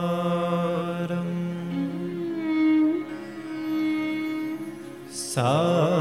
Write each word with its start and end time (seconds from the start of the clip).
सुनीशारम् 0.00 1.38
सारम् 5.12 5.93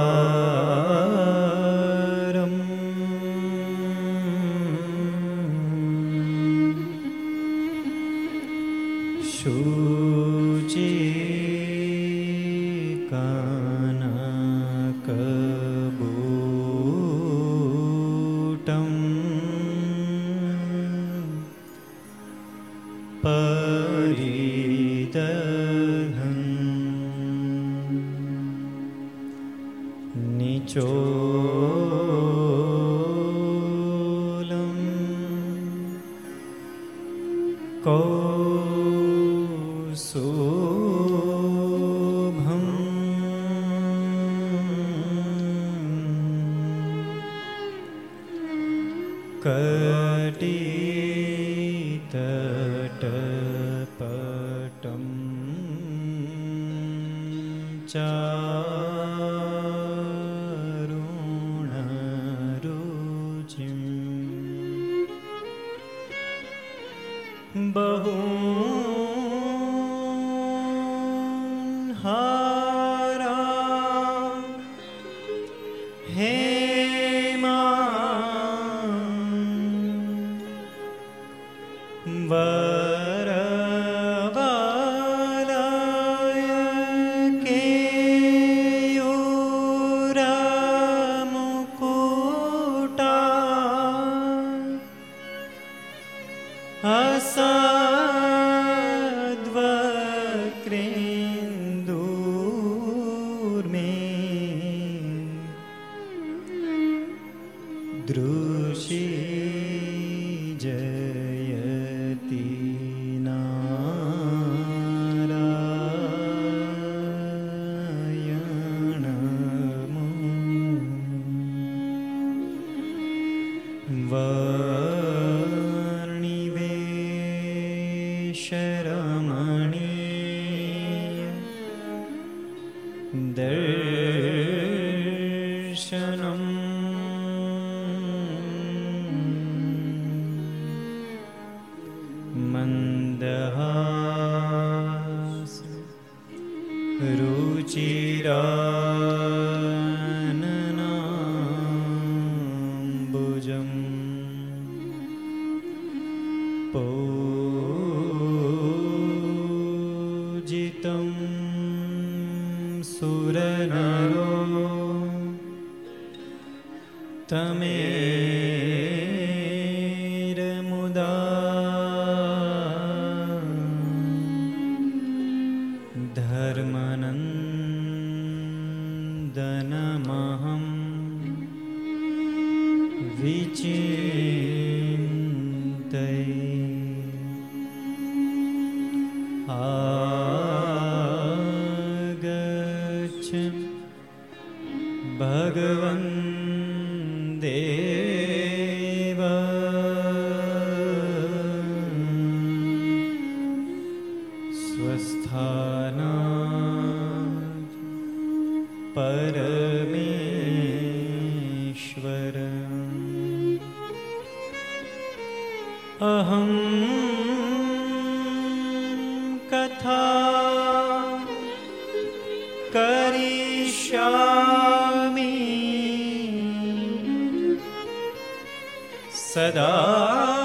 सदा 229.34 230.44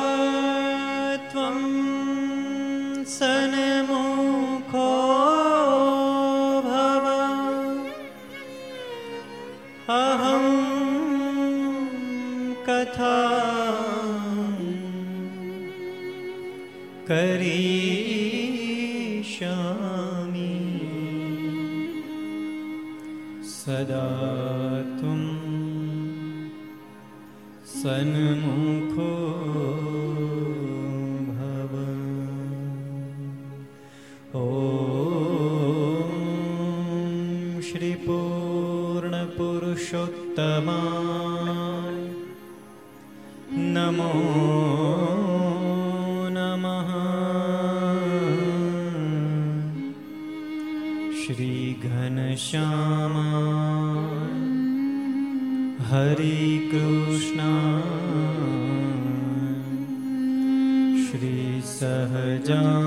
श्याम 52.49 53.15
हरे 55.89 56.37
कृष्ण 56.71 57.45
श्रीसहजा 61.05 62.78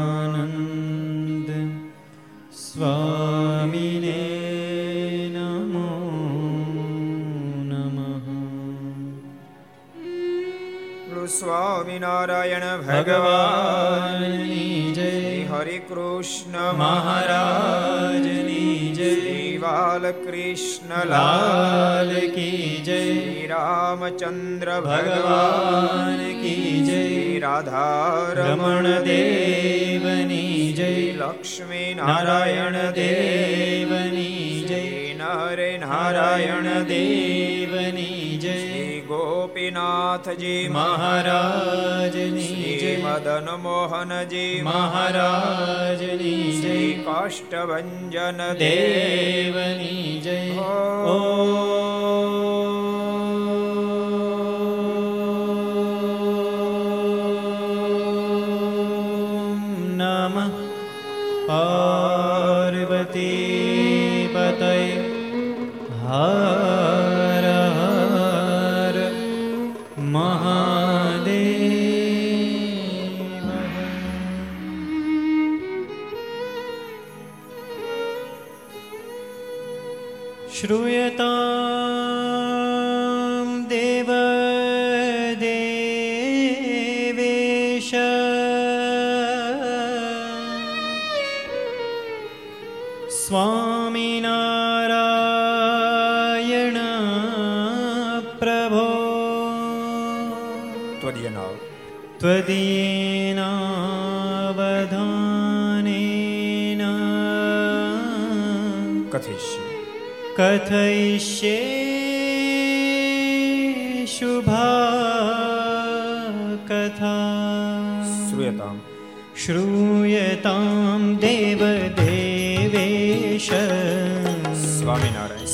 કૃષ્ણ 20.16 20.92
લાલ 21.06 22.10
કી 22.34 22.68
જય 22.82 23.00
રામચંદ્ર 23.52 24.70
ભગવાન 24.80 26.20
કી 26.40 26.72
જય 26.82 27.02
રાધા 27.40 28.34
રમણ 28.36 28.88
દેવની 29.04 30.58
જય 30.74 30.90
લક્ષ્મી 31.20 31.90
નારાયણ 31.94 32.78
દેવની 32.94 34.48
જય 34.64 34.82
નરે 35.20 35.70
નારાયણ 35.78 36.68
દેવની 36.86 38.38
જય 38.38 38.58
ગોપીનાથજી 39.08 40.60
મહારાજની 40.70 42.51
જય 42.82 42.96
મદન 42.96 43.48
મોહનજી 43.62 44.62
મહારાજની 44.62 46.60
જય. 46.62 47.02
કાષ્ટભન 47.02 48.10
દેવની 48.54 50.20
જય. 50.20 50.50
ઓ 50.58 51.91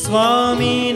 Swami. 0.08 0.87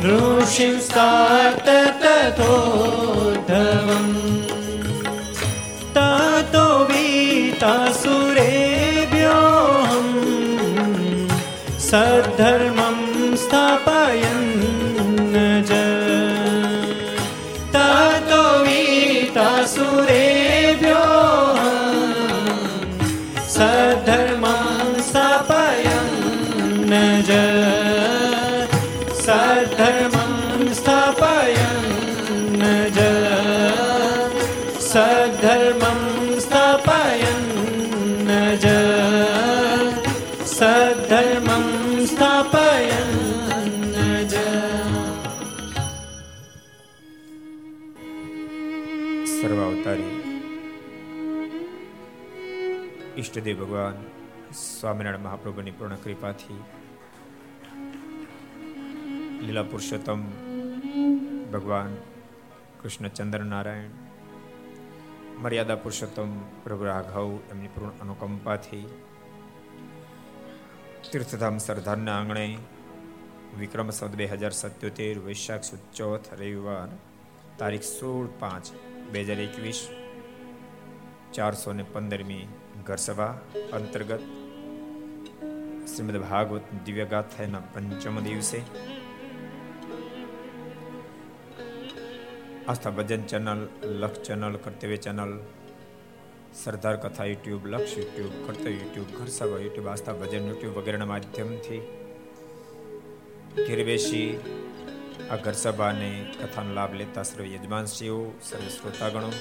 ऋषिं 0.06 0.74
स्तात 0.88 1.68
तथोद्धवम् 2.04 2.56
ઈષ્ટદેવ 53.51 53.65
ભગવાન, 53.65 53.97
સ્વામિનારાયણ 54.53 55.23
મહાપ્રભુની 55.23 55.71
પૂર્ણ 55.71 55.95
કૃપાથી. 55.95 56.59
લીલા 59.41 59.63
પુરુષોત્તમ, 59.63 60.21
ભગવાન 61.53 61.97
કૃષ્ણચંદ્ર 62.81 63.43
નારાયણ, 63.43 63.89
મર્યાદા 65.37 65.75
પુરુષોત્તમ 65.75 66.31
પ્રભુ 66.63 66.83
રાઘવ 66.83 67.29
એમની 67.51 67.67
પૂર્ણ 67.67 67.99
અનુકંપાથી. 68.01 68.87
તીર્થધામ 71.11 71.57
સરદારના 71.57 72.17
આંગણે 72.19 72.57
વિક્રમ 73.59 73.89
સદ 73.89 74.15
બે 74.15 74.25
હજાર 74.25 74.51
સત્યોતેર, 74.51 75.19
વૈશાખ 75.19 75.63
સુદ 75.63 75.83
ચોથ, 75.93 76.33
રવિવાર 76.33 76.89
તારીખ 77.59 77.83
સોળ 77.83 78.27
પાંચ 78.39 78.65
બે 79.11 79.23
હજાર 79.23 79.39
એકવીસ, 79.39 79.89
ચારસો 81.33 81.73
ને 81.73 81.83
પંદરમી 81.83 82.47
ઘરસભા 82.83 83.33
અંતર્ગત 83.71 84.23
શ્રીમદ 85.91 86.17
ભાગવત 86.23 86.67
દિવ્ય 86.85 87.05
ગાથાના 87.07 87.63
પંચમ 87.69 88.17
દિવસે 88.23 88.59
Aastha 92.65 92.93
Bhajan 92.93 93.23
channel 93.25 93.61
Laksh 93.93 94.21
channel 94.25 94.55
Kartavya 94.59 94.99
channel 94.99 95.33
Sardar 96.55 96.95
Katha 96.99 97.25
YouTube 97.25 97.63
Laksh 97.67 97.97
YouTube 97.97 98.33
Kartavya 98.45 98.73
YouTube 98.73 99.09
Gharsabha 99.13 99.59
YouTube 99.59 99.87
Aastha 99.87 100.15
Bhajan 100.15 100.47
YouTube 100.47 100.77
વગેરેના 100.77 101.07
માધ્યમથી 101.07 101.81
ઘેર 103.59 103.79
બેસી 103.85 104.29
આ 105.29 105.37
ઘર 105.39 105.55
સભાને 105.55 106.11
કથાનો 106.33 106.71
લાભ 106.73 106.93
લેતા 106.95 107.25
સર્વ 107.25 107.45
યજમાનશ્રીઓ 107.47 108.17
સર્વ 108.41 108.65
શ્રોતાગણો 108.69 109.31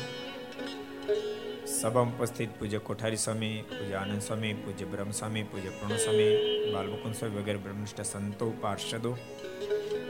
સભામાં 1.80 2.18
ઉપસ્થિત, 2.18 2.50
પૂજ્ય 2.58 2.78
કોઠારી 2.78 3.16
સ્વામી, 3.16 3.62
પૂજ્ય 3.68 3.94
આનંદ 3.94 4.22
સ્વામી, 4.22 4.54
પૂજ્ય 4.54 4.84
બ્રહ્મ 4.84 5.10
સ્વામી 5.10 5.42
પૂજ્ય 5.42 5.68
પૂર્ણ 5.68 5.96
સ્વામી 5.96 6.72
બાલમુકુંદ 6.72 7.14
સ્વામી 7.14 7.36
વગેરે 7.36 7.58
બ્રહ્મનિષ્ઠ 7.58 8.00
સંતો, 8.00 8.50
પાર્ષદો. 8.50 9.16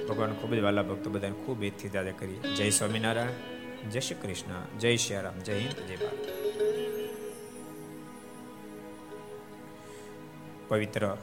ભગવાન 0.08 0.32
ખૂબ 0.32 0.54
જ 0.54 0.58
વાલા 0.58 0.82
ભક્તો 0.82 1.10
બધાને 1.10 1.44
ખૂબ 1.44 1.64
એથી 1.64 1.88
દાદા 1.88 2.10
કરી. 2.10 2.54
જય 2.56 2.70
સ્વામિનારાયણ, 2.70 3.90
જય 3.90 4.00
શ્રી 4.00 4.16
કૃષ્ણ, 4.22 4.78
જય 4.78 4.96
શ્રી 4.96 5.16
રામ, 5.16 5.38
જય 5.38 5.58
હિન્દ, 5.58 5.76
જય 5.88 5.96
ભારત. 5.96 6.26
પવિત્ર 10.68 11.16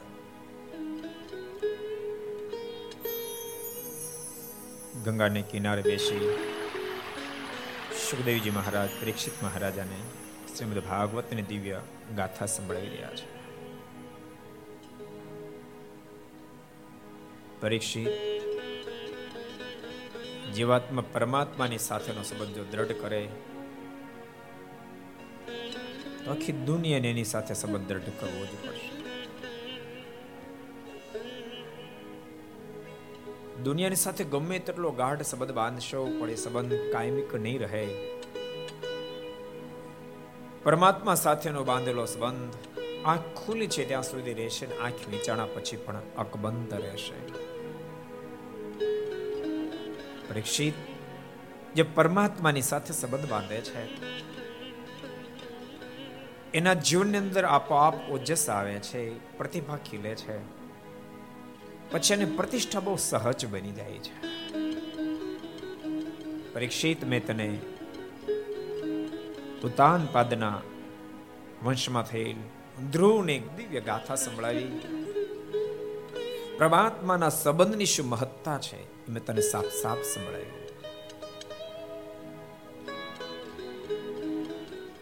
ગંગાને 5.04 5.42
કિનારે 5.42 5.82
બેસી 5.82 6.38
સુખદેવજી 8.10 8.50
મહારાજ, 8.50 8.88
પરીક્ષિત 9.00 9.42
મહારાજાને 9.42 10.27
શ્રીમદ 10.58 10.78
ભાગવતની 10.78 11.42
દિવ્ય 11.42 11.80
ગાથા 12.16 12.46
સંભળાવી 12.46 12.88
રહ્યા 12.88 13.10
છે. 13.10 13.26
પરીક્ષિત, 17.60 18.08
જીવાત્મા 20.54 21.04
પરમાત્માની 21.12 21.78
સાથેનો 21.78 22.22
સંબંધ 22.22 22.54
જો 22.54 22.64
દ્રઢ 22.64 22.92
કરે, 22.92 23.22
તો 26.24 26.30
આખી 26.30 26.52
દુનિયાને 26.52 27.10
એની 27.10 27.24
સાથે 27.24 27.54
સંબંધ 27.54 27.88
દ્રઢ 27.88 28.10
કરવો 28.20 28.44
જ 28.44 28.52
પડશે. 28.66 28.90
દુનિયાની 33.62 33.96
સાથે 33.96 34.24
ગમે 34.24 34.58
તેટલો 34.58 34.90
ગાઢ 34.90 35.22
સંબંધ 35.22 35.52
બાંધશો, 35.52 36.06
પણ 36.20 36.30
એ 36.30 36.34
સંબંધ 36.34 36.74
કાયમિક 36.92 37.34
નહીં 37.34 37.60
રહે. 37.60 37.84
પરમાત્મા 40.68 41.14
સાથેનો 41.14 41.64
બાંધેલો 41.64 42.04
સંબંધ 42.04 42.56
આંખ 43.04 43.20
ખુલ્લી 43.20 43.66
છે 43.66 43.88
ત્યાં 43.88 44.02
સુધી 44.02 44.32
રહેશે 44.32 44.66
ને 44.66 44.76
આંખ 44.76 45.08
વિચારણા 45.10 45.44
પછી 45.44 45.76
પણ 45.76 46.00
અકબંધ 46.18 46.74
રહેશે. 46.74 47.14
પરીક્ષિત, 50.28 50.74
જે 51.74 51.82
પરમાત્માની 51.82 52.60
સાથે 52.62 52.92
સંબંધ 52.92 53.28
બાંધે 53.28 53.60
છે, 53.60 53.84
એના 56.52 56.74
જીવનની 56.74 57.18
અંદર 57.18 57.44
આપોઆપ 57.44 58.10
ઓજસ 58.10 58.50
આવે 58.50 58.74
છે, 58.74 59.18
પ્રતિભા 59.38 59.76
ખીલે 59.76 60.14
છે, 60.14 60.38
પછી 61.90 62.14
એની 62.14 62.24
પ્રતિષ્ઠા 62.24 62.80
બહુ 62.80 62.96
સહજ 62.96 63.46
બની 63.46 63.72
જાય 63.72 63.98
છે. 63.98 64.16
પરીક્ષિત, 66.52 67.04
મેં 67.04 67.26
તને 67.26 67.58
ઉતાન 69.64 70.06
પાદના 70.12 70.60
વંશમાં 71.64 72.02
થયેલ 72.02 72.36
ધ્રુવને 72.92 73.42
દિવ્ય 73.56 73.80
ગાથા 73.80 74.14
સંભળાવી. 74.14 74.80
પરમાત્માના 76.58 77.28
સંબંધની 77.28 77.86
શું 77.86 78.06
મહત્તા 78.06 78.58
છે, 78.58 78.82
એ 78.82 78.86
મેં 79.08 79.24
તને 79.24 79.40
સાફ 79.40 79.64
સાફ 79.64 79.98
સંભળાવ્યું. 79.98 80.58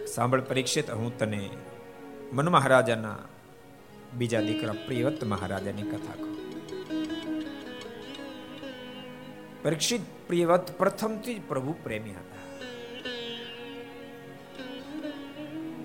સાંભળ 0.06 0.40
પરીક્ષિત, 0.40 0.90
હું 0.90 1.18
તને 1.18 1.50
મન 2.32 2.48
મહારાજાના 2.48 3.18
બીજા 4.14 4.40
દીકરા 4.40 4.72
પ્રિયવત 4.72 5.24
મહારાજાની 5.24 5.82
કથા 5.82 6.14
કહું. 6.14 6.36
પરીક્ષિત, 9.62 10.00
પ્રિયવત 10.26 10.78
પ્રથમથી 10.78 11.34
જ 11.34 11.42
પ્રભુ 11.48 11.74
પ્રેમી 11.82 12.10
હતા. 12.10 12.35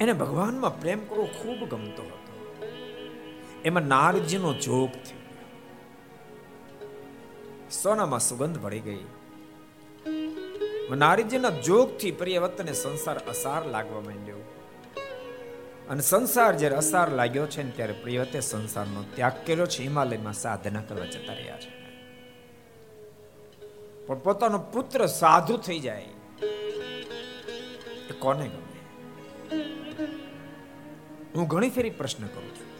એને 0.01 0.13
ભગવાનમાં 0.13 0.81
પ્રેમ 0.81 1.05
કરવો 1.05 1.25
ખૂબ 1.25 1.69
ગમતો 1.69 2.03
હતો. 2.03 2.65
એમાં 3.65 3.83
નારજીનો 3.83 4.53
જોગ 4.53 4.91
થયો. 4.91 5.19
સોનામાં 7.83 8.19
સુગંધ 8.19 8.57
ભળી 8.57 8.79
ગઈ. 8.79 9.05
નારજીના 10.97 11.49
જોગથી 11.49 12.11
પ્રિયવતને 12.11 12.73
સંસાર 12.73 13.17
અસાર 13.17 13.65
લાગવા 13.65 14.01
માંડ્યો. 14.01 14.35
અને 15.89 16.01
સંસાર 16.01 16.57
જ્યારે 16.57 16.75
અસાર 16.75 17.11
લાગ્યો 17.11 17.47
છે 17.47 17.63
ને 17.63 17.71
ત્યારે 17.71 17.93
પ્રિયવતે 17.93 18.39
સંસારનો 18.39 19.03
ત્યાગ 19.15 19.33
કર્યો 19.47 19.65
છે, 19.65 19.83
હિમાલયમાં 19.83 20.33
સાધના 20.33 20.81
કરવા 20.81 21.05
જતા 21.05 21.33
રહ્યા 21.33 21.59
છે. 21.59 21.81
પણ 24.05 24.19
પોતાનો 24.19 24.57
પુત્ર 24.57 25.05
સાધુ 25.05 25.57
થઈ 25.57 25.79
જાય. 25.79 26.05
એ 28.09 28.13
કોને 28.19 28.47
ગમે? 28.47 28.61
હું 31.35 31.47
ઘણી 31.47 31.69
ફેરી 31.69 31.89
પ્રશ્ન 31.89 32.27
કરું 32.27 32.55
છું. 32.55 32.71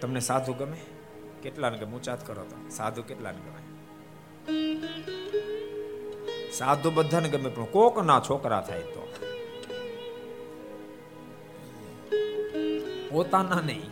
તમને 0.00 0.20
સાધુ 0.20 0.52
ગમે? 0.52 0.76
કેટલાને 1.42 1.78
ગમે? 1.78 1.92
ઊંચાત 1.92 2.26
કરો 2.26 2.44
તો. 2.44 2.68
સાધુ 2.70 3.02
કેટલાને 3.02 3.38
ગમે? 3.38 3.62
સાધુ 6.50 6.90
બધાને 6.90 7.28
ગમે, 7.28 7.50
પણ 7.50 7.64
કોક 7.64 7.98
ના 7.98 8.20
છોકરા 8.20 8.60
થાય 8.60 8.82
તો. 8.82 9.14
પોતાના 13.10 13.60
નહીં. 13.60 13.90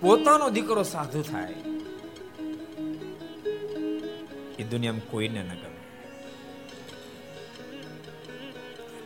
પોતાનો 0.00 0.50
દીકરો 0.50 0.82
સાધુ 0.82 1.22
થાય. 1.22 1.54
એ 4.58 4.64
દુનિયામાં 4.70 5.10
કોઈને 5.10 5.42
ન 5.42 5.48
ગમે. 5.48 5.67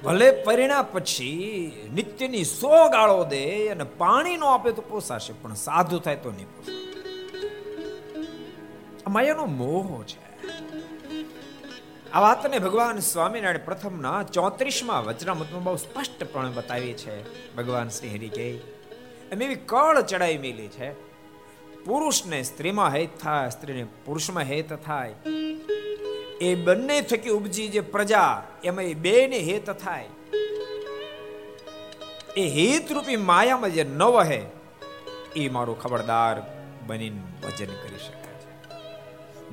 ભલે 0.05 0.31
પરિણા 0.31 0.83
પછી 0.83 1.91
નિત્યની 1.95 2.45
સો 2.45 2.89
ગાળો 2.89 3.25
દે 3.25 3.69
અને 3.69 3.85
પાણી 3.85 4.37
નો 4.37 4.47
આપે 4.47 4.73
તો 4.73 4.83
પોસાશે, 4.83 5.33
પણ 5.33 5.55
સાધુ 5.55 5.99
થાય 5.99 6.17
તો 6.17 6.31
નહીં 6.31 6.47
પોસાય. 6.47 6.75
માયાનો 9.09 9.47
મોહ 9.47 10.03
છે. 10.03 10.21
આ 12.13 12.21
વાતને 12.21 12.59
ભગવાન 12.59 12.99
સ્વામિનારાયણ 12.99 13.59
પ્રથમના 13.65 14.23
ચોત્રીસમાં 14.23 15.05
વચનામૃતમાં 15.05 15.65
બહુ 15.65 15.77
સ્પષ્ટપણે 15.77 16.51
બતાવી 16.51 16.93
છે. 16.93 17.17
ભગવાન 17.57 17.89
શ્રી 17.89 18.09
હરિ 18.09 18.29
કે 18.29 18.49
એમ 19.33 19.43
એવી 19.43 19.55
કળ 19.55 20.01
ચડાઈ 20.01 20.39
મેલી 20.39 20.69
છે. 20.69 20.93
પુરુષને 21.85 22.43
સ્ત્રીમાં 22.43 22.95
હેત 22.95 23.19
થાય, 23.23 23.51
સ્ત્રીને 23.51 23.87
પુરુષમાં 24.05 24.45
હેત 24.45 24.73
થાય. 24.73 25.15
એ 26.43 26.51
બંને 26.55 26.97
થકી 27.01 27.31
ઉપજી 27.31 27.69
જે 27.69 27.83
પ્રજા, 27.95 28.33
એમાં 28.65 28.85
એ 28.85 28.95
બે 29.05 29.15
ને 29.27 29.39
હેત 29.49 29.69
થાય. 29.83 30.11
એ 32.37 32.45
હેતરૂપી 32.57 33.21
માયામાં 33.31 33.75
જે 33.77 33.85
ન 33.85 34.03
વહે 34.17 34.41
એ 35.37 35.49
મારું 35.49 35.77
ખબરદાર 35.83 36.37
બનીને 36.87 37.21
ભજન 37.43 37.73
કરી 37.81 38.03
શકે 38.05 38.33
છે. 38.43 38.51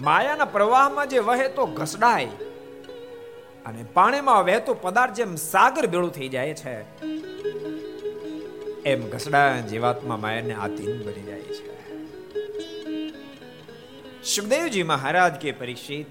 માયાના 0.02 0.54
પ્રવાહમાં 0.56 1.08
જે 1.08 1.20
વહે 1.30 1.48
તો 1.58 1.64
ઘસડાય, 1.80 2.32
અને 3.66 3.82
પાણીમાં 3.94 4.46
વહેતો 4.46 4.72
પદાર્થ 4.84 5.16
જેમ 5.16 5.32
સાગર 5.44 5.86
ભેળું 5.88 6.14
થઈ 6.14 6.30
જાય 6.30 6.56
છે, 6.62 6.76
એમ 8.92 9.02
ઘસડા 9.10 9.50
જીવાત્મા 9.72 10.20
માયાને 10.26 10.56
આધીન 10.56 11.02
બની 11.08 11.26
જાય 11.30 11.46
છે. 11.58 11.66
સુખદેવજી 14.26 14.88
મહારાજ 14.94 15.34
કે 15.44 15.52
પરીક્ષિત 15.60 16.08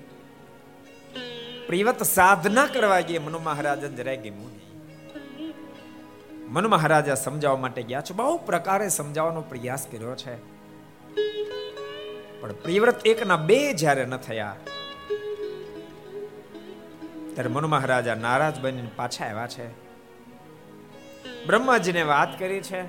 પ્રિવત 1.69 2.03
સાધના 2.03 2.67
કરવા 2.67 3.01
ગયા 3.01 3.21
મનુ 3.21 3.39
મહારાજ 3.39 3.97
જરાય 3.97 4.31
મનુ. 4.31 4.51
મહારાજા 6.69 7.15
સમજાવવા 7.15 7.57
માટે 7.57 7.83
ગયા 7.83 8.01
છે. 8.01 8.15
બહુ 8.15 8.39
પ્રકારે 8.39 8.89
સમજાવવાનો 8.89 9.41
પ્રયાસ 9.41 9.89
કર્યો 9.93 10.17
છે. 10.17 10.59
પણ 12.41 12.53
પ્રિવ્રત 12.53 13.07
એકના 13.07 13.37
બે 13.37 13.73
જ્યારે 13.73 14.05
ન 14.05 14.17
થયા, 14.17 14.57
ત્યારે 17.35 17.49
મનુ 17.49 17.69
મહારાજા 17.69 18.15
નારાજ 18.15 18.61
બનીને 18.61 18.91
પાછા 18.97 19.25
આવ્યા 19.25 19.47
છે. 19.47 19.89
બ્રહ્માજીને 21.47 22.03
વાત 22.03 22.39
કરી 22.39 22.61
છે. 22.61 22.85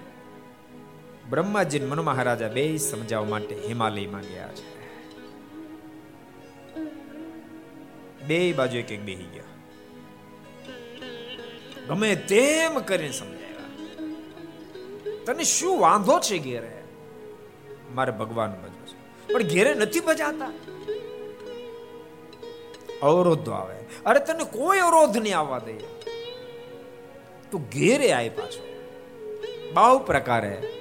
બ્રહ્માજી 1.30 1.80
મનુ 1.80 2.04
મહારાજા 2.04 2.48
બે 2.48 2.78
સમજાવવા 2.78 3.28
માટે 3.28 3.56
હિમાલયમાં 3.68 4.22
ગયા 4.22 4.48
છે. 4.48 4.79
બે 8.30 8.54
બાજુ 8.54 8.78
એક 8.78 8.92
એક 8.92 9.02
બેહી 9.02 9.24
ગયા. 9.24 9.44
ગમે 11.88 12.16
તેમ 12.16 12.80
કરીને 12.80 13.12
સમજાવ્યા 13.12 13.48
તને 15.26 15.44
શું 15.44 15.80
વાંધો 15.80 16.20
છે 16.20 16.38
ઘેરે? 16.38 16.84
મારે 17.96 18.12
ભગવાન 18.12 18.52
ભજવું 18.52 18.88
છે. 18.88 19.34
પણ 19.34 19.44
ઘેરે 19.44 19.74
નથી 19.74 20.00
બજાતા 20.00 20.52
અવરોધો 23.02 23.52
આવે. 23.52 23.76
અરે 24.06 24.20
તને 24.20 24.44
કોઈ 24.44 24.80
અવરોધ 24.80 25.18
નહીં 25.18 25.38
આવવા 25.38 25.60
દે. 25.60 25.74
તું 27.52 27.62
ઘેરે 27.62 28.12
આવી 28.12 28.30
પાછો. 28.30 28.64
બહુ 29.74 30.00
પ્રકારે 30.00 30.74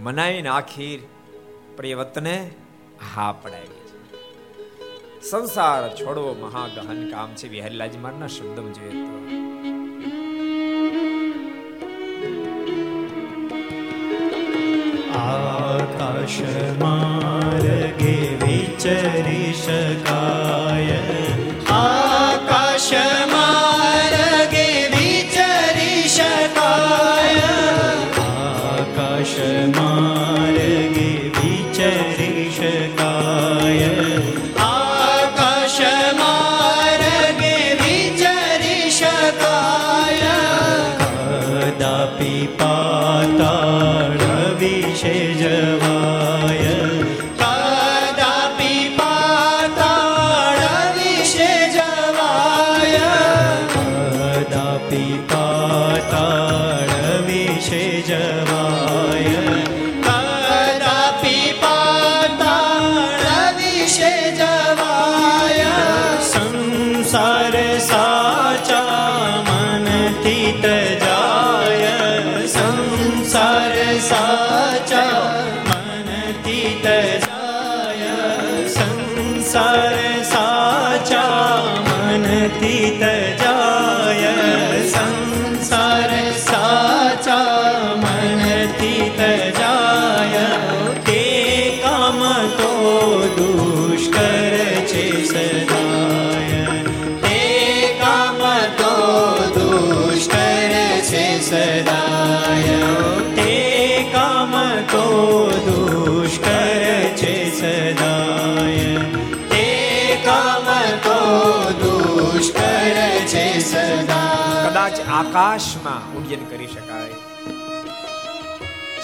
મનાવીને 0.00 0.48
આખીર 0.48 1.00
પ્રિયવતને 1.76 2.50
હા 3.14 3.32
પડાવી 3.32 3.77
સંસાર 5.22 5.94
છોડવો 5.94 6.34
મહાગહન 6.34 7.10
કામ 7.10 7.34
છે. 7.34 7.48
વિહરલાજી 7.48 7.98
મારના 7.98 8.26
શબ્દમાં 8.26 8.72
જોઈએ 8.72 8.90
તો. 8.90 9.28
આકાશ 15.18 16.40
માર્ગે 16.80 18.34
વિચરી 18.34 19.52
શકાય 19.52 21.27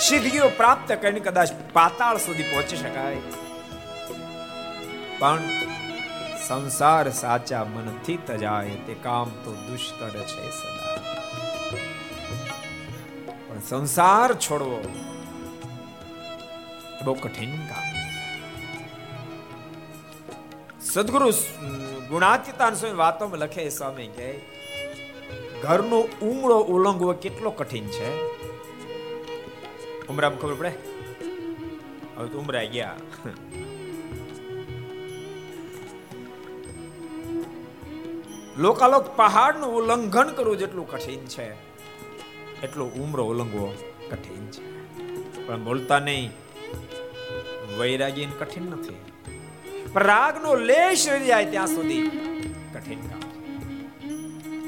સિદ્ધિઓ 0.08 0.48
પ્રાપ્ત 0.48 0.92
કરીને 0.92 1.20
કદાચ 1.20 1.50
પાતાળ 1.72 2.16
સુધી 2.16 2.42
પહોંચી 2.42 2.76
શકાય. 2.76 3.16
પણ 5.18 5.38
સંસાર 6.48 7.10
સાચા 7.10 7.64
મનથી 7.64 8.16
તજાય 8.16 8.70
તે 8.86 8.94
કામ 9.02 9.30
તો 9.44 9.52
દુષ્કર 9.52 10.10
છે 10.10 10.50
સદા. 10.50 10.96
પણ 13.48 13.58
સંસાર 13.60 14.34
છોડવો, 14.34 14.78
બહુ 17.04 17.14
કઠિન 17.14 17.56
કામ 17.66 17.88
સદગુરુ 20.80 21.30
ગુણાતીતાન 22.08 22.74
સ્વામી 22.74 22.96
વાતોમાં 22.96 23.38
લખે 23.38 23.68
સ્વામી 23.68 24.06
કે, 24.06 24.30
ઘરનો 25.62 26.00
ઉમળો 26.22 26.58
ઉલંગવો 26.58 27.12
કેટલો 27.12 27.50
કઠિન 27.50 27.86
છે. 27.88 28.10
ઉમરામાં 30.08 30.38
ખબર 30.38 30.54
પડે? 30.54 30.72
હવે 32.16 32.28
તો 32.28 32.38
ઉમરા 32.38 32.64
ગયા. 32.64 32.96
લોકાલોક 38.58 39.16
પહાડનું 39.16 39.70
ઉલ્લંઘન 39.76 40.28
કરવું 40.28 40.58
જેટલું 40.58 40.90
કઠિન 40.90 41.24
છે, 41.26 41.52
એટલો 42.62 42.86
ઉમરો 42.86 43.24
ઉલ્લંઘવો 43.24 43.74
કઠિન 44.10 44.46
છે. 44.46 44.64
પણ 45.46 45.64
બોલતા 45.64 45.98
નહીં. 45.98 46.30
વૈરાગી 47.78 48.26
કઠિન 48.26 48.62
નથી. 48.62 48.96
પણ 49.92 50.02
રાગનો 50.02 50.54
લેશ 50.54 51.08
રહી 51.08 51.26
જાય 51.26 51.50
ત્યાં 51.50 51.66
સુધી 51.66 52.08
કઠિન 52.74 53.00
કામ. 53.00 53.20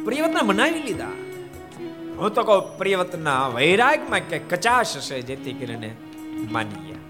પ્રિયવતને 0.04 0.42
મનાવી 0.42 0.82
લીધા. 0.82 1.08
હું 2.18 2.34
તો 2.34 2.42
કહું 2.42 2.78
પ્રિયવતના 2.78 3.48
વૈરાગમાં 3.48 4.20
કે 4.20 4.38
કચાશ 4.38 4.96
હશે 4.96 5.22
જેથી 5.22 5.52
કરીને 5.52 5.90
માની 6.50 6.80
ગયા 6.86 7.04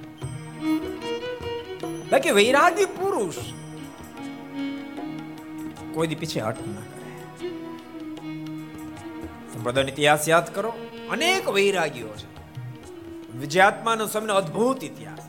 બાકી 2.13 2.31
વૈરાગી 2.31 2.89
પુરુષ 2.99 3.39
કોઈ 5.95 6.07
દી 6.07 6.15
પીછે 6.15 6.41
હટ 6.41 6.67
ના 6.67 6.87
કરે. 6.91 7.13
સંપ્રદાયનો 9.53 9.89
ઇતિહાસ 9.89 10.29
યાદ 10.29 10.55
કરો, 10.55 10.73
અનેક 11.11 11.49
વૈરાગીઓ 11.49 12.13
છે. 12.17 12.29
વિજયાત્માનો 13.39 14.07
સમય 14.07 14.33
અદ્ભુત 14.33 14.85
ઇતિહાસ. 14.85 15.25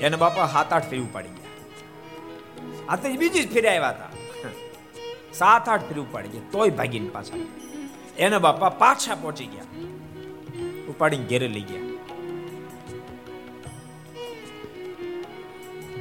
એના 0.00 0.16
બાપા 0.16 0.44
હાથ 0.44 0.72
આઠ 0.72 0.88
ફેરી 0.90 1.02
ઉપાડી 1.02 1.28
ગયા. 1.28 1.54
આ 2.88 2.96
તો 2.96 3.16
બીજી 3.16 3.44
જ 3.44 3.52
ફેરી 3.52 3.68
આવ્યા 3.68 3.90
હતા 3.90 4.15
સાત 5.38 5.68
આઠ 5.68 5.84
ફેરી 5.88 6.00
ઉપાડી 6.00 6.28
ગયા, 6.28 6.50
તોય 6.52 6.70
ભાગીને 6.70 7.08
પાછા. 7.08 7.38
એના 8.18 8.38
બાપા 8.38 8.68
પાછા 8.82 9.14
પહોંચી 9.14 9.46
ગયા. 9.46 9.68
ઉપાડીને 10.88 11.26
ઘેરે 11.26 11.48
લઈ 11.48 11.60
ગયા. 11.60 11.84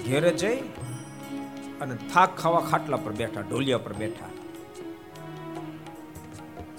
ઘેરે 0.06 0.32
જઈ 0.34 0.58
અને 1.82 1.95
થાક 2.13 2.38
ખાવા 2.38 2.62
ખાટલા 2.62 2.98
પર 2.98 3.12
બેઠા, 3.12 3.41
ઢોલિયા 3.41 3.78
પર 3.78 3.93
બેઠા. 3.93 4.30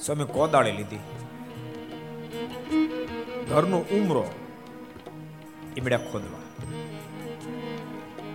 સ્વામી 0.00 0.24
કોદાળે 0.24 0.72
લીધી. 0.72 1.02
ઘરનો 3.48 3.78
ઉમરો 3.78 4.24
ઈમડ્યા 5.76 5.98
ખોદવા. 6.12 6.44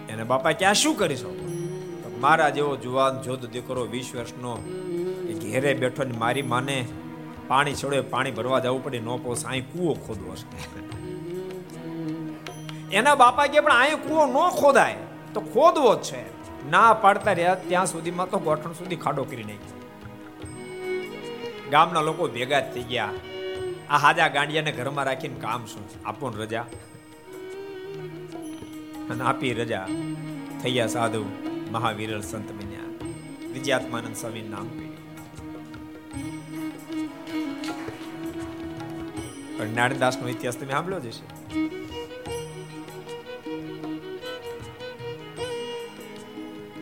એને 0.10 0.24
બાપા, 0.24 0.52
ક્યાં 0.52 0.74
શું 0.74 0.96
કરીશો 0.96 1.30
મારા 2.22 2.50
જેવો 2.50 2.76
જુવાન 2.76 3.22
જોધ 3.22 3.46
દીકરો 3.46 3.82
વીસ 3.82 4.12
વર્ષનો 4.16 4.58
એ 5.30 5.34
ઘેરે 5.34 5.74
બેઠો 5.74 6.04
ને 6.04 6.18
મારી 6.18 6.42
માને 6.42 6.88
પાણી 7.48 7.76
છોડે, 7.76 8.02
પાણી 8.02 8.32
ભરવા 8.32 8.60
જવું 8.60 8.84
પડે, 8.84 9.00
નો 9.00 9.18
પોસ 9.18 9.46
અહીં 9.46 9.72
કૂવો 9.72 9.94
ખોદવો 9.94 10.36
છે. 10.36 10.92
એના 12.92 13.16
બાપા 13.16 13.48
કે 13.48 13.60
પણ 13.60 13.72
અહીં 13.72 13.96
કૂવો 13.96 14.26
ન 14.26 14.50
ખોદાય, 14.50 14.96
તો 15.34 15.42
ખોદવો 15.42 15.96
જ 15.96 16.02
છે. 16.02 16.42
ના 16.70 16.94
પાડતા 16.94 17.32
રહ્યા, 17.32 17.56
ત્યાં 17.56 17.86
સુધીમાં 17.86 18.30
તો 18.30 18.40
ગોઠણ 18.40 18.72
સુધી 18.72 18.96
ખાડો 18.96 19.24
કરી 19.24 19.44
નાખ્યો. 19.44 19.82
ગામના 21.72 22.02
લોકો 22.02 22.28
ભેગા 22.28 22.60
થઈ 22.60 22.84
ગયા. 22.84 23.10
આ 23.90 23.98
હાજા 23.98 24.28
ગાંડિયાને 24.28 24.72
ઘરમાં 24.72 25.06
રાખીને 25.06 25.40
કામ 25.40 25.66
શું 25.66 25.84
આપો 26.06 26.30
રજા. 26.30 26.62
અને 29.10 29.24
આપી 29.24 29.54
રજા. 29.54 29.88
થઈ 30.64 30.72
ગયા 30.72 30.88
સાધુ. 30.88 31.51
મહાવીરલ 31.72 32.22
સંત 32.22 32.50
બન્યા 32.52 32.90
વિજયાત્માનંદ 33.54 34.16
સ્વામી 34.16 34.46
નામ 34.48 34.68
પણ 39.56 39.72
નારાયણદાસ 39.76 40.18
નો 40.22 40.28
ઇતિહાસ 40.28 40.58
તમે 40.58 40.72
સાંભળ્યો 40.72 41.02
જ 41.08 41.10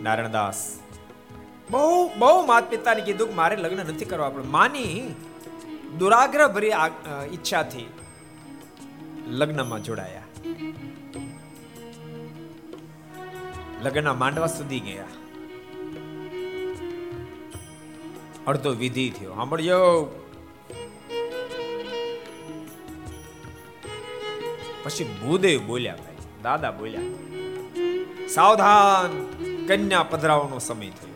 નારાયણદાસ 0.03 0.61
બહુ 1.69 1.85
બહુ 2.17 2.33
માત 2.45 2.69
પિતાને 2.69 3.01
કીધું 3.01 3.29
કે 3.29 3.35
મારે 3.35 3.55
લગ્ન 3.55 3.83
નથી 3.85 4.05
કરવા 4.05 4.29
પણ 4.29 4.51
માની 4.51 4.93
દુરાગ્રહ 5.99 6.47
ભરી 6.49 6.75
ઈચ્છાથી 7.31 7.87
લગ્નમાં 9.37 9.83
જોડાયા 9.83 10.88
લગ્નના 13.81 14.13
માંડવા 14.13 14.47
સુધી 14.47 14.79
ગયા. 14.79 15.05
અડધો 18.47 18.71
વિધિ 18.71 19.09
થયો. 19.09 19.35
સાંભળજો. 19.35 19.79
પછી 24.83 25.03
ભૂદેવ 25.03 25.61
બોલ્યા 25.67 25.95
ભાઈ, 25.95 26.17
દાદા 26.43 26.71
બોલ્યા, 26.71 27.01
સાવધાન, 28.27 29.11
કન્યા 29.67 30.03
પધરાવાનો 30.03 30.59
સમય 30.59 30.89
થયો. 30.89 31.15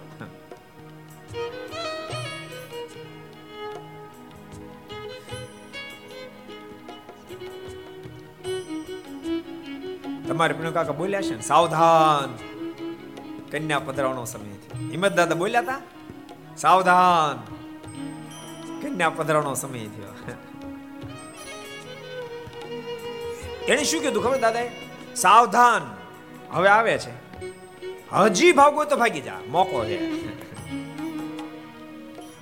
તમારે 10.27 10.53
પીણું 10.53 10.73
કાકા 10.73 10.91
બોલ્યા 10.91 11.21
છે 11.21 11.35
ને? 11.35 11.41
સાવધાન 11.41 12.52
કન્યા 13.53 13.79
પધરાવવાનો 13.79 14.25
સમય 14.25 14.53
થયો 14.53 14.89
હિંમત 14.89 15.13
દાદા 15.13 15.35
બોલ્યા 15.35 15.59
હતા 15.59 15.81
સાવધાન. 16.57 17.37
કન્યા 18.81 19.09
પધરાવવાનો 19.09 19.55
સમય 19.55 19.79
થયો. 19.79 20.13
એને 23.67 23.83
શું 23.83 24.01
કીધું 24.01 24.23
ખબર 24.23 24.37
દાદા 24.37 24.59
સાવધાન. 25.15 25.81
હવે 26.51 26.69
આવે 26.69 26.97
છે. 26.97 27.13
હજી 28.11 28.51
ભાગો 28.51 28.83
તો 28.83 28.97
ભાગી 28.97 29.21
જા. 29.21 29.39
મોકો 29.49 29.85
છે. 29.85 29.99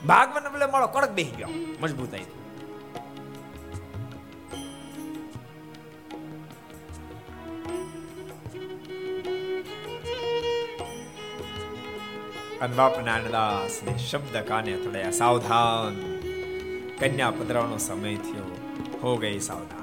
ભાગવાને 0.06 0.50
બદલે 0.50 0.66
મારો 0.66 0.88
કડક 0.88 1.10
બેસી 1.10 1.32
ગયો. 1.32 1.48
મજબૂતાઈ 1.82 2.26
અને 12.62 12.76
બાપ 12.76 12.94
શબ્દ 13.98 14.38
કાને 14.38 14.78
થડ્યા 14.78 15.12
સાવધાન. 15.12 15.96
કન્યા 17.00 17.32
પધરાવાનો 17.32 17.78
સમય 17.78 18.16
થયો, 18.16 18.58
હો 19.04 19.16
ગઈ 19.16 19.40
સાવધાન. 19.40 19.82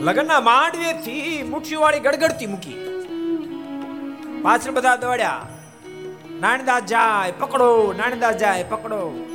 લગ્નના 0.00 0.40
માંડવેથી 0.40 1.42
મુઠ્ઠીવાળી 1.42 2.00
ગડગડતી 2.00 2.46
મૂકી. 2.46 2.74
પાછળ 4.42 4.70
બધા 4.70 4.96
દોડ્યા. 4.96 5.48
નાનદાસ 6.40 6.82
જાય, 6.82 7.32
પકડો 7.32 7.92
નાનદાસ 7.92 8.36
જાય, 8.36 8.64
પકડો. 8.64 9.28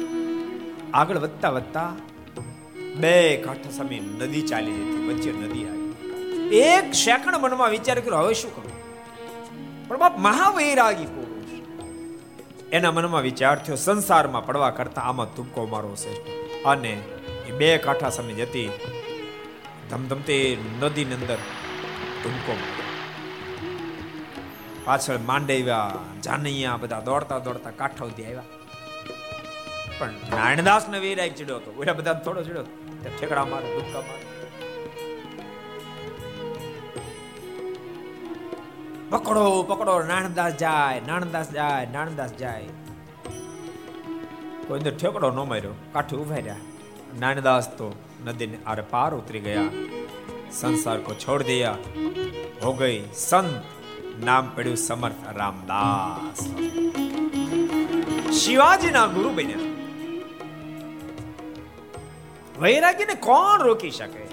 આગળ 0.94 1.18
વધતા 1.18 1.50
વધતા 1.50 1.94
બે 2.96 3.38
કાંઠા 3.38 3.70
સામે 3.70 4.00
નદી 4.00 4.42
ચાલી 4.42 4.72
જતી 4.72 5.08
વચ્ચે 5.08 5.32
નદી 5.32 5.66
આવી. 5.66 5.94
એક 6.58 6.94
સેકન્ડ 6.94 7.36
મનમાં 7.36 7.70
વિચાર 7.70 8.00
કર્યો, 8.00 8.20
હવે 8.20 8.34
શું 8.34 8.56
કરું? 8.56 8.72
પણ 9.88 9.98
બાપ 9.98 10.18
મહાવૈરાગી 10.18 11.06
એના 12.72 12.92
મનમાં 12.92 13.22
વિચાર 13.22 13.58
થયો, 13.60 13.76
સંસારમાં 13.76 14.46
પડવા 14.46 14.70
કરતા 14.70 15.02
આમાં 15.02 15.36
તુપકો 15.36 15.66
મારો 15.66 15.96
શ્રેષ્ઠ. 15.96 16.30
અને 16.66 16.94
એ 17.48 17.52
બે 17.52 17.70
કાંઠા 17.78 18.10
સામે 18.10 18.34
જતી 18.34 18.70
ધમધમતી 19.90 20.46
નદીની 20.82 21.14
અંદર 21.14 21.40
તુમકો 22.24 22.54
પાછળ 24.86 25.20
માંડવ્યા, 25.30 25.92
જાનૈયા 26.24 26.78
બધા 26.78 27.04
દોડતા 27.10 27.40
દોડતા 27.40 27.74
કાંઠા 27.82 28.06
સુધી 28.06 28.26
આવ્યા. 28.26 28.44
પણ 30.00 30.14
નારાયણદાસ 30.32 30.90
ને 30.90 31.00
વીરાય 31.00 31.30
ચડ્યો 31.30 31.58
હતો, 31.58 31.70
ઓલા 31.80 31.94
બધા 31.94 32.14
થોડો 32.26 32.42
ચડ્યો 32.44 32.66
ઠેકડા 33.18 33.46
મારે 33.46 33.68
દુક્કા 33.76 34.04
મારે. 34.08 34.27
પકડો 39.10 39.64
પકડો, 39.64 40.04
નાણદાસ 40.04 40.54
જાય 40.54 41.02
નાણદાસ 41.08 41.52
જાય 41.52 41.88
નાણદાસ 41.94 42.32
જાય. 42.32 42.64
કોઈ 44.68 44.80
ઠેકડો 44.80 45.32
ન 45.32 45.50
માર્યો, 45.50 45.72
કાઠે 45.94 46.18
ઊભા 46.18 46.36
રહ્યા. 46.36 46.56
નાનદાસ 47.20 47.70
તો 47.70 47.96
નદીને 48.26 48.58
આરે 48.66 48.84
પાર 48.90 49.16
ઉતરી 49.16 49.40
ગયા. 49.40 49.64
સંસાર 50.52 50.98
કો 50.98 51.14
છોડ 51.14 51.44
દિયા. 51.44 51.78
હો 52.64 52.74
ગઈ 52.74 53.04
સંત, 53.14 53.64
નામ 54.24 54.52
પડ્યું 54.56 54.78
સમર્થ 54.78 55.14
રામદાસ. 55.36 56.46
શિવાજીના 58.32 59.08
ગુરુ 59.08 59.30
બન્યા. 59.30 59.60
વૈરાગીને 62.60 63.14
કોણ 63.14 63.62
રોકી 63.62 63.92
શકે? 63.92 64.28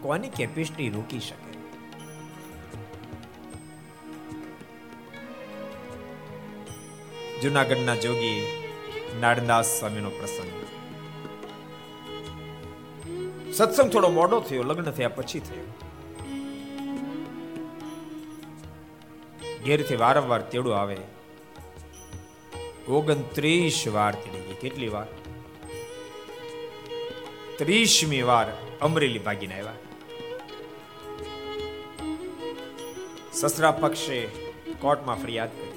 કોની 0.00 0.28
કેપેસિટી 0.28 0.90
રોકી 0.90 1.20
શકે? 1.20 1.49
જુનાગઢના 7.42 7.94
જોગી 7.94 8.64
નાડદાસ 9.20 9.66
સ્વામીનો 9.66 10.10
પ્રસંગ. 10.10 10.60
સત્સંગ 13.52 13.90
થોડો 13.90 14.08
મોડો 14.08 14.40
થયો, 14.40 14.62
લગ્ન 14.62 14.90
થયા 14.90 15.08
પછી 15.08 15.40
થયો. 15.40 15.64
ઘેરથી 19.64 19.96
વારંવાર 19.96 20.40
તેડું 20.40 20.76
આવે. 20.76 20.96
ઓગણત્રીસ 22.88 23.84
વાર 23.88 24.14
તેડી 24.14 24.40
ગઈ. 24.40 24.54
કેટલી 24.54 24.88
વાર? 24.88 25.06
ત્રીસમી 27.58 28.22
વાર 28.22 28.46
અમરેલી 28.80 29.18
ભાગીને 29.18 29.54
આવ્યા. 29.54 29.72
સસરા 33.32 33.70
પક્ષે 33.70 34.28
કોર્ટમાં 34.80 35.22
ફરિયાદ 35.22 35.48
કરી. 35.48 35.69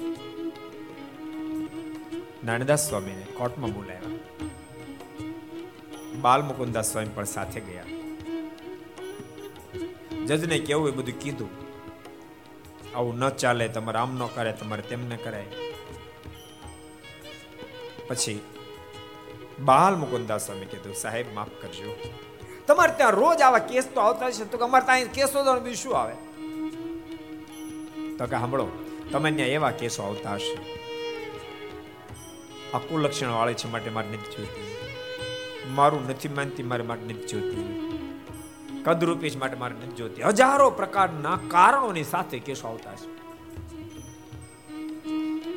નાનદાસ 2.44 2.88
સ્વામીને 2.88 3.22
કોર્ટમાં 3.22 3.70
બોલાવ્યા 3.70 4.00
બાલ 6.20 6.42
મુકુદાસ 6.42 6.92
સ્વામી 6.92 7.08
પણ 7.08 7.24
સાથે 7.24 7.60
ગયા. 7.60 7.84
જજને 10.26 10.58
કેવું 10.58 10.88
એ 10.88 10.90
બધું 10.90 11.18
કીધું? 11.18 11.48
આવું 12.96 13.18
ન 13.18 13.28
ચાલે, 13.28 13.68
તમારે 13.68 13.98
આમ 13.98 14.14
ન 14.14 14.26
કરે, 14.26 14.52
તમારે 14.52 14.82
તેમ 14.82 15.08
ન 15.08 15.16
કરાય. 15.16 15.44
પછી 18.08 18.40
બાલ 19.60 19.96
મુકુદાસ 19.96 20.46
સ્વામી 20.46 20.66
કીધું, 20.66 20.94
સાહેબ, 20.94 21.26
માફ 21.34 21.62
કરજો. 21.62 21.96
તમારે 22.66 22.92
ત્યાં 22.96 23.10
રોજ 23.10 23.40
આવા 23.40 23.58
કેસ 23.58 23.88
તો 23.94 24.00
આવતા 24.00 24.30
છે. 24.30 24.44
તો 24.44 24.58
અમારે 24.58 24.84
ત્યાં 24.84 25.04
કેસો 25.04 25.58
બીજું 25.58 25.74
શું 25.74 25.96
આવે? 25.98 26.14
તો 28.18 28.24
કે, 28.24 28.30
સાંભળો, 28.30 28.68
તમે 29.10 29.32
ત્યાં 29.32 29.48
એવા 29.48 29.70
કેસો 29.70 30.02
આવતા 30.02 30.34
હશે. 30.34 30.83
આ 32.74 32.78
કુલક્ષણ 32.78 33.30
વાળી 33.30 33.54
છે 33.54 33.68
માટે 33.68 33.90
મારે 33.90 34.08
નથી 34.08 34.36
જોઈતી 34.36 34.74
મારું 35.74 36.08
નથી 36.08 36.28
માનતી, 36.28 36.62
મારે 36.62 36.82
માટે 36.82 37.04
નથી 37.04 37.26
જોઈતી 37.26 37.84
કદરૂપી 38.84 39.30
માટે 39.36 39.56
મારે 39.56 39.74
નથી 39.74 39.96
જોતી. 39.96 40.22
હજારો 40.22 40.70
પ્રકારના 40.70 41.38
કારણોની 41.48 42.04
સાથે 42.04 42.38
કેસો 42.38 42.68
આવતા 42.68 42.94
છે. 42.94 43.14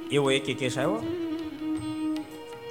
એવો 0.10 0.32
એક 0.32 0.58
કેસ 0.58 0.78
આવ્યો 0.78 0.96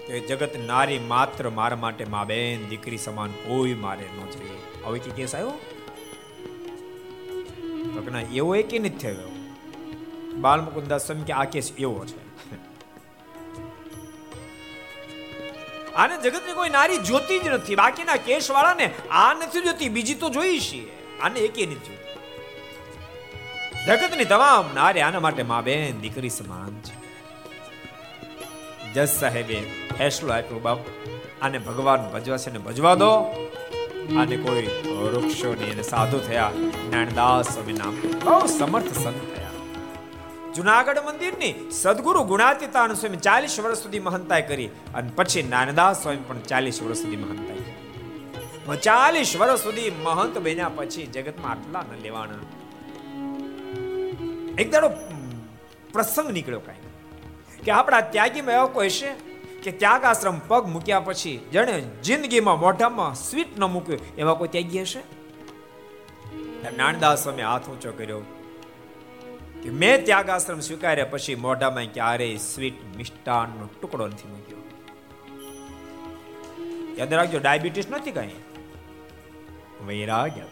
કે 0.07 0.21
જગત 0.21 0.51
નારી 0.67 0.99
માત્ર 0.99 1.51
મારા 1.51 1.77
માટે 1.77 2.05
મા 2.05 2.25
બેન 2.25 2.69
દીકરી 2.69 2.99
સમાન 2.99 3.31
કોઈ 3.31 3.75
મારે 3.75 4.05
ન 4.05 4.31
જોઈએ 4.31 4.85
આવો 4.85 4.97
એક 4.97 5.15
કેસ 5.15 5.35
આવ્યો? 5.35 5.59
તો 7.95 8.11
ના, 8.11 8.21
એવો 8.21 8.57
એક 8.57 8.75
નથી 8.75 8.89
થયો. 8.89 9.33
બાલ 10.41 10.61
મુકુદાસ 10.61 11.07
સ્વામી 11.07 11.25
કે 11.25 11.33
આ 11.33 11.45
કેસ 11.45 11.73
એવો 11.79 12.05
છે. 12.05 12.26
આને 15.97 16.17
જગતની 16.23 16.53
કોઈ 16.53 16.71
નારી 16.71 16.99
જોતી 16.99 17.39
જ 17.39 17.49
નથી. 17.49 17.75
બાકીના 17.75 18.17
કેશવાળાને 18.17 18.87
આ 19.11 19.35
નથી 19.35 19.61
જોતી, 19.61 19.89
બીજી 19.89 20.15
તો 20.15 20.29
જોઈ 20.29 20.61
છીએ. 20.61 20.87
આને 21.23 21.41
એકે 21.41 21.67
નથી 21.67 21.97
જગતની 23.87 24.25
તમામ 24.25 24.75
નારી 24.75 25.01
આના 25.01 25.21
માટે 25.21 25.43
મા 25.43 25.61
બેન, 25.61 26.01
દીકરી 26.01 26.29
સમાન 26.29 26.81
છે. 26.81 26.97
જજ 28.95 29.09
સાહેબે 29.09 29.59
ફેસલો 29.99 30.33
આપ્યો 30.33 30.59
બાપ. 30.59 30.79
આને 31.43 31.59
ભગવાન 31.59 32.11
ભજવા 32.11 32.37
છે 32.37 32.51
ને 32.51 32.59
ભજવા 32.59 32.95
દો. 32.95 33.13
આને 34.19 34.37
કોઈ 34.37 34.67
વૃક્ષો 34.87 35.55
ની 35.55 35.71
અને 35.71 35.83
સાધુ 35.83 36.19
થયા 36.19 36.51
નાણદાસ 36.91 37.49
સ્વામી 37.55 37.73
નામ. 37.73 37.95
બહુ 38.25 38.47
સમર્થ 38.47 38.93
સંત 38.99 39.37
થયા. 39.37 39.46
જુનાગઢ 40.57 40.99
મંદિરની 40.99 41.71
સદગુરુ 41.71 42.23
ગુણાતીતાન 42.23 42.95
સ્વામી 42.95 43.17
ચાલીસ 43.17 43.61
વર્ષ 43.61 43.79
સુધી 43.79 43.99
મહંતાઈ 43.99 44.43
કરી 44.43 44.67
અને 44.67 45.11
પછી 45.17 45.43
નાનદાસ 45.43 46.03
સ્વામી 46.03 46.19
પણ 46.29 46.39
ચાલીસ 46.39 46.83
વર્ષ 46.83 46.99
સુધી 46.99 47.17
મહંતાઈ. 47.17 48.77
ચાલીસ 48.77 49.37
વર્ષ 49.37 49.61
સુધી 49.61 49.91
મહંત 49.91 50.39
બન્યા 50.39 50.69
પછી 50.69 51.07
જગતમાં 51.07 51.51
આટલા 51.51 51.81
ન 51.81 52.01
લેવાના. 52.03 52.41
એક 54.59 54.73
દાડો 54.73 54.91
પ્રસંગ 55.93 56.31
નીકળ્યો 56.31 56.61
કાંઈ 56.61 56.79
કે 57.65 57.71
આપણા 57.71 58.01
ત્યાગીમાં 58.01 58.55
એવો 58.55 58.67
કોઈ 58.67 58.89
છે 58.89 59.13
કે 59.63 59.71
ત્યાગ 59.71 60.05
આશ્રમ 60.05 60.39
પગ 60.49 60.67
મૂક્યા 60.67 61.01
પછી 61.01 61.37
જેને 61.53 61.81
જિંદગીમાં 61.81 62.61
મોઢામાં 62.61 63.15
સ્વીટ 63.15 63.59
ન 63.59 63.65
મૂક્યું 63.65 64.17
એવા 64.17 64.35
કોઈ 64.35 64.49
ત્યાગી 64.49 64.81
હશે? 64.81 65.03
નાનદાસ 66.77 67.23
સ્વામી 67.23 67.43
હાથ 67.43 67.69
ઊંચો 67.69 67.93
કર્યો. 67.93 68.23
કે 69.63 69.75
મેં 69.77 70.05
ત્યાગ 70.05 70.29
આશ્રમ 70.29 70.61
સ્વીકાર્યા 70.61 71.13
પછી 71.13 71.37
મોઢામાં 71.43 71.93
ક્યારેય 71.93 72.43
સ્વીટ 72.45 72.83
મિષ્ટાનનો 72.97 73.69
ટુકડો 73.73 74.09
નથી 74.09 74.31
મૂક્યો 74.31 74.63
યાદ 76.99 77.13
રાખજો 77.13 77.41
ડાયાબિટીસ 77.41 77.89
નથી 77.91 78.15
કઈ 78.15 78.37
વૈરાગ્ય 79.87 80.47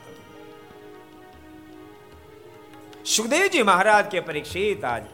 સુખદેવજી 3.07 3.65
મહારાજ 3.65 4.07
કે 4.09 4.21
પરીક્ષિત 4.23 4.85
આજ 4.87 5.05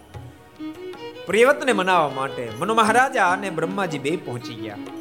પ્રિયવતને 1.26 1.72
મનાવવા 1.72 2.14
માટે 2.14 2.44
મનુ 2.54 2.74
મહારાજા 2.74 3.28
અને 3.32 3.48
બ્રહ્માજી 3.50 4.00
બે 4.00 4.12
પહોંચી 4.18 4.58
ગયા 4.58 4.98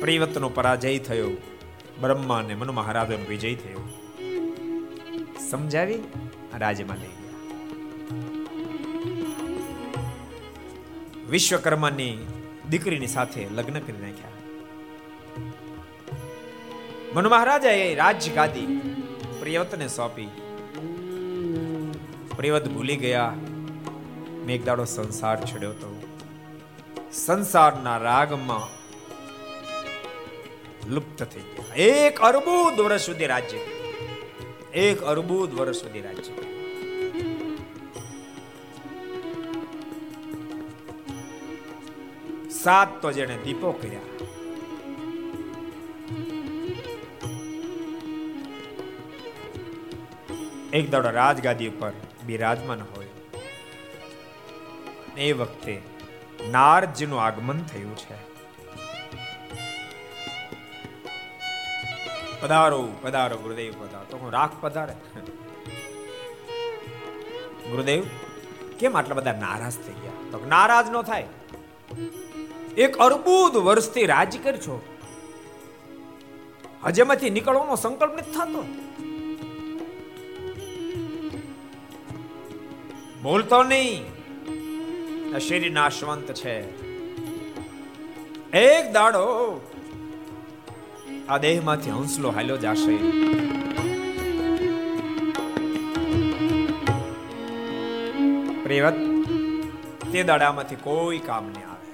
પ્રિયવતનો 0.00 0.50
પરાજય 0.52 0.98
થયો 1.06 1.30
બ્રહ્મા 2.00 2.38
અને 2.38 2.54
મનુ 2.54 2.72
મહારાજાનો 2.72 3.26
વિજય 3.26 3.54
થયો 3.54 3.87
સમજાવી 5.50 5.98
રાજ્યમાં 6.58 6.96
લઈ 6.96 7.06
ગયા. 7.06 7.38
વિશ્વકર્માની 11.30 12.26
દીકરીની 12.70 13.06
સાથે 13.06 13.46
લગ્ન 13.50 13.80
કરી 13.80 13.98
નાખ્યા. 13.98 14.28
મનુ 17.14 17.28
મહારાજાએ 17.28 17.94
રાજ્ય 17.94 18.32
ગાદી 18.32 18.80
પ્રિયવતને 19.40 19.88
સોંપી. 19.88 20.28
પ્રિયવત 22.36 22.68
ભૂલી 22.68 22.96
ગયા. 22.96 23.32
મેઘદાડો 24.46 24.84
સંસાર 24.84 25.40
છોડ્યો 25.40 25.72
તો 25.72 26.02
સંસારના 27.12 27.98
રાગમાં 27.98 28.78
લુપ્ત 30.90 31.22
થઈ 31.22 31.40
ગયા. 31.40 31.74
એક 31.74 32.20
અરબુદ 32.20 32.80
વર્ષ 32.80 33.00
સુધી 33.00 33.26
રાજ્ય 33.26 33.58
એક 34.74 35.00
અરબુદ 35.00 35.54
વર્ષ 35.54 35.76
સુધી 35.76 36.00
રાજ્ય 36.00 36.22
સાત 42.50 43.02
તો 43.02 43.12
જેને 43.12 43.38
દીપો 43.44 43.72
કર્યા. 43.72 44.00
એક 50.72 50.90
દાડો 50.90 51.10
રાજગાદી 51.10 51.68
ઉપર 51.68 51.92
બિરાજમાન 52.26 52.80
હોય. 52.80 53.06
એ 55.16 55.32
વખતે 55.32 55.82
નારજીનું 56.50 57.22
આગમન 57.22 57.62
થયું 57.62 57.96
છે. 57.96 58.27
પધારો 62.40 62.88
પધારો 63.02 63.36
ગુરુદેવ, 63.36 63.72
પધારો. 63.72 64.18
તો 64.18 64.30
રાખ 64.30 64.50
પધારે. 64.60 64.94
ગુરુદેવ, 67.70 68.04
કેમ 68.78 68.96
આટલા 68.96 69.14
બધા 69.14 69.32
નારાજ 69.32 69.72
થઈ 69.72 69.92
ગયા? 69.92 70.10
તો 70.30 70.46
નારાજ 70.48 70.90
નો 70.90 71.02
થાય. 71.02 71.26
એક 72.76 72.96
અર્બુદ 72.96 73.56
વર્ષથી 73.56 74.06
રાજ 74.06 74.38
કરશો 74.42 74.82
હજેમાંથી 76.84 77.30
નીકળવાનો 77.30 77.76
સંકલ્પ 77.76 78.12
નથી 78.12 78.30
થતો. 78.30 78.64
ભૂલતો 83.22 83.62
નહીં. 83.62 84.04
શરીર 85.38 85.72
નાશવંત 85.72 86.32
છે. 86.32 86.88
એક 88.58 88.92
દાડો 88.92 89.60
આ 91.28 91.38
દેહમાંથી 91.38 91.90
હંસલો 91.90 92.30
હાલ્યો 92.30 92.56
જાશે 92.56 92.94
પ્રેવત, 98.62 98.98
તે 100.12 100.22
દાડામાંથી 100.22 100.76
કોઈ 100.76 101.18
કામ 101.18 101.44
નહીં 101.44 101.66
આવે. 101.70 101.92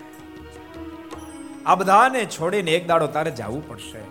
આ 1.66 1.75
બધાને 1.75 2.20
છોડીને 2.27 2.70
એક 2.70 2.87
દાડો 2.87 3.07
તારે 3.07 3.31
જવું 3.31 3.68
પડશે. 3.68 4.03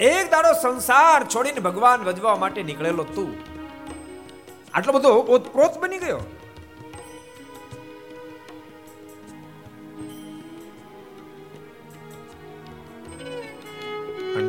એક 0.00 0.30
દાડો 0.30 0.52
સંસાર 0.62 1.24
છોડીને 1.24 1.60
ભગવાન 1.60 2.00
વજવા 2.02 2.36
માટે 2.36 2.62
નીકળેલો 2.62 3.04
તું. 3.04 3.34
આટલો 4.74 4.92
બધો 4.92 5.14
ઓતપ્રોત 5.28 5.74
બની 5.78 5.98
ગયો. 5.98 6.22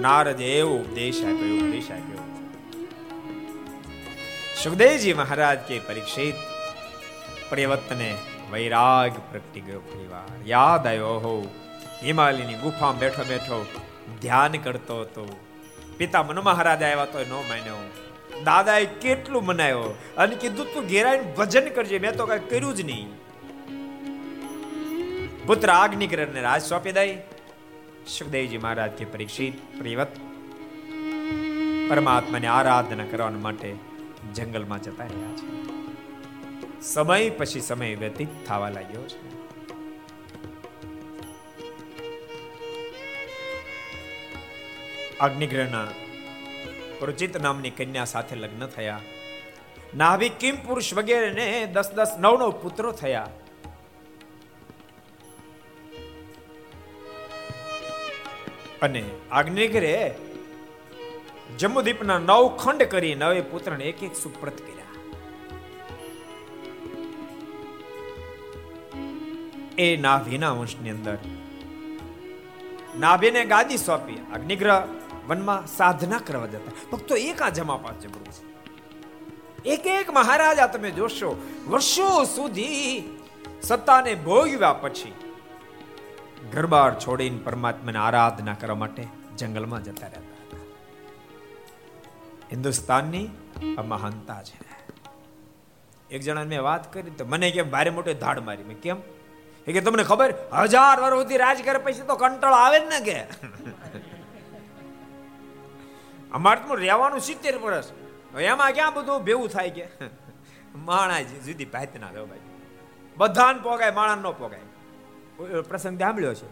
નારદ 0.05 0.41
એવો 0.41 0.73
ઉપદેશ 0.75 1.19
આપ્યો 1.23 1.55
ઉપદેશ 1.57 1.91
આપ્યો. 1.91 2.23
સુખદેવજી 4.63 5.13
મહારાજ 5.13 5.59
કે 5.59 5.79
પરીક્ષિત 5.79 6.37
પ્રિયવતને 7.49 8.09
વૈરાગ 8.51 9.17
પ્રગટી 9.31 9.61
ગયો 9.61 9.79
પરિવાર. 9.79 10.27
યાદ 10.45 10.87
આવ્યો 10.87 11.17
હો, 11.25 11.33
હિમાલયની 12.03 12.53
ગુફામાં 12.53 12.99
બેઠો 12.99 13.23
બેઠો 13.23 13.65
ધ્યાન 14.21 14.51
કરતો 14.51 15.01
હતો. 15.01 15.25
પિતા 15.97 16.23
મન 16.23 16.39
મહારાજ 16.39 16.83
આવ્યા 16.83 17.05
તો 17.05 17.19
ન 17.19 17.35
માન્યો. 17.49 17.83
દાદાએ 18.43 18.85
કેટલું 18.85 19.45
મનાયો 19.45 19.83
અને 20.17 20.35
કીધું 20.35 20.73
તું 20.73 20.87
ઘેરાઈને 20.87 21.31
ભજન 21.31 21.69
કરજે, 21.69 21.99
મેં 21.99 22.17
તો 22.17 22.25
કઈ 22.25 22.39
કર્યું 22.49 22.75
જ 22.75 22.81
નહીં. 22.81 23.07
પુત્ર 25.47 25.71
અગ્નિકરણને 25.71 26.41
રાજ 26.41 26.61
સોંપી 26.61 26.91
દઈ. 26.91 27.13
સુખદેવજી 28.07 28.57
મહારાજ 28.57 28.91
કે 28.91 29.05
પરીક્ષિત, 29.05 29.77
પ્રિયવત, 29.77 30.07
પરમાત્માની 31.89 32.47
આરાધના 32.47 33.03
કરવા 33.03 33.29
માટે 33.29 33.75
જંગલમાં 34.35 34.81
જતા 34.81 35.03
રહ્યા 35.03 35.35
છે. 35.35 35.65
સમય 36.81 37.29
પછી 37.29 37.61
સમય 37.61 37.95
વ્યતીત 37.95 38.27
થવા 38.47 38.69
લાગ્યો 38.69 39.07
છે. 39.07 39.35
અગ્નિગ્રહના 45.19 45.83
રુચિત 47.01 47.41
નામની 47.41 47.69
કન્યા 47.69 48.05
સાથે 48.05 48.35
લગ્ન 48.35 48.67
થયા. 48.67 48.99
નાભિક 49.97 50.37
કિમ 50.37 50.55
પુરુષ 50.55 50.93
વગેરે 50.93 51.65
દસ 51.65 51.91
દસ 51.91 52.11
નવ 52.19 52.37
નવ 52.39 52.51
પુત્રો 52.51 52.91
થયા. 52.91 53.29
અને 58.81 59.03
અગ્નિગ્રહે 59.31 60.11
જમ્મુદીપના 61.59 62.19
નવ 62.19 62.47
ખંડ 62.47 62.83
કરી 62.83 63.15
નવે 63.15 63.41
પુત્રને 63.41 63.83
એક 63.83 64.03
એક 64.03 64.15
સુપ્રત 64.15 64.57
કર્યા. 64.57 64.85
એ 69.77 69.97
નાભીના 69.97 70.51
વંશની 70.51 70.89
અંદર 70.89 71.17
નાભીને 72.99 73.45
ગાદી 73.45 73.77
સોંપી 73.77 74.13
અગ્નિગ્રહ 74.13 74.83
વનમાં 75.27 75.67
સાધના 75.67 76.17
કરવા 76.17 76.45
જતા. 76.45 76.71
ભક્તો, 76.91 77.15
એક 77.15 77.41
આ 77.41 77.49
જમા 77.49 77.77
પાસ 77.77 78.03
જબરું 78.03 78.31
છે. 78.31 78.55
એક 79.69 79.87
એક 79.87 80.09
મહારાજા 80.09 80.67
તમે 80.67 80.91
જોશો, 80.91 81.41
વર્ષો 81.67 82.23
સુધી 82.23 83.03
સત્તાને 83.61 84.15
ભોગવ્યા 84.15 84.73
પછી 84.73 85.13
ઘરબાર 86.55 86.91
છોડીને 86.99 87.39
પરમાત્માને 87.43 87.99
આરાધના 87.99 88.53
કરવા 88.53 88.75
માટે 88.75 89.03
જંગલમાં 89.37 89.83
જતા 89.83 90.07
રહેતા 90.07 90.41
હતા. 90.43 90.61
હિન્દુસ્તાનની 92.51 93.25
આ 93.77 93.83
મહાનતા 93.83 94.41
છે. 94.43 94.57
એક 96.11 96.21
જણા 96.21 96.43
મેં 96.43 96.61
વાત 96.63 96.83
કરી 96.93 97.09
તો 97.09 97.25
મને 97.25 97.51
કેમ 97.51 97.67
ભારે 97.69 97.89
મોટી 97.89 98.13
ધાડ 98.13 98.39
મારી. 98.39 98.63
મેં 98.63 98.79
કેમ? 98.81 98.97
એ 99.67 99.69
કે 99.73 99.81
તમને 99.81 100.03
ખબર? 100.03 100.31
હજાર 100.63 100.95
વર્ષ 101.01 101.17
સુધી 101.21 101.37
રાજ 101.37 101.59
કરે 101.65 101.77
પછી 101.77 102.07
તો 102.07 102.15
કંટાળો 102.15 102.55
આવે 102.55 102.77
જ 102.79 102.83
ને 102.83 102.99
કે. 103.07 103.17
અમારે 106.31 106.61
તો 106.67 106.73
રહેવાનું 106.75 107.19
સિત્તેર 107.19 107.55
વર્ષ. 107.57 107.87
એમાં 108.51 108.71
ક્યાં 108.71 108.93
બધું 108.93 109.23
ભેવું 109.23 109.49
થાય 109.49 109.69
કે? 109.69 109.85
માણા 110.75 111.21
જુદી 111.21 111.65
પાતના 111.65 112.09
રહ્યો 112.09 112.25
ભાઈ. 112.25 112.39
બધાને 113.17 113.59
પોગાય 113.59 113.91
માણા 113.91 114.15
ન 114.15 114.31
પોગાય. 114.37 114.65
પ્રસંગ 115.69 115.99
સાંભળ્યો 115.99 116.33
છે. 116.33 116.49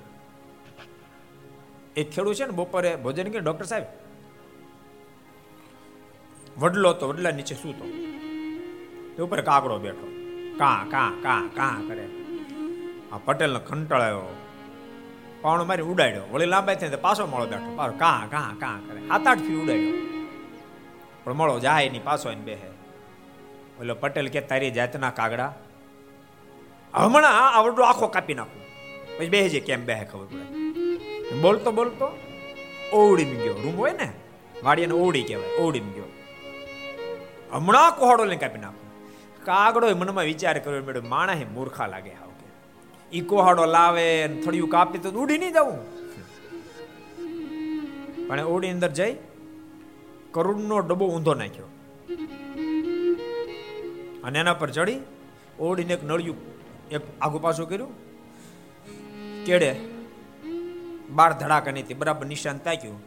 એક 1.95 2.09
ખેડૂત 2.11 2.35
છે 2.35 2.45
ને, 2.45 2.51
બપોરે 2.51 2.95
ભોજન 2.95 3.27
કે 3.27 3.39
ડોક્ટર 3.39 3.65
સાહેબ, 3.65 3.85
વડલો 6.57 6.93
તો 6.93 7.07
વડલા 7.07 7.31
નીચે 7.31 7.55
સૂતો. 7.55 7.85
ઉપર 9.23 9.41
કાગડો 9.41 9.79
બેઠો. 9.79 10.07
કા 10.57 10.85
કા 10.91 11.11
કા 11.23 11.49
કા 11.55 11.81
કરે. 11.87 12.07
આ 13.11 13.17
પટેલને 13.17 13.59
કંટાળાયો 13.67 14.35
પાણો 15.41 15.65
મારી 15.65 15.83
ઉડાડ્યો. 15.83 16.23
વળી 16.31 16.45
લાંબા 16.45 16.73
થઈને 16.73 16.95
પાછો 16.95 17.25
મળો 17.25 17.45
બેઠો. 17.45 17.75
પાછો 17.75 17.97
કા 17.97 18.27
કા 18.31 18.55
કા 18.59 18.79
કરે. 18.87 19.01
હાથ 19.07 19.27
આઠ 19.27 19.39
ફી 19.39 19.55
ઉડાડ્યો. 19.55 19.93
પણ 21.23 21.33
મળો 21.33 21.59
જાય 21.59 21.89
નહીં, 21.89 22.03
પાછો 22.03 22.31
એને 22.31 22.41
બેહે. 22.41 22.69
ઓલો 23.81 23.95
પટેલ 23.95 24.27
કે, 24.27 24.41
તારી 24.41 24.71
જાતના 24.71 25.11
કાગડા. 25.11 25.53
હમણાં 26.93 27.49
આવડો 27.51 27.83
આખો 27.83 28.07
કાપી 28.07 28.33
નાખું. 28.33 28.62
પછી 29.23 29.29
બેહે 29.29 29.59
કેમ 29.59 29.85
બેહે 29.85 30.05
ખબર 30.05 30.25
પડે. 30.25 31.41
બોલતો 31.41 31.71
બોલતો 31.71 32.17
ઓવડી 32.93 33.25
ગયો. 33.25 33.53
રૂમ 33.53 33.77
હોય 33.77 33.91
ને, 33.91 34.11
વાડિયાને 34.63 34.93
ઓવડી 34.93 35.23
કહેવાય 35.23 35.57
ઓવડી 35.57 35.79
ગયો. 35.79 36.03
હમણાં 37.51 37.95
કોહડો 37.95 38.25
લઈને 38.25 38.39
કાપી 38.39 38.59
નાખો 38.59 39.07
કાગડો 39.45 39.95
મનમાં 39.95 40.23
વિચાર 40.23 40.59
કર્યો 40.59 40.83
મેડમ 40.83 41.09
માણસ 41.09 41.37
મૂર્ખા 41.53 41.87
લાગે 41.87 42.09
હાવ 42.09 42.29
કે. 42.29 43.17
ઈ 43.17 43.21
કોહાડો 43.21 43.65
લાવે 43.65 44.27
થોડીયું 44.27 44.69
કાપી 44.69 44.97
તો 44.97 45.11
ઉડી 45.11 45.37
નહીં 45.37 45.53
જવું. 45.53 45.79
પણ 48.27 48.39
ઓડી 48.39 48.69
અંદર 48.69 48.91
જઈ, 48.91 49.15
કરુણનો 50.31 50.79
ડબ્બો 50.79 51.05
ઊંધો 51.05 51.33
નાખ્યો. 51.33 51.65
અને 54.23 54.39
એના 54.39 54.53
પર 54.53 54.69
ચડી 54.69 54.99
ઓડીને 55.59 55.93
એક 55.93 56.03
નળિયું 56.03 56.37
એક 56.91 57.01
આગુ 57.21 57.39
પાછું 57.39 57.69
કર્યું. 57.69 58.02
કેડે? 59.45 59.75
બાર 61.09 61.33
ધડાકા 61.33 61.71
નહીં 61.71 61.97
બરાબર 61.97 62.25
નિશાન 62.25 62.57
તાક્યું. 62.57 63.01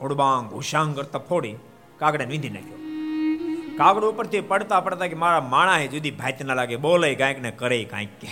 ઓડબાંગ, 0.00 0.52
હુશાંગ 0.52 0.96
કરતા 0.96 1.18
ફોડી, 1.18 1.56
કાગડે 1.98 2.24
વીંધી 2.24 2.48
નાખ્યો. 2.48 2.76
કાગડો 3.76 4.10
ઉપરથી 4.12 4.40
પડતા 4.40 4.80
પડતા 4.80 5.06
કે 5.06 5.14
મારા 5.14 5.40
માણા 5.40 5.86
જુદી 5.86 6.10
ભાત 6.10 6.42
ના 6.42 6.54
લાગે, 6.54 6.76
બોલે 6.76 7.14
કાંઈક 7.14 7.42
ને 7.42 7.50
કરે 7.50 7.84
કાંઈક 7.84 8.08
કે. 8.20 8.28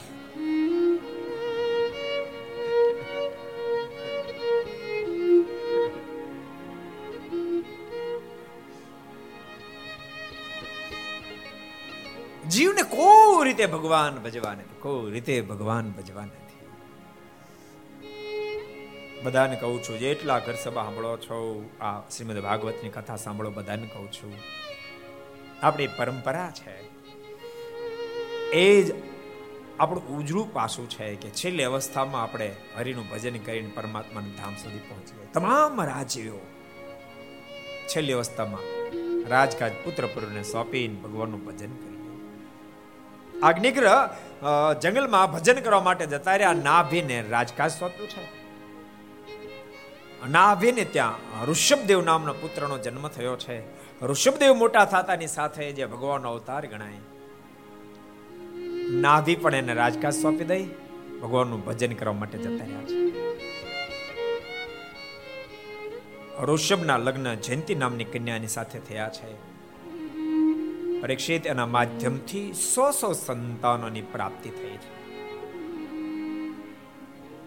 જીવને 12.48 12.82
કોઈ 12.82 13.44
રીતે 13.44 13.66
ભગવાન 13.66 14.16
ભજવાને, 14.16 14.64
કોઈ 14.80 15.12
રીતે 15.12 15.40
ભગવાન 15.40 15.90
ભજવા 15.90 16.24
નથી 16.24 16.45
બધાને 19.26 19.56
કહું 19.62 19.78
છું, 19.84 19.96
જેટલા 20.04 20.38
ઘર 20.46 20.56
સભા 20.64 20.86
સાંભળો 20.86 21.12
છો, 21.26 21.38
આ 21.86 21.96
શ્રીમદ 22.14 22.38
ભાગવતની 22.48 22.92
કથા 22.96 23.18
સાંભળો, 23.24 23.50
બધાને 23.58 23.86
કહું 23.94 24.08
છું. 24.16 24.32
આપણી 25.62 25.90
પરંપરા 25.98 26.50
છે, 26.58 26.74
એ 28.54 28.66
જ 28.86 28.88
આપણું 29.82 30.04
ઉજળું 30.16 30.46
પાસું 30.56 30.86
છે 30.94 31.06
કે 31.22 31.28
છેલ્લી 31.40 31.66
અવસ્થામાં 31.70 32.22
આપણે 32.22 32.48
હરિનું 32.76 33.06
ભજન 33.10 33.36
કરીને 33.46 33.70
પરમાત્માના 33.76 34.36
ધામ 34.38 34.54
સુધી 34.62 34.84
પહોંચીએ. 34.88 35.26
તમામ 35.34 35.80
રાજ્યો 35.90 36.40
છેલ્લી 37.90 38.16
અવસ્થામાં 38.20 38.64
રાજકાજ 39.32 39.72
પુત્ર 39.84 40.04
પુત્રને 40.14 40.42
સોંપીને 40.52 40.96
ભગવાનનું 41.04 41.42
ભજન 41.48 41.72
કરી 41.82 41.94
આગ્નિગ્રહ 43.48 43.96
જંગલમાં 44.82 45.28
ભજન 45.34 45.58
કરવા 45.66 45.84
માટે 45.88 46.04
જતા 46.14 46.36
રહ્યા, 46.38 46.62
નાભીને 46.68 47.16
રાજકાજ 47.34 47.72
સોંપ્યું 47.80 48.10
છે. 48.14 48.24
નાભીને 50.30 50.84
ત્યાં 50.84 51.46
ઋષભદેવ 51.46 52.04
નામના 52.04 52.32
પુત્રનો 52.32 52.78
જન્મ 52.78 53.08
થયો 53.08 53.36
છે. 53.36 53.62
ઋષભદેવ 54.02 54.54
મોટા 54.54 54.84
થતાની 54.84 55.26
સાથે 55.26 55.72
જે 55.72 55.86
ભગવાનનો 55.86 56.30
અવતાર 56.30 56.66
ગણાય. 56.66 56.92
નાભી 58.90 59.36
પણ 59.36 59.54
એને 59.54 59.74
રાજકાજ 59.74 60.14
સોંપી 60.14 60.44
દઈ, 60.44 60.66
ભગવાનનું 61.22 61.64
ભજન 61.64 61.92
કરવા 61.92 62.12
માટે 62.12 62.38
જતા 62.38 62.64
રહ્યા 62.64 62.82
છે. 62.82 63.16
ઋષભના 66.42 66.96
લગ્ન 66.96 67.34
જયંતિ 67.34 67.74
નામની 67.74 68.04
કન્યાની 68.04 68.46
સાથે 68.46 68.78
થયા 68.78 69.08
છે. 69.08 69.56
પરીક્ષિત 71.00 71.46
એના 71.46 71.66
માધ્યમથી 71.66 72.52
સો 72.52 72.90
સો 72.90 73.12
સંતાનોની 73.12 74.02
પ્રાપ્તિ 74.02 74.50
થઈ 74.50 74.76
છે. 74.76 74.95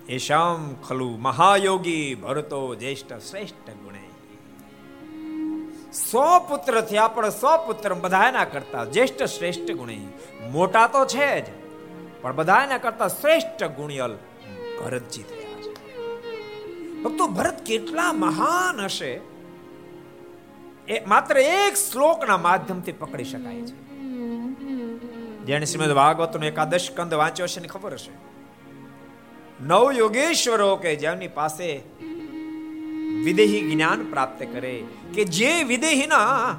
એશામ 0.10 0.76
ખલુ 0.88 1.18
મહાયોગી 1.18 2.16
ભરતો 2.16 2.76
જ્યેષ્ઠ 2.76 3.14
શ્રેષ્ઠ 3.14 3.70
ગુણે 3.70 4.04
સો 5.92 6.40
પુત્ર 6.40 6.82
થયા 6.82 7.08
પણ 7.08 7.30
સો 7.30 7.58
પુત્ર 7.58 7.94
બધાના 7.94 8.46
કરતા 8.46 8.86
જ્યેષ્ઠ 8.86 9.24
શ્રેષ્ઠ 9.24 9.72
ગુણે 9.72 9.98
મોટા 10.50 10.88
તો 10.88 11.06
છે 11.06 11.42
જ 11.42 11.46
પણ 12.22 12.36
બધા 12.36 12.64
એના 12.64 12.78
કરતા 12.78 13.08
શ્રેષ્ઠ 13.08 13.64
ગુણિયલ 13.64 14.18
ભરતજી 14.86 15.24
થયા 15.24 15.62
છે 15.62 15.74
ભક્તો 17.04 17.28
ભરત 17.28 17.62
કેટલા 17.62 18.14
મહાન 18.14 18.80
હશે 18.80 19.12
એ 20.88 21.06
માત્ર 21.06 21.38
એક 21.38 21.76
શ્લોકના 21.76 22.38
માધ્યમથી 22.38 22.92
પકડી 22.92 23.24
શકાય 23.24 23.62
છે। 23.62 23.78
જેને 25.46 25.66
શ્રીમદ 25.66 25.94
ભાગવતનો 25.94 26.46
એકાદશ 26.46 26.92
કંદ 26.96 27.14
વાંચ્યો 27.14 27.48
છે 27.48 27.60
ને 27.60 27.68
ખબર 27.68 27.94
હશે 27.94 28.29
નવ 29.62 29.98
યોગેશ્વરો 29.98 30.78
કે 30.78 30.96
જેમની 30.96 31.28
પાસે 31.28 31.82
વિદેહી 33.24 33.64
જ્ઞાન 33.72 34.06
પ્રાપ્ત 34.10 34.44
કરે, 34.54 34.86
કે 35.14 35.24
જે 35.26 35.64
વિદેહીના 35.64 36.56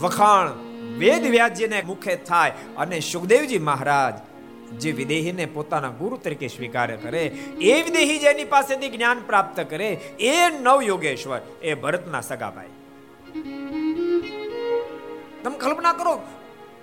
વખાણ, 0.00 0.48
વેદ 0.98 1.26
વ્યાજ્યને 1.30 1.82
મુખે 1.82 2.16
થાય 2.16 2.52
અને 2.76 3.00
સુખદેવજી 3.00 3.58
મહારાજ, 3.58 4.14
જે 4.78 4.92
વિદેહીને 4.92 5.46
પોતાના 5.46 5.88
ગુરુ 5.88 6.16
તરીકે 6.16 6.48
સ્વીકાર 6.48 6.96
કરે, 6.96 7.24
એ 7.60 7.82
વિદેહી 7.82 8.18
જેની 8.18 8.44
પાસેથી 8.44 8.88
જ્ઞાન 8.88 9.20
પ્રાપ્ત 9.26 9.60
કરે, 9.68 9.90
એ 10.20 10.34
નવ 10.50 10.78
યોગેશ્વર 10.82 11.40
એ 11.62 11.74
ભરતના 11.74 12.20
સગાભાઈ. 12.20 12.74
તમે 15.44 15.56
કલ્પના 15.58 15.92
કરો 15.92 16.14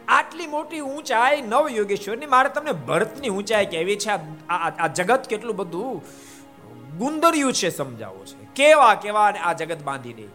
આટલી 0.08 0.48
મોટી 0.48 0.80
ઊંચાઈ 0.80 1.42
નવ 1.42 1.70
યોગેશ્વરની 1.70 2.26
મારે 2.26 2.50
તમને 2.50 2.72
ભરતની 2.72 3.30
ઊંચાઈ 3.30 3.66
કેવી 3.66 3.96
છે. 3.96 4.10
આ 4.50 4.88
જગત 4.88 5.28
કેટલું 5.28 5.56
બધું 5.56 6.04
ગુંદર્યું 6.98 7.54
છે 7.54 7.70
સમજાવવું 7.70 8.26
છે. 8.26 8.48
કેવા 8.56 8.96
કેવા 8.96 9.34
આ 9.44 9.54
જગત 9.54 9.82
બાંધી 9.82 10.14
દે. 10.14 10.28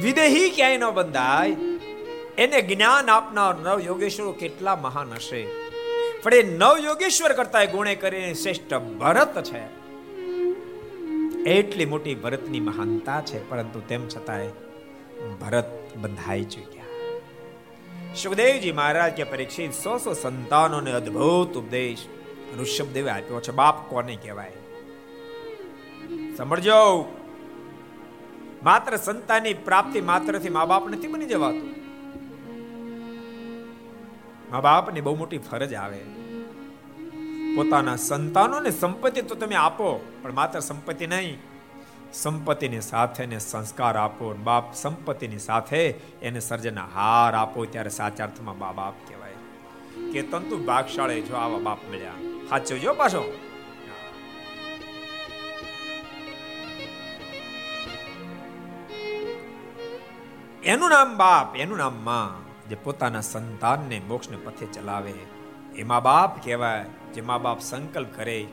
વિદેહી 0.00 0.50
ક્યાંય 0.50 0.78
ન 0.78 0.90
બંધાય. 0.90 1.56
એને 2.38 2.60
જ્ઞાન 2.62 3.10
આપનાર 3.10 3.54
નવ 3.54 3.80
યોગેશ્વરો 3.80 4.32
કેટલા 4.32 4.76
મહાન 4.76 5.12
હશે. 5.12 5.46
પણ 6.22 6.34
એ 6.34 6.42
નવ 6.42 6.78
યોગેશ્વર 6.84 7.32
કરતા 7.32 7.64
ગુણે 7.64 7.94
કરીને 7.94 8.34
શ્રેષ્ઠ 8.34 8.74
ભરત 8.74 9.42
છે. 9.42 9.82
એટલી 11.44 11.84
મોટી 11.84 12.14
ભરતની 12.14 12.60
મહાનતા 12.60 13.20
છે, 13.20 13.48
પરંતુ 13.48 13.80
તેમ 13.80 14.08
છતાંય 14.08 14.48
ભરત 15.40 15.81
બંધાઈ 15.96 16.44
ચૂક્યા 16.44 16.82
સુખદેવજી 18.14 18.72
મહારાજ 18.72 19.12
કે 19.12 19.24
પરીક્ષિત 19.24 19.72
સો 19.72 19.98
સો 19.98 20.12
સંતાનોને 20.12 20.92
અદ્ભુત 20.92 21.56
ઉપદેશ 21.56 21.98
ઋષભદેવે 22.60 23.10
આપ્યો 23.10 23.40
છે 23.40 23.52
બાપ 23.52 23.90
કોને 23.90 24.16
કહેવાય 24.16 24.50
સમજો 26.36 27.18
માત્ર 28.64 28.96
સંતાનની 28.96 29.54
પ્રાપ્તિ 29.54 30.00
માત્રથી 30.00 30.48
મા 30.48 30.64
બાપ 30.64 30.88
નથી 30.88 31.06
બની 31.06 31.26
જવાતું। 31.26 31.74
મા 34.52 34.60
બાપની 34.60 35.00
બહુ 35.00 35.14
મોટી 35.16 35.38
ફરજ 35.38 35.74
આવે। 35.74 35.98
પોતાના 37.56 37.96
સંતાનોને 37.96 38.70
સંપત્તિ 38.70 39.22
તો 39.22 39.34
તમે 39.34 39.54
આપો, 39.54 40.08
પણ 40.22 40.32
માત્ર 40.32 40.60
સંપત્તિ 40.60 41.06
નહીં 41.06 41.38
સંપત્તિની 42.12 42.80
સાથે 42.80 43.22
એને 43.22 43.38
સંસ્કાર 43.38 43.96
આપો 43.96 44.34
બાપ 44.34 44.74
સંપત્તિની 44.74 45.38
સાથે 45.38 45.88
એને 46.22 46.40
સર્જના 46.40 46.88
હાર 46.94 47.34
આપો 47.34 47.64
ત્યારે 47.64 47.90
સાચા 47.90 48.24
અર્થમાં 48.24 48.58
બા 48.58 48.72
બાપ 48.72 48.94
કહેવાય. 49.08 49.32
કે 50.12 50.22
તંતુ 50.22 50.64
ભાગશાળે 50.64 51.20
જો 51.20 51.34
આવા 51.34 51.58
બાપ 51.58 51.78
મળ્યા. 51.90 52.10
સાચવજો 52.48 52.94
પાછો? 52.94 53.38
એનું 60.64 60.90
નામ 60.90 61.16
બાપ, 61.16 61.56
એનું 61.56 61.78
નામમાં. 61.78 62.52
જે 62.68 62.76
પોતાના 62.76 63.20
સંતાનને 63.20 64.00
મોક્ષને 64.08 64.36
પથે 64.36 64.66
ચલાવે. 64.66 65.14
એ 65.74 65.82
મા 65.82 66.00
બાપ 66.00 66.44
કહેવાય. 66.44 66.84
જે 67.14 67.20
મા 67.20 67.38
બાપ 67.38 67.60
સંકલ્પ 67.60 68.08
કરે. 68.16 68.46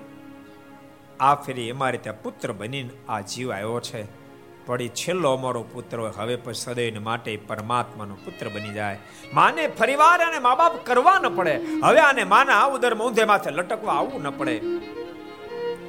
આ 1.19 1.35
ફેરી 1.35 1.69
અમારે 1.69 1.97
ત્યાં 1.97 2.21
પુત્ર 2.21 2.51
બનીને 2.51 2.89
આ 3.09 3.21
જીવ 3.21 3.51
આવ્યો 3.51 3.79
છે. 3.79 4.19
પડી 4.65 4.89
છેલ્લો 4.89 5.33
અમારો 5.33 5.63
પુત્ર 5.63 5.99
હોય, 5.99 6.11
હવે 6.17 6.35
પછી 6.35 6.53
સદૈવ 6.53 7.01
માટે 7.01 7.37
પરમાત્માનો 7.37 8.15
પુત્ર 8.15 8.49
બની 8.49 8.73
જાય. 8.73 8.99
માને 9.33 9.67
ફરીવાર 9.67 10.21
અને 10.21 10.39
મા 10.39 10.55
બાપ 10.55 10.85
કરવા 10.85 11.19
ન 11.19 11.35
પડે. 11.35 11.61
હવે 11.83 11.99
આને 11.99 12.23
માના 12.23 12.65
ઉદર 12.65 12.97
ઊંધે 12.97 13.25
માથે 13.25 13.51
લટકવા 13.51 13.93
આવવું 13.93 14.21
ન 14.21 14.29
પડે. 14.29 14.61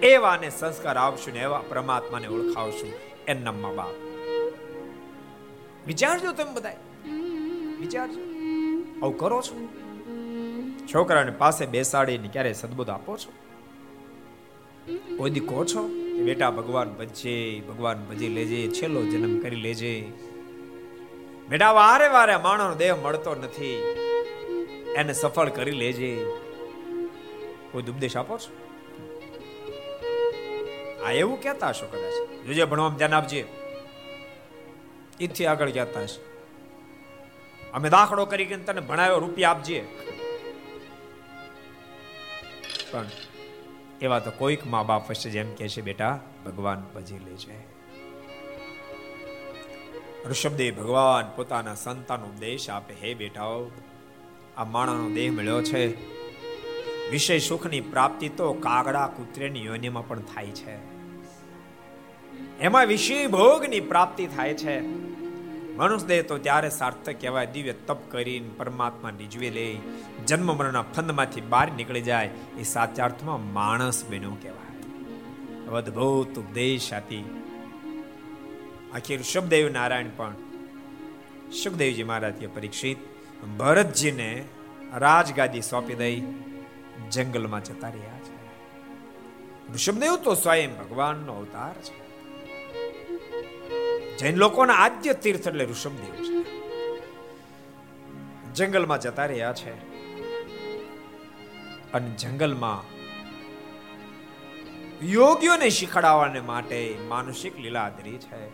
એવા 0.02 0.36
ને 0.36 0.50
સંસ્કાર 0.50 0.96
આવશું 0.96 1.34
ને 1.34 1.40
એવા 1.40 1.62
પરમાત્માને 1.68 2.26
ઓળખાવશું 2.26 2.92
એમના 3.28 3.52
મા 3.52 3.72
બાપ 3.72 4.10
વિચારજો 5.86 6.32
તમે 6.32 6.52
બધા 6.52 6.72
વિચારજો. 7.80 8.20
આવું 9.02 9.18
કરો 9.18 9.42
છો? 9.42 9.68
છોકરાને 10.94 11.30
પાસે 11.30 11.66
બેસાડીને 11.66 12.28
ક્યારે 12.28 12.52
સદબોધ 12.52 12.90
આપો 12.90 13.16
છો? 13.16 13.39
કોઈ 14.98 15.30
કહો 15.30 15.64
છો? 15.64 15.88
બેટા, 16.24 16.50
ભગવાન 16.50 16.90
ભજે, 16.90 17.60
ભગવાન 17.68 18.04
ભજી 18.04 18.28
લેજે, 18.28 18.68
છેલ્લો 18.68 19.02
જન્મ 19.02 19.40
કરી 19.40 19.56
લેજે. 19.56 20.12
બેટા 21.48 21.72
વારે 21.72 22.08
વારે 22.08 22.36
માણસનો 22.36 22.74
દેહ 22.74 22.96
મળતો 22.96 23.34
નથી. 23.34 23.82
એને 24.96 25.12
સફળ 25.12 25.48
કરી 25.48 25.70
લેજે. 25.70 26.26
કોઈ 27.72 27.82
ઉપદેશ 27.82 28.16
આપો 28.16 28.38
છો? 28.38 28.56
આ 31.04 31.12
એવું 31.12 31.42
કહેતા 31.42 31.68
હશો 31.68 31.86
કદાચ. 31.86 32.46
જોજે, 32.46 32.64
ભણવામાં 32.64 32.98
ધ્યાન 32.98 33.14
આપજે. 33.14 33.44
ઈથી 35.20 35.46
આગળ 35.46 35.70
કહેતા 35.70 36.00
હશે. 36.00 36.30
અમે 37.72 37.90
દાખલો 37.90 38.26
કરી 38.26 38.46
તને 38.46 38.80
ભણાવ્યો, 38.80 39.18
રૂપિયા 39.18 39.50
આપજે. 39.50 39.84
પણ 42.90 43.06
એવા 44.00 44.18
તો 44.18 44.30
કોઈક 44.30 44.66
મા 44.66 44.82
બાપ 44.82 45.10
હશે 45.10 45.30
જેમ 45.30 45.54
કે 45.54 45.68
છે, 45.68 45.80
બેટા, 45.80 46.20
ભગવાન 46.46 46.82
ભજી 46.94 47.18
લેજે 47.18 47.80
ઋષભદેવ 50.26 50.74
ભગવાન 50.74 51.36
પોતાના 51.36 51.74
સંતાન 51.74 52.22
ઉપદેશ 52.22 52.70
આપે, 52.70 52.94
હે 53.02 53.14
બેટાઓ, 53.14 53.70
આ 54.56 54.64
માણાનો 54.64 55.10
દેહ 55.10 55.32
મળ્યો 55.32 55.62
છે. 55.62 56.10
વિષય 57.10 57.38
સુખની 57.38 57.80
પ્રાપ્તિ 57.80 58.28
તો 58.28 58.52
કાગડા 58.52 59.06
કૂતરેની 59.06 59.64
યોનિમાં 59.64 60.08
પણ 60.08 60.20
થાય 60.20 60.46
છે. 60.46 61.00
એમાં 62.58 62.86
વિષય 62.86 63.26
ભોગની 63.26 63.80
પ્રાપ્તિ 63.80 64.26
થાય 64.26 64.54
છે. 64.54 64.80
મનુષ્ય 65.80 66.06
દેહ 66.06 66.22
તો 66.22 66.38
ત્યારે 66.38 66.70
સાર્થક 66.70 67.20
કહેવાય 67.20 67.46
દિવ્ય 67.46 67.72
તપ 67.72 68.10
કરીને 68.10 68.48
પરમાત્મા 68.56 69.10
રીઝવી 69.18 69.50
લે. 69.50 69.78
જન્મ 70.26 70.56
મરણના 70.56 70.82
ફંદમાંથી 70.82 71.40
બહાર 71.40 71.72
નીકળી 71.72 72.00
જાય 72.00 72.30
એ 72.58 72.62
સાચા 72.62 73.04
અર્થમાં 73.04 73.52
માણસ 73.52 74.04
બન્યો 74.10 74.30
કહેવાય. 74.42 75.76
અદ્ભુત 75.76 76.38
ઉપદેશ 76.38 76.92
આપી. 76.92 77.24
આખી 78.94 79.16
ઋષભદેવ 79.16 79.68
નારાયણ 79.68 80.06
પણ 80.16 80.34
સુખદેવજી 81.62 82.02
મહારાજ 82.02 82.48
પરીક્ષિત 82.54 82.96
ભરતજીને 83.58 84.44
રાજગાદી 84.96 85.60
સોંપી 85.60 85.94
દઈ 85.94 86.22
જંગલમાં 87.10 87.64
જતા 87.64 87.88
રહ્યા 87.88 88.18
છે. 88.18 88.36
ઋષભદેવ 89.74 90.16
તો 90.16 90.34
સ્વયં 90.34 90.78
ભગવાનનો 90.78 91.32
અવતાર 91.32 91.72
છે. 91.72 91.99
જૈન 94.20 94.36
લોકોના 94.36 94.72
આદ્ય 94.72 95.12
તીર્થ 95.12 95.48
એટલે 95.48 95.64
ઋષભદેવ 95.64 96.24
છે. 96.24 96.44
જંગલમાં 98.54 99.00
જતા 99.00 99.24
રહ્યા 99.24 99.52
છે. 99.52 99.70
અને 101.92 102.10
જંગલમાં 102.10 102.84
યોગીઓને 105.06 105.70
શીખડાવવાને 105.70 106.40
માટે 106.40 106.98
માનસિક 107.08 107.58
લીલાદરી 107.58 108.18
છે. 108.18 108.48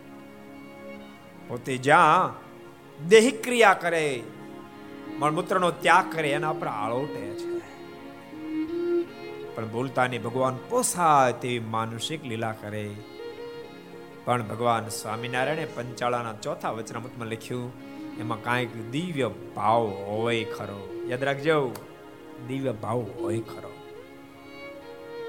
પોતે 1.47 1.77
જ્યાં 1.77 2.33
દેહિક 3.07 3.43
ક્રિયા 3.43 3.73
કરે, 3.73 4.23
મળમૂત્રનો 5.19 5.71
ત્યાગ 5.71 6.13
કરે, 6.13 6.29
એના 6.29 6.53
પર 6.53 6.67
આળોટે 6.67 7.33
છે. 7.33 7.59
પણ 9.55 9.67
બોલતાની 9.67 10.17
ભગવાન 10.17 10.57
પોસાય 10.69 11.33
તેવી 11.33 11.59
માનસિક 11.59 12.25
લીલા 12.25 12.51
કરે. 12.51 12.95
પણ 14.27 14.43
ભગવાન 14.43 14.87
સ્વામિનારાયણે 14.87 15.65
પંચાળાના 15.65 16.33
ચોથા 16.33 16.71
વચનામૃતમાં 16.71 17.27
લખ્યું, 17.27 17.71
એમાં 18.19 18.43
કાંઈક 18.43 18.91
દિવ્ય 18.91 19.29
ભાવ 19.55 19.87
હોય 19.87 20.43
ખરો. 20.43 21.05
યાદ 21.07 21.23
રાખજો, 21.23 21.71
દિવ્ય 22.47 22.71
ભાવ 22.71 23.05
હોય 23.19 23.39
ખરો. 23.39 23.71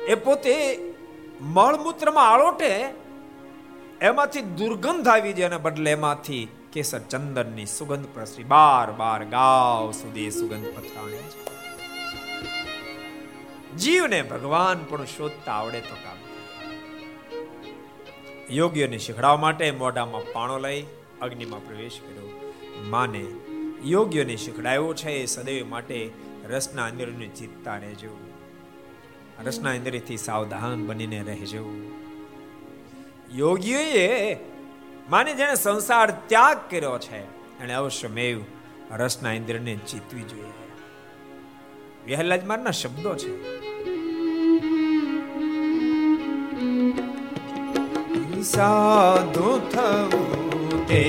એ 0.09 0.15
પોતે 0.15 0.79
મળમૂત્રમાં 1.41 2.31
આળોટે, 2.31 2.89
એમાંથી 4.01 4.41
દુર્ગંધ 4.41 5.09
આવી 5.09 5.33
જાય 5.33 5.47
અને 5.47 5.57
બદલે 5.57 5.91
એમાંથી 5.91 6.49
કેસર 6.73 6.99
ચંદનની 6.99 7.67
સુગંધ 7.67 8.07
પ્રસરી 8.15 8.45
બાર 8.45 8.93
બાર 8.93 9.25
ગાવ 9.25 9.93
સુધી 9.93 10.31
સુગંધ 10.31 10.67
પથરાણે 10.67 11.17
છે. 11.17 11.49
જીવને 13.77 14.23
ભગવાન 14.23 14.85
પણ 14.85 15.05
શોધતા 15.05 15.53
આવડે 15.53 15.81
તો 15.81 15.97
યોગીઓને 18.51 18.99
શીખડાવવા 18.99 19.37
માટે 19.37 19.71
મોઢામાં 19.71 20.33
પાણો 20.33 20.59
લઈ 20.59 20.85
અગ્નિમાં 21.21 21.67
પ્રવેશ 21.67 22.01
કર્યો. 22.01 22.53
માને 22.83 23.27
યોગ્યને 23.85 24.37
શીખડાયો 24.37 24.95
છે 24.95 25.11
એ 25.11 25.27
સદૈવ 25.27 25.67
માટે 25.67 26.11
રસના 26.49 26.85
અંદરની 26.85 27.29
જીતતા 27.29 27.77
રહેજો. 27.77 28.19
રસના 29.45 29.71
અંદરથી 29.71 30.17
સાવધાન 30.17 30.87
બનીને 30.87 31.23
રહેજો. 31.23 31.73
યોગીઓએ 33.35 34.35
માને 35.11 35.35
જેને 35.35 35.55
સંસાર 35.55 36.11
ત્યાગ 36.11 36.71
કર્યો 36.71 36.99
છે 36.99 37.19
એને 37.61 37.75
અવશ્યમેવ 37.75 38.41
રસના 38.91 39.33
ઇન્દ્રને 39.33 39.77
જીતવી 39.77 40.23
જોઈએ. 40.23 40.53
વિહલાજ 42.07 42.45
મારના 42.45 42.71
શબ્દો 42.71 43.15
છે. 43.15 43.68
સાધુ 48.43 49.61
થવું 49.71 50.85
તે 50.87 51.03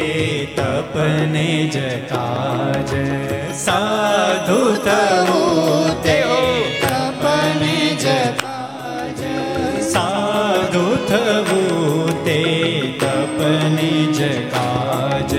તપને 0.55 1.69
જ 1.69 1.77
કાજ 2.09 2.93
સાધુ 3.55 4.57
થવું 4.86 5.91
તે 6.03 6.17
તપને 6.82 7.77
જ 7.95 8.15
કાજ 8.41 9.21
સાધુ 9.91 10.86
થવું 11.05 12.13
તે 12.25 12.41
તપને 12.99 13.93
જ 14.11 14.32
કાજ 14.49 15.34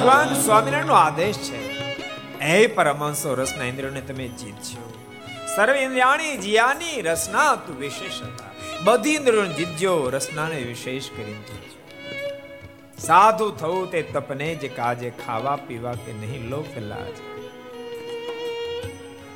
ભગવાન 0.00 0.34
સ્વામિનારાયણ 0.34 0.86
નો 0.86 0.94
આદેશ 0.94 1.38
છે. 1.38 1.58
એ 2.44 2.66
પરમહંસો 2.66 3.34
રસના 3.34 3.64
ઇન્દ્રિયોને 3.64 4.00
તમે 4.00 4.28
જીતજો 4.28 4.92
સર્વ 5.56 5.76
ઇન્દ્રિયાણી 5.76 6.36
જીયાની 6.36 7.02
રસના 7.02 7.56
તું 7.56 7.80
વિશેષ 7.80 8.22
હતા 8.22 8.50
બધી 8.84 9.10
ઇન્દ્રિયોને 9.10 9.54
જીતજો 9.54 10.10
રસનાને 10.10 10.62
વિશેષ 10.62 11.10
કરીને 11.10 11.32
જીતજો 11.32 11.78
સાધુ 12.98 13.50
થવું 13.50 13.90
તે 13.90 14.02
તપને 14.02 14.54
જે 14.54 14.68
કાજે 14.68 15.12
ખાવા 15.26 15.56
પીવા 15.56 15.92
કે 15.92 16.12
નહીં 16.12 16.48
લોક 16.48 16.78
લાજ. 16.78 17.16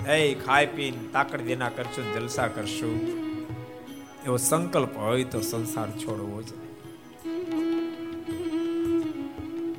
એ 0.09 0.35
ખાઈ 0.35 0.67
પીન 0.67 1.07
તાકડ 1.13 1.41
દેના 1.41 1.69
કરશું, 1.69 2.15
જલસા 2.15 2.47
કરશું. 2.47 2.99
એવો 4.27 4.37
સંકલ્પ 4.37 4.97
હોય 4.97 5.25
તો 5.25 5.41
સંસાર 5.41 5.91
છોડવો 5.91 6.43
જ. 6.43 6.64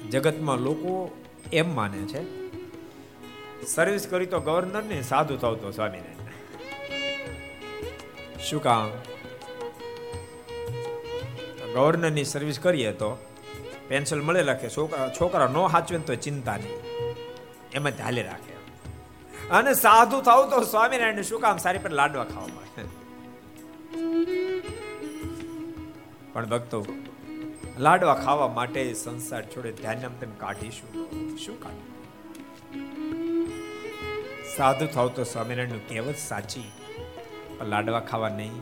જગતમાં 0.10 0.58
લોકો 0.58 1.18
એમ 1.54 1.76
માને 1.76 1.98
છે 1.98 2.46
સર્વિસ 3.66 4.08
કરી 4.08 4.26
તો 4.26 4.40
ગવર્નર 4.40 4.84
ને 4.84 5.02
સાધુ 5.02 5.38
થવું 5.38 5.62
તો 5.62 5.72
સ્વામિનારાયણ. 5.72 6.16
શું 8.40 8.64
કામ? 8.64 8.90
ગવર્નરની 11.74 12.24
સર્વિસ 12.24 12.60
કરીએ 12.60 12.92
તો 12.92 13.18
પેન્સિલ 13.88 14.22
મળે 14.22 14.44
રાખે 14.44 14.70
છોકરા 14.70 15.10
છોકરા 15.22 15.48
નો 15.48 15.68
હાચવે 15.68 15.98
તો 15.98 16.16
ચિંતા 16.16 16.58
નહીં. 16.58 16.82
એમાં 17.74 17.92
હાલે 18.04 18.24
રાખે. 18.24 18.56
અને 19.50 19.74
સાધુ 19.74 20.22
થાવ 20.22 20.50
તો 20.50 20.62
સ્વામિનારાયણ 20.62 21.22
શું 21.22 21.42
કામ? 21.42 21.58
સારી 21.58 21.80
પર 21.80 21.92
લાડવા 21.92 22.24
ખાવા 22.24 22.48
મળે 22.48 22.84
પણ 26.34 26.46
ભક્તો 26.46 26.86
લાડવા 27.80 28.14
ખાવા 28.16 28.48
માટે 28.48 28.82
સંસાર 28.94 29.44
છોડે 29.46 29.72
ધ્યાન 29.72 30.14
તેમ 30.20 30.32
કાઢીશું. 30.38 30.92
શું 31.38 31.58
કાઢી 31.64 31.94
સાધુ 34.58 34.86
થાવ 34.86 35.08
તો 35.08 35.24
સ્વામિનારાયણ 35.24 35.84
કહેવત 35.90 36.18
સાચી, 36.18 36.68
પણ 37.58 37.68
લાડવા 37.68 38.00
ખાવા 38.00 38.30
નહીં. 38.30 38.54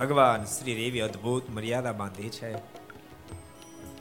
ભગવાન 0.00 0.44
શ્રી 0.44 0.72
એવી 0.72 1.00
અદ્ભુત 1.00 1.50
મર્યાદા 1.50 1.92
બાંધી 1.92 2.30
છે. 2.30 2.50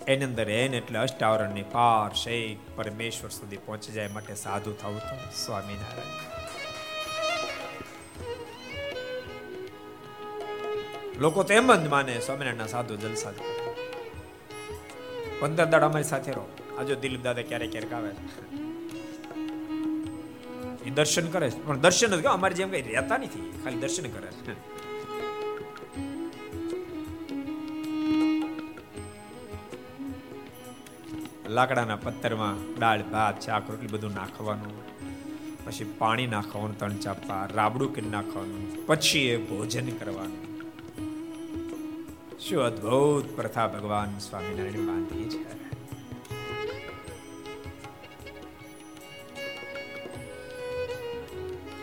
એની 0.07 0.25
અંદર 0.25 0.47
એન 0.49 0.73
એટલે 0.73 0.99
અષ્ટાવરણની 0.99 1.67
પાર 1.71 2.09
શેખ 2.13 2.61
પરમેશ્વર 2.75 3.29
સુધી 3.29 3.57
પહોંચી 3.57 3.93
જાય 3.93 4.07
માટે 4.07 4.35
સાધુ 4.35 4.71
થવું 4.73 4.99
તો 4.99 5.15
સ્વામિનારાયણ. 5.45 6.19
લોકો 11.19 11.43
તો 11.43 11.53
એમ 11.53 11.75
જ 11.75 11.87
માને 11.87 12.13
સ્વામિનારાયણ 12.19 12.67
સાધુ 12.67 12.95
જલસા 12.95 13.33
પંદર 15.41 15.67
દાડા 15.73 15.89
અમારી 15.91 16.09
સાથે 16.13 16.31
રહો. 16.37 16.45
આજો 16.79 16.95
દિલીપ 17.03 17.23
દાદા 17.27 17.45
ક્યારેક 17.49 17.71
ક્યારેક 17.73 17.93
આવે 17.97 18.11
એ 20.87 20.91
દર્શન 20.97 21.27
કરે 21.33 21.47
પણ 21.65 21.81
દર્શન 21.85 22.13
જ 22.21 22.25
અમારે 22.35 22.55
જેમ 22.59 22.69
કઈ 22.73 22.83
રહેતા 22.89 23.17
નથી, 23.17 23.47
ખાલી 23.63 23.81
દર્શન 23.83 24.07
કરે 24.15 24.29
છે. 24.45 24.53
લાકડાના 31.57 31.99
પથ્થરમાં 32.05 32.61
દાળ, 32.81 33.01
ભાત, 33.13 33.41
શાક, 33.45 33.63
રોટલી 33.71 33.93
બધું 33.95 34.13
નાખવાનું, 34.19 34.75
પછી 35.65 35.89
પાણી 35.99 36.29
નાખવાનું, 36.35 36.77
ત્રણ 36.79 37.01
ચાપા, 37.07 37.41
રાબડું 37.57 37.91
કે 37.95 38.01
નાખવાનું, 38.13 38.63
પછી 38.87 39.27
એ 39.33 39.35
ભોજન 39.49 39.91
કરવાનું. 39.99 40.50
શું 42.41 42.61
અદ્ભુત 42.61 43.25
પ્રથા 43.35 43.67
ભગવાન 43.67 44.13
સ્વામિનારાયણ 44.19 44.85
બાંધી 44.85 45.25
છે 45.31 45.41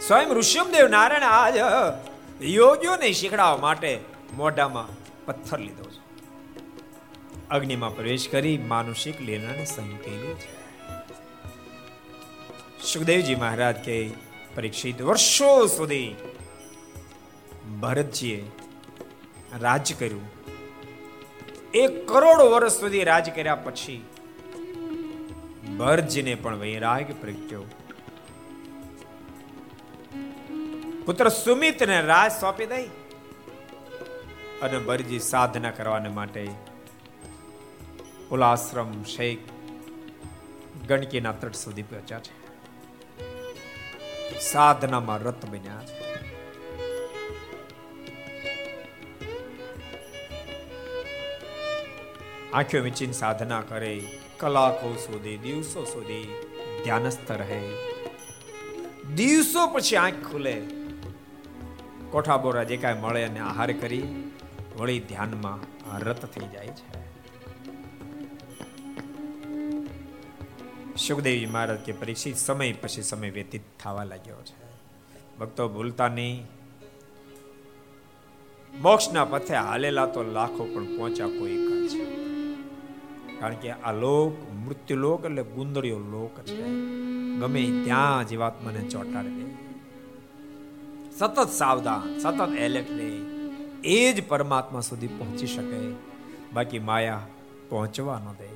સ્વયં 0.00 0.32
ઋષભદેવ 0.34 0.86
નારાયણ 0.88 1.26
આજ 1.28 1.58
યોગીઓને 2.50 3.10
શીખડાવવા 3.12 3.62
માટે 3.62 3.92
મોઢામાં 4.34 4.90
પથ્થર 5.26 5.60
લીધો 5.60 5.86
છે 5.88 6.00
અગ્નિમાં 7.50 7.94
પ્રવેશ 7.94 8.26
કરી 8.28 8.54
માનુષિક 8.66 9.20
લીલાને 9.20 9.66
સંકેલી 9.66 10.34
છે 10.38 10.50
સુખદેવજી 12.88 13.36
મહારાજ 13.36 13.78
કે 13.82 14.00
પરીક્ષિત 14.56 14.98
વર્ષો 15.02 15.52
સુધી 15.68 16.10
ભરતજીએ 17.80 18.42
રાજ 19.58 19.94
કર્યું 19.94 20.26
એક 21.74 22.08
કરોડ 22.08 22.40
વર્ષ 22.40 22.72
સુધી 22.72 23.04
રાજ 23.04 23.30
કર્યા 23.30 23.54
પછી 23.54 24.06
ભરજીને 25.76 26.34
પણ 26.34 26.56
વૈરાગ 26.56 27.20
પ્રગટ્યો. 27.20 27.64
પુત્ર 31.06 31.28
સુમિતને 31.28 32.00
રાજ 32.00 32.32
સોંપી 32.32 32.66
દઈ 32.66 32.86
અને 34.62 34.78
ભરજી 34.78 35.18
સાધના 35.18 35.70
કરવાને 35.70 36.08
માટે 36.08 36.48
ઉલાશ્રમ 38.30 39.02
શેખ 39.02 39.38
ગણકીના 40.88 41.32
તટ 41.32 41.54
સુધી 41.54 41.82
પહોંચ્યા 41.82 42.20
છે. 42.20 42.34
સાધનામાં 44.40 45.18
રત 45.18 45.46
બન્યા 45.46 45.80
છે. 45.84 45.97
આંખો 52.52 52.78
વીંચીને 52.80 53.12
સાધના 53.12 53.60
કરે, 53.60 54.02
કલાકો 54.36 54.94
સુધી, 54.94 55.36
દિવસો 55.36 55.84
સુધી 55.84 56.34
ધ્યાનસ્થ 56.84 57.32
રહે. 57.32 57.60
દિવસો 59.14 59.66
પછી 59.66 59.96
આંખ 59.96 60.14
ખુલે. 60.32 60.62
કોઠા 62.10 62.36
બોરા 62.36 62.62
જે 62.62 62.76
કાંઈ 62.76 62.94
મળે 63.00 63.24
અને 63.24 63.40
આહાર 63.40 63.72
કરી, 63.72 64.30
વળી 64.78 65.00
ધ્યાનમાં 65.00 65.58
રત 65.98 66.26
થઈ 66.26 66.48
જાય 66.48 66.66
છે. 66.66 66.98
સુખદેવજી 70.96 71.46
મહારાજ 71.46 71.78
કે 71.78 71.92
પરીક્ષિત 71.92 72.36
સમય 72.36 72.72
પછી 72.72 73.02
સમય 73.02 73.30
વ્યતીત 73.30 73.62
થવા 73.80 74.04
લાગ્યો 74.04 74.36
છે. 74.36 74.68
ભક્તો 75.38 75.68
ભૂલતા 75.68 76.08
નહીં. 76.08 76.46
મોક્ષના 78.80 79.24
પથે 79.24 79.54
હાલેલા 79.54 80.06
તો 80.06 80.22
લાખો 80.22 80.64
પણ 80.64 80.96
પહોંચ્યા 80.96 81.26
કોઈ 81.26 81.88
છે. 81.88 82.27
કારણ 83.40 83.54
કે 83.54 83.70
આ 83.70 83.92
લોક 83.92 84.52
મૃત્યુ 84.52 84.96
લોક 84.96 85.24
એટલે 85.24 85.42
ગુંદરીઓ 85.42 85.98
લોક 85.98 86.40
છે 86.40 86.62
ગમે 87.38 87.84
ત્યાં 87.84 88.28
જીવાત્માને 88.28 88.80
ચોંટાડે 88.80 89.48
સતત 91.18 91.48
સાવધાન, 91.48 92.18
સતત 92.18 92.56
એલર્ટ 92.56 92.90
રહે. 92.90 93.10
એ 93.84 94.12
જ 94.12 94.28
પરમાત્મા 94.28 94.80
સુધી 94.80 95.06
પહોંચી 95.06 95.46
શકે. 95.46 95.94
બાકી 96.52 96.78
માયા 96.78 97.20
પહોંચવા 97.68 98.18
ન 98.18 98.32
દે. 98.32 98.48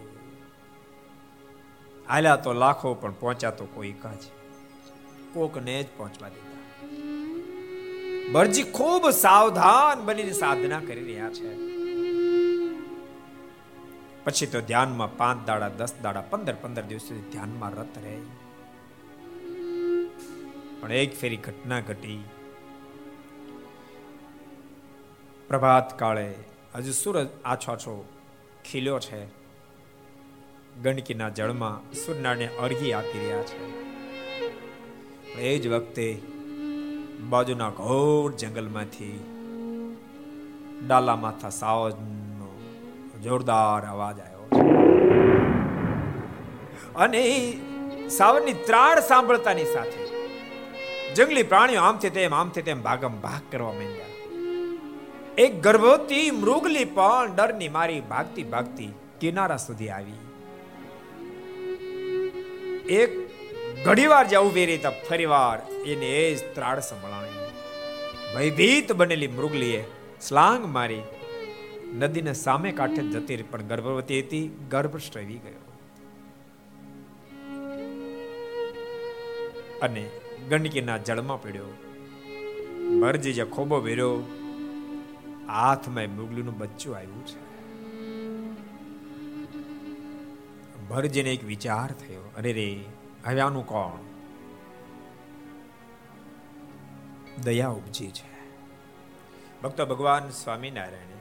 હાલ્યા 2.09 2.37
તો 2.37 2.53
લાખો, 2.53 2.95
પણ 2.95 3.13
પહોંચ્યા 3.13 3.51
તો 3.51 3.65
કોઈ 3.75 3.93
કાજ 3.93 4.19
કોકને 5.35 5.83
જ 5.83 5.87
પહોંચવા 5.97 6.29
દીધા 6.29 6.53
બરજી 8.33 8.63
ખૂબ 8.63 9.11
સાવધાન 9.11 10.05
બનીને 10.05 10.33
સાધના 10.33 10.81
કરી 10.81 11.01
રહ્યા 11.01 11.31
છે. 11.31 11.72
પછી 14.25 14.47
તો 14.47 14.61
ધ્યાનમાં 14.61 15.17
પાંચ 15.17 15.47
દાડા, 15.47 15.69
દસ 15.69 15.95
દાડા, 16.03 16.21
પંદર 16.21 16.55
પંદર 16.55 16.83
દિવસ 16.83 17.03
સુધી 17.03 17.31
ધ્યાનમાં 17.31 17.71
રત 17.71 17.99
રહે. 18.03 18.19
પણ 20.81 20.93
એક 20.93 21.17
ફેરી 21.17 21.37
ઘટના 21.37 21.81
ઘટી. 21.81 22.25
પ્રભાત 25.49 25.99
કાળે 25.99 26.35
હજુ 26.75 26.93
સૂરજ 26.93 27.29
આછો 27.45 27.73
આછો 27.73 28.09
ખીલ્યો 28.71 28.99
છે. 28.99 29.27
ગંડકીના 30.83 31.29
જળમાં 31.29 31.93
સૂર્યનારાયણ 31.93 32.49
અર્ઘી 32.49 32.93
આપી 32.93 33.19
રહ્યા 33.19 33.43
છે. 33.43 33.83
એ 35.35 35.59
જ 35.59 35.67
વખતે 35.67 36.23
બાજુના 37.29 37.71
ઘોર 37.71 38.33
જંગલમાંથી 38.33 39.21
ડાલા 40.87 41.17
માથા 41.17 41.51
સાવજ 41.51 41.95
જોરદાર 43.23 43.83
અવાજ 43.87 44.21
આવ્યો 44.21 44.47
અને 46.97 47.25
સાવરની 48.11 48.53
ત્રાળ 48.53 49.01
સાંભળતાની 49.01 49.69
સાથે 49.75 50.03
જંગલી 51.15 51.43
પ્રાણીઓ 51.43 51.81
આમથી 51.81 52.11
તેમ 52.11 52.35
આમથી 52.35 52.63
તેમ 52.63 52.83
ભાગમ 52.83 53.21
ભાગ 53.21 53.45
કરવા 53.53 53.73
માંડ્યા. 53.73 54.11
એક 55.39 55.63
ગર્ભવતી 55.63 56.27
મૃગલી 56.31 56.85
પણ 56.85 57.37
ડરની 57.37 57.69
મારી 57.69 58.01
ભાગતી 58.01 58.43
ભાગતી 58.43 58.91
કિનારા 59.21 59.57
સુધી 59.57 59.89
આવી. 59.89 60.21
એક 62.95 63.11
ઘડીવાર 63.85 64.25
જ્યાં 64.27 64.45
ઊભી 64.45 64.67
રહી 64.67 64.79
ફરી 64.79 65.09
ફરીવાર 65.09 65.59
એને 65.87 66.09
એ 66.13 66.35
જ 66.35 66.55
ત્રાળ 66.55 66.81
સંભળાણી. 66.81 67.49
ભયભીત 68.35 68.93
બનેલી 68.93 69.27
મૃગલીએ 69.29 69.83
સ્લાંગ 70.21 70.65
મારી 70.75 71.03
નદીને 71.99 72.33
સામે 72.33 72.73
કાંઠે 72.73 73.03
જતી 73.03 73.37
રહી, 73.37 73.43
પણ 73.43 73.63
ગર્ભવતી 73.63 74.21
હતી 74.21 74.49
ગર્ભ 74.71 74.97
સ્ટ્રવી 74.97 75.39
ગયો. 75.39 75.73
અને 79.83 80.11
ગંડકીના 80.49 80.99
જળમાં 80.99 81.43
પડ્યો. 81.43 81.65
ભરજી 83.01 83.33
જે 83.33 83.45
ખોબો 83.45 83.77
વેર્યો. 83.77 84.21
હાથમાં 85.47 86.17
મુગલીનું 86.17 86.59
બચ્ચું 86.59 86.97
આવ્યું 86.97 87.27
છે. 87.27 87.53
ભરજીને 90.89 91.33
એક 91.33 91.45
વિચાર 91.45 91.93
થયો, 91.93 92.33
અરે 92.39 92.53
રે, 92.53 92.85
હવે 93.27 93.41
આનું 93.41 93.67
કોણ? 93.67 93.99
દયા 97.43 97.69
ઉપજી 97.69 98.07
છે. 98.07 98.33
ભક્તો 99.63 99.87
ભગવાન 99.87 100.31
સ્વામિનારાયણ 100.31 101.12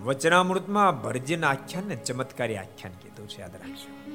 વચનામૃતમાં 0.00 1.02
ભરજીના 1.02 1.48
આખ્યાનને 1.48 1.96
ચમત્કારી 1.96 2.56
આખ્યાન 2.56 2.92
કીધું 3.02 3.28
છે, 3.28 3.40
યાદ 3.40 3.54
રાખજો. 3.54 4.12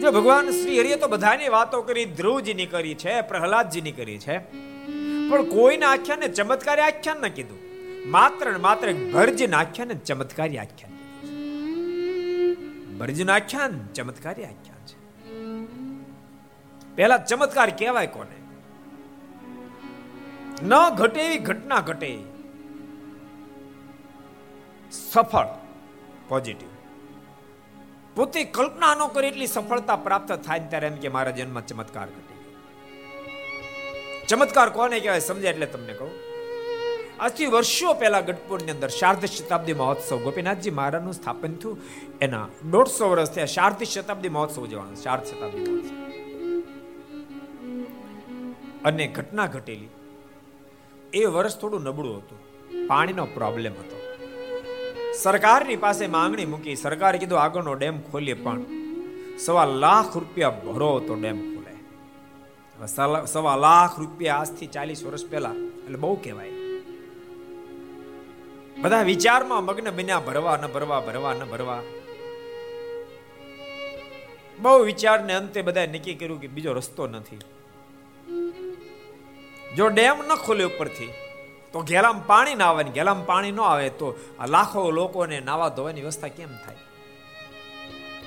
જો 0.00 0.12
ભગવાન 0.12 0.50
શ્રી 0.50 0.78
હરિએ 0.78 0.96
તો 0.96 1.08
બધાની 1.08 1.48
વાતો 1.48 1.82
કરી, 1.82 2.04
ધ્રુવજીની 2.04 2.66
કરી 2.66 2.94
છે, 2.94 3.20
પ્રહલાદજીની 3.20 3.92
કરી 3.92 4.18
છે, 4.18 4.38
પણ 5.28 5.42
કોઈના 5.42 5.90
આખ્યાનને 5.90 6.28
ચમત્કારી 6.28 6.82
આખ્યાન 6.82 7.16
ન 7.20 7.28
કીધું. 7.28 7.58
માત્ર 8.10 8.52
ને 8.52 8.58
માત્ર 8.58 8.92
ભરજીના 8.92 9.58
આખ્યાનને 9.58 9.94
ચમત્કારી 9.94 10.58
આખ્યાન 10.58 10.94
ભરજીના 12.98 13.34
આખ્યાન 13.34 13.86
ચમત્કારી 13.94 14.44
આખ્યાન 14.44 14.86
છે. 14.86 14.98
પહેલા 16.96 17.18
ચમત્કાર 17.18 17.70
કહેવાય 17.70 18.06
કોને? 18.06 18.38
ન 20.62 20.94
ઘટે 20.96 21.20
એવી 21.20 21.38
ઘટના 21.38 21.80
ઘટે. 21.80 22.37
સફળ 24.92 25.44
પોઝિટિવ 26.28 26.68
પોતે 28.16 28.44
કલ્પના 28.44 28.94
ન 28.94 29.08
કરી 29.08 29.28
એટલી 29.28 29.46
સફળતા 29.46 29.96
પ્રાપ્ત 29.96 30.32
થાય 30.32 30.58
ત્યારે 30.58 30.86
એમ 30.86 30.94
કે 30.94 31.08
મારા 31.08 31.30
જન્મ 31.30 31.60
ચમત્કાર 31.60 32.06
ઘટી 32.06 32.28
ચમત્કાર 34.28 34.70
કોને 34.70 35.00
કહેવાય 35.00 35.20
સમજે 35.20 35.48
એટલે 35.48 35.66
તમને 35.66 35.92
કહું? 35.92 36.10
આજથી 37.20 37.46
વર્ષો 37.46 37.94
પહેલા 37.94 38.20
ગઢપુરની 38.20 38.70
અંદર 38.70 38.88
શારદ 38.88 39.24
શતાબ્દી 39.24 39.72
મહોત્સવ, 39.72 40.16
ગોપીનાથજી 40.16 40.70
મહારાજનું 40.70 41.12
સ્થાપન 41.12 41.54
થયું. 41.54 41.78
એના 42.20 42.48
દોઢસો 42.70 43.10
વર્ષ 43.10 43.30
થયા 43.30 43.44
શારદ 43.44 43.82
શતાબ્દી 43.82 44.28
મહોત્સવ 44.28 44.66
જવાનો 44.66 44.94
શારદ 44.94 45.24
શતાબ્દી 45.24 45.58
મહોત્સવ. 45.58 45.94
અને 48.84 49.06
ઘટના 49.06 49.46
ઘટેલી. 49.46 49.88
એ 51.12 51.24
વર્ષ 51.24 51.58
થોડું 51.58 51.82
નબળું 51.82 52.18
હતું. 52.18 52.38
પાણીનો 52.86 53.26
પ્રોબ્લેમ 53.26 53.72
હતો. 53.72 53.97
સરકારની 55.22 55.78
પાસે 55.84 56.04
માંગણી 56.16 56.48
મૂકી 56.52 56.76
સરકારે 56.82 57.18
કીધું, 57.22 57.40
આગળનો 57.44 57.72
ડેમ 57.80 57.96
ખોલીએ 58.08 58.36
પણ. 58.44 58.60
સવા 59.44 59.66
લાખ 59.84 60.12
રૂપિયા 60.20 60.58
ભરો 60.64 60.92
તો 61.06 61.14
ડેમ 61.22 61.38
ખોલે 61.46 61.74
સવા 63.32 63.56
લાખ 63.66 63.94
રૂપિયા 64.02 64.38
આજથી 64.40 64.70
ચાલીસ 64.76 65.00
વર્ષ 65.06 65.24
પહેલા, 65.30 65.56
એટલે 65.84 65.98
બહુ 66.04 66.14
કહેવાય. 66.24 66.54
બધા 68.82 69.04
વિચારમાં 69.12 69.62
મગ્ન 69.68 69.88
બન્યા, 69.98 70.26
ભરવા 70.26 70.56
ન 70.62 70.64
ભરવા 70.74 71.00
ભરવા 71.06 71.34
ન 71.38 71.42
ભરવા. 71.52 71.82
બહુ 74.58 74.78
વિચારને 74.90 75.32
અંતે 75.40 75.60
બધા 75.68 75.88
નક્કી 75.94 76.16
કર્યું 76.20 76.40
કે 76.42 76.48
બીજો 76.54 76.70
રસ્તો 76.78 77.04
નથી. 77.14 77.40
જો 79.76 79.84
ડેમ 79.96 80.18
ન 80.28 80.30
ખોલે 80.44 80.64
ઉપરથી 80.70 81.12
તો 81.78 81.82
ઘેલામાં 81.82 82.26
પાણી 82.26 82.54
ના 82.54 82.64
આવે 82.64 82.84
ગેલામ 82.84 83.24
પાણી 83.24 83.50
ન 83.50 83.60
આવે 83.60 83.88
તો 83.88 84.18
લાખો 84.48 84.90
લોકોને 84.90 85.40
નાવા 85.40 85.68
ધોવાની 85.68 86.00
વ્યવસ્થા 86.00 86.28
કેમ 86.28 86.48
થાય? 86.48 86.76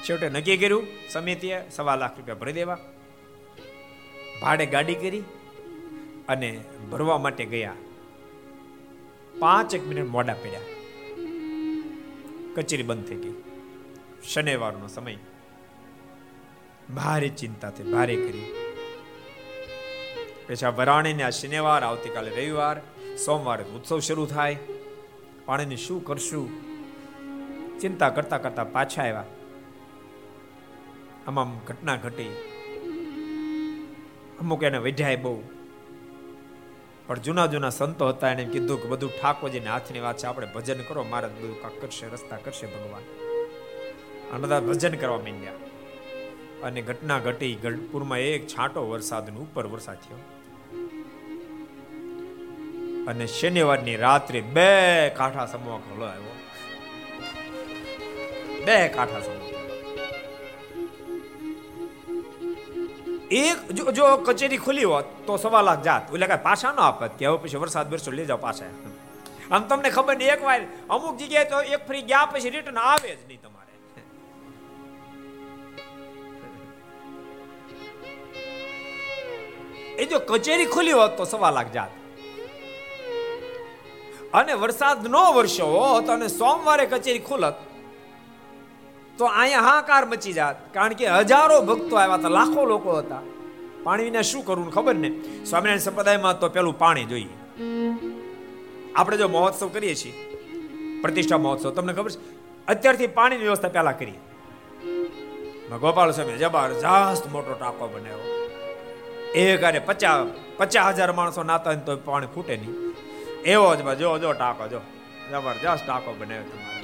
છેવટે 0.04 0.30
નક્કી 0.30 0.58
કર્યું, 0.58 0.88
સમિતિએ 1.10 1.70
સવા 1.70 1.95
લાખ 1.95 2.18
રૂપિયા 2.18 2.36
ભરી 2.36 2.54
દેવા. 2.54 2.78
ભાડે 4.41 4.66
ગાડી 4.66 4.95
કરી 4.95 5.24
અને 6.28 6.64
ભરવા 6.91 7.18
માટે 7.18 7.45
ગયા. 7.45 7.74
પાંચ 9.39 9.76
એક 9.76 9.88
મિનિટ 9.88 10.06
મોડા 10.06 10.34
પડ્યા. 10.34 10.62
કચેરી 12.56 12.84
બંધ 12.84 13.08
થઈ 13.08 13.16
ગઈ. 13.16 13.34
શનિવારનો 14.34 14.88
સમય. 14.88 15.18
ભારે 16.95 17.30
ચિંતા 17.30 17.70
થઈ 17.70 17.84
ભારે 17.84 18.16
કરી. 18.16 18.56
પછી 20.47 20.66
વરાણીને 20.66 21.24
આ 21.24 21.30
શનિવાર, 21.30 21.84
આવતીકાલે 21.84 22.30
રવિવાર 22.30 22.82
સોમવારે 23.26 23.63
ઉત્સવ 23.63 23.99
શરૂ 23.99 24.26
થાય. 24.26 24.57
પાણીને 25.45 25.76
શું 25.76 26.03
કરશું? 26.03 26.72
ચિંતા 27.80 28.09
કરતા 28.09 28.38
કરતા 28.38 28.63
પાછા 28.63 29.01
આવ્યા. 29.01 29.26
આમાં 31.28 31.65
ઘટના 31.65 31.95
ઘટી. 31.95 32.36
અમુક 34.39 34.63
એને 34.63 34.78
વઢ્યાય 34.78 35.15
બહુ. 35.15 35.43
પણ 37.07 37.19
જૂના 37.19 37.45
જૂના 37.45 37.69
સંતો 37.69 38.07
હતા, 38.07 38.32
એને 38.32 38.45
કીધું 38.45 38.82
કે 38.82 38.89
બધું 38.89 39.11
ઠાકોરજીને 39.22 39.69
હાથની 39.69 39.99
વાત 39.99 40.17
છે, 40.17 40.26
આપણે 40.26 40.47
ભજન 40.55 40.82
કરો 40.82 41.03
મારે 41.03 41.28
બધું 41.28 41.61
કાક 41.61 41.72
કરશે, 41.82 42.07
રસ્તા 42.07 42.38
કરશે 42.38 42.67
ભગવાન. 42.67 43.01
અને 44.32 44.41
બધા 44.41 44.59
ભજન 44.59 44.93
કરવા 44.93 45.17
માંડ્યા. 45.17 45.53
અને 46.63 46.82
ઘટના 46.82 47.19
ઘટી, 47.19 47.55
ગઢપુરમાં 47.55 48.19
એક 48.19 48.47
છાંટો 48.47 48.89
વરસાદનું, 48.89 49.51
ઉપર 49.51 49.67
વરસાદ 49.67 49.95
થયો. 49.95 50.17
અને 53.10 53.26
શનિવારની 53.38 53.97
રાત્રે 54.06 54.41
બે 54.56 54.70
કાંઠા 55.18 55.47
સમો 55.54 55.80
ખોલો 55.86 56.06
આવ્યો. 56.12 56.36
બે 58.66 58.78
કાંઠા 58.95 59.24
સમૂહ. 59.28 59.49
એક 63.41 63.60
જો 63.78 63.84
જો 63.97 64.06
કચેરી 64.28 64.62
ખુલી 64.66 64.88
હોત 64.91 65.08
તો 65.28 65.34
સવા 65.43 65.62
લાખ 65.68 65.82
જાત. 65.88 66.04
એટલે 66.14 66.28
કઈ 66.32 66.41
પાછા 66.47 66.74
ન 66.76 66.80
આપત 66.88 67.14
કે 67.20 67.24
હવે 67.28 67.38
પછી 67.43 67.62
વરસાદ 67.64 67.88
વરસો 67.93 68.12
લઈ 68.18 68.28
જાઓ 68.32 68.41
પાછા 68.47 68.72
આમ 69.52 69.64
તમને 69.70 69.89
ખબર 69.95 70.16
નહીં, 70.20 70.34
એક 70.36 70.41
વાર 70.47 70.62
અમુક 70.93 71.16
જગ્યાએ 71.20 71.49
તો 71.52 71.58
એક 71.76 71.82
ફરી 71.88 72.04
ગયા 72.12 72.30
પછી 72.32 72.54
રિટર્ન 72.56 72.78
આવે 72.89 73.10
જ 73.10 73.22
નહીં 73.30 73.41
તમારે. 73.45 73.74
એ 80.02 80.04
જો 80.12 80.18
કચેરી 80.30 80.70
ખુલી 80.76 80.97
હોત 80.99 81.18
તો 81.18 81.24
સવા 81.34 81.52
લાખ 81.58 81.74
જાત. 81.78 81.91
અને 84.34 84.53
વરસાદ 84.53 85.07
નો 85.07 85.23
વરસ્યો 85.34 85.69
હોત 85.75 86.09
અને 86.09 86.27
સોમવારે 86.27 86.86
કચેરી 86.86 87.23
ખુલત, 87.29 87.57
તો 89.17 89.25
અહીંયા 89.25 89.67
હાકાર 89.69 90.03
મચી 90.05 90.34
જાત. 90.34 90.57
કારણ 90.73 90.93
કે 90.93 91.05
હજારો 91.09 91.57
ભક્તો 91.61 91.95
આવ્યા 91.95 92.19
હતા, 92.21 92.34
લાખો 92.39 92.65
લોકો 92.65 92.97
હતા. 92.97 93.23
પાણી 93.84 94.03
વિના 94.03 94.25
શું 94.29 94.43
કરવું 94.45 94.71
ખબર 94.71 94.95
ને? 94.95 95.09
સ્વામિનારાયણ 95.45 95.86
સંપ્રદાયમાં 95.86 96.39
તો 96.39 96.49
પેલું 96.49 96.75
પાણી 96.79 97.07
જોઈએ. 97.11 97.36
આપણે 98.95 99.17
જો 99.17 99.27
મહોત્સવ 99.27 99.67
કરીએ 99.67 99.95
છીએ, 99.95 100.13
પ્રતિષ્ઠા 101.01 101.41
મહોત્સવ, 101.45 101.69
તમને 101.69 101.93
ખબર 101.93 102.11
છે? 102.11 102.19
અત્યારથી 102.67 103.09
પાણીની 103.17 103.47
વ્યવસ્થા 103.49 103.73
પહેલા 103.77 103.97
કરીએ. 104.01 104.19
ગોપાલ 105.82 106.11
સ્વામી 106.11 106.38
જબરજસ્ત 106.38 107.25
મોટો 107.34 107.53
ટાંકો 107.59 107.86
બનાવ્યો. 107.88 108.38
એક 109.36 109.63
અને 109.63 109.79
પચાસ 109.79 110.27
પચાસ 110.57 110.95
હજાર 110.95 111.11
માણસો 111.19 111.43
નાતા 111.43 111.75
તો 111.88 111.97
પાણી 112.07 112.32
ફૂટે 112.36 112.55
નહીં. 112.57 112.91
એવો 113.46 113.76
જ 113.76 113.96
જો 113.96 114.18
જો, 114.18 114.34
ટાંકો, 114.34 114.68
જો. 114.68 114.82
જબરજસ્ત 115.32 115.86
ટાંકો 115.86 116.14
બનાવ્યો 116.14 116.44
તમારે. 116.44 116.82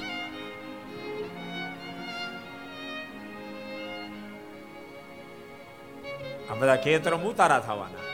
આ 6.50 6.54
બધા 6.54 6.76
ખેતરો 6.76 7.16
ઉતારા 7.16 7.58
થવાના. 7.58 8.04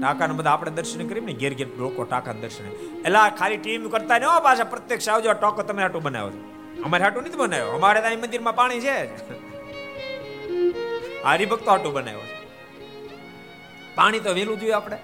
ટાંકાના 0.00 0.34
બધા 0.34 0.50
આપણે 0.50 0.70
દર્શન 0.70 1.08
કરીએ 1.08 1.24
ને, 1.24 1.32
ઘેર 1.32 1.54
ઘેર 1.54 1.66
લોકો 1.78 2.04
ટાંકા 2.04 2.32
દર્શન 2.32 2.64
એટલે 2.66 3.36
ખાલી 3.38 3.56
ટીમ 3.56 3.88
કરતા 3.88 4.18
ને 4.18 4.26
પાછા, 4.42 4.64
પ્રત્યક્ષ 4.64 5.08
આવજો 5.08 5.32
ટોકો 5.32 5.62
તમે 5.62 5.82
હાટું 5.82 6.02
બનાવો 6.02 6.30
છો. 6.30 6.52
અમારે 6.84 7.04
હાટું 7.04 7.22
નથી 7.22 7.36
બનાવ્યો. 7.36 7.68
અમારે 7.68 8.00
ત્યાં 8.00 8.18
મંદિરમાં 8.18 8.54
પાણી 8.54 8.80
છે 8.80 9.26
હરિભક્તો 11.24 11.70
હાટું 11.70 11.92
બનાવ્યો 11.92 12.35
પાણી 13.96 14.24
તો 14.26 14.30
વેલું 14.38 14.56
જોઈએ 14.60 14.76
આપણે. 14.78 14.98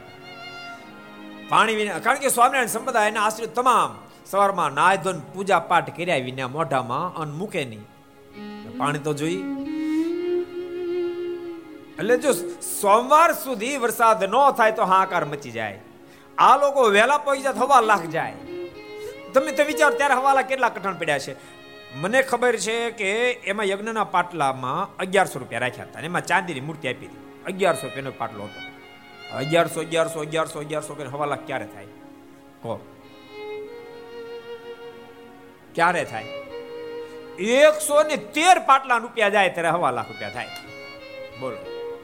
પાણી 1.50 1.76
વિના 1.80 2.00
કારણ 2.06 2.22
કે 2.24 2.28
સ્વામિનારાયણ 2.36 2.74
સંપ્રદાય 2.74 3.12
એના 3.12 3.24
આશ્રિત 3.28 3.54
તમામ 3.58 3.90
સવારમાં 4.30 4.72
નાય 4.78 5.02
ધોન 5.04 5.18
પૂજા 5.34 5.62
પાઠ 5.70 5.90
કર્યા 5.96 6.22
વિના 6.28 6.50
મોઢામાં 6.56 7.06
અન્ન 7.22 7.30
મૂકે 7.40 7.62
નહીં. 7.70 7.84
પાણી 8.80 9.04
તો 9.06 9.12
જોઈ 9.20 9.40
એટલે 12.00 12.16
જો 12.24 12.32
સોમવાર 12.68 13.30
સુધી 13.44 13.76
વરસાદ 13.84 14.22
ન 14.28 14.36
થાય 14.58 14.76
તો 14.78 14.84
હાકાર 14.92 15.24
મચી 15.30 15.54
જાય. 15.58 15.80
આ 16.38 16.54
લોકો 16.62 16.80
વહેલા 16.96 17.20
પૈસા 17.26 17.54
હવા 17.62 17.80
લાખ 17.90 18.06
જાય. 18.14 18.36
તમે 19.34 19.52
તો 19.58 19.66
વિચારો 19.70 19.94
ત્યારે 20.00 20.16
હવાલા 20.20 20.46
કેટલા 20.50 20.72
કઠણ 20.76 20.98
પડ્યા 21.02 21.24
છે. 21.26 21.32
મને 22.02 22.20
ખબર 22.30 22.56
છે 22.66 22.76
કે 23.00 23.10
એમાં 23.52 23.68
યજ્ઞના 23.72 24.06
પાટલામાં 24.16 24.80
અગિયારસો 25.04 25.36
રૂપિયા 25.42 25.64
રાખ્યા 25.66 25.90
હતા 25.90 26.06
એમાં 26.10 26.28
ચાંદીની 26.30 26.66
મૂર્તિ 26.68 26.86
આપી 26.92 27.10
હતી. 27.10 27.22
અગિયારસો 27.50 27.84
રૂપિયાનો 27.86 28.14
પાટલો 28.22 28.48
હતો. 28.50 28.71
અગિયારસો 29.36 29.80
અગિયારસો 29.80 30.20
અગિયારસો 30.20 30.58
અગિયારસો 30.58 30.94
કરી 30.94 31.08
હવા 31.08 31.26
લાખ 31.26 31.38
ક્યારે 31.46 31.66
થાય? 31.66 31.84
કહો. 32.62 32.80
ક્યારે 35.74 36.04
થાય? 36.04 36.24
એકસો 37.38 38.02
ને 38.02 38.16
તેર 38.16 38.58
પાટલા 38.58 38.96
રૂપિયા 38.96 39.28
જાય 39.28 39.48
ત્યારે 39.48 39.68
હવા 39.68 39.90
લાખ 39.90 40.08
રૂપિયા 40.08 40.30
થાય. 40.30 40.48
બોલો. 41.40 41.56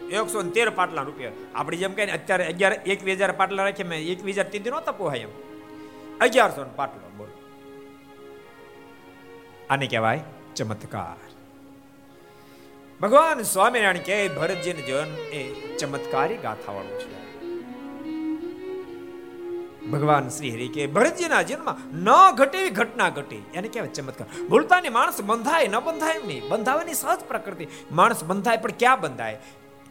એકસો 0.09 0.43
ને 0.43 0.51
તેર 0.51 0.71
પાટલા 0.71 1.03
રૂપિયા. 1.03 1.33
આપણે 1.55 1.77
જેમ 1.77 1.93
કહીને 1.93 2.13
અત્યારે 2.13 2.47
અગિયાર, 2.47 2.73
એકવીસ 2.73 3.17
હજાર 3.17 3.33
પાટલા 3.33 3.65
રાખીએ 3.65 3.87
મેં 3.87 3.99
એકવીસ 3.99 4.35
હજાર 4.35 4.49
તીધી 4.49 4.71
નહોતા 4.71 4.93
પોહાય 4.93 5.19
એમ. 5.19 5.29
અગિયારસો 6.21 6.65
ને 6.65 6.71
પાટલો, 6.77 7.11
બોલો. 7.17 7.33
આને 9.71 9.87
કહેવાય 9.87 10.21
ચમત્કાર. 10.57 11.29
ભગવાન 13.01 13.43
સ્વામિનારાયણ 13.43 13.97
કે 13.97 14.29
ભરતજીનું 14.29 14.87
જીવન 14.87 15.07
એ 15.17 15.77
ચમત્કારી 15.77 16.37
ગાથાવાળું 16.37 16.99
છે. 16.99 17.18
ભગવાન 19.91 20.29
શ્રી 20.29 20.51
હરિ 20.51 20.69
કે, 20.69 20.87
ભરતજીના 20.87 21.43
જન્મમાં 21.43 21.97
ન 21.97 22.37
ઘટે 22.37 22.71
ઘટના 22.71 23.09
ઘટી. 23.09 23.43
એને 23.55 23.69
કહેવાય 23.69 23.89
ચમત્કાર. 23.89 24.47
બોલતાની 24.49 24.89
માણસ 24.89 25.21
બંધાય, 25.21 25.69
ન 25.69 25.81
બંધાય 25.81 26.19
નહીં. 26.27 26.49
બંધાવાની 26.49 26.95
સહજ 26.95 27.21
પ્રકૃતિ. 27.21 27.67
માણસ 27.93 28.25
બંધાય, 28.25 28.57
પણ 28.57 28.71
ક્યાં 28.71 29.01
બંધાય? 29.01 29.39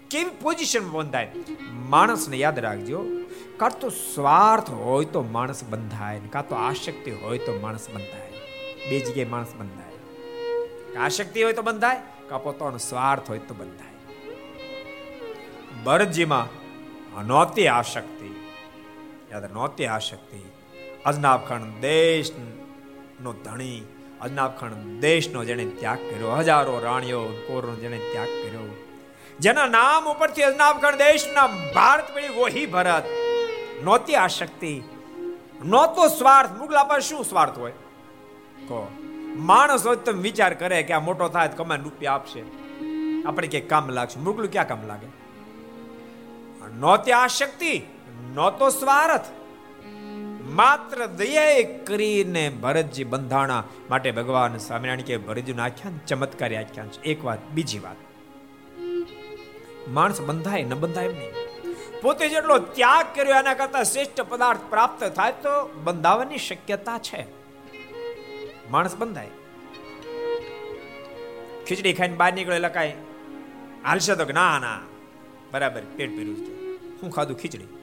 કેવી 0.10 0.30
પોઝિશન 0.42 0.90
બંધાય? 0.90 1.32
માણસને 1.74 2.38
યાદ 2.38 2.60
રાખજો, 2.60 3.06
કાં 3.58 3.80
તો 3.80 3.90
સ્વાર્થ 3.90 4.70
હોય 4.70 5.06
તો 5.06 5.22
માણસ 5.22 5.64
બંધાય 5.64 6.20
કાં 6.20 6.48
તો 6.48 6.56
આશક્તિ 6.56 7.12
હોય 7.12 7.38
તો 7.38 7.60
માણસ 7.60 7.90
બંધાય. 7.90 8.32
બે 8.90 9.00
જગ્યાએ 9.00 9.26
માણસ 9.26 9.48
બંધાય. 9.60 9.88
આશક્તિ 10.96 11.44
હોય 11.44 11.54
તો 11.54 11.62
બંધાય, 11.62 12.02
કાં 12.30 12.44
પોતાનો 12.44 12.78
સ્વાર્થ 12.78 13.30
હોય 13.30 13.40
તો 13.40 13.54
બંધાય. 13.54 13.88
ભરતજીમાં 15.84 16.68
નહોતી 17.28 17.68
આશક્તિ. 17.68 18.37
યાદ 19.32 19.54
નહોતી 19.54 19.86
આશક્તિ 19.86 20.38
અજનાબ 20.38 21.40
અજનાબખંડ 21.40 21.82
દેશ 21.82 22.32
નો 23.22 23.34
ધણી 23.34 23.88
અજનાબ 24.22 24.58
ખાન 24.58 25.00
દેશનો 25.00 25.44
જેને 25.44 25.66
ત્યાગ 25.66 25.98
કર્યો, 25.98 26.32
હજારો 26.32 26.80
રાણીઓ 26.80 27.24
કોરનો 27.24 27.76
જેને 27.76 27.98
ત્યાગ 27.98 28.28
કર્યો. 28.28 28.76
જેના 29.40 29.66
નામ 29.66 30.06
ઉપરથી 30.06 30.42
અજનાબ 30.42 30.82
ખાન 30.82 30.96
દેશના 30.96 31.48
ભારત 31.48 32.16
પડી 32.16 32.28
વોહી 32.28 32.66
ભરત. 32.66 33.04
નહોતી 33.84 34.16
આશક્તિ 34.16 34.82
નહોતો 35.66 36.08
સ્વાર્થ. 36.08 36.52
મુગલા 36.52 36.84
પર 36.84 37.00
શું 37.00 37.24
સ્વાર્થ 37.24 37.58
હોય? 37.58 37.72
કહો. 38.68 38.92
માણસ 39.36 39.88
હોય 39.88 39.96
તમે 39.96 40.22
વિચાર 40.22 40.54
કરે 40.54 40.84
કે 40.84 40.94
આ 40.94 41.00
મોટો 41.00 41.28
થાય 41.28 41.48
તો 41.48 41.64
રૂપિયા 41.64 42.14
આપશે. 42.14 42.42
આપણે 43.26 43.48
ક્યાંક 43.48 43.70
કામ 43.70 43.90
લાગશે. 43.90 44.20
મુગલું 44.20 44.52
ક્યાં 44.52 44.68
કામ 44.68 44.88
લાગે? 44.88 45.08
નહોતી 46.76 47.12
આશક્તિ 47.12 47.82
નહોતો 48.38 48.70
સ્વાર્થ. 48.70 49.22
માત્ર 50.44 51.06
દયા 51.06 51.62
કરીને 51.86 52.50
ભરતજી 52.50 53.04
બંધાણા 53.04 53.64
માટે 53.90 54.12
ભગવાન 54.12 54.58
સ્વામિનારાયણ 54.58 55.02
કે 55.02 55.18
ભરતજીનું 55.18 55.66
આખ્યાન 55.66 56.00
ચમત્કારી 56.08 56.56
આખ્યાન 56.56 56.88
છે. 56.88 57.02
એક 57.02 57.26
વાત, 57.26 57.40
બીજી 57.50 57.80
વાત. 57.80 57.96
માણસ 59.90 60.22
બંધાય, 60.22 60.64
ન 60.64 60.76
બંધાય 60.76 61.06
એમ 61.06 61.18
નહીં. 61.18 61.32
પોતે 62.02 62.30
જેટલો 62.30 62.58
ત્યાગ 62.58 63.06
કર્યો 63.16 63.36
એના 63.36 63.54
કરતા 63.54 63.84
શ્રેષ્ઠ 63.84 64.22
પદાર્થ 64.22 64.60
પ્રાપ્ત 64.70 65.04
થાય 65.04 65.32
તો 65.32 65.68
બંધાવાની 65.84 66.38
શક્યતા 66.38 66.98
છે. 66.98 67.26
માણસ 68.72 68.96
બંધાય. 68.96 69.28
ખીચડી 71.68 71.94
ખાઈને 71.94 72.16
બહાર 72.16 72.34
નીકળે 72.34 72.60
લખાય 72.60 72.94
હાલશે 73.86 74.16
તો 74.16 74.26
ના 74.26 74.60
ના. 74.60 74.80
બરાબર, 75.52 75.82
પેટ 75.96 76.10
પીરું 76.10 76.36
છે. 76.36 76.72
હું 77.02 77.12
ખાધું 77.12 77.38
ખીચડી. 77.38 77.77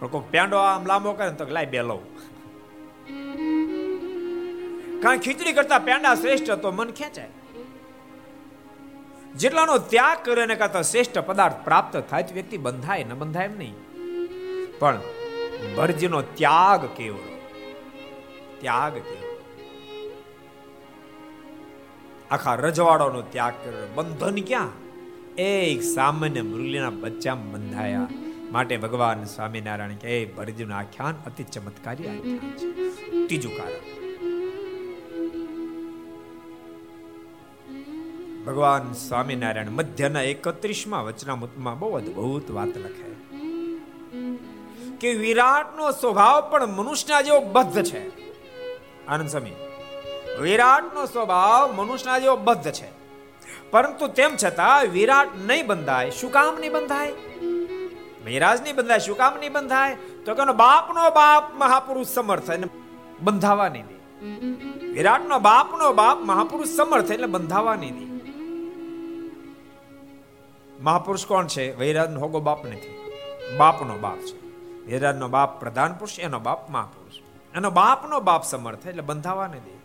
કોઈ 0.00 0.30
પેંડો 0.30 0.58
આમ 0.62 0.86
લાંબો 0.86 1.14
કરે 1.14 1.30
તો 1.32 1.44
લાય 1.48 1.70
બે 1.70 1.80
લઉં 1.80 2.02
કારણ 5.02 5.20
ખીચડી 5.20 5.54
કરતા 5.54 5.80
પેંડા 5.80 6.14
શ્રેષ્ઠ 6.16 6.54
તો 6.62 6.72
મન 6.72 6.90
ખેંચાય 6.92 7.30
જેટલાનો 9.34 9.76
ત્યાગ 9.86 10.24
કરે 10.24 10.42
એને 10.42 10.56
કરતા 10.56 10.84
શ્રેષ્ઠ 10.84 11.22
પદાર્થ 11.22 11.58
પ્રાપ્ત 11.64 11.96
થાય 12.04 12.28
તો 12.28 12.34
વ્યક્તિ 12.34 12.60
બંધાય 12.60 13.06
ન 13.06 13.14
બંધાય 13.14 13.50
એમ 13.50 13.56
નહીં 13.58 13.76
પણ 14.80 15.02
ભરજીનો 15.74 16.20
ત્યાગ 16.34 16.84
કેવડો 16.96 17.32
ત્યાગ 18.60 18.94
કેવડો 19.00 19.26
આખા 22.30 22.56
રજવાડોનો 22.58 23.20
ત્યાગ 23.32 23.60
કર્યો 23.60 23.90
બંધન 23.96 24.40
ક્યાં 24.44 24.72
એક 25.44 25.84
સામાન્ય 25.88 26.42
મૃલ્યના 26.44 26.96
બચ્ચા 26.96 27.36
બંધાયા 27.44 28.17
માટે 28.50 28.76
ભગવાન 28.76 29.24
સ્વામિનારાયણ 29.24 29.94
કે 29.94 30.24
ભરજીનું 30.24 30.76
આખ્યાન 30.76 31.14
અતિ 31.26 31.44
ચમત્કારી 31.44 32.04
ત્રીજું 33.26 33.56
કારણ. 33.56 33.78
ભગવાન 38.44 38.92
સ્વામિનારાયણ 38.92 39.70
મધ્યના 39.70 40.22
એકત્રીસમાં 40.22 41.04
વચનામૃતમાં 41.04 41.78
બહુ 41.78 41.96
અદભુત 41.96 42.50
વાત 42.50 42.76
લખે 42.76 43.10
કે, 44.96 45.14
વિરાટનો 45.14 45.90
સ્વભાવ 45.90 46.50
પણ 46.50 46.66
મનુષ્યના 46.66 47.22
જેવો 47.22 47.40
બદ્ધ 47.40 47.82
છે. 47.82 48.02
આનંદ 49.06 49.28
સ્વામી, 49.28 49.52
વિરાટનો 50.40 51.06
સ્વભાવ 51.06 51.72
મનુષ્યના 51.72 52.18
જેવો 52.18 52.36
બદ્ધ 52.36 52.70
છે. 52.70 52.88
પરંતુ 53.70 54.08
તેમ 54.08 54.36
છતાં 54.44 54.86
વિરાટ 54.86 55.28
નહીં 55.38 55.66
બંધાય. 55.66 56.10
શું 56.10 56.30
કામ 56.32 56.58
નહીં 56.58 56.72
બંધાય? 56.72 57.12
મહિરાજ 58.28 58.62
નહીં 58.62 58.76
બંધાય 58.76 58.98
શું 58.98 59.16
કામ 59.16 59.34
નહીં 59.38 59.52
બંધાય, 59.52 59.94
તો 59.94 60.34
કે 60.34 60.52
બાપનો 60.52 61.10
બાપ 61.10 61.54
મહાપુરુષ 61.54 62.06
સમર્થ 62.06 62.50
એને 62.50 62.66
બંધાવા 63.20 63.68
નહીં. 63.68 63.86
દે 63.86 64.86
વિરાટનો 64.86 65.38
બાપનો 65.38 65.92
બાપ 65.92 66.18
મહાપુરુષ 66.18 66.68
સમર્થ 66.68 67.10
એટલે 67.10 67.26
બંધાવા 67.26 67.74
નહીં. 67.74 68.18
દે 68.18 68.32
મહાપુરુષ 70.82 71.26
કોણ 71.26 71.46
છે? 71.46 71.76
વૈરાજનો 71.76 72.20
હોગો 72.20 72.40
બાપ 72.40 72.66
નથી. 72.66 73.12
બાપનો 73.56 73.94
બાપ 73.98 74.18
છે. 74.18 74.36
વૈરાજનો 74.86 75.28
બાપ 75.28 75.60
પ્રધાન 75.60 75.92
પુરુષ, 75.92 76.18
એનો 76.18 76.38
બાપ 76.38 76.70
મહાપુરુષ. 76.70 77.14
એનો 77.56 77.70
બાપનો 77.70 78.20
બાપ 78.20 78.44
સમર્થ 78.44 78.86
એટલે 78.86 79.02
બંધાવા 79.02 79.46
નહીં. 79.46 79.62
દે 79.62 79.78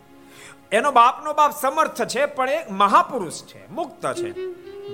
એનો 0.72 0.92
બાપનો 0.92 1.34
બાપ 1.34 1.52
સમર્થ 1.60 2.02
છે, 2.02 2.26
પણ 2.26 2.48
એ 2.48 2.70
મહાપુરુષ 2.70 3.42
છે, 3.42 3.70
મુક્ત 3.70 4.12
છે. 4.12 4.30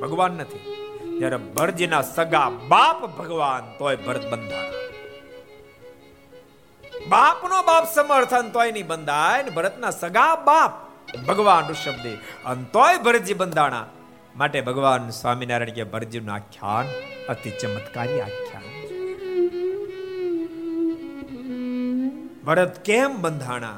ભગવાન 0.01 0.33
નથી. 0.33 0.90
જ્યારે 1.19 1.37
ભરજીના 1.37 2.03
સગા 2.03 2.51
બાપ 2.51 3.07
ભગવાન 3.07 3.79
તોય 3.79 3.97
ભરત 3.97 4.31
બંધાણા 4.31 4.81
બાપનો 7.09 7.63
બાપ 7.63 7.95
સમર્થન 7.95 8.51
તોય 8.51 8.73
નહીં 8.73 8.87
બંધાય 8.87 9.43
ને 9.43 9.51
ભરતના 9.51 9.91
સગા 9.91 10.37
બાપ 10.37 10.91
ભગવાન 11.29 11.69
ઋષભદેવ. 11.71 12.19
અને 12.47 12.65
તોય 12.73 12.99
ભરતજી 12.99 13.35
બંધાણા. 13.35 13.87
માટે 14.37 14.61
ભગવાન 14.61 15.09
સ્વામિનારાયણ 15.09 15.71
કે 15.71 15.85
ભરતજીનું 15.85 16.35
આખ્યાન 16.35 16.87
અતિ 17.29 17.51
ચમત્કારી 17.51 18.21
આખ્યાન 18.21 18.63
ભરત 22.47 22.85
કેમ 22.85 23.23
બંધાણા? 23.23 23.77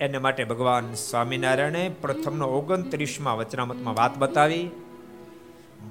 એને 0.00 0.18
માટે 0.18 0.44
ભગવાન 0.44 0.94
સ્વામિનારાયણે 0.94 1.88
પ્રથમનો 1.88 2.46
ઓગણત્રીસમાં 2.46 3.36
વચનામતમાં 3.36 3.94
વાત 3.94 4.18
બતાવી. 4.18 4.70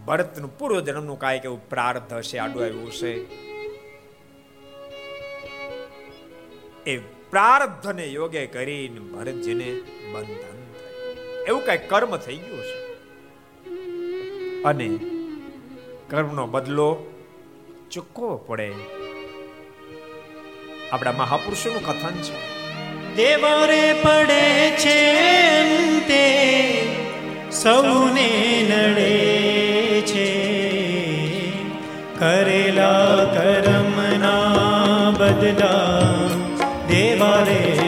ભરતનું 0.05 0.57
પૂર્વ 0.57 0.79
જન્મનું 0.79 1.19
કાંઈક 1.19 1.41
કેવું 1.41 1.69
પ્રાર્થ 1.69 2.13
હશે, 2.13 2.37
આડું 2.37 2.63
આવ્યું 2.63 2.91
છે 2.91 3.11
એ 6.85 6.97
પ્રાર્થને 7.29 8.05
યોગે 8.07 8.45
કરીને 8.45 8.99
ભરતજીને 8.99 9.69
બંધન 10.13 10.59
એવું 11.47 11.65
કઈ 11.65 11.77
કર્મ 11.77 12.17
થઈ 12.17 12.37
ગયું 12.37 12.63
છે 12.63 12.77
અને 14.63 14.89
કર્મનો 16.09 16.47
બદલો 16.47 16.89
ચૂકવો 17.91 18.37
પડે. 18.37 18.71
આપણા 20.91 21.11
મહાપુરુષોનું 21.11 21.83
કથન 21.85 22.15
છે. 22.21 22.37
દેવરે 23.15 23.83
પડે 24.03 24.43
છે 24.77 24.99
સૌને 27.51 28.29
નડે. 28.69 29.61
કરેલા 32.22 33.26
કરમના 33.36 35.11
બદલા 35.11 36.30
દેવારે 36.88 37.80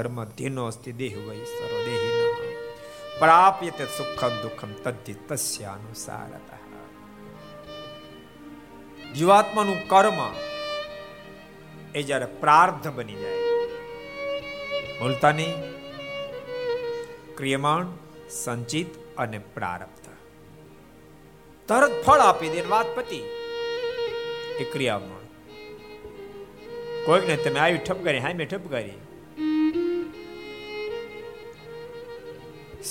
કર્મ 0.00 0.24
ધીનો 0.36 0.66
અસ્તિ 0.66 0.92
દેહ 0.92 1.20
વૈ 1.20 1.46
સર્વ 1.46 1.84
દેહિના 1.84 2.32
પ્રાપ્યતે 3.20 3.86
સુખમ 3.86 4.32
દુઃખમ 4.42 4.76
તદ્ધિ 4.76 5.14
તસ્યાનુસારતઃ 5.28 6.54
જીવાત્માનું 9.14 9.86
કર્મ 9.86 10.18
એ 11.94 12.02
જ્યારે 12.02 12.26
પ્રાર્થ 12.40 12.90
બની 12.90 13.18
જાય 13.18 15.32
નહીં 15.32 15.54
ક્રિયમાણ 17.36 17.88
સંચિત 18.30 18.88
અને 19.16 19.40
પ્રારબ્ધ 19.54 20.08
તરત 21.68 22.04
ફળ 22.04 22.20
આપી 22.20 22.48
દે 22.48 22.68
વાત 22.68 22.86
પતી 22.96 23.24
એ 24.58 24.64
ક્રિયામાં 24.64 25.26
કોઈકને 27.06 27.36
તમે 27.36 27.60
આવી 27.60 27.78
ઠપકારી 27.78 28.18
હામે 28.18 28.44
ઠપકારી 28.44 29.09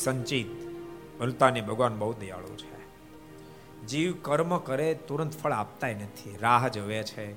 સંચિત 0.03 0.47
ભૂલતાની 1.19 1.61
ભગવાન 1.61 1.99
બહુ 1.99 2.13
દયાળુ 2.13 2.55
છે. 2.55 2.79
જીવ 3.85 4.15
કર્મ 4.21 4.57
કરે, 4.57 4.93
તુરંત 4.93 5.33
ફળ 5.39 5.51
આપતા 5.51 5.87
નથી. 5.87 6.37
રાહ 6.41 6.67
જોવે 6.67 7.03
છે. 7.03 7.33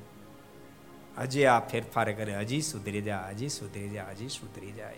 હજી 1.19 1.45
આ 1.45 1.61
ફેરફાર 1.61 2.13
કરે. 2.13 2.37
હજી 2.37 2.63
સુધરી 2.63 3.03
જાય, 3.03 3.31
હજી 3.31 3.49
સુધરી 3.49 3.89
જાય, 3.89 4.11
હજી 4.11 4.29
સુધરી 4.29 4.73
જાય. 4.73 4.97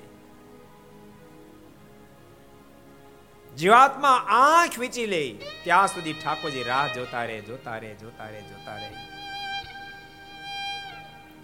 જીવાત્મા 3.57 4.09
આંખ 4.29 4.79
વીચી 4.79 5.07
લે. 5.07 5.39
ત્યાં 5.65 5.87
સુધી 5.87 6.13
ઠાકોરજી 6.13 6.63
રાહ 6.63 6.95
જોતા 6.95 7.25
રહે 7.25 7.41
જોતા 7.41 7.79
રહે 7.79 7.95
જોતા 7.95 8.29
રહે 8.29 8.43
જોતા 8.43 8.77
રહે. 8.77 8.91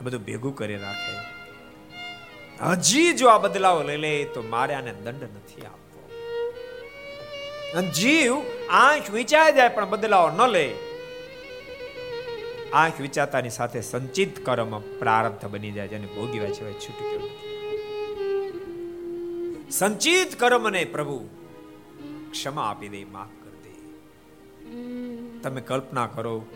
બધું 0.03 0.25
ભેગું 0.25 0.57
કરી 0.57 0.77
રાખે. 0.77 1.41
હજી 2.67 3.13
જો 3.13 3.29
આ 3.29 3.39
બદલાવ 3.39 3.83
લઈ 3.83 3.97
લે, 3.97 4.25
તો 4.25 4.43
મારે 4.43 4.75
આને 4.75 4.93
દંડ 4.93 5.23
નથી 5.23 5.61
અને 5.61 5.90
જીવ 7.79 8.35
આંખ 8.71 9.11
વિચાય 9.11 9.53
જાય, 9.53 9.69
પણ 9.69 9.91
બદલાવ 9.91 10.31
ન 10.37 10.51
લે. 10.51 10.75
આંખ 12.73 13.01
વિચારતાની 13.01 13.51
સાથે 13.51 13.81
સંચિત 13.81 14.47
કર્મ 14.47 14.81
પ્રારબ્ધ 14.81 15.47
બની 15.47 15.73
જાય, 15.73 15.89
જેને 15.89 16.07
ભોગીવા 16.07 16.47
છે 16.47 16.73
છૂટી 16.73 17.17
નથી. 17.17 17.31
સંચિત 19.71 20.41
કર્મને 20.41 20.85
પ્રભુ 20.85 21.29
ક્ષમા 22.31 22.63
આપી 22.63 22.89
દે, 22.89 23.05
માફ 23.05 23.35
કરી 23.45 23.61
દે. 23.63 23.75
તમે 25.41 25.61
કલ્પના 25.61 26.07
કરો, 26.07 26.47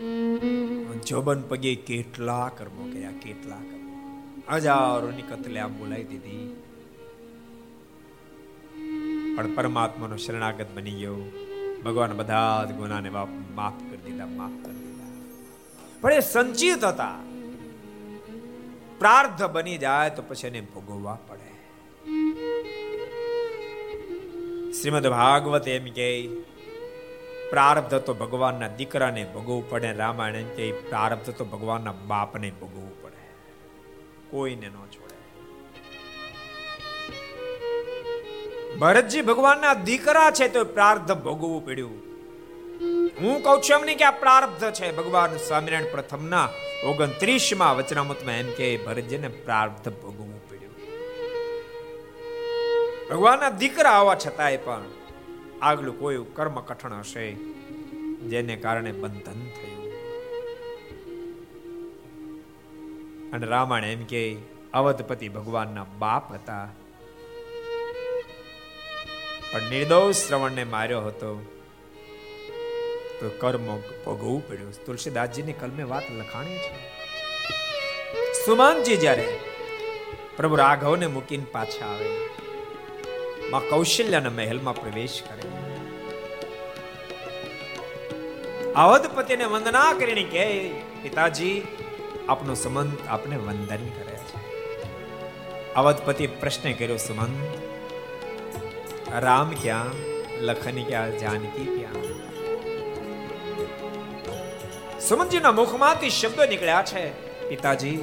જોબન 1.05 1.41
પગે 1.41 1.75
કેટલા 1.75 2.51
કર્મો 2.57 2.83
કર્યા, 2.93 3.11
કેટલા 3.11 3.55
કર્મો. 3.55 3.93
હજારોની 4.51 5.21
કતલે 5.21 5.59
આમ 5.59 5.73
બોલાવી 5.73 6.03
દીધી. 6.03 6.64
પણ 9.35 9.55
પરમાત્માનો 9.55 10.17
શરણાગત 10.17 10.65
બની 10.75 10.91
ગયો. 10.91 11.17
ભગવાન 11.85 12.13
બધા 12.13 12.65
જ 12.65 12.73
ગુનાને 12.73 13.09
માફ 13.09 13.79
કરી 13.89 13.97
દીધા, 13.97 14.25
માફ 14.25 14.65
કરી 14.65 14.75
દીધા. 14.75 15.07
પણ 16.01 16.13
એ 16.13 16.19
સંચિત 16.19 16.83
હતા. 16.83 17.15
પ્રાર્થ 18.99 19.43
બની 19.43 19.77
જાય 19.77 20.09
તો 20.09 20.23
પછી 20.27 20.47
એને 20.47 20.61
ભોગવવા 20.61 21.17
પડે. 21.27 21.51
શ્રીમદ 24.71 25.07
ભાગવત 25.07 25.67
એમ 25.67 25.83
કે 25.83 26.27
પ્રારબ્ધ 27.49 27.95
તો 27.95 28.13
ભગવાનના 28.13 28.67
દીકરાને 28.67 29.23
ભોગવવું 29.33 29.69
પડે, 29.69 29.91
રામાયણ 29.91 30.35
એમ 30.35 30.47
કે 30.47 30.71
પ્રારબ્ધ 30.71 31.29
તો 31.29 31.45
ભગવાનના 31.45 31.91
બાપને 31.91 32.51
ભોગવવું 32.51 33.01
પડે. 33.01 33.23
કોઈને 34.29 34.67
ન 34.67 34.71
છોડે. 34.71 35.04
ભરતજી 38.79 39.21
ભગવાનના 39.21 39.73
દીકરા 39.73 40.31
છે 40.31 40.47
તો 40.47 40.63
પ્રાર્થ 40.63 41.11
ભોગવવું 41.11 41.65
પડ્યું. 41.65 41.97
હું 43.21 43.43
કહું 43.43 43.61
છું 43.61 43.79
એમને 43.79 43.95
કે 43.95 44.05
આ 44.05 44.11
પ્રાર્ધ 44.11 44.73
છે. 44.73 44.95
ભગવાન 44.95 45.37
સ્વામિનારાયણ 45.37 45.91
પ્રથમના 45.91 46.49
ઓગણત્રીસમાં 46.83 47.77
વચનામતમાં 47.77 48.33
એમ 48.33 48.51
કે 48.51 48.77
ભરતજીને 48.77 49.27
પ્રાર્ધ 49.27 49.89
ભોગવવું 49.89 50.49
પડ્યું. 50.49 50.73
ભગવાનના 53.09 53.49
દીકરા 53.49 53.89
આવવા 53.89 54.15
છતાંય 54.15 54.57
પણ 54.57 54.83
આગલું 55.61 55.99
કોઈ 55.99 56.25
કર્મ 56.33 56.59
કઠણ 56.59 56.93
હશે 56.93 57.33
જેને 58.29 58.55
કારણે 58.55 58.91
બંધન 58.91 59.47
થયું. 59.49 59.85
અને 63.33 63.45
રામાયણ 63.45 63.83
એમ 63.83 64.03
કે 64.03 64.37
અવધપતિ 64.73 65.29
ભગવાનના 65.29 65.85
બાપ 65.99 66.33
હતા. 66.33 66.69
પણ 69.51 69.61
નિર્દોષ 69.61 70.15
શ્રવણને 70.15 70.63
માર્યો 70.63 71.01
હતો 71.01 71.29
તો 73.19 73.29
કર્મ 73.39 73.65
ભોગવવું 74.05 74.47
પડ્યું. 74.47 74.71
તુલસીદાસજીની 74.85 75.53
કલમે 75.53 75.83
વાત 75.83 76.03
લખાણી 76.11 76.57
છે. 76.57 76.73
સુમાનજી 78.45 78.97
જ્યારે 78.97 79.27
પ્રભુ 80.37 80.55
રાઘવને 80.55 81.07
મૂકીને 81.07 81.45
પાછા 81.51 81.85
આવે, 81.85 82.09
માં 83.49 83.61
કૌશલ્યના 83.69 84.29
મહેલમાં 84.29 84.75
પ્રવેશ 84.75 85.21
કરે. 85.23 85.49
અવધપતિને 88.73 89.45
વંદના 89.45 89.93
કરીને 89.93 90.23
કહે, 90.23 90.47
પિતાજી, 91.03 91.61
આપનો 92.29 92.53
સંબંધ 92.53 93.07
આપને 93.07 93.37
વંદન 93.37 93.85
કરે 93.97 94.17
છે. 94.25 94.41
અવધપતિ 95.73 96.27
પ્રશ્ન 96.27 96.73
કર્યો, 96.73 96.97
સુમંત 96.97 97.74
રામ 99.19 99.49
ક્યાં 99.61 99.91
લખન 100.41 100.83
ક્યાં 100.83 101.17
જાનકી 101.17 101.65
ક્યાં 101.65 102.03
સુમનજીના 104.99 105.51
મુખમાંથી 105.51 106.09
શબ્દો 106.09 106.45
નીકળ્યા 106.45 106.83
છે, 106.83 107.03
પિતાજી 107.49 107.99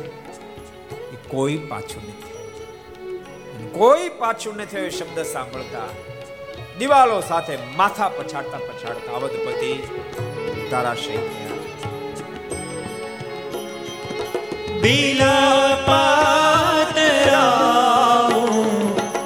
કોઈ 1.29 1.57
પાછું 1.57 2.03
નથી. 2.03 2.33
કોઈ 3.73 4.09
પાછું 4.09 4.57
નથી 4.57 4.91
શબ્દ 4.91 5.19
સાંભળતા. 5.23 5.89
દિવાલો 6.79 7.21
સાથે 7.21 7.59
માથા 7.77 8.09
પછાડતા 8.09 8.59
પછાડતા 8.59 9.13
અવધપતિ 9.13 9.73
તારાશય 10.71 11.19
બિલા 14.83 15.77
પાતરા 15.87 17.43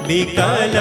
વિકલ 0.07 0.77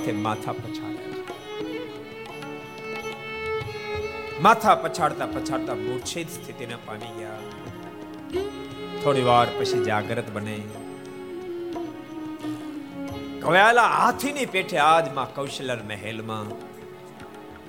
સાથે 0.00 0.12
માથા 0.16 0.52
પછાડ્યા 0.52 1.24
માથા 4.40 4.74
પછાડતા 4.74 5.26
પછાડતા 5.26 5.74
મૂર્છિત 5.76 6.30
સ્થિતિને 6.30 6.76
પામી 6.86 7.10
ગયા. 7.18 7.40
થોડી 9.02 9.22
વાર 9.22 9.46
પછી 9.58 9.80
જાગૃત 9.84 10.30
બને. 10.32 10.56
કવાયેલા 13.40 13.88
હાથીની 13.88 14.46
પેઠે 14.46 14.78
આજ 14.84 15.06
કૌશલ્યા 15.34 15.78
મહેલમાં. 15.88 16.48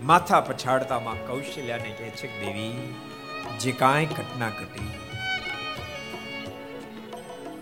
માથા 0.05 0.41
પછાડતા 0.41 0.99
માં 0.99 1.19
કૌશલ્યાને 1.27 1.91
કહે 1.99 2.09
છે, 2.19 2.27
દેવી, 2.39 2.75
જે 3.59 3.71
કાંઈ 3.81 4.07
ઘટના 4.17 4.51
ઘટી, 4.59 4.89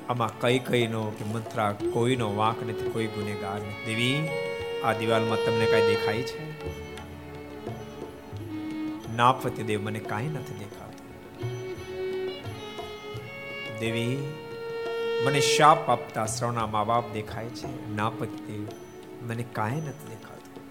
આમાં 0.10 0.32
કઈ 0.42 0.60
કઈનો 0.60 1.02
કે 1.18 1.26
મંત્રા 1.26 1.72
કોઈનો 1.94 2.30
વાંક 2.36 2.60
નથી, 2.64 2.90
કોઈ 2.90 3.08
ગુનેગાર 3.08 3.60
નથી. 3.60 3.84
દેવી 3.86 4.18
આ 4.84 4.94
દિવાલમાં 4.94 5.38
તમને 5.46 5.66
કઈ 5.66 5.88
દેખાય 5.88 6.22
છે? 6.22 6.40
નાપતિ 9.16 9.64
દેવ, 9.64 9.82
મને 9.82 10.00
કાંઈ 10.00 10.28
નથી 10.28 10.60
દેખાતું. 10.60 11.08
દેવી, 13.80 14.18
મને 15.26 15.40
શાપ 15.40 15.90
આપતા 15.90 16.26
શ્રવણા 16.26 16.68
મા 16.68 16.84
બાપ 16.84 17.14
દેખાય 17.14 17.50
છે. 17.50 17.96
નાપતિ 17.96 18.44
દેવ, 18.48 18.68
મને 19.22 19.44
કાંઈ 19.44 19.82
નથી 19.82 20.10
દેખાતું. 20.10 20.64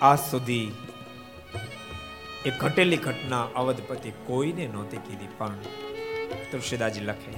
આ 0.00 0.16
સુધી 0.16 0.72
એ 2.46 2.50
ઘટેલી 2.50 2.96
ઘટના 2.96 3.42
અવધપતિ 3.56 4.10
કોઈને 4.10 4.66
નહોતી 4.66 4.96
કીધી, 4.96 5.28
પણ 5.38 5.54
તુલસીદાસજી 6.50 7.00
લખે 7.00 7.32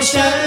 Hashem. 0.00 0.39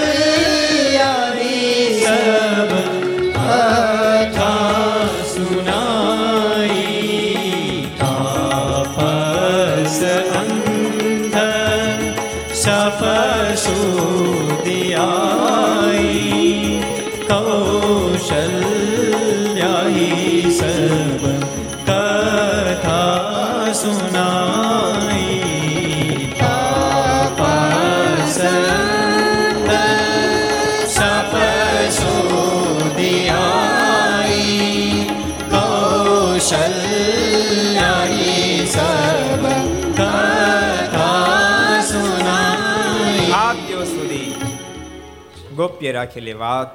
ગોપ્ય 45.74 45.92
રાખેલી 45.92 46.32
વાત 46.32 46.68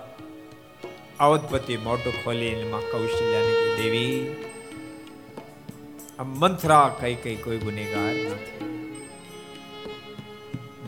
અવધપતિ 1.20 1.76
મોટું 1.78 2.14
ખોલીને 2.24 2.64
માં 2.64 2.82
કૌશલ્યાને 2.82 3.54
દેવી, 3.78 4.16
આ 6.20 6.24
મંથરા 6.24 6.95
કઈ 7.00 7.16
કઈ 7.16 7.36
કોઈ 7.36 7.58
ગુનેગાર 7.58 8.16
નથી. 8.32 8.66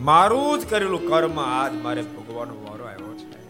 મારું 0.00 0.60
જ 0.60 0.66
કરેલું 0.70 1.08
કર્મ 1.08 1.40
આજ 1.40 1.72
મારે 1.74 2.02
ભોગવાનો 2.02 2.54
વારો 2.64 2.84
આવ્યો 2.84 3.14
છે. 3.14 3.40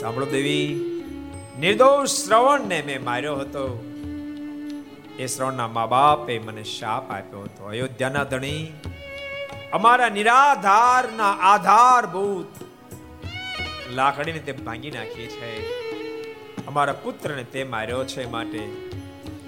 સાંભળો 0.00 0.26
દેવી, 0.26 0.66
નિર્દોષ 1.60 2.08
શ્રવણને 2.08 2.82
મેં 2.82 3.04
માર્યો 3.04 3.36
હતો. 3.36 3.66
એ 5.18 5.26
શ્રવણના 5.26 5.68
મા 5.68 5.86
બાપે 5.86 6.38
મને 6.38 6.64
શાપ 6.64 7.10
આપ્યો 7.10 7.40
હતો. 7.40 7.64
અયોધ્યાના 7.64 8.24
ધણી 8.24 8.72
અમારા 9.72 10.08
નિરાધારના 10.08 11.30
આધારભૂત. 11.30 12.46
લાકડીને 13.90 14.38
તે 14.38 14.52
ભાંગી 14.52 14.90
નાખી 14.90 15.26
છે. 15.26 15.68
અમારા 16.66 16.92
પુત્રને 16.92 17.44
તે 17.44 17.64
માર્યો 17.64 18.04
છે 18.04 18.26
માટે 18.26 18.58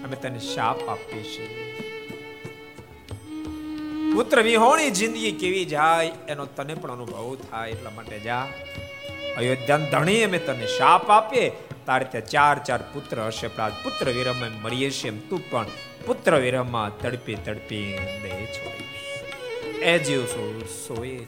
અમે 0.04 0.16
તને 0.16 0.38
શાપ 0.38 0.88
આપીએ 0.88 1.22
છીએ. 1.22 1.72
પુત્ર, 4.14 4.42
વિહોણી 4.42 4.90
જિંદગી 4.90 5.32
કેવી 5.32 5.64
જાય 5.64 6.12
એનો 6.28 6.46
તને 6.46 6.74
પણ 6.74 6.92
અનુભવ 6.92 7.36
થાય 7.50 7.70
એટલા 7.70 7.90
માટે 7.90 8.18
જા. 8.18 8.48
અયોધ્યા 9.36 9.76
ધણી 9.76 10.22
અમે 10.22 10.38
તને 10.38 10.66
શાપ 10.66 11.10
આપીએ. 11.10 11.50
તારે 11.86 12.04
ત્યાં 12.04 12.26
ચાર 12.26 12.58
ચાર 12.58 12.82
પુત્ર 12.92 13.22
હશે. 13.22 13.48
પણ 13.48 13.70
પુત્ર 13.70 14.10
વિરમ 14.10 14.36
મરીએ 14.62 14.90
છીએ 14.90 15.10
એમ 15.10 15.18
તું 15.18 15.50
પણ 15.50 15.66
પુત્ર 16.06 16.36
વિરમમાં 16.36 16.98
તડપી 16.98 17.34
તડપી 17.34 17.98
દેહ 18.22 18.44
છોડીશ 18.44 19.01
એ 19.82 19.98
જીવ 19.98 20.24
સો 20.24 20.60
સોએ 20.86 21.26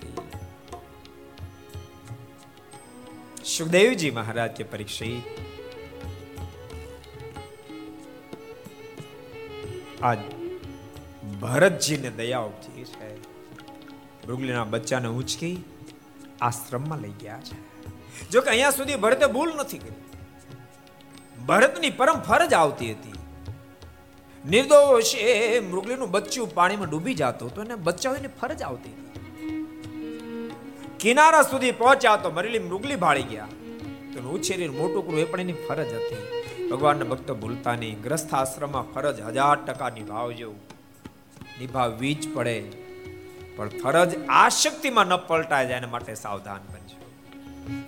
સુખદેવજી 3.45 4.11
મહારાજ 4.11 4.51
કે 4.51 4.65
પરીક્ષિત 4.65 5.23
આજ 10.03 10.19
ભરતજીને 11.41 12.11
દયા 12.11 12.39
ઉપજી 12.39 12.85
છે 12.85 13.11
મૃગલીના 14.27 14.65
બચ્ચાને 14.65 15.09
ઉંચકી 15.09 15.57
આશ્રમમાં 16.41 16.99
લઈ 16.99 17.15
ગયા 17.21 17.41
છે 17.41 17.75
જો 18.31 18.41
કે 18.41 18.51
અહીંયા 18.51 18.71
સુધી 18.71 18.97
ભરતે 18.97 19.27
ભૂલ 19.27 19.53
નથી 19.57 19.79
કરી. 19.79 20.01
ભરતની 21.47 21.91
પરમ 21.91 22.21
ફરજ 22.21 22.53
આવતી 22.55 22.93
હતી. 22.93 23.13
નિર્દોષ 24.51 25.15
એ 25.15 25.61
મૃગલીનું 25.61 26.11
બચ્ચું 26.11 26.55
પાણીમાં 26.55 26.91
ડૂબી 26.91 27.15
જતું 27.15 27.49
હતું 27.49 27.65
અને 27.65 27.75
બચ્ચાઓની 27.75 28.29
ફરજ 28.29 28.63
આવતી 28.63 29.05
કિનારા 31.01 31.43
સુધી 31.43 31.73
પહોંચ્યા 31.73 32.17
તો 32.17 32.31
મરેલી 32.31 32.59
મૃગલી 32.59 32.97
ભાળી 32.97 33.23
ગયા. 33.23 33.49
તો 34.15 34.31
ઉછેરી 34.31 34.69
મોટું 34.69 35.07
કરવું 35.07 35.21
એ 35.21 35.25
પણ 35.25 35.41
એની 35.41 35.53
ફરજ 35.53 35.93
હતી. 35.93 36.69
ભગવાનના 36.69 37.05
ભક્તો 37.05 37.35
ભૂલતા 37.35 37.75
નહીં. 37.75 38.03
ગ્રસ્થ 38.03 38.35
આશ્રમમાં 38.35 38.93
ફરજ 38.93 39.21
હજાર 39.21 39.57
ટકા 39.57 39.89
નિભાવજો 39.89 40.53
નિભાવવી 41.61 42.15
જ 42.15 42.35
પડે. 42.35 42.65
પણ 43.57 43.69
ફરજ 43.69 44.15
આશક્તિમાં 44.29 45.07
ન 45.07 45.17
પલટાય 45.17 45.67
જાય 45.67 45.77
એના 45.77 45.89
માટે 45.89 46.15
સાવધાન 46.15 46.61
બનજો. 46.73 47.13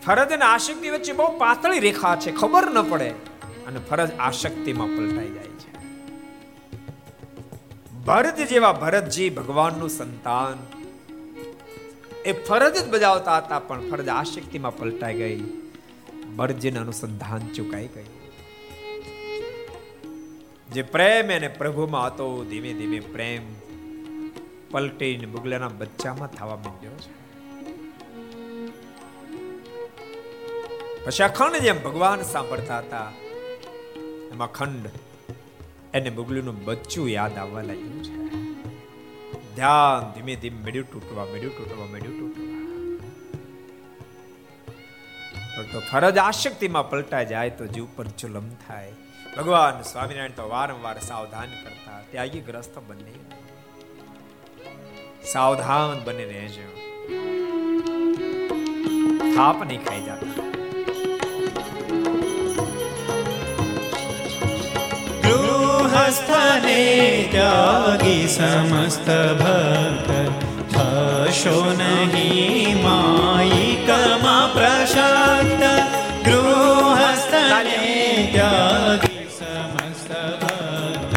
ફરજ 0.07 0.33
અને 0.33 0.45
આશક્તિ 0.45 0.91
વચ્ચે 0.91 1.13
બહુ 1.13 1.39
પાતળી 1.39 1.79
રેખા 1.79 2.17
છે. 2.17 2.33
ખબર 2.33 2.71
ન 2.71 2.83
પડે. 2.83 3.09
અને 3.67 3.79
ફરજ 3.79 4.11
આશક્તિમાં 4.19 4.87
પલટાઈ 4.87 5.29
જાય 5.29 5.45
છે. 5.45 5.86
ભરત 8.07 8.39
જેવા 8.49 8.73
ભરતજી 8.73 9.31
ભગવાનનું 9.31 9.91
સંતાન. 9.91 10.59
એ 12.25 12.33
ફરજ 12.33 12.77
જ 12.77 12.89
બજાવતા 12.89 13.39
હતા, 13.39 13.59
પણ 13.59 13.91
ફરજ 13.91 14.09
આશક્તિમાં 14.09 14.77
પલટાઈ 14.77 15.15
ગઈ. 15.15 15.39
ભરતજીને 16.37 16.79
અનુસંધાન 16.79 17.53
ચુકાઈ 17.53 17.89
ગઈ 17.95 18.09
જે 20.73 20.83
પ્રેમ 20.83 21.31
એને 21.31 21.49
પ્રભુમાં 21.49 22.07
હતો, 22.07 22.27
ધીમે 22.51 22.73
ધીમે 22.73 23.01
પ્રેમ 23.01 23.45
પલટીને 24.71 25.27
બગલાના 25.27 25.69
બચ્ચામાં 25.69 26.29
થવા 26.29 26.57
માંડ્યો 26.57 26.97
છે. 27.05 27.13
પછી 31.05 31.25
અખંડ 31.25 31.57
જેમ 31.57 31.83
ભગવાન 31.83 32.23
સાંભળતા 32.23 32.79
હતા, 32.79 33.09
એમાં 34.33 34.53
ખંડ 34.53 34.87
એને 35.97 36.11
બુગલુનું 36.11 36.65
બચ્ચું 36.65 37.11
યાદ 37.11 37.39
આવવા 37.39 37.63
લાગ્યું 37.63 38.05
છે. 38.05 38.17
ધ્યાન 39.55 40.15
ધીમે 40.15 40.37
ધીમે 40.37 40.65
મેળ્યું 40.65 40.93
તૂટવા 40.93 41.25
મેળ્યું 41.25 41.59
તૂટવા 41.59 41.87
મેળ્યું 41.87 42.19
તૂટવા. 42.19 42.57
તો 45.73 45.81
ફરજ 45.81 46.19
આશક્તિમાં 46.19 46.91
પલટાઈ 46.91 47.27
જાય 47.27 47.51
તો 47.51 47.67
જીવ 47.67 47.87
પર 47.97 48.07
ચુલમ 48.07 48.49
થાય. 48.69 48.93
ભગવાન 49.37 49.83
સ્વામિનારાયણ 49.83 50.31
તો 50.31 50.49
વારંવાર 50.49 51.01
સાવધાન 51.01 51.49
કરતા 51.65 52.03
ત્યાગી 52.11 52.41
ગ્રસ્ત 52.41 52.79
બને. 52.79 53.13
સાવધાન 55.25 56.05
બને 56.05 56.25
રહેજો. 56.25 56.69
થાપ 59.35 59.63
નહીં 59.67 59.85
ખાઈ 59.85 60.01
જતા. 60.01 60.46
ગૃહસ્થને 65.97 66.81
ત્યાગી 67.31 68.29
સમસ્ત 68.29 69.09
ભક્ત 69.39 70.11
હશો 70.73 71.57
નહીં 71.73 72.79
માયિકમાં 72.79 74.51
પ્રશાંત 74.51 75.63
ગૃહસ્થને 76.25 77.81
ત્યાગી 78.33 79.27
સમસ્ત 79.31 80.13
ભક્ત 80.43 81.15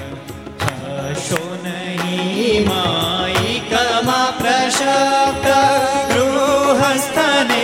હશો 1.09 1.43
નહીં 1.65 2.69
માયિકમાં 2.69 4.33
પ્રશાંત 4.35 5.47
ગૃહસ્થને 6.11 7.63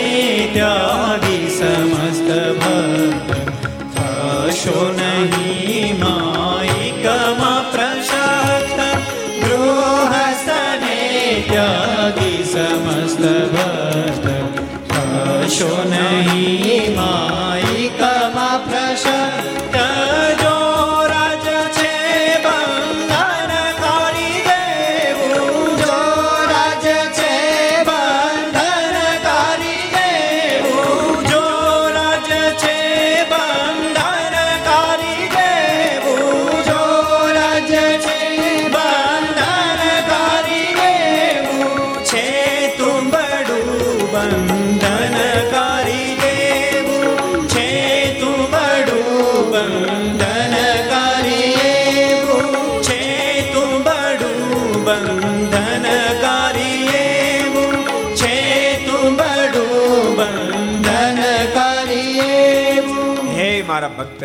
ત્યાગી 0.52 1.46
સમસ્ત 1.50 2.30
ભક્ત 2.60 3.30
હશો 4.46 4.80
નહીં 4.92 5.15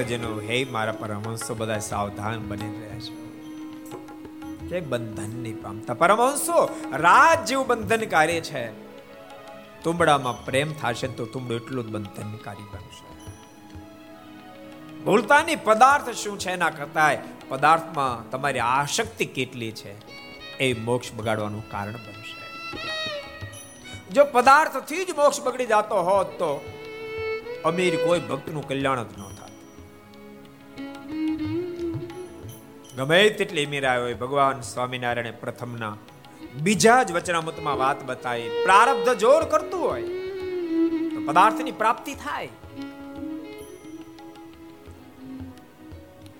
ભક્તજનો 0.01 0.39
હે 0.39 0.65
મારા 0.71 0.91
પરમહંસો 0.91 1.55
બધા 1.55 1.79
સાવધાન 1.79 2.47
બની 2.47 2.81
રહ્યા 2.81 2.99
છે. 2.99 3.21
કે 4.69 4.79
બંધન 4.79 5.29
નહીં 5.29 5.61
પામતા. 5.61 5.93
પરમહંસો 5.93 6.81
રાત 6.91 7.45
જેવું 7.45 7.67
બંધનકારી 7.67 8.41
છે. 8.41 8.71
તુંબડામાં 9.83 10.45
પ્રેમ 10.45 10.73
થશે 10.73 11.07
તો 11.07 11.25
તુંબડું 11.25 11.61
એટલું 11.61 11.85
જ 11.85 11.87
બંધનકારી 11.87 12.63
બનશે. 12.73 13.33
ભૂલતાની 15.03 15.55
પદાર્થ 15.55 16.09
શું 16.09 16.39
છે 16.39 16.49
એના 16.49 16.69
કરતા 16.69 17.11
પદાર્થમાં 17.49 18.29
તમારી 18.29 18.59
આસક્તિ 18.59 19.25
કેટલી 19.25 19.71
છે 19.71 19.93
એ 20.57 20.73
મોક્ષ 20.73 21.13
બગાડવાનું 21.13 21.69
કારણ 21.69 21.91
બનશે. 21.91 22.41
જો 24.11 24.25
પદાર્થથી 24.25 25.05
જ 25.05 25.09
મોક્ષ 25.17 25.41
બગડી 25.41 25.65
જતો 25.65 26.01
હોત 26.01 26.27
તો 26.27 26.77
અમીર 27.65 27.95
કોઈ 28.05 28.19
ભક્તનું 28.19 28.67
કલ્યાણ 28.67 29.03
જ 29.03 29.19
ન 29.19 29.21
થાત. 29.21 29.40
ગમે 33.01 33.29
તેટલી 33.29 33.65
અમીર 33.65 33.85
હોય, 33.99 34.13
ભગવાન 34.13 34.57
સ્વામિનારાયણે 34.61 35.31
પ્રથમના 35.31 35.91
બીજા 36.55 37.03
જ 37.03 37.11
વચનામૃતમાં 37.11 37.77
વાત 37.77 38.03
બતાવી. 38.03 38.49
પ્રારબ્ધ 38.63 39.09
જોર 39.13 39.43
કરતું 39.43 39.81
હોય 39.81 40.03
પદાર્થની 41.25 41.71
પ્રાપ્તિ 41.71 42.13
થાય. 42.15 42.49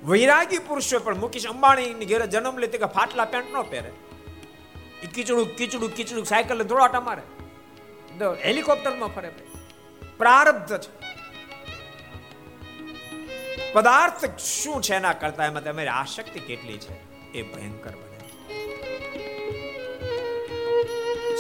વૈરાગી 0.04 0.58
પુરુષો 0.58 1.00
પણ 1.00 1.18
મુકેશ 1.18 1.48
અંબાણીની 1.48 2.06
ઘેરે 2.06 2.28
જન્મ 2.28 2.56
લે 2.58 2.68
કે 2.68 2.92
ફાટલા 2.98 3.26
પેન્ટ 3.26 3.50
ન 3.56 3.62
પહેરે. 3.72 3.92
એ 5.04 5.08
કીચડું 5.16 5.56
કીચડું 5.56 5.96
કીચડું, 5.96 6.26
સાયકલ 6.26 6.64
ધોળાટા 6.64 7.02
મારે 7.02 7.24
હેલિકોપ્ટરમાં 8.46 9.10
ફરે 9.10 9.32
પ્રારબ્ધ 10.18 10.78
છે. 10.78 10.92
પદાર્થ 13.74 14.26
શું 14.40 14.82
છે 14.82 14.96
એના 14.96 15.14
કરતા 15.14 15.46
એમાં 15.46 15.64
તમારી 15.64 15.88
આસક્તિ 15.88 16.40
કેટલી 16.40 16.78
છે? 16.78 16.96
એ 17.34 17.42
ભયંકર 17.42 17.92
બને. 17.92 18.18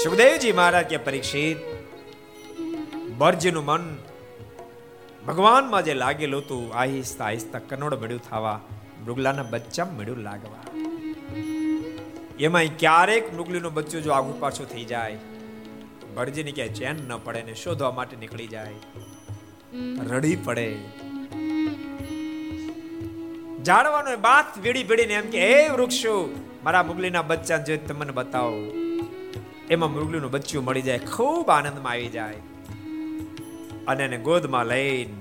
સુખદેવજી 0.03 0.51
મહારાજ 0.51 0.85
કે 0.85 0.97
પરીક્ષિત, 0.97 1.57
બરજીનું 3.17 3.65
મન 3.65 3.97
ભગવાનમાં 5.27 5.83
જે 5.83 5.93
લાગેલું 5.93 6.41
હતું, 6.41 6.73
આહિસ્તા 6.73 7.25
આહિસ્તા 7.25 7.59
કનોડ 7.59 7.93
મળ્યું 7.93 8.23
થવા, 8.29 8.59
મૃગલાના 9.05 9.43
બચ્ચા 9.43 9.85
મળ્યું 9.85 10.17
લાગવા. 10.17 10.65
એમાં 12.39 12.63
ક્યારેક 12.79 13.33
મૃગલીનું 13.33 13.73
બચ્ચું 13.73 14.01
જો 14.03 14.11
આગુ 14.11 14.33
પાછું 14.39 14.67
થઈ 14.69 14.85
જાય, 14.85 15.17
બરજીની 16.13 16.51
ક્યાંય 16.51 16.73
ચેન 16.73 16.97
ન 17.07 17.17
પડે 17.17 17.41
ને 17.41 17.53
શોધવા 17.53 17.91
માટે 17.91 18.15
નીકળી 18.15 18.47
જાય, 18.47 18.73
રડી 20.09 20.35
પડે. 20.35 20.67
જાણવાનો 23.63 24.17
બાત 24.17 24.57
વીડી 24.57 24.83
ભીડીને 24.83 25.13
એમ 25.13 25.29
કે, 25.29 25.39
હે 25.39 25.69
વૃક્ષો, 25.69 26.35
મારા 26.63 26.83
મુગલીના 26.83 27.21
બચ્ચા 27.21 27.57
જોઈ 27.57 27.77
તમને 27.77 28.11
બતાવો. 28.11 28.73
એમાં 29.69 29.93
મુગલીનું 29.93 30.31
બચ્ચું 30.31 30.63
મળી 30.63 30.81
જાય, 30.81 30.99
ખૂબ 30.99 31.49
આનંદમાં 31.49 31.93
આવી 31.93 32.07
જાય. 32.07 32.33
અને 33.88 34.03
એને 34.03 34.17
ગોદમાં 34.17 34.65
લઈને 34.65 35.13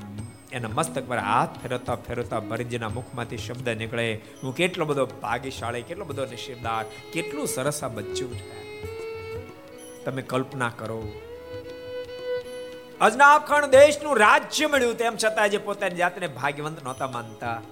એના 0.52 0.68
મસ્તક 0.68 1.08
પર 1.08 1.18
હાથ 1.18 1.62
ફેરવતા 1.62 1.94
ફેરવતા 1.94 2.40
ભરતજીના 2.40 2.88
મુખમાંથી 2.88 3.36
શબ્દ 3.36 3.68
નીકળે, 3.68 4.20
હું 4.42 4.56
કેટલો 4.56 4.84
બધો 4.84 5.06
ભાગ્યશાળી, 5.06 5.82
કેટલો 5.82 6.04
બધો 6.04 6.24
નસીબદાર, 6.24 6.84
કેટલું 7.12 7.46
સરસ 7.46 7.84
આ 7.84 7.88
બચ્ચું 7.88 8.34
છે. 8.34 8.60
તમે 10.04 10.22
કલ્પના 10.22 10.72
કરો 10.78 11.12
અજનાબખંડ 13.00 13.64
દેશનું 13.64 14.16
રાજ્ય 14.16 14.66
મળ્યું 14.66 14.96
તેમ 14.96 15.14
છતાં 15.24 15.48
જે 15.48 15.58
પોતાની 15.58 15.94
જાતને 15.94 16.26
ભાગ્યવંત 16.26 16.82
નહોતા 16.82 17.06
માનતા. 17.06 17.62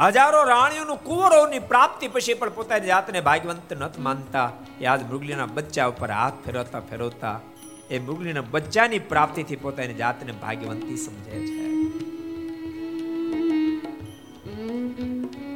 હજારો 0.00 0.44
રાણીઓનું 0.44 1.04
કુંવરોની 1.04 1.58
પ્રાપ્તિ 1.58 2.08
પછી 2.08 2.34
પણ 2.34 2.48
પોતાની 2.48 2.86
જાતને 2.86 3.20
ભાગ્યવંત 3.20 3.72
નથી 3.72 4.02
માનતા. 4.02 4.52
એ 4.80 4.84
આજ 4.84 5.02
મૃગલીના 5.02 5.46
બચ્ચા 5.46 5.86
ઉપર 5.86 6.10
હાથ 6.10 6.44
ફેરવતા 6.44 6.80
ફેરવતા 6.80 7.40
એ 7.90 7.98
મૃગલીના 7.98 8.40
બચ્ચાની 8.50 8.98
પ્રાપ્તિથી 8.98 9.56
પોતાની 9.56 9.94
જાતને 9.94 10.32
ભાગ્યવંતી 10.32 10.96
સમજે 10.96 11.38
છે. 11.46 11.64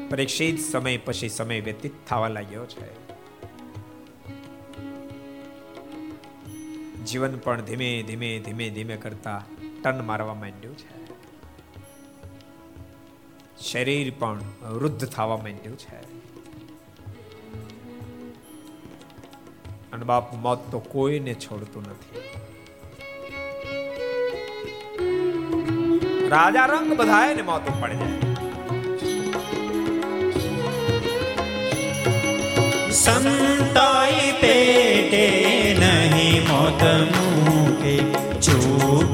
પરીક્ષિત 0.08 0.60
સમય 0.72 0.96
પછી 0.96 1.28
સમય 1.28 1.60
વ્યતીત 1.60 1.92
થવા 2.08 2.28
લાગ્યો 2.28 2.66
છે. 2.66 3.03
જીવન 7.06 7.38
પણ 7.38 7.60
ધીમે 7.60 8.02
ધીમે 8.02 8.38
ધીમે 8.38 8.70
ધીમે 8.70 8.96
કરતા 8.96 9.42
ટન 9.84 10.06
મારવા 10.06 10.34
માંડ્યું 10.34 10.76
છે. 10.78 11.04
શરીર 13.62 14.12
પણ 14.18 14.40
વૃદ્ધ 14.62 15.08
થવા 15.08 15.36
માંડ્યું 15.36 15.78
છે. 15.78 16.00
અને 19.92 20.04
બાપ 20.04 20.34
મોત 20.34 20.70
તો 20.70 20.78
કોઈને 20.78 21.34
છોડતું 21.34 21.82
નથી. 21.82 22.18
રાજા 26.28 26.66
રંગ 26.66 26.96
બધાય 26.96 27.34
ને 27.34 27.42
મોત 27.42 27.62
પડી 27.80 27.96
જાય. 27.96 28.34
સંતાઈ 32.90 34.32
પેટે 34.40 35.76
નહીં 35.78 36.33
મોત 36.64 36.82
મૂકે 37.10 37.94
ચૂકવવાથી 38.40 39.10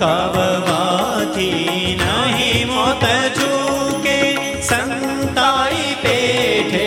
નહીં 1.97 2.69
મોત 2.69 3.05
ચૂકે 3.37 4.19
સંતાઈ 4.61 5.91
પેઠે 6.03 6.87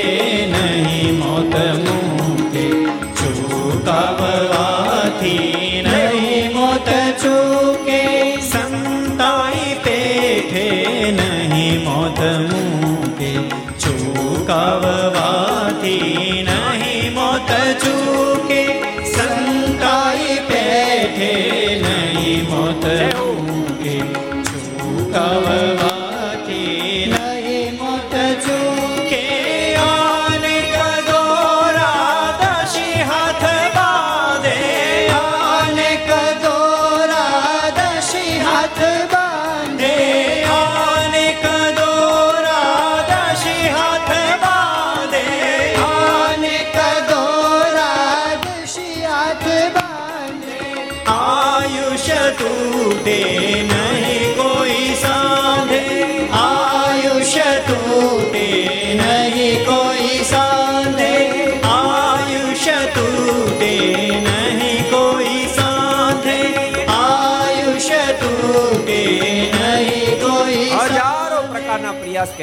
નહીં 0.54 1.16
મોત 1.16 1.56
મૂકે 1.82 2.66
ચૂકવવાથી 3.20 4.22
નહીં 5.84 6.48
મોત 6.54 6.90
ચૂકે 7.22 8.02
સંતાઈ 8.44 9.72
પેઠે 9.84 10.68
નહીં 11.12 11.78
મોત 11.82 12.20
મૂકે 12.46 13.32
ચૂકાવવાથી 13.78 15.24
ચૂકે 17.76 18.33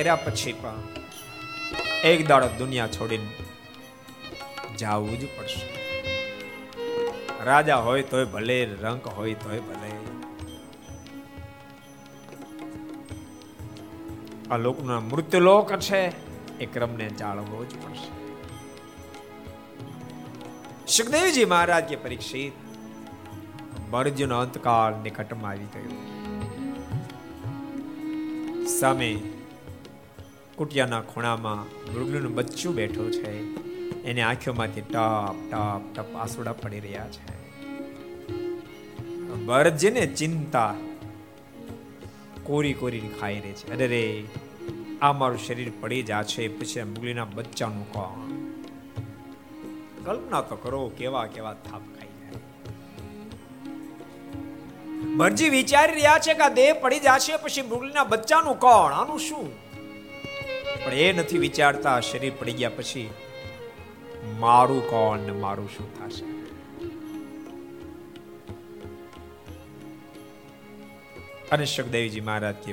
કર્યા 0.00 0.16
પછી 0.16 0.52
પણ 0.52 0.74
એક 2.04 2.28
દાડો 2.28 2.48
દુનિયા 2.58 2.86
છોડીને 2.86 3.28
જવું 4.78 5.18
જ 5.18 5.24
પડશે. 5.36 5.66
રાજા 7.44 7.76
હોય 7.76 8.02
તોય 8.02 8.24
ભલે, 8.24 8.64
રંક 8.64 9.06
હોય 9.06 9.34
તોય 9.34 9.60
ભલે. 9.60 9.90
આ 14.50 14.56
લોકનો 14.56 15.00
મૃત્યુલોક 15.00 15.76
છે 15.76 16.02
એ 16.58 16.66
ક્રમને 16.66 17.08
જાળવવો 17.08 17.64
જ 17.64 17.68
પડશે. 17.68 18.10
સુખદેવજી 20.86 21.44
મહારાજ 21.44 21.84
કે 21.84 21.96
પરીક્ષિત 21.96 22.52
બરજનો 23.90 24.38
અંતકાળ 24.38 24.96
નિકટમાં 24.96 25.50
આવી 25.50 25.64
ગયો. 25.64 25.90
સામે 28.80 29.22
કુટિયાના 30.60 31.00
ખૂણામાં 31.00 31.62
મૃગલુનું 31.94 32.34
બચ્ચું 32.34 32.74
બેઠું 32.74 33.12
છે. 33.12 33.30
એની 34.02 34.20
આંખોમાંથી 34.20 34.80
ટપ 34.80 35.36
ટપ 35.50 35.80
ટપ 35.94 36.16
આસુડા 36.16 36.52
પડી 36.52 36.80
રહ્યા 36.80 37.08
છે. 37.08 37.56
ભરતજીને 39.46 40.06
ચિંતા 40.06 40.74
કોરી 42.42 42.72
કોરી 42.72 43.00
ખાઈ 43.20 43.40
રહી 43.40 43.52
છે. 43.52 43.74
અરે 43.74 43.86
રે, 43.86 44.24
આ 45.02 45.12
મારું 45.12 45.38
શરીર 45.38 45.72
પડી 45.80 46.02
છે 46.02 46.48
પછી 46.48 46.82
મુગલીના 46.82 47.24
બચ્ચાનું 47.24 47.92
કોણ? 47.92 48.30
કલ્પના 50.04 50.40
તો 50.40 50.56
કરો, 50.56 50.92
કેવા 50.98 51.26
કેવા 51.26 51.52
થાપ 51.52 51.80
ખાઈ 51.80 52.08
જાય. 52.08 52.38
ભરજી 55.16 55.48
વિચારી 55.48 55.94
રહ્યા 55.94 56.18
છે 56.18 56.34
કે 56.34 56.54
દેહ 56.54 56.72
પડી 56.72 56.98
જશે, 56.98 57.36
પછી 57.36 57.62
મુગલીના 57.62 58.04
બચ્ચાનું 58.04 58.54
કોણ? 58.58 58.92
આનું 58.92 59.18
શું? 59.18 59.69
પણ 60.84 60.94
એ 60.94 61.12
નથી 61.12 61.38
વિચારતા, 61.38 62.00
શરીર 62.00 62.32
પડી 62.38 62.52
ગયા 62.52 62.70
પછી 62.70 63.10
મારું 64.38 64.90
કોણ 64.90 65.18
ને 65.18 65.32
મારું 65.32 65.68
શું 65.68 65.94
થશે? 65.98 66.40
અને 71.52 71.64
સુખદેવજી 71.64 72.20
મહારાજ 72.20 72.54
કે 72.54 72.72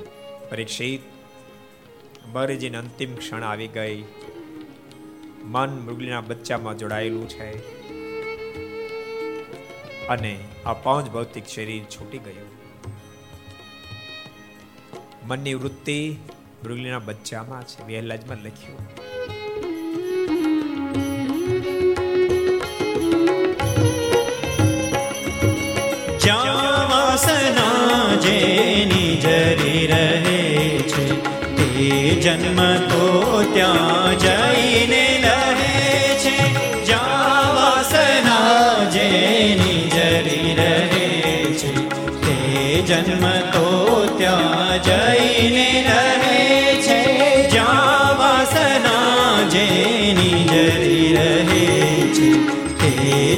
પરીક્ષિત 0.49 1.01
બરેજીની 2.31 2.77
અંતિમ 2.77 3.15
ક્ષણ 3.15 3.43
આવી 3.43 3.67
ગઈ. 3.67 4.03
મન 5.43 5.69
મૃગલીના 5.69 6.21
બચ્ચામાં 6.21 6.77
જોડાયેલું 6.77 7.29
છે. 7.29 7.77
અને 10.07 10.39
આ 10.65 10.73
પાંચ 10.73 11.11
ભૌતિક 11.11 11.45
શરીર 11.45 11.83
છૂટી 11.83 12.17
ગયું. 12.17 12.57
મનની 15.27 15.53
વૃત્તિ 15.53 16.17
મૃગલીના 16.67 17.05
બચ્ચામાં 17.07 17.65
છે 17.71 17.87
વહેલાજમાં 17.87 18.41
લખ્યું 18.45 18.85
વાસના 26.89 28.17
જેની 28.23 29.13
જરી 29.23 29.83
રહે 29.91 30.41
છે, 30.91 31.05
તે 31.57 31.67
જન્મ 32.23 32.59
તો 32.89 33.03
ત્યાં 33.53 34.17
જઈને 34.23 35.05
રહે 35.23 35.71
છે 36.23 36.35
જ્યાં 36.89 37.49
વાસના 37.57 38.91
જેની 38.95 39.81
જરી 39.95 40.53
રહે 40.59 40.73
છે, 41.61 41.71
તે 42.25 42.35
જન્મ 42.89 43.25
તો 43.55 43.65
ત્યાં 44.19 44.75
જઈને 44.89 45.69
રહે 45.87 46.06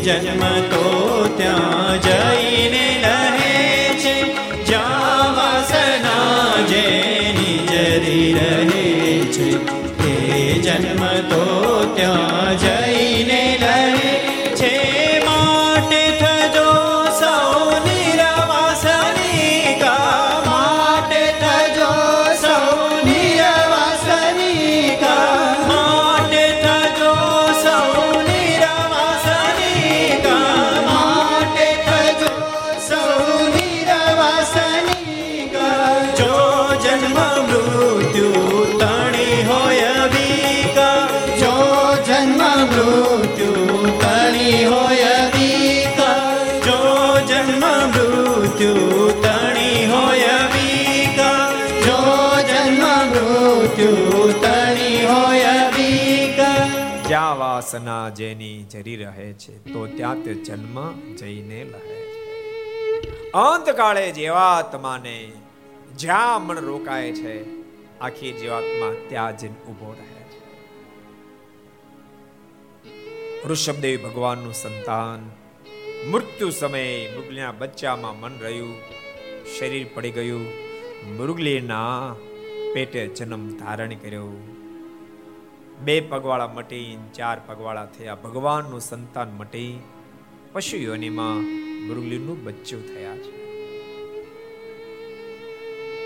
જન્મ 0.09 0.43
તો 0.69 0.83
ત્યાં 1.37 1.99
જઈને 2.01 2.48
જ્યાં 57.29 57.39
વાસના 57.39 58.09
જેની 58.09 58.65
જરી 58.71 58.95
રહે 58.95 59.27
છે, 59.33 59.53
તો 59.73 59.79
ત્યાં 59.87 60.21
તે 60.23 60.33
જન્મ 60.47 60.77
જઈને 61.15 61.59
લહે 61.63 61.97
છે 62.13 63.21
અંતકાળે 63.41 64.05
જીવાત્માને 64.11 65.17
જ્યાં 65.97 66.45
મન 66.45 66.59
રોકાય 66.69 67.11
છે, 67.13 67.35
આખી 68.01 68.33
જીવાત્મા 68.33 68.93
ત્યાં 69.09 69.37
જઈને 69.37 69.59
ઊભો 69.69 69.89
રહે 69.99 70.23
છે. 70.31 70.41
ઋષભદેવ 73.49 73.97
ભગવાનનું 74.05 74.53
સંતાન, 74.53 75.21
મૃત્યુ 76.11 76.51
સમયે 76.51 76.95
મૃગલીના 77.15 77.57
બચ્ચામાં 77.59 78.21
મન 78.21 78.39
રહ્યું, 78.41 78.77
શરીર 79.55 79.87
પડી 79.95 80.15
ગયું 80.17 80.47
મૃગલીના 81.17 82.15
પેટે 82.73 83.01
જન્મ 83.07 83.43
ધારણ 83.59 83.95
કર્યો. 83.95 84.31
બે 85.81 86.01
પગવાળા 86.01 86.47
મટી, 86.47 86.97
ચાર 87.15 87.41
પગવાળા 87.47 87.85
થયા. 87.85 88.15
ભગવાનનું 88.15 88.79
સંતાન 88.79 89.31
મટી 89.37 89.83
પશુ 90.53 90.77
યોનિમાં 90.77 91.35
મૃગલીનું 91.87 92.43
બચ્ચું 92.43 92.87
થયા 92.87 93.17
છે. 93.17 93.39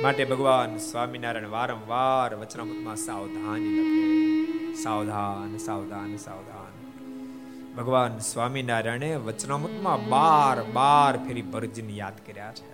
માટે 0.04 0.26
ભગવાન 0.26 0.78
સ્વામિનારાયણ 0.78 1.48
વારંવાર 1.48 2.36
વચનામૃતમાં 2.36 2.96
સાવધાની 2.96 3.80
લખે. 3.80 4.74
સાવધાન 4.74 5.58
સાવધાન 5.58 6.18
સાવધાન. 6.18 6.74
ભગવાન 7.76 8.18
સ્વામિનારાયણે 8.18 9.16
વચનામૃતમાં 9.16 10.10
બાર 10.10 10.64
બાર 10.64 11.18
ફેરી 11.18 11.42
ભરજીને 11.42 11.94
યાદ 11.94 12.14
કર્યા 12.28 12.54
છે. 12.54 12.74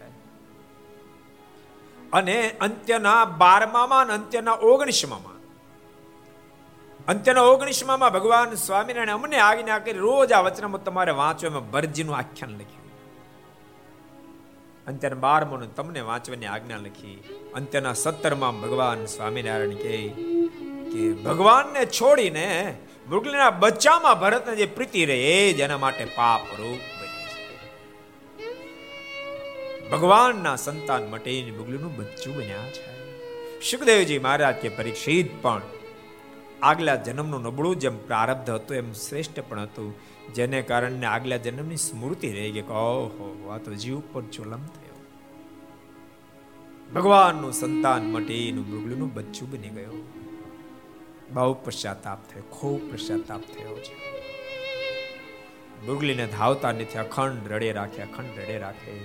અને 2.11 2.49
અંત્યના 2.49 3.25
બારમામાં 3.25 4.07
અંત્યના 4.07 4.51
ઓગણીસમાં 4.51 5.38
અંત્યના 7.09 7.41
ઓગણીસમાં 7.41 8.11
ભગવાન 8.11 8.53
સ્વામિનારાયણ 8.53 9.09
અમને 9.09 9.37
આજ્ઞા 9.37 9.79
કરી, 9.79 9.91
રોજ 9.91 10.31
આ 10.31 10.41
વચનામૃત 10.41 10.85
તમારે 10.85 11.11
વાંચો 11.11 11.47
એમાં 11.47 11.71
ભરજીનું 11.71 12.15
આખ્યાન 12.15 12.53
લખ્યું. 12.55 12.91
અંત્યના 14.87 15.15
બારમાનું 15.15 15.75
તમને 15.75 16.01
વાંચવાની 16.01 16.45
આજ્ઞા 16.45 16.77
લખી. 16.77 17.23
અંત્યના 17.55 17.93
સત્તરમાં 17.93 18.61
ભગવાન 18.61 19.05
સ્વામિનારાયણ 19.05 19.69
કહે 19.69 19.97
કે, 20.91 21.13
ભગવાનને 21.13 21.85
છોડીને 21.85 22.77
મૃગલીના 23.09 23.49
બચ્ચામાં 23.49 24.19
ભરતને 24.19 24.55
જે 24.55 24.65
પ્રીતિ 24.65 25.05
રહે 25.05 25.51
એના 25.51 25.77
માટે 25.77 26.05
પાપ 26.05 26.41
રૂપ 26.59 26.81
ભગવાનના 29.91 30.55
સંતાન 30.55 31.09
માટે 31.09 31.51
મૃગલીનું 31.57 31.97
બચ્ચું 31.97 32.35
બન્યા 32.35 32.69
છે. 32.69 32.87
સુખદેવજી 33.71 34.19
મહારાજ 34.19 34.55
કે 34.55 34.69
પરીક્ષિત 34.69 35.29
પણ 35.41 35.61
આગલા 36.61 36.95
જન્મનું 36.95 37.41
નબળું 37.41 37.75
જેમ 37.75 37.97
પ્રારબ્ધ 37.97 38.49
હતું, 38.49 38.77
એમ 38.77 38.93
શ્રેષ્ઠ 38.93 39.39
પણ 39.39 39.59
હતું. 39.59 39.93
જેને 40.33 40.61
કારણે 40.61 41.05
આગલા 41.05 41.37
જન્મની 41.37 41.75
સ્મૃતિ 41.75 42.31
રહી 42.31 42.51
ગઈ. 42.51 42.61
કે 42.61 42.67
ઓહો, 42.67 43.49
આ 43.49 43.57
તો 43.57 43.73
જીવ 43.73 44.01
પર 44.13 44.21
ચોલમ 44.21 44.65
થયો. 44.65 45.05
ભગવાનનું 46.93 47.53
સંતાન 47.53 48.01
મટીનું 48.01 48.67
મૃગલુનું 48.67 49.13
બચ્ચું 49.13 49.51
બની 49.51 49.69
ગયું. 49.69 50.03
બહુ 51.33 51.53
પશ્ચાતાપ 51.53 52.29
થયો, 52.29 52.43
ખૂબ 52.43 52.93
પશ્ચાતાપ 52.93 53.41
થયો 53.41 53.77
છે. 53.77 54.19
મૃગલીને 55.87 56.27
ધાવતા 56.27 56.71
નથી, 56.71 56.97
અખંડ 56.97 57.51
રડે 57.51 57.73
રાખે, 57.73 58.01
અખંડ 58.01 58.39
રડે 58.39 58.57
રાખે. 58.57 58.99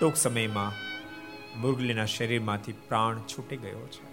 ટૂંક 0.00 0.16
સમયમાં 0.16 0.72
મૃગલીના 1.60 2.04
શરીરમાંથી 2.04 2.72
પ્રાણ 2.72 3.18
છૂટી 3.18 3.56
ગયો 3.56 3.86
છે. 3.86 4.09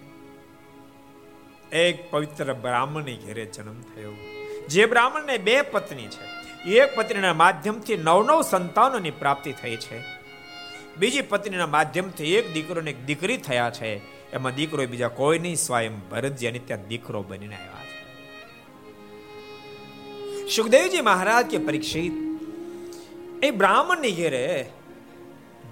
એક 1.72 2.12
પવિત્ર 2.12 2.54
બ્રાહ્મણની 2.54 3.16
ઘેરે 3.16 3.46
જન્મ 3.46 3.82
થયો. 3.82 4.12
જે 4.68 4.86
બ્રાહ્મણને 4.86 5.38
બે 5.38 5.62
પત્ની 5.62 6.08
છે. 6.08 6.38
એક 6.70 6.96
પત્નીના 6.96 7.34
માધ્યમથી 7.34 7.98
નવ 7.98 8.24
નવ 8.24 8.42
સંતાનોની 8.42 9.12
પ્રાપ્તિ 9.12 9.52
થઈ 9.52 9.76
છે. 9.76 10.04
બીજી 10.98 11.22
પત્નીના 11.22 11.68
માધ્યમથી 11.68 12.34
એક 12.34 12.54
દીકરો 12.54 12.82
ને 12.82 12.92
એક 12.92 13.06
દીકરી 13.06 13.38
થયા 13.38 13.70
છે. 13.70 14.18
એમાં 14.32 14.56
દીકરો 14.56 14.86
બીજા 14.86 15.08
કોઈ 15.08 15.40
નહીં 15.40 15.56
સ્વયં 15.56 16.10
ભરતજી 16.10 16.48
અને 16.48 16.60
ત્યાં 16.60 16.88
દીકરો 16.88 17.24
બનીને 17.24 17.56
આવ્યા 17.56 17.86
છે. 17.86 17.98
સુખદેવજી 20.50 21.02
મહારાજ 21.02 21.46
કે 21.46 21.58
પરીક્ષિત, 21.58 22.14
એ 23.44 23.52
બ્રાહ્મણની 23.52 24.12
ઘેરે 24.12 24.70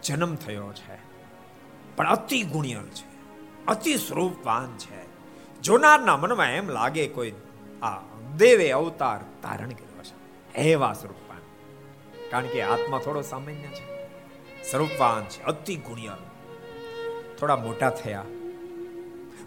જન્મ 0.04 0.36
થયો 0.36 0.74
છે. 0.74 1.00
પણ 1.96 2.08
અતિ 2.08 2.42
ગુણિયલ 2.42 2.84
છે. 2.84 3.16
અતિ 3.68 3.96
સ્વરૂપવાન 3.98 4.78
છે. 4.78 5.05
જોનારના 5.66 6.18
મનમાં 6.18 6.52
એમ 6.52 6.70
લાગે 6.70 7.08
કોઈ 7.08 7.32
આ 7.84 8.00
દેવે 8.38 8.72
અવતાર 8.72 9.20
ધારણ 9.44 9.70
કર્યો 9.70 10.04
છે 10.04 10.58
એવા 10.58 10.94
સ્વરૂપવાન. 10.94 11.40
કારણ 12.30 12.46
કે 12.46 12.62
આત્મા 12.62 13.00
થોડો 13.00 13.22
સામાન્ય 13.22 13.68
છે. 13.68 13.96
સ્વરૂપવાન 14.72 15.24
છે, 15.24 15.44
અતિ 15.44 15.76
ગુણિયલ 15.76 16.24
થોડા 17.40 17.56
મોટા 17.56 17.90
થયા. 17.90 18.24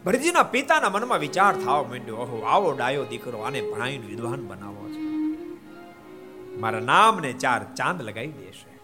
ભરજીના 0.04 0.42
પિતાના 0.42 0.88
મનમાં 0.88 1.18
વિચાર 1.18 1.56
થવા 1.56 1.82
માંડ્યો, 1.82 2.16
ઓહો, 2.16 2.42
આવો 2.42 2.72
ડાયો 2.72 3.04
દીકરો, 3.04 3.38
આને 3.38 3.60
ભણાવીને 3.60 4.06
વિદ્વાન 4.06 4.48
બનાવો 4.48 4.88
છે. 4.88 5.04
મારા 6.58 6.80
નામને 6.80 7.32
ચાર 7.32 7.74
ચાંદ 7.74 8.02
લગાવી 8.02 8.32
દેશે. 8.32 8.78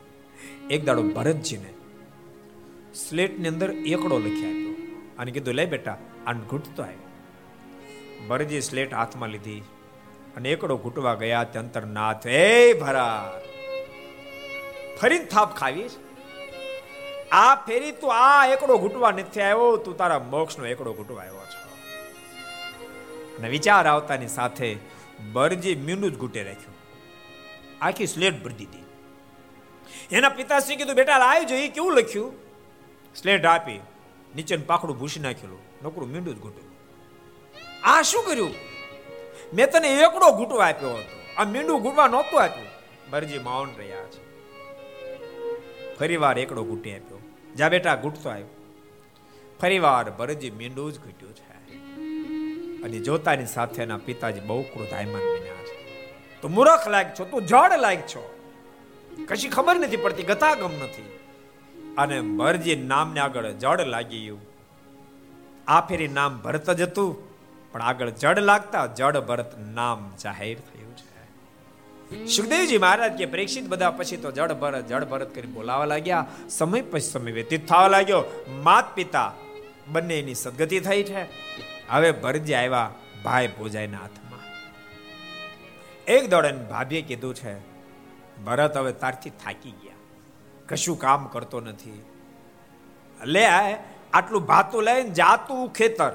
એક 0.75 0.85
દાડો 0.85 1.03
ભરતજીને 1.03 1.75
સ્લેટની 2.95 3.49
અંદર 3.49 3.71
એકડો 3.71 4.19
લખી 4.19 4.47
આપ્યો 4.51 4.75
અને 5.19 5.31
કીધું, 5.31 5.55
લે 5.55 5.67
બેટા 5.67 5.99
આને 6.27 6.41
ઘૂંટતો 6.41 6.83
આવ્યો. 6.83 7.04
ભરતજી 8.29 8.61
સ્લેટ 8.61 8.95
હાથમાં 8.95 9.29
લીધી 9.29 9.63
અને 10.37 10.51
એકડો 10.51 10.77
ઘૂંટવા 10.77 11.15
ગયા 11.15 11.45
તે 11.45 11.59
અંતર 11.59 11.85
નાથ 11.87 12.27
એ 12.27 12.73
ભરા 12.73 13.33
ફરીને 15.01 15.25
થાપ 15.25 15.57
ખાવીશ? 15.57 15.91
આ 17.33 17.55
ફેરી 17.55 17.93
તું 17.93 18.15
આ 18.15 18.47
એકડો 18.47 18.79
ઘૂંટવા 18.79 19.11
નથી 19.11 19.41
આવ્યો, 19.41 19.77
તું 19.77 19.97
તારા 19.97 20.19
મોક્ષનો 20.19 20.67
એકડો 20.67 20.93
ઘૂંટવા 20.93 21.23
આવ્યો 21.23 21.47
છો. 21.47 21.61
અને 23.39 23.49
વિચાર 23.49 23.87
આવતાની 23.87 24.29
સાથે 24.29 24.77
બરજી 25.33 25.75
મીંડું 25.75 26.13
જ 26.13 26.17
ઘૂંટે 26.17 26.43
રાખ્યું. 26.43 26.77
આખી 27.81 28.07
સ્લેટ 28.07 28.45
ભરી 28.45 28.55
દીધી. 28.55 28.85
એના 30.13 30.29
પિતાશ્રી 30.29 30.77
કીધું, 30.77 30.97
બેટા 30.97 31.19
લાવી 31.19 31.45
જોઈએ 31.45 31.69
કેવું 31.69 31.93
લખ્યું? 31.93 32.33
સ્લેટ 33.17 33.45
આપી 33.45 33.81
નીચે 34.37 34.57
પાખડું 34.57 34.99
ભૂસી 34.99 35.21
નાખેલું, 35.21 35.59
નકરું 35.85 36.09
મીંડું 36.09 36.37
જ 36.37 36.39
ઘૂંટેલું 36.41 36.74
આ 37.85 38.03
શું 38.03 38.25
કર્યું? 38.25 38.55
મેં 39.55 39.71
તને 39.71 39.89
એકડો 39.89 40.37
ઘૂંટો 40.37 40.57
આપ્યો 40.57 40.91
હતો. 40.91 41.35
આ 41.37 41.45
મીંડું 41.45 41.83
ઘૂંટવા 41.83 42.09
નહોતું 42.09 42.43
આપ્યું. 42.43 42.67
ભરજી 43.11 43.39
મૌન 43.39 43.69
રહ્યા 43.77 43.97
છે. 43.97 44.25
ફરી 45.97 46.17
વાર 46.17 46.39
એકડો 46.39 46.65
ઘૂંટી 46.65 46.93
આપ્યો. 46.93 47.19
જા 47.57 47.69
બેટા, 47.69 47.95
ઘૂંટતો 47.95 48.31
આવ્યો. 48.31 48.47
ફરી 49.61 49.79
વાર 49.79 50.11
ભરજી 50.11 50.51
મીંડું 50.51 50.93
જ 50.93 50.99
ઘૂંટ્યું 50.99 51.33
છે. 51.33 51.55
અને 52.83 52.99
જોતાની 52.99 53.47
સાથેના 53.47 53.97
પિતાજી 53.97 54.41
બહુ 54.41 54.63
ક્રોધાયમાન 54.63 55.23
બન્યા 55.23 55.55
છે. 55.55 56.07
તો 56.41 56.49
મૂરખ 56.49 56.89
લાયક 56.89 57.15
છો, 57.21 57.25
તું 57.25 57.47
જડ 57.47 57.73
લાયક 57.73 58.01
છો. 58.01 58.35
કશી 59.29 59.49
ખબર 59.49 59.77
નથી 59.77 59.97
પડતી, 59.97 60.23
ગતાગમ 60.23 60.71
નથી. 60.73 61.19
અને 61.99 62.21
ભરજી 62.21 62.77
નામને 62.77 63.21
આગળ 63.21 63.51
જડ 63.51 63.81
લાગી 63.81 64.21
ગયું. 64.21 64.41
આ 65.67 65.81
ફેરી 65.81 66.09
નામ 66.09 66.39
ભરત 66.39 66.71
જ 66.71 66.83
હતું. 66.83 67.34
પણ 67.75 67.83
આગળ 67.83 68.11
જડ 68.11 68.39
લાગતા 68.41 68.87
જડ 68.87 69.21
ભરત 69.21 69.59
નામ 69.75 70.01
જાહેર 70.23 70.59
થયું 70.67 70.93
છે. 70.97 72.27
સુખદેવજી 72.27 72.79
મહારાજ 72.79 73.13
કે 73.13 73.27
પરીક્ષિત 73.27 73.67
બધા 73.69 73.91
પછી 73.91 74.17
તો 74.17 74.31
જડ 74.31 74.53
ભરત 74.53 74.87
જડ 74.87 75.05
ભરત 75.05 75.35
કરી 75.35 75.49
બોલાવા 75.49 75.85
લાગ્યા. 75.85 76.27
સમય 76.49 76.83
પછી 76.83 77.01
સમય 77.01 77.33
વ્યતીત 77.33 77.67
થવા 77.69 77.89
લાગ્યો. 77.89 78.23
માત 78.63 78.95
પિતા 78.95 79.33
બંનેની 79.89 80.35
સદગતિ 80.35 80.81
થઈ 80.81 81.03
છે. 81.03 81.23
હવે 81.91 82.11
ભરતજી 82.13 82.55
આવ્યા 82.55 82.91
ભાઈ 83.25 83.49
ભોજાઈના 83.49 83.99
હાથમાં. 83.99 84.45
એક 86.07 86.31
દોડે 86.31 86.53
ભાભીએ 86.71 87.03
કીધું 87.03 87.35
છે, 87.35 87.55
ભરત 88.45 88.77
હવે 88.77 88.93
તારથી 88.93 89.31
થાકી 89.31 89.71
ગયા. 89.71 89.97
કશું 90.69 90.99
કામ 90.99 91.27
કરતો 91.27 91.61
નથી. 91.61 92.03
લે 93.21 93.47
આટલું 94.13 94.47
ભાતું 94.47 94.83
લઈને 94.83 95.11
જાતું 95.11 95.73
ખેતર. 95.73 96.13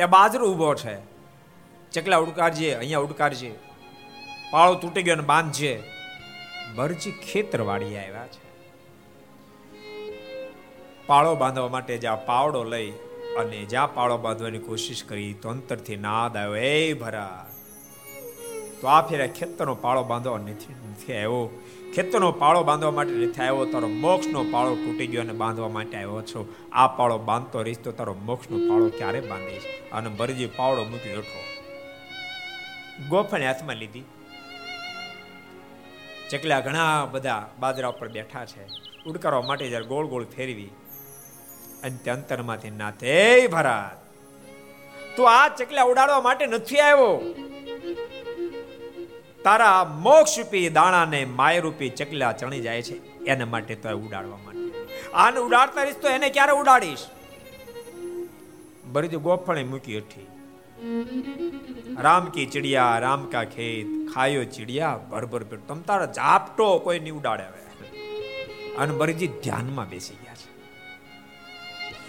ત્યાં 0.00 0.10
બાજરો 0.10 0.52
ઊભો 0.52 0.74
છે. 0.74 0.96
ચકલા 1.92 2.16
ઉડકારજે, 2.16 2.74
અહીંયા 2.74 2.98
ઉડકારજે. 2.98 3.54
પાળો 4.50 4.74
તૂટી 4.74 5.02
ગયો 5.02 5.14
ને 5.14 5.22
બાંધજે. 5.22 5.82
ભરજી 6.76 7.10
ખેતર 7.10 7.60
વાળી 7.60 7.96
આવ્યા 7.96 8.26
છે. 8.26 8.50
પાળો 11.06 11.34
બાંધવા 11.34 11.68
માટે 11.68 11.98
જ્યાં 11.98 12.26
પાવડો 12.26 12.64
લઈ 12.64 12.90
અને 13.38 13.64
જ્યાં 13.64 13.94
પાળો 13.94 14.16
બાંધવાની 14.16 14.58
કોશિશ 14.58 15.04
કરી, 15.04 15.34
તો 15.34 15.48
અંતરથી 15.48 15.96
નાદ 15.96 16.36
આવ્યો, 16.36 16.56
એ 16.56 16.92
ભરા, 16.92 17.50
તો 18.80 18.86
આ 18.86 19.06
ફેરા 19.06 19.26
ખેતરનો 19.26 19.74
પાળો 19.74 20.04
બાંધવા 20.04 20.38
નથી 20.38 21.12
આવ્યો. 21.12 21.59
ખેતરનો 21.94 22.28
પાળો 22.32 22.60
બાંધવા 22.62 22.90
માટે 22.90 23.12
નથી 23.12 23.42
આવ્યો, 23.42 23.64
તારો 23.64 23.88
મોક્ષનો 24.02 24.40
પાળો 24.50 24.74
તૂટી 24.74 25.06
ગયો 25.06 25.22
અને 25.22 25.32
બાંધવા 25.32 25.68
માટે 25.68 25.96
આવ્યો 25.96 26.22
છો. 26.22 26.40
આ 26.72 26.86
પાળો 26.98 27.16
બાંધતો 27.28 27.62
રહીશ 27.62 27.80
તો 27.84 27.92
તારો 27.92 28.14
મોક્ષનો 28.22 28.56
પાળો 28.68 28.86
ક્યારે 28.98 29.20
બાંધીશ? 29.20 29.66
અને 29.92 30.08
ભરજી 30.18 30.50
પાવડો 30.58 30.84
મૂકી 30.84 31.12
હેઠો 31.14 31.40
ગોફણે 33.08 33.46
હાથમાં 33.46 33.76
લીધી. 33.76 34.04
ચકલા 36.30 36.60
ઘણા 36.60 36.92
બધા 37.12 37.42
બાજરા 37.58 37.88
ઉપર 37.88 38.08
બેઠા 38.08 38.44
છે. 38.44 38.64
ઉડકારવા 39.06 39.42
માટે 39.42 39.64
જ્યારે 39.68 39.86
ગોળ 39.86 40.06
ગોળ 40.06 40.26
ફેરવી, 40.36 40.70
અને 41.84 42.10
અંતરમાંથી 42.10 42.74
નાથે 42.80 43.14
ભરાત, 43.48 43.98
તું 45.16 45.26
આ 45.30 45.48
ચકલા 45.58 45.86
ઉડાડવા 45.90 46.20
માટે 46.20 46.44
નથી 46.46 46.80
આવ્યો. 46.80 47.14
તારા 49.44 49.84
મોક્ષ 49.84 50.38
રૂપી 50.38 50.68
દાણાને 50.68 51.24
માય 51.24 51.60
રૂપી 51.60 51.88
ચકલા 51.88 52.32
ચણી 52.32 52.60
જાય 52.60 52.82
છે. 52.82 53.24
એના 53.24 53.46
માટે 53.46 53.74
તો 53.74 53.88
ઉડાડવા 53.88 54.36
માટે. 54.36 54.70
આને 55.14 55.38
ઉડાડતા 55.38 55.82
રહીશ 55.82 55.96
તો 55.96 56.08
એને 56.08 56.28
ક્યારે 56.28 56.52
ઉડાડીશ? 56.52 57.06
બરી 58.84 59.08
ગોફણે 59.08 59.64
મૂકી 59.64 59.98
હઠી. 59.98 60.26
રામ 61.98 62.26
કી 62.26 62.46
ચિડિયા 62.46 62.98
રામ 62.98 63.24
કા 63.24 63.44
ખેત, 63.44 64.14
ખાયો 64.14 64.44
ચિડિયા, 64.44 64.96
ભરભર 64.96 65.44
પેટ. 65.44 65.68
તમ 65.68 65.80
તારા 65.80 66.06
ઝાપટો 66.06 66.78
કોઈ 66.78 67.00
નહીં 67.00 67.12
ઉડાડે 67.12 67.42
હવે. 67.42 67.60
અને 68.76 68.94
બરજી 68.94 69.26
ધ્યાનમાં 69.26 69.88
બેસી 69.88 70.14
ગયા 70.14 70.34
છે. 70.34 70.50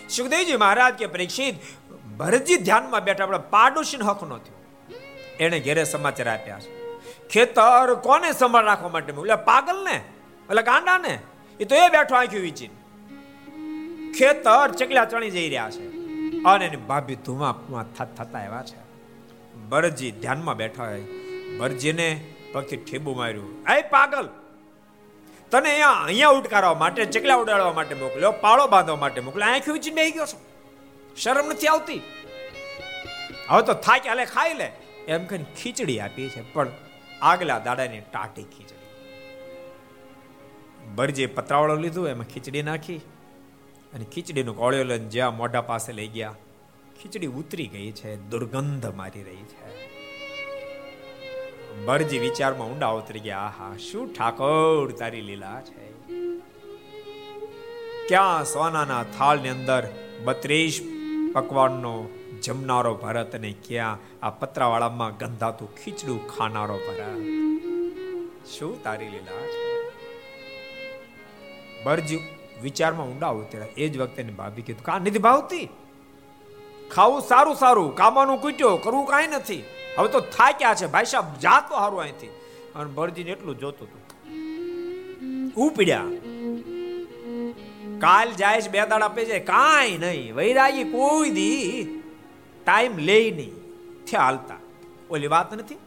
સુખદેવજી 0.10 0.58
મહારાજ 0.58 0.94
કે 0.94 1.08
પરીક્ષિત, 1.08 1.56
ભરતજી 2.18 2.56
ધ્યાનમાં 2.56 3.04
બેઠા, 3.04 3.24
આપણે 3.24 3.38
પાડોશીનો 3.38 4.06
હક 4.06 4.24
નો 4.24 4.38
થયો 4.38 4.96
એને 5.40 5.60
ઘેરે 5.60 5.84
સમાચાર 5.84 6.30
આપ્યા 6.30 6.60
છે. 6.60 6.81
ખેતર 7.32 7.96
કોને 7.96 8.32
સંભાળ 8.32 8.66
રાખવા 8.66 8.90
માટે 8.90 9.12
એટલે 9.12 9.36
પાગલ 9.36 9.84
ને 9.84 9.96
એટલે 10.50 10.62
ગાંડા 10.62 10.98
ને 10.98 11.20
એ 11.60 11.66
તો 11.66 11.76
એ 11.76 11.90
બેઠો 11.90 12.16
આંખ્યું 12.16 12.44
વીચીને. 12.44 12.76
ખેતર 14.14 14.72
ચકલા 14.72 15.06
ચણી 15.06 15.32
જઈ 15.32 15.50
રહ્યા 15.50 15.70
છે. 15.70 15.88
અને 16.44 16.66
એની 16.66 16.76
ભાભી 16.76 17.16
ધુમા 17.16 17.60
થતા 17.98 18.44
એવા 18.44 18.64
છે. 18.64 18.82
ભરતજી 19.70 20.12
ધ્યાનમાં 20.12 20.56
બેઠા 20.56 20.86
હોય. 20.86 21.02
ભરતજીને 21.60 22.34
પગથી 22.54 22.78
ઠેબુ 22.78 23.14
માર્યું. 23.14 23.66
એ 23.78 23.82
પાગલ! 23.82 24.30
તને 25.52 25.70
અહીંયા 25.70 25.90
અહીંયા 25.90 26.30
ઉટકારવા 26.30 26.74
માટે, 26.74 27.06
ચકલા 27.06 27.36
ઉડાડવા 27.36 27.74
માટે 27.74 27.96
મોકલ્યો, 27.96 28.32
પાળો 28.32 28.68
બાંધવા 28.68 28.96
માટે 28.96 29.22
મોકલ્યો. 29.22 29.48
આંખી 29.48 29.72
ઉચીને 29.72 29.96
બેહી 29.96 30.12
ગયો 30.12 30.26
છો? 30.26 30.42
શરમ 31.18 31.48
નથી 31.48 31.68
આવતી? 31.68 32.02
હવે 33.48 33.62
તો 33.62 33.74
થાક, 33.74 34.08
હાલે, 34.08 34.26
ખાઈ 34.26 34.54
લે. 34.54 34.72
એમ 35.08 35.26
કહીને 35.26 35.46
ખીચડી 35.62 36.00
આપી 36.00 36.30
છે. 36.30 36.54
પણ 36.54 36.68
આગલા 37.22 37.60
દાડાની 37.60 38.00
ટાટી 38.00 38.44
ખીચડી 38.44 38.80
બરજે 40.96 41.26
પતરાવાળો 41.26 41.76
લીધું, 41.76 42.08
એમાં 42.10 42.28
ખીચડી 42.28 42.62
નાખી 42.62 43.02
અને 43.94 44.06
ખીચડીનું 44.06 44.58
કોળિયો 44.58 44.84
લઈને 44.84 45.06
જ્યાં 45.06 45.38
મોઢા 45.38 45.62
પાસે 45.62 45.92
લઈ 45.94 46.08
ગયા, 46.08 46.36
ખીચડી 47.02 47.28
ઉતરી 47.28 47.68
ગઈ 47.68 47.92
છે, 47.92 48.16
દુર્ગંધ 48.30 48.88
મારી 48.96 49.24
રહી 49.24 49.46
છે. 49.52 49.70
બરજી 51.86 52.20
વિચારમાં 52.20 52.68
ઊંડા 52.68 52.90
ઉતરી 52.90 53.20
ગયા, 53.20 53.40
આહા, 53.40 53.78
શું 53.78 54.14
ઠાકોર 54.14 54.92
તારી 54.92 55.22
લીલા 55.22 55.62
છે? 55.62 55.84
ક્યાં 58.08 58.46
સોનાના 58.46 59.04
થાળની 59.18 59.50
અંદર 59.50 59.84
બત્રીસ 60.24 60.82
પકવાનનો 61.34 61.94
જમનારો 62.42 62.96
ભરત 62.96 63.36
અને 63.36 63.56
ક્યાં 63.68 63.98
આ 64.24 64.30
પતરાવાળામાં 64.30 65.18
ગંધાતું 65.18 65.76
ખીચડું 65.76 66.28
ખાનારો 66.28 66.78
ભરત? 66.78 67.22
શું 68.48 68.84
તારી 68.84 69.10
લીલા 69.10 69.42
છે? 69.42 69.82
બરજી 71.84 72.20
વિચારમાં 72.62 73.08
ઊંડા 73.08 73.28
ઉતર્યા. 73.28 73.66
એ 73.78 73.90
જ 73.90 73.98
વખતે 73.98 74.24
ભાભી 74.24 74.62
કીધું, 74.62 74.84
કા 74.84 75.00
નથી 75.00 75.20
ભાવતી? 75.20 75.70
ખાવું 76.96 77.22
સારું 77.22 77.56
સારું, 77.56 77.96
કામાનું 77.96 78.42
કૂટ્યો, 78.42 78.78
કરવું 78.78 79.06
કાંઈ 79.06 79.28
નથી. 79.28 79.64
હવે 79.98 80.08
તો 80.08 80.20
થાક્યા 80.20 80.74
છે? 80.74 80.88
ભાઈ 80.88 81.06
સાહેબ 81.06 81.40
જાતો 81.40 81.76
સારું 81.76 82.02
અહીંથી. 82.02 82.28
અને 82.76 82.92
ભરજીને 82.92 83.32
એટલું 83.32 83.60
જોતું 83.60 83.88
હતું. 83.88 84.02
ઉપડ્યા 85.54 86.04
કાલ 88.00 88.32
જાય 88.32 88.62
છે, 88.62 88.70
બે 88.70 88.86
દાડા 88.86 89.08
પે 89.08 89.26
છે 89.26 89.40
કાંઈ 89.40 89.98
નહીં, 89.98 90.36
વૈરાગી 90.36 90.84
કોઈ 90.84 91.30
દી. 91.30 92.01
ટાઈમ 92.66 92.98
લે 92.98 93.32
નહીં. 93.32 93.54
થયા 94.06 94.22
હાલતા. 94.22 94.58
ઓલી 95.10 95.28
વાત 95.28 95.54
નથી? 95.54 95.78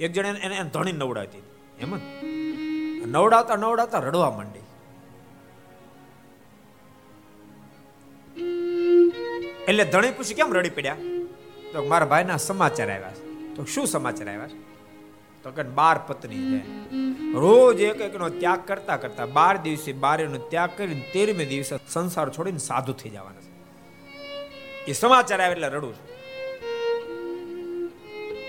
એક 0.00 0.12
જણ 0.12 0.26
એને 0.26 0.64
ધણી 0.64 0.92
નવડાવતી 0.92 1.42
એમ 1.80 1.96
નવડાવતા 3.06 3.56
નવડાવતા 3.56 3.98
રડવા 3.98 4.30
માંડી. 4.30 4.64
એટલે 9.68 9.84
ધણી 9.84 10.10
પૂછી 10.10 10.34
કેમ 10.34 10.54
રડી 10.54 10.70
પડ્યા? 10.70 10.96
તો 11.72 11.84
મારા 11.84 12.06
ભાઈના 12.06 12.36
સમાચાર 12.36 12.90
આવ્યા 12.90 13.10
છે. 13.10 13.54
તો 13.54 13.64
શું 13.64 13.86
સમાચાર 13.86 14.28
આવ્યા 14.28 14.48
છે? 14.48 14.58
તો 15.42 15.50
કે 15.50 15.62
બાર 15.62 15.98
પત્ની 16.06 16.36
છે. 16.36 16.60
રોજ 17.32 17.80
એક 17.80 18.00
એકનો 18.00 18.28
ત્યાગ 18.28 18.60
કરતા 18.66 18.96
કરતા 18.96 19.26
બાર 19.26 19.56
દિવસે 19.56 19.92
બારેનો 19.92 20.38
ત્યાગ 20.38 20.70
કરીને 20.76 21.10
તેરમે 21.12 21.44
દિવસે 21.44 21.78
સંસાર 21.88 22.30
છોડીને 22.30 22.58
સાધુ 22.58 22.92
થઈ 22.92 23.10
જવાના 23.10 23.47
એ 24.88 24.92
સમાચાર 24.92 25.40
આવે 25.40 25.52
એટલે 25.52 25.68
રડું 25.68 25.94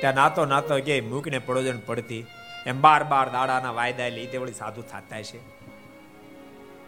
ત્યાં 0.01 0.15
નાતો 0.15 0.45
નાતો 0.45 0.79
કે 0.79 1.01
મૂકીને 1.01 1.39
પડોજણ 1.39 1.79
પડતી, 1.85 2.25
એમ 2.65 2.81
બાર 2.81 3.03
બાર 3.03 3.29
દાડાના 3.29 3.71
વાયદા 3.71 4.07
લીધે 4.07 4.37
વળી 4.37 4.51
સાધુ 4.51 4.81
થતા 4.81 5.21
છે. 5.21 5.37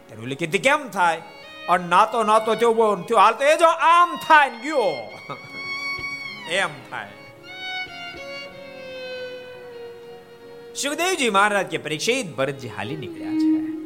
ત્યારે 0.07 0.22
ઓલી 0.22 0.36
કીધી, 0.36 0.57
કેમ 0.57 0.90
થાય? 0.90 1.22
અને 1.69 1.88
નાતો 1.88 2.23
નાતો 2.23 2.56
થયો 2.56 2.73
બહુ 2.73 2.95
થયો, 2.95 3.18
હાલ 3.18 3.34
તો 3.34 3.44
એ 3.44 3.56
જો 3.56 3.68
આમ 3.68 4.15
થાય 4.15 4.49
ને 4.49 4.61
ગયો. 4.64 4.84
એમ 6.52 6.69
થાય. 6.90 7.07
સુખદેવજી 10.82 11.30
મહારાજ 11.30 11.65
કે 11.65 11.78
પરીક્ષિત 11.78 12.36
ભરતજી 12.36 12.68
હાલી 12.68 12.95
નીકળ્યા 12.95 13.30
છે. 13.30 13.81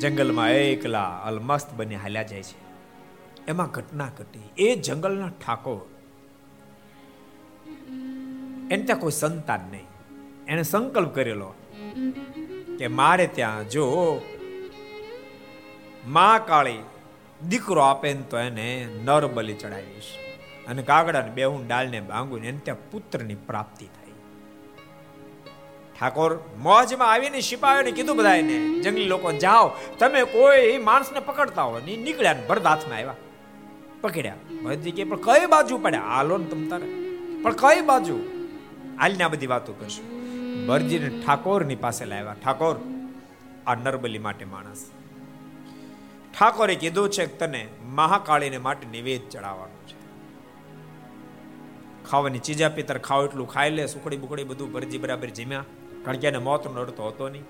જંગલમાં 0.00 0.50
એકલા 0.50 1.04
અલમસ્ત 1.04 1.74
બની 1.74 1.94
હાલ્યા 1.94 2.22
જાય 2.22 2.42
છે. 2.42 2.56
એમાં 3.48 3.66
ઘટના 3.66 4.08
ઘટી. 4.18 4.40
એ 4.58 4.76
જંગલના 4.76 5.28
ઠાકોર. 5.28 5.80
એને 8.70 8.82
ત્યાં 8.82 8.98
કોઈ 8.98 9.10
સંતાન 9.10 9.60
નહીં. 9.70 9.86
એને 10.48 10.62
સંકલ્પ 10.62 11.14
કરેલો 11.14 11.54
કે 12.78 12.86
મારે 12.86 13.26
ત્યાં 13.26 13.68
જો 13.68 14.20
મા 16.06 16.38
કાળી 16.38 16.78
દીકરો 17.48 17.80
આપે 17.80 18.14
ને 18.14 18.22
તો 18.22 18.38
એને 18.38 18.88
નર 19.04 19.26
બલિ 19.26 19.54
ચડાવીશ. 19.54 20.04
અને 20.68 20.82
કાગડાને 20.82 21.30
બેહું 21.30 21.66
ડાળને 21.66 22.00
ભાંગું 22.00 22.38
એને 22.38 22.58
ત્યાં 22.58 22.90
પુત્રની 22.90 23.34
પ્રાપ્તિ 23.34 23.86
ઠાકોર 26.00 26.38
મોજમાં 26.58 27.12
આવીને 27.12 27.40
સિપાહીઓને 27.40 27.90
કીધું 27.90 28.16
બધા 28.16 28.34
એને 28.34 28.80
જંગલી 28.82 29.04
લોકો, 29.04 29.32
જાઓ. 29.32 29.70
તમે 29.98 30.24
કોઈ 30.24 30.78
માણસને 30.78 31.20
પકડતા 31.20 31.62
હો 31.62 31.78
ને 31.78 31.96
નીકળ્યા 31.96 32.36
ભરત 32.48 32.66
હાથમાં 32.66 32.96
આવ્યા. 32.96 33.14
પકડ્યા. 34.00 34.34
બધી 34.62 34.90
કે, 34.90 35.04
પણ 35.04 35.16
કઈ 35.16 35.46
બાજુ 35.46 35.78
પડ્યા? 35.78 36.00
હાલો 36.00 36.38
ને 36.38 36.44
તમ 36.44 36.68
તારે. 36.68 36.86
પણ 37.42 37.52
કઈ 37.52 37.80
બાજુ? 37.80 38.18
હાલને 39.00 39.24
આ 39.24 39.28
બધી 39.28 39.46
વાતો 39.46 39.72
કરશું. 39.72 40.18
ભરજીને 40.66 41.22
ઠાકોરની 41.26 41.76
પાસે 41.76 42.04
લાવ્યા. 42.04 42.36
ઠાકોર, 42.44 42.76
આ 43.66 43.74
નરબલી 43.74 44.18
માટે 44.18 44.44
માણસ. 44.44 44.90
ઠાકોરે 46.40 46.74
કીધું 46.74 47.10
છે 47.10 47.26
કે 47.26 47.36
તને 47.36 47.68
મહાકાળીને 47.84 48.58
માટે 48.58 48.88
નિવેદ 48.88 49.20
ચડાવવાનું 49.30 49.88
છે. 49.88 49.98
ખાવાની 52.10 52.38
ચીજા 52.38 52.68
પિતર 52.68 52.98
ખાવ 52.98 53.24
એટલું 53.24 53.48
ખાઈ 53.48 53.70
લે. 53.70 53.86
સુખડી 53.86 54.16
બુકડી 54.16 54.44
બધું 54.44 54.72
ભરજી 54.72 54.98
બરાબર 54.98 55.28
જીમ્યા. 55.28 55.64
કારણ 56.04 56.16
કે 56.16 56.28
એને 56.28 56.38
મોતનો 56.38 56.82
નડતો 56.82 57.08
હતો 57.08 57.28
નહીં. 57.28 57.44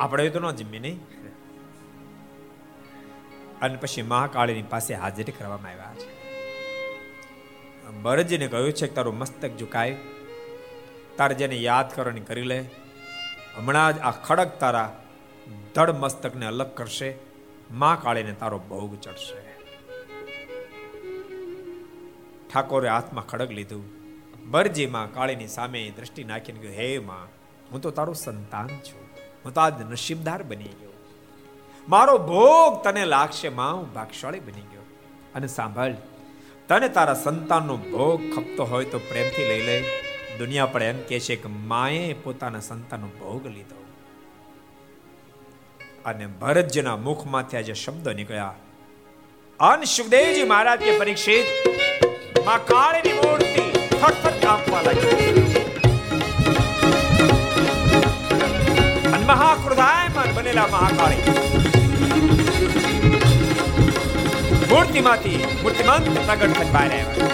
આપણે 0.00 0.30
તો 0.30 0.40
ન 0.40 0.50
જીમી 0.50 0.78
નહીં. 0.78 1.00
અને 3.60 3.76
પછી 3.76 4.02
મહાકાળીની 4.02 4.62
પાસે 4.62 4.94
હાજરી 4.94 5.32
કરવામાં 5.32 5.70
આવ્યા 5.70 5.94
છે. 5.94 6.22
ભરતજીને 8.02 8.48
કહ્યું 8.48 8.72
છે 8.72 8.86
કે 8.86 8.94
તારું 8.94 9.18
મસ્તક 9.18 9.56
ઝુકાય. 9.56 9.96
તારે 11.16 11.34
જેને 11.34 11.56
યાદ 11.56 11.94
કરવાની 11.94 12.20
કરી 12.20 12.42
લે. 12.42 12.64
હમણાં 13.56 13.96
જ 13.96 13.98
આ 13.98 14.10
ખડક 14.10 14.58
તારા 14.58 15.06
ધડ 15.74 15.90
મસ્તકને 15.90 16.46
અલગ 16.46 16.74
કરશે. 16.74 17.14
મા 17.70 17.98
કાળીને 18.02 18.32
તારો 18.32 18.58
ભોગ 18.58 19.00
ચડશે. 19.00 19.52
ઠાકોરે 22.48 22.88
હાથમાં 22.88 23.26
ખડક 23.26 23.50
લીધું. 23.50 24.01
બરજી 24.44 24.86
માં 24.86 25.12
કાળીની 25.12 25.48
સામે 25.48 25.92
દ્રષ્ટિ 25.96 26.24
નાખીને 26.24 26.60
કહ્યું, 26.60 26.76
હે 26.76 26.98
માં, 26.98 27.28
હું 27.72 27.80
તો 27.80 27.90
તારું 27.90 28.14
સંતાન 28.14 28.68
છું. 28.68 29.08
હું 29.44 29.54
તો 29.54 29.60
આજ 29.60 29.92
નસીબદાર 29.92 30.42
બની 30.42 30.64
ગયો. 30.64 30.92
મારો 31.88 32.18
ભોગ 32.18 32.84
તને 32.84 33.04
લાગશે, 33.04 33.48
માં, 33.48 33.76
હું 33.76 33.92
ભાગશાળી 33.92 34.40
બની 34.40 34.60
ગયો. 34.60 34.82
અને 35.34 35.46
સાંભળ, 35.46 35.92
તને 36.68 36.88
તારા 36.88 37.14
સંતાનનો 37.14 37.76
ભોગ 37.76 38.34
ખપતો 38.34 38.64
હોય 38.64 38.84
તો 38.84 38.98
પ્રેમથી 38.98 39.48
લઈ 39.48 39.60
લે. 39.60 39.84
દુનિયા 40.38 40.66
પણ 40.66 40.82
એમ 40.82 40.98
કહે 41.08 41.20
છે 41.20 41.36
કે 41.36 41.48
માએ 41.48 42.12
પોતાના 42.12 42.60
સંતાનનો 42.60 43.06
ભોગ 43.06 43.46
લીધો. 43.46 43.84
અને 46.04 46.26
ભરતજીના 46.26 46.96
મુખમાંથી 46.96 47.56
આજે 47.56 47.74
શબ્દો 47.74 48.12
નીકળ્યા. 48.12 48.54
અન 49.60 49.82
સુખદેવજી 49.82 50.44
મહારાજ 50.44 50.80
કે 50.80 50.98
પરીક્ષિત, 50.98 51.44
માં 52.46 52.66
કાળની 52.66 53.12
મૂર્તિ 53.12 53.61
થરથર 54.02 54.34
કાપવા 54.42 54.82
લાગી 54.84 55.16
અને 59.14 59.24
મહાક્રોધાયમાન 59.28 60.30
બનેલા 60.38 60.68
મહાકાળી. 60.72 61.22
મૂર્તિમાંથી 64.70 65.40
મૂર્તિમંત 65.62 66.06
પ્રગટ 66.16 66.58
થવા 66.70 66.84
રહ્યા 66.92 67.28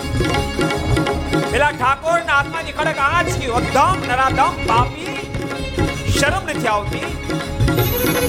પેલા 1.52 1.72
ઠાકોર 1.78 2.18
ના 2.28 2.38
આત્માની 2.40 2.74
ખડક 2.78 3.00
આંચકી 3.06 3.50
અધમ 3.60 3.98
નરાધમ, 4.10 4.54
પાપી 4.70 5.17
શરમ 6.20 6.44
નથી 6.50 6.66
આવતી? 6.66 7.08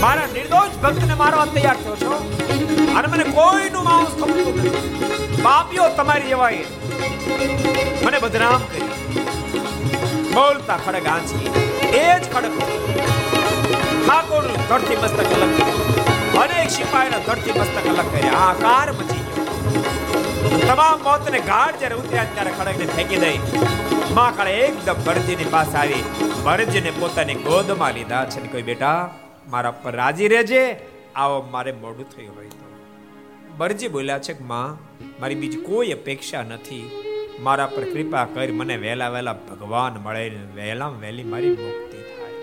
મારા 0.02 0.28
નિર્દોષ 0.34 0.76
ભક્તને 0.84 1.16
મારવા 1.22 1.46
તૈયાર 1.46 1.78
થયો 1.84 1.96
છો? 1.96 2.14
અને 2.98 3.08
મને 3.08 3.26
કોઈનું 3.38 3.84
માંસ 3.84 4.12
ખપતું 4.20 4.60
નથી. 4.60 5.42
પાપીઓ 5.44 5.88
તમારી 5.98 6.28
જેવાય 6.28 6.66
મને 8.06 8.20
બદનામ 8.20 8.62
કરી. 8.72 8.90
બોલતા 10.34 10.78
ખડગ 10.86 11.08
આંચકી 11.08 11.50
એ 12.00 12.06
જ 12.20 12.24
ખડગ 12.34 12.54
ઠાકોર 14.06 14.46
ધરતી 14.70 14.96
મસ્તક 14.96 15.30
અલગ 15.38 15.54
અનેક 16.44 16.70
સિપાહીના 16.70 17.24
ધરતી 17.28 17.60
મસ્તક 17.60 17.86
અલગ 17.88 18.08
કર્યા. 18.14 18.34
આકાર 18.48 18.92
મચી 18.92 19.24
ગયો. 19.28 19.49
તમામ 20.40 21.00
મોતને 21.00 21.40
ગાઢ 21.40 21.76
જ્યારે 21.76 21.96
ઉતર્યા 21.96 22.24
ત્યારે 22.24 22.52
ખડકને 22.52 22.86
ફેંકી 22.86 23.16
દઈ. 23.16 23.40
માં 24.14 24.38
કાળે 24.38 24.54
એકદમ 24.54 24.94
ભરજીની 24.94 25.46
પાસે 25.52 25.78
આવી 25.78 26.04
ભરજીને 26.46 26.92
પોતાની 26.92 27.34
ગોદમાં 27.34 27.94
લીધા 27.94 28.26
છે. 28.26 28.48
કોઈ 28.48 28.62
બેટા, 28.62 29.16
મારા 29.48 29.72
પર 29.72 29.96
રાજી 29.96 30.28
રહેજે. 30.28 30.76
આવો 31.16 31.48
મારે 31.52 31.72
મોડું 31.72 32.10
થયું 32.10 32.36
હોય 32.36 32.46
તો. 32.46 32.70
ભરજી 33.58 33.88
બોલ્યા 33.88 34.20
છે 34.20 34.34
કે, 34.34 34.44
માં, 34.44 34.78
મારી 35.22 35.36
બીજી 35.36 35.58
કોઈ 35.58 35.92
અપેક્ષા 35.92 36.42
નથી. 36.42 36.92
મારા 37.40 37.68
પર 37.68 37.84
કૃપા 37.84 38.26
કરી 38.26 38.52
મને 38.52 38.78
વહેલા 38.78 39.10
વહેલા 39.10 39.34
ભગવાન 39.34 39.94
મળે 39.94 40.38
વહેલા 40.56 40.88
વહેલી 40.88 41.24
મારી 41.24 41.50
મુક્તિ 41.50 41.98
થાય. 41.98 42.34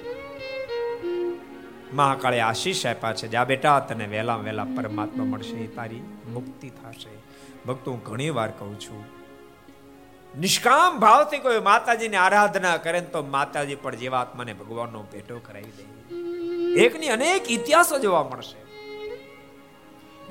મહાકાળે 1.93 2.41
આશીષ 2.41 2.87
આપ્યા 2.87 3.13
છે, 3.13 3.29
જા 3.29 3.45
બેટા, 3.45 3.81
તને 3.81 4.07
વહેલા 4.07 4.37
વહેલા 4.37 4.65
પરમાત્મા 4.65 5.25
મળશે, 5.25 5.67
તારી 5.67 6.01
મુક્તિ 6.33 6.71
થશે. 6.71 7.26
ભક્તો, 7.67 7.91
હું 7.91 8.03
ઘણી 8.03 8.31
વાર 8.31 8.51
કહું 8.51 8.75
છું, 8.81 9.03
નિષ્કામ 10.35 10.99
ભાવથી 10.99 11.39
કોઈ 11.39 11.61
માતાજીની 11.61 12.17
આરાધના 12.17 12.77
કરે 12.77 13.01
તો 13.01 13.23
માતાજી 13.23 13.75
પણ 13.75 13.97
જીવાત્માને 13.97 14.53
ભગવાનનો 14.53 15.03
ભેટો 15.13 15.39
કરાવી 15.39 15.75
દે. 15.77 15.85
એકની 16.83 17.09
અનેક 17.09 17.51
ઇતિહાસો 17.51 17.99
જોવા 17.99 18.23
મળશે. 18.23 18.61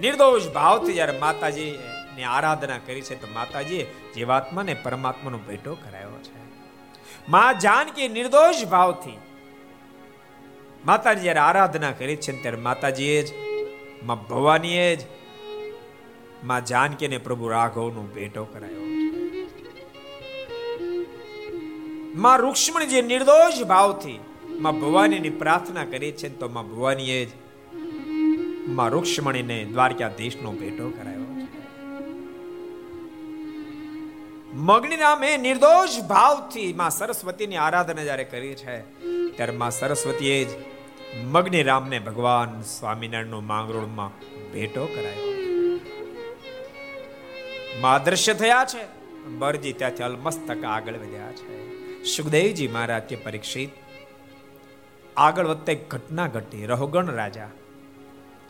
નિર્દોષ 0.01 0.47
ભાવથી 0.49 0.93
જ્યારે 0.93 1.19
માતાજી 1.19 1.71
ની 2.15 2.23
આરાધના 2.23 2.77
કરી 2.77 3.01
છે, 3.01 3.15
તો 3.21 3.27
માતાજીએ 3.33 3.83
જીવાત્માને 4.15 4.73
પરમાત્માનો 4.73 5.39
ભેટો 5.47 5.73
કરાયો 5.75 6.19
છે. 6.23 6.39
માં 7.29 7.59
જાનકી 7.59 8.07
નિર્દોષ 8.09 8.65
ભાવથી 8.65 9.17
માતાજી 10.85 11.21
જ્યારે 11.21 11.39
આરાધના 11.39 11.91
કરી 11.91 12.15
છે 12.15 12.41
ત્યારે 12.41 12.57
માતાજીએ 12.57 13.19
જ, 13.23 13.29
માં 14.03 14.27
ભવાનીએ 14.27 14.95
જ 14.95 15.01
માં 16.45 16.65
જાનકીને 16.65 17.17
પ્રભુ 17.17 17.47
રાઘવનો 17.47 18.03
ભેટો 18.15 18.43
કરાયો. 18.45 18.85
માં 22.15 22.37
રૂક્ષ્મણી 22.37 22.85
જે 22.85 23.01
નિર્દોષ 23.01 23.63
ભાવથી 23.63 24.19
માં 24.59 24.79
ભવાનીની 24.79 25.29
પ્રાર્થના 25.29 25.85
કરી 25.85 26.11
છે 26.11 26.29
તો 26.29 26.49
માં 26.49 26.69
ભવાનીએ 26.69 27.25
જ 27.25 27.29
માં 28.67 28.89
રૂક્ષ્મણીને 28.89 29.63
દ્વારકાધીશનો 29.63 30.51
ભેટો 30.51 30.89
કરાયો. 30.89 31.25
મગની 34.53 34.97
નામે 34.97 35.37
નિર્દોષ 35.37 35.99
ભાવથી 36.01 36.73
માં 36.73 36.89
સરસ્વતીની 36.89 37.55
આરાધના 37.55 38.03
જ્યારે 38.03 38.23
કરી 38.23 38.55
છે, 38.55 38.81
ત્યારે 39.37 39.51
માં 39.51 39.71
સરસ્વતીએ 39.71 40.45
જ 40.45 40.47
મગની 41.23 41.63
રામને 41.63 41.99
ભગવાન 41.99 42.61
સ્વામિનારાયણનો 42.61 43.41
માંગરોળમાં 43.41 44.11
ભેટો 44.51 44.85
કરાયો. 44.85 45.54
માં 47.81 48.03
દ્રશ્ય 48.03 48.33
થયા 48.33 48.65
છે. 48.65 48.83
બરજી 49.29 49.73
ત્યાંથી 49.73 50.03
અલમસ્તક 50.03 50.63
આગળ 50.63 50.93
વધ્યા 50.93 51.31
છે. 51.31 51.53
સુખદેવજી 52.03 52.67
મહારાજ 52.67 53.03
કે 53.03 53.15
પરીક્ષિત, 53.15 53.69
આગળ 55.17 55.47
વધતા 55.47 55.71
એક 55.71 55.89
ઘટના 55.89 56.27
ઘટી. 56.27 56.65
રહોગણ 56.65 57.05
રાજા 57.05 57.49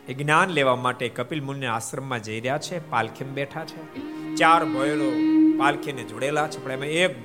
એ 0.08 0.14
જ્ઞાન 0.14 0.50
લેવા 0.50 0.76
માટે 0.76 1.08
કપિલ 1.08 1.44
મુનિના 1.44 1.74
આશ્રમમાં 1.74 2.22
જઈ 2.22 2.40
રહ્યા 2.40 2.58
છે, 2.58 2.90
પાલખીમ 2.90 3.28
બેઠા 3.28 3.64
છે. 3.64 4.00
ચાર 4.36 4.64
ભોયરો 4.64 5.12
પાલખીને 5.58 6.02
જોડેલા 6.02 6.48
છે, 6.48 6.64
પણ 6.64 6.72
એમાં 6.72 6.86
એક 6.86 7.18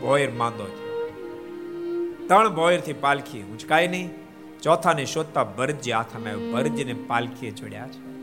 ભોયર 0.00 0.30
માંદો 0.30 0.66
છે 0.66 0.86
ત્રણ 2.26 2.54
ભોયરથી 2.54 2.92
પાલખી 2.92 3.42
ઉંચકાય 3.42 3.86
નહીં, 3.86 4.10
ચોથાને 4.62 5.04
શોધતા 5.04 5.44
ભરજી 5.44 5.92
હાથમાં 5.92 6.32
આવ્યો. 6.32 6.52
ભરજીને 6.52 6.94
પાલખીએ 7.06 7.50
જોડ્યા 7.50 7.88
છે. 7.88 8.15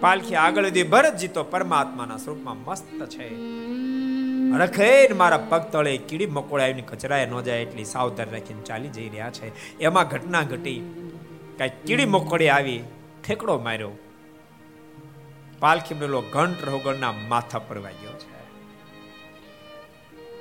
પાલખી 0.00 0.34
આગળ 0.34 0.66
વધી 0.66 0.82
ભરતજી 0.82 1.28
તો 1.28 1.44
પરમાત્માના 1.44 2.16
સ્વરૂપમાં 2.16 2.56
મસ્ત 2.56 3.08
છે. 3.08 3.28
રખેન 4.58 5.16
મારા 5.16 5.38
પગ 5.48 5.62
તળે 5.62 5.96
કીડી 5.96 6.26
મકોડા 6.26 6.64
આવીને 6.64 6.82
કચરાએ 6.82 7.26
ન 7.26 7.40
જાય 7.40 7.62
એટલી 7.62 7.84
સાવધાન 7.84 8.30
રાખીને 8.30 8.62
ચાલી 8.62 8.88
જઈ 8.88 9.08
રહ્યા 9.08 9.30
છે. 9.30 9.78
એમાં 9.78 10.08
ઘટના 10.08 10.42
ઘટી. 10.42 10.80
કઈ 11.58 11.68
કીડી 11.68 12.04
મકોડી 12.04 12.48
આવી, 12.48 12.82
ઠેકડો 13.26 13.58
માર્યો. 13.58 13.90
પાલખી 15.60 15.94
મેલો 15.94 16.20
ઘંટ 16.20 16.64
રહુગણના 16.64 17.12
માથા 17.12 17.58
પર 17.58 17.78
વાગ્યો 17.78 18.12
છે. 18.12 18.36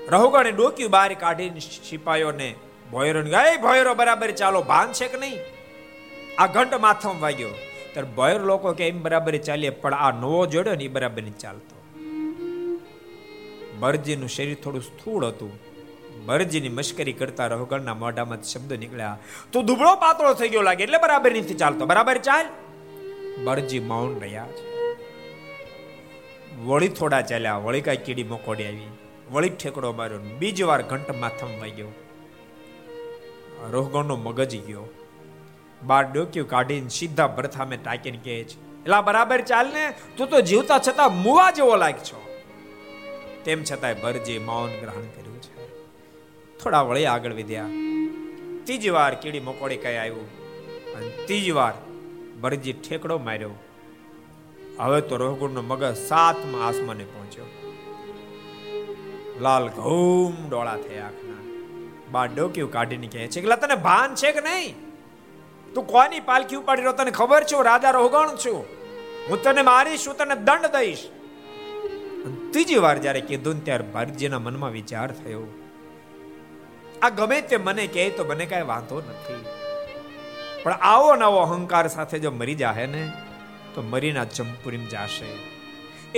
રહુગણે 0.09 0.51
ડોક્યું 0.51 0.91
બહાર 0.91 1.13
કાઢીને 1.13 1.59
સિપાયોને 1.59 2.55
ભોયરો 2.91 3.23
ગાય, 3.23 3.57
ભોયરો 3.57 3.93
બરાબર 3.93 4.31
ચાલો, 4.31 4.61
ભાન 4.61 4.91
છે 4.91 5.07
કે 5.07 5.17
નહીં? 5.17 5.39
આ 6.37 6.47
ઘંટ 6.47 6.73
માથામાં 6.73 7.21
વાગ્યો. 7.21 7.49
ત્યારે 7.95 8.15
ભોયર 8.15 8.39
લોકો 8.39 8.73
કે 8.73 8.87
એમ 8.87 9.01
બરાબર 9.01 9.37
ચાલીએ 9.37 9.69
પણ 9.69 9.93
આ 9.93 10.11
નવો 10.11 10.45
જોડ્યો 10.45 10.75
ને 10.75 10.83
એ 10.83 10.87
બરાબર 10.87 11.23
નહીં 11.23 11.37
ચાલતો. 11.37 11.75
બરજીનું 13.79 14.29
શરીર 14.29 14.57
થોડું 14.63 14.81
સ્થૂળ 14.81 15.25
હતું. 15.25 15.59
બરજીની 16.25 16.69
મશ્કરી 16.69 17.13
કરતા 17.13 17.47
રોહગણના 17.47 17.93
મોઢામાં 17.93 18.43
શબ્દો 18.43 18.75
નીકળ્યા. 18.75 19.17
તું 19.51 19.65
દુબળો 19.65 19.95
પાતળો 19.95 20.33
થઈ 20.33 20.49
ગયો 20.49 20.61
લાગે, 20.61 20.83
એટલે 20.83 20.97
બરાબર 20.97 21.31
નથી 21.31 21.53
ચાલતો. 21.53 21.85
બરાબર 21.85 22.17
ચાલ. 22.17 22.45
બરજી 23.43 23.79
મૌન 23.79 24.19
રહ્યા 24.19 24.47
છે. 24.47 24.65
વળી 26.63 26.87
થોડા 26.87 27.21
ચાલ્યા, 27.21 27.55
વળી 27.57 27.81
કાંઈ 27.81 27.97
કીડી 27.97 28.23
મકોડી 28.23 28.65
આવી. 28.65 28.87
વળી 29.31 29.49
ઠેકડો 29.49 29.93
માર્યો 29.93 30.19
બીજી 30.19 30.63
વાર 30.63 30.81
ઘંટ 30.81 31.15
માથમ 31.15 31.59
વાગ્યો. 31.61 31.87
રોહગણનો 33.71 34.15
મગજ 34.15 34.65
ગયો. 34.67 34.89
બાર 35.85 36.03
ડોક્યું 36.11 36.47
કાઢીને 36.49 36.89
સીધા 36.89 37.27
ભરથામે 37.27 37.77
ટાંકીને 37.77 38.19
કહે 38.23 38.37
છે, 38.43 38.57
એલા 38.85 39.01
બરાબર 39.01 39.41
ચાલ 39.41 39.67
ને 39.73 39.83
તું 40.17 40.27
તો 40.27 40.41
જીવતા 40.41 40.79
છતાં 40.87 41.17
મુવા 41.21 41.51
જેવો 41.51 41.75
લાગ 41.75 41.97
છો. 42.09 42.21
તેમ 43.45 43.63
છતાંય 43.63 43.93
ભરજી 43.93 44.39
મૌન 44.39 44.71
ગ્રહણ 44.81 45.09
કર્યું 45.15 45.41
છે. 45.41 45.67
થોડા 46.63 46.81
વળી 46.81 47.05
આગળ 47.05 47.33
વિદ્યા 47.33 47.67
ત્રીજી 48.63 48.89
વાર 48.89 49.13
કીડી 49.15 49.39
મકોડી 49.39 49.77
કઈ 49.77 49.95
આવ્યું. 49.95 50.29
અને 50.95 51.09
ત્રીજી 51.25 51.51
વાર 51.51 51.73
ભરજી 52.41 52.73
ઠેકડો 52.73 53.17
માર્યો. 53.17 53.53
હવે 54.79 55.01
તો 55.01 55.17
રોહગુણનો 55.17 55.61
મગજ 55.61 55.93
સાતમા 56.07 56.65
આસમાને 56.67 57.03
પહોંચ્યો. 57.03 57.45
લાલ 59.41 59.67
ઘૂમ 59.67 60.49
ડોળા 60.49 60.77
થયા 60.77 61.05
આંખના. 61.05 61.43
બા 62.11 62.25
ડોક્યું 62.25 62.71
કાઢીને 62.71 63.07
કહે 63.07 63.27
છે 63.27 63.41
કે 63.41 63.55
તને 63.55 63.75
ભાન 63.75 64.15
છે 64.15 64.31
કે 64.31 64.41
નહીં? 64.41 64.84
તું 65.75 65.87
કોની 65.87 66.19
પાલખી 66.19 66.55
ઉપાડી 66.55 66.81
રહ્યો 66.81 66.93
તને 66.93 67.11
ખબર 67.11 67.43
છે? 67.43 67.63
રાજા 67.63 67.91
રોગણ 67.91 68.29
છું. 68.35 68.65
હું 69.29 69.43
તને 69.43 69.61
મારીશ, 69.61 70.07
હું 70.07 70.17
તને 70.17 70.35
દંડ 70.35 70.65
દઈશ. 70.65 70.97
ત્રીજી 72.51 72.75
વાર 72.75 72.97
જ્યારે 72.97 73.21
કીધું 73.21 73.65
ત્યારે 73.65 73.83
ભારતજીના 73.83 74.39
મનમાં 74.39 74.71
વિચાર 74.71 75.11
થયો. 75.11 75.53
આ 77.01 77.09
ગમે 77.09 77.41
તે 77.41 77.57
મને 77.57 77.87
કહે 77.87 78.09
તો 78.09 78.23
મને 78.23 78.45
કાંઈ 78.45 78.61
વાંધો 78.61 79.01
નથી. 79.09 79.45
પણ 80.63 80.71
આવો 80.71 81.15
નવો 81.15 81.37
અહંકાર 81.37 81.87
સાથે 81.87 82.19
જો 82.19 82.31
મરી 82.31 82.55
જાહે 82.55 82.85
ને, 82.85 83.11
તો 83.75 83.81
મરીના 83.81 84.23
જમપુરીમ 84.23 84.85
જાશે. 84.85 85.25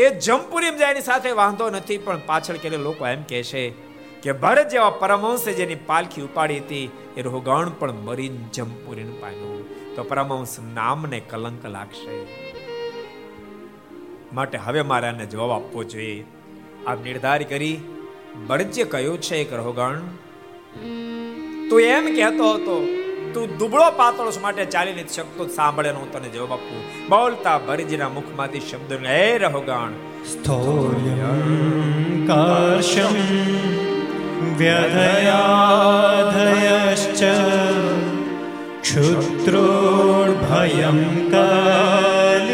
એ 0.01 0.19
જમપુરીમ 0.19 0.77
જાય 0.77 0.99
સાથે 0.99 1.31
વાંધો 1.31 1.69
નથી, 1.69 1.97
પણ 1.97 2.21
પાછળ 2.25 2.55
કે 2.55 2.69
લોકો 2.69 3.07
એમ 3.07 3.23
કહે 3.23 3.43
છે 3.43 3.86
કે 4.27 4.33
ભરત 4.33 4.71
જેવા 4.71 4.89
પરમહંસે 4.89 5.53
જેની 5.53 5.75
પાલખી 5.75 6.21
ઉપાડી 6.21 6.59
હતી, 6.59 6.89
એ 7.17 7.21
રોહગણ 7.21 7.69
પણ 7.69 7.91
મરીન 7.91 8.37
જમપુરીને 8.53 9.21
પાડ્યું 9.21 9.95
તો 9.95 10.03
પરમહંસ 10.03 10.59
નામને 10.73 11.19
કલંક 11.19 11.65
લાગશે. 11.65 12.27
માટે 14.33 14.57
હવે 14.57 14.81
મારે 14.81 15.07
આને 15.07 15.25
જવાબ 15.25 15.51
આપવો 15.51 15.83
જોઈએ. 15.83 16.25
આ 16.87 16.95
નિર્ધાર 16.95 17.43
કરી 17.43 17.79
બળજે 18.47 18.83
કયો 18.83 19.17
છે 19.17 19.35
એક 19.35 19.53
રોહગણ 19.53 20.01
તું 21.69 21.81
એમ 21.81 22.15
કહેતો 22.15 22.53
હતો, 22.53 22.81
તું 23.33 23.57
દુબળો 23.57 23.91
પાતળો 23.91 24.31
માટે 24.41 24.65
ચાલી 24.65 24.91
નથી 24.91 25.13
શકતો, 25.13 25.47
સાંભળે 25.47 25.89
હું 25.89 26.11
તને 26.11 26.29
જવાબ 26.29 26.51
આપું. 26.51 27.09
બોલતા 27.09 27.57
ભરજીના 27.57 28.09
મુખમાંથી 28.09 28.59
શબ્દ 28.59 28.91
એ 28.91 29.37
રહોગાણ 29.37 29.93
સ્થોર્યમ 30.25 32.25
કર્ષમ 32.27 33.96
व्यधयाधयश्च 34.58 35.22
क्षुत्रोर्भयं 38.84 40.18
कालिरिचाजरा 41.32 42.52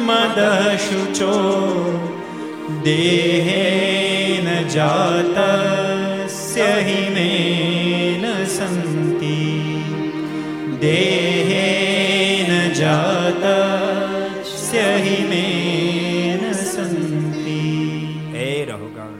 मदशुचो 0.08 1.36
देहेन 2.86 4.48
जातस्य 4.74 6.62
हि 6.86 7.00
मेन 7.14 8.24
सन्ति 8.56 9.38
देहेन 10.84 12.50
जातस्य 12.80 14.78
हि 15.04 15.16
मेन 15.30 16.42
सन्ति 16.64 17.60
હે 18.34 18.44
રહોગાણ 18.68 19.16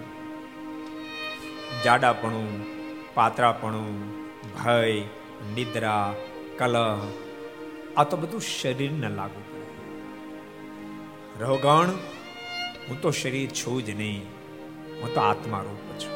જાડાપણું 1.84 2.46
પાતળાપણું 3.16 3.90
ભય 4.56 4.76
નિદ્રા, 5.57 6.07
કલહ, 6.57 7.01
આ 7.97 8.03
તો 8.03 8.17
બધું 8.17 8.41
શરીરને 8.41 9.09
લાગુ 9.09 9.41
પડે 9.49 9.65
રોગણ 11.43 11.89
હું 12.87 13.01
તો 13.01 13.09
શરીર 13.11 13.49
છું 13.59 13.77
જ 13.85 13.89
નહીં, 13.89 14.21
હું 15.01 15.09
તો 15.13 15.19
આત્મા 15.21 15.61
રૂપ 15.61 15.87
છું. 15.99 16.15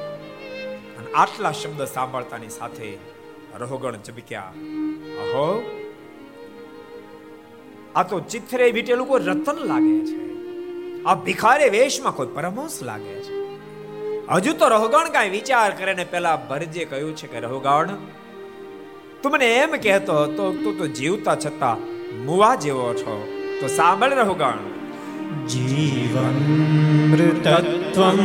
અને 0.97 1.09
આટલા 1.13 1.51
શબ્દ 1.51 1.81
સાંભળતાની 1.85 2.49
સાથે 2.49 2.89
રોગણ 3.59 3.97
ચબક્યા, 4.07 4.53
અહો, 5.22 5.47
આ 7.95 8.03
તો 8.03 8.19
ચિત્રે 8.31 8.72
વીટેલું 8.72 9.07
કોઈ 9.07 9.23
રતન 9.26 9.57
લાગે 9.65 9.97
છે. 10.05 10.19
આ 11.03 11.15
ભિખારે 11.26 11.68
વેશમાં 11.69 12.15
કોઈ 12.15 12.34
પરમહંસ 12.35 12.77
લાગે 12.84 13.15
છે. 13.19 13.34
હજુ 14.30 14.51
તો 14.53 14.65
રહોગણ 14.68 15.09
કાંઈ 15.09 15.30
વિચાર 15.30 15.69
કરે 15.77 15.93
ને 15.93 16.05
પેલા 16.05 16.35
ભરજે 16.49 16.84
કહ્યું 16.85 17.13
છે 17.15 17.27
કે 17.27 17.39
રહોગણ 17.39 17.89
તું 19.23 19.31
મને 19.31 19.56
એમ 19.56 19.72
કહેતો 19.72 20.14
હતો 20.14 20.56
તું 20.64 20.77
તો 20.77 20.88
જીવતા 20.88 21.35
છતાં 21.35 21.77
મુવા 22.26 22.56
જેવો 22.56 22.93
છો. 22.93 23.27
તો 23.61 23.68
સાંભળ 23.68 24.10
રહો 24.10 24.34
ગણ. 24.34 24.57
જીવન 25.48 27.11
મૃતત્વમ 27.11 28.19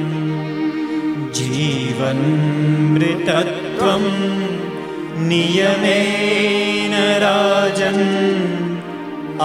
જીવન 1.32 2.18
મૃતત્વમ 2.94 4.04
નિયમેન 5.26 7.18
રાજન 7.18 8.28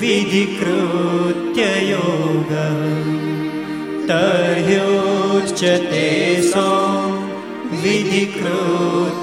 विधिकृत्य 0.00 1.62
योग 1.90 2.50
तर्ह्युच्यते 4.10 6.08
सौ 6.52 6.70
विधिकृत्य 7.84 9.19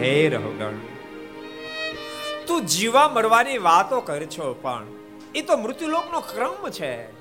હે 0.00 0.28
રહોગણ, 0.28 0.76
તું 2.46 2.60
જીવા 2.66 3.08
મરવાની 3.08 3.58
વાતો 3.58 4.00
કર 4.00 4.22
છો 4.24 4.46
પણ 4.62 4.86
એ 5.34 5.42
તો 5.42 5.56
મૃત્યુલોકનો 5.56 6.20
ક્રમ 6.20 6.70
છે. 6.70 7.20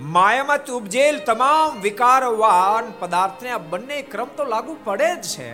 માયામાંથી 0.00 0.72
ઉપજેલ 0.72 1.18
તમામ 1.18 1.80
વિકારવાન 1.80 2.92
પદાર્થને 2.98 3.50
આ 3.50 3.58
બંને 3.58 4.02
ક્રમ 4.02 4.28
તો 4.36 4.44
લાગુ 4.44 4.76
પડે 4.84 5.10
જ 5.16 5.22
છે. 5.22 5.50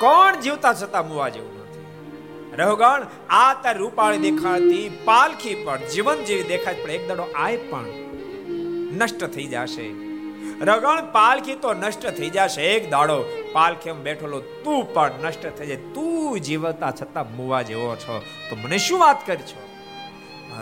કોણ 0.00 0.40
જીવતા 0.40 0.72
છતાં 0.72 1.08
મુવા 1.08 1.28
જેવું 1.28 1.54
નથી? 1.60 1.84
રહુગણ, 2.56 3.02
આ 3.30 3.54
તાર 3.54 3.76
રૂપાળી 3.78 4.18
દેખાતી 4.18 4.86
પાલખી 5.04 5.54
પણ 5.54 5.78
જીવન 5.94 6.18
જેવી 6.24 6.42
દેખાય 6.42 6.74
પણ 6.84 6.90
એક 6.90 7.04
દડો 7.08 7.26
આય 7.34 7.56
પણ 7.56 7.86
નષ્ટ 8.98 9.24
થઈ 9.24 9.46
જશે. 9.46 10.09
રગણ 10.60 11.12
પાલખી 11.12 11.54
તો 11.54 11.72
નષ્ટ 11.72 12.06
થઈ 12.06 12.30
જશે 12.30 12.62
એક 12.62 12.90
દાડો. 12.90 13.24
પાલખી 13.52 13.92
બેઠેલો, 13.92 14.40
તું 14.40 14.94
પણ 14.94 15.12
નષ્ટ 15.22 15.46
થઈ 15.46 15.66
જાય. 15.66 15.76
તું 15.76 16.40
જીવતા 16.40 16.90
છતાં 16.90 17.36
મુવા 17.36 17.62
જેવો 17.62 17.96
છો. 17.96 18.22
તો 18.50 18.56
મને 18.56 18.78
શું 18.78 19.00
વાત 19.00 19.26
કરી 19.26 19.36
છો 19.36 19.70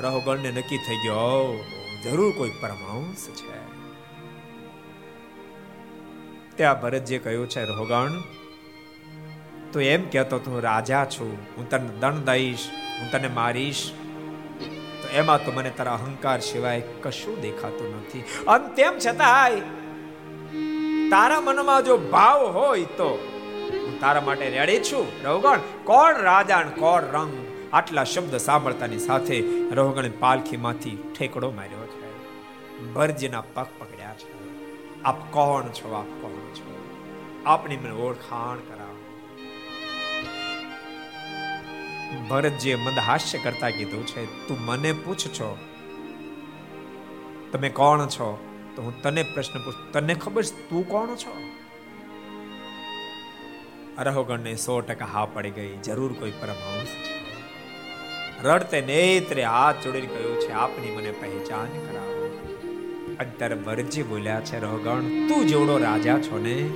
રહોગણને 0.00 0.50
નક્કી 0.50 0.76
થઈ 0.76 0.96
ગયો 0.96 1.64
જરૂર 2.04 2.32
કોઈ 2.38 2.50
પરમાંશ 2.60 3.16
છે. 3.16 3.58
ત્યાં 6.56 6.82
ભરતજીએ 6.82 7.18
કહ્યું, 7.18 7.48
છે 7.48 7.64
રોગણ 7.64 8.22
તો 9.72 9.80
એમ 9.80 10.10
કહેતો 10.10 10.38
તું 10.38 10.60
રાજા 10.60 11.04
છું. 11.04 11.38
હું 11.56 11.70
તને 11.70 11.88
દંડ 12.00 12.14
દઈશ. 12.14 12.68
હું 13.00 13.10
તને 13.10 13.28
મારીશ. 13.28 13.92
તો 15.02 15.08
એમાં 15.08 15.44
તો 15.44 15.52
મને 15.52 15.70
તારા 15.70 15.92
અહંકાર 15.92 16.40
સિવાય 16.40 16.80
કશું 16.80 17.40
દેખાતું 17.40 17.96
નથી. 17.96 18.24
અને 18.48 18.74
તેમ 18.74 18.98
છતાંય 19.06 19.77
તારા 21.10 21.40
મનમાં 21.40 21.84
જો 21.84 21.96
ભાવ 21.96 22.46
હોય 22.46 22.84
તો 22.84 23.08
હું 23.72 24.00
તારા 24.00 24.20
માટે 24.20 24.50
રેડી 24.50 24.78
છું. 24.78 25.24
રવગણ 25.24 25.60
કોણ 25.84 26.16
રાજા 26.16 26.62
કોણ 26.62 27.02
રંગ? 27.02 27.32
આટલા 27.72 28.04
શબ્દ 28.04 28.36
સાંભળતાની 28.36 28.98
સાથે 28.98 29.40
રોહગણે 29.70 30.08
પાલખીમાંથી 30.08 31.12
ઠેકડો 31.18 31.50
માર્યો 31.50 31.86
છે. 31.86 32.28
ભરજીના 32.92 33.40
પગ 33.40 33.66
પકડ્યા 33.78 34.14
છે. 34.14 34.38
આપ 35.02 35.32
કોણ 35.32 35.62
છો? 35.62 35.92
આપ 35.92 36.22
કોણ 36.22 36.54
છો? 36.54 36.74
આપની 37.46 37.76
મને 37.76 37.90
ઓળખાણ 37.90 38.56
કરાવો. 38.56 38.98
ભરતજીએ 42.28 42.74
મંદહાસ્ય 42.74 43.38
કરતા 43.38 43.70
કીધું 43.70 44.06
છે, 44.06 44.48
તું 44.48 44.60
મને 44.60 44.92
પૂછ 44.92 45.16
છો, 45.16 45.58
તમે 47.52 47.68
કોણ 47.68 48.06
છો? 48.06 48.47
તો 48.78 48.82
હું 48.82 49.02
તને 49.02 49.22
પ્રશ્ન 49.22 49.64
પૂછ. 49.64 49.72
તને 49.92 50.14
ખબર 50.14 50.42
છે 50.42 50.70
તું 50.70 50.88
કોણ 50.88 51.06
છો? 51.06 51.40
અરહોગણને 53.98 54.56
સો 54.56 54.80
ટકા 54.80 55.04
હા 55.04 55.24
પડી 55.24 55.50
ગઈ. 55.50 55.76
જરૂર 55.76 56.12
કોઈ 56.12 56.30
પરમહંસ 56.30 56.86
છે. 56.86 57.42
રડતે 58.42 58.80
નેત્રે 58.80 59.44
હાથ 59.44 59.74
જોડીને 59.84 60.06
કહ્યું 60.06 60.40
છે, 60.40 60.52
આપની 60.52 60.96
મને 60.96 61.10
પહેચાન 61.10 61.66
કરાવો. 61.66 62.38
અત્યારે 63.20 63.54
વરજી 63.54 64.02
બોલ્યા 64.02 64.40
છે 64.40 64.60
રહોગણ 64.60 65.00
તું 65.00 65.46
જેવડો 65.46 65.78
રાજા 65.78 66.18
છો 66.18 66.38
ને? 66.38 66.70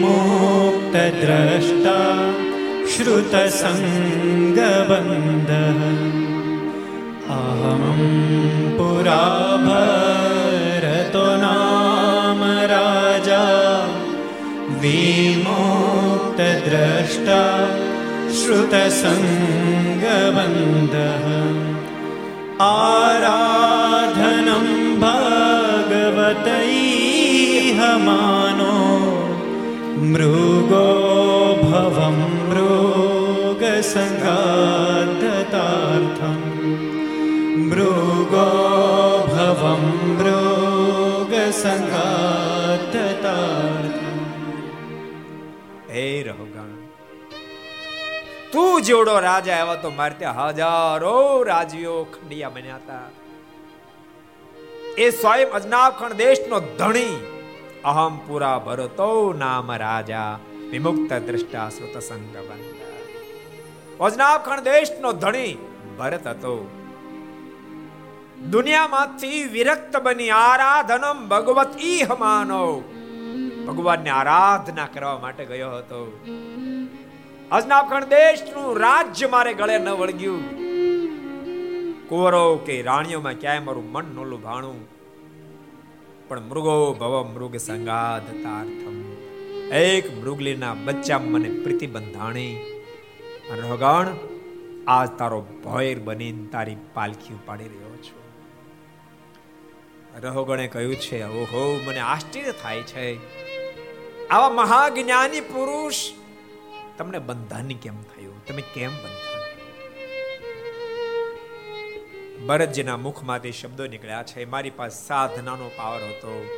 श्रुतसङ्गबन्धः 2.93 3.69
अहं 7.37 8.01
पुरा 8.77 9.23
भरतो 9.65 11.25
नाम 11.43 12.41
राजा 12.73 13.43
विमुक्तद्रष्टा 14.83 15.41
श्रुतसङ्गबन्धः 18.39 19.05
आराधनं 22.69 24.65
भगवतै 25.03 26.65
मानो 28.00 28.76
मृगो 30.06 30.86
भवं 31.64 32.18
मृगसङ्गाद्धतार्थम् 32.46 34.10
મૃગો 37.70 38.46
ભવમ 39.26 39.82
મૃગ 40.10 41.32
સંગાતતાર્થ 41.52 42.96
હે 45.88 46.04
રહુગણ 46.26 46.72
તું 48.52 48.74
જેવડો 48.82 49.14
રાજા 49.20 49.58
એવા 49.58 49.78
તો 49.78 49.90
મારે 49.92 50.16
ત્યાં 50.16 50.54
હજારો 50.54 51.16
રાજ્યો 51.44 51.98
ખંડિયા 52.12 52.54
બન્યા 52.54 52.80
હતા 52.80 53.08
એ 54.98 55.06
સ્વયં 55.14 55.56
અજનાબખંડ 55.58 56.18
દેશનો 56.20 56.56
ધણી 56.74 57.14
અહમ 57.85 58.13
પુરા 58.19 58.57
ભરતો 58.59 59.09
નામ 59.35 59.67
રાજા 59.79 60.29
વિમુક્ત 60.71 61.11
દ્રષ્ટા 61.21 61.65
શ્રુત 61.69 61.97
સંગ 61.99 62.23
બંધ 62.39 62.85
અજનાબખંડ 63.99 64.67
દેશનો 64.69 65.11
ધણી 65.15 65.51
ભરત 65.97 66.25
હતો 66.27 66.55
દુનિયામાંથી 68.49 69.41
વિરક્ત 69.49 69.95
બની 70.03 70.31
આરાધનમ 70.39 71.19
ભગવત 71.27 71.71
ઈહ 71.83 72.09
હમાનો 72.11 72.63
ભગવાનને 73.67 74.11
આરાધના 74.11 74.89
કરવા 74.89 75.15
માટે 75.19 75.45
ગયો 75.45 75.71
હતો 75.75 76.01
અજનાખંડ 77.51 78.11
દેશનું 78.11 78.69
રાજ્ય 78.77 79.27
મારે 79.27 79.53
ગળે 79.53 79.77
ન 79.77 79.89
વળગ્યું 79.93 80.43
કુંવરો 82.09 82.45
કે 82.65 82.75
રાણીઓમાં 82.81 83.39
ક્યાંય 83.39 83.67
મારું 83.67 83.87
મન 83.93 84.13
નોલું 84.15 84.43
ભાણું 84.43 84.79
પણ 86.27 86.39
મૃગો 86.39 86.93
ભવ 86.93 87.23
મૃગ 87.23 87.57
સંગાધતાર્થમ. 87.57 89.05
એક 89.73 90.17
મૃગલીના 90.17 90.73
બચ્ચા 90.73 91.19
મને 91.19 91.49
પ્રતિબંધાણી. 91.49 92.57
રોગણ 93.51 94.07
આજ 94.87 95.09
તારો 95.09 95.41
ભોયર 95.41 95.99
બનીને 95.99 96.47
તારી 96.47 96.75
પાલખી 96.93 97.33
ઉપાડી 97.33 97.63
રહ્યો 97.63 97.95
છું. 97.95 98.25
રહોગણે 100.21 100.67
કહ્યું 100.67 100.95
છે, 100.95 101.23
ઓહો, 101.23 101.79
મને 101.87 101.99
આશ્ચર્ય 101.99 102.51
થાય 102.51 102.81
છે. 102.81 103.15
આવા 104.27 104.49
મહાજ્ઞાની 104.49 105.41
પુરુષ, 105.41 105.95
તમને 106.97 107.19
બંધાની 107.19 107.73
કેમ 107.73 108.01
થયું? 108.01 108.45
તમે 108.45 108.63
કેમ 108.73 108.89
બંધન 108.89 109.34
ભરતજીના 112.47 112.97
મુખમાંથી 112.97 113.51
શબ્દો 113.51 113.87
નીકળ્યા 113.87 114.23
છે, 114.23 114.45
મારી 114.45 114.69
પાસે 114.69 115.07
સાધનાનો 115.07 115.67
પાવર 115.77 116.01
હતો 116.03 116.49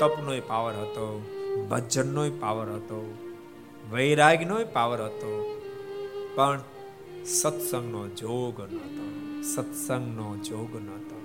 તપનો 0.00 0.40
પાવર 0.46 0.72
હતો 0.72 1.06
ભજનનો 1.70 2.30
પાવર 2.30 2.68
હતો 2.68 3.18
વૈરાગનો 3.92 4.56
પાવર 4.72 5.02
હતો, 5.02 5.62
પણ 6.34 6.60
સત્સંગનો 7.24 8.08
જોગ 8.08 8.60
નહોતો, 8.60 9.04
સત્સંગનો 9.42 10.36
જોગ 10.36 10.72
નહોતો. 10.76 11.16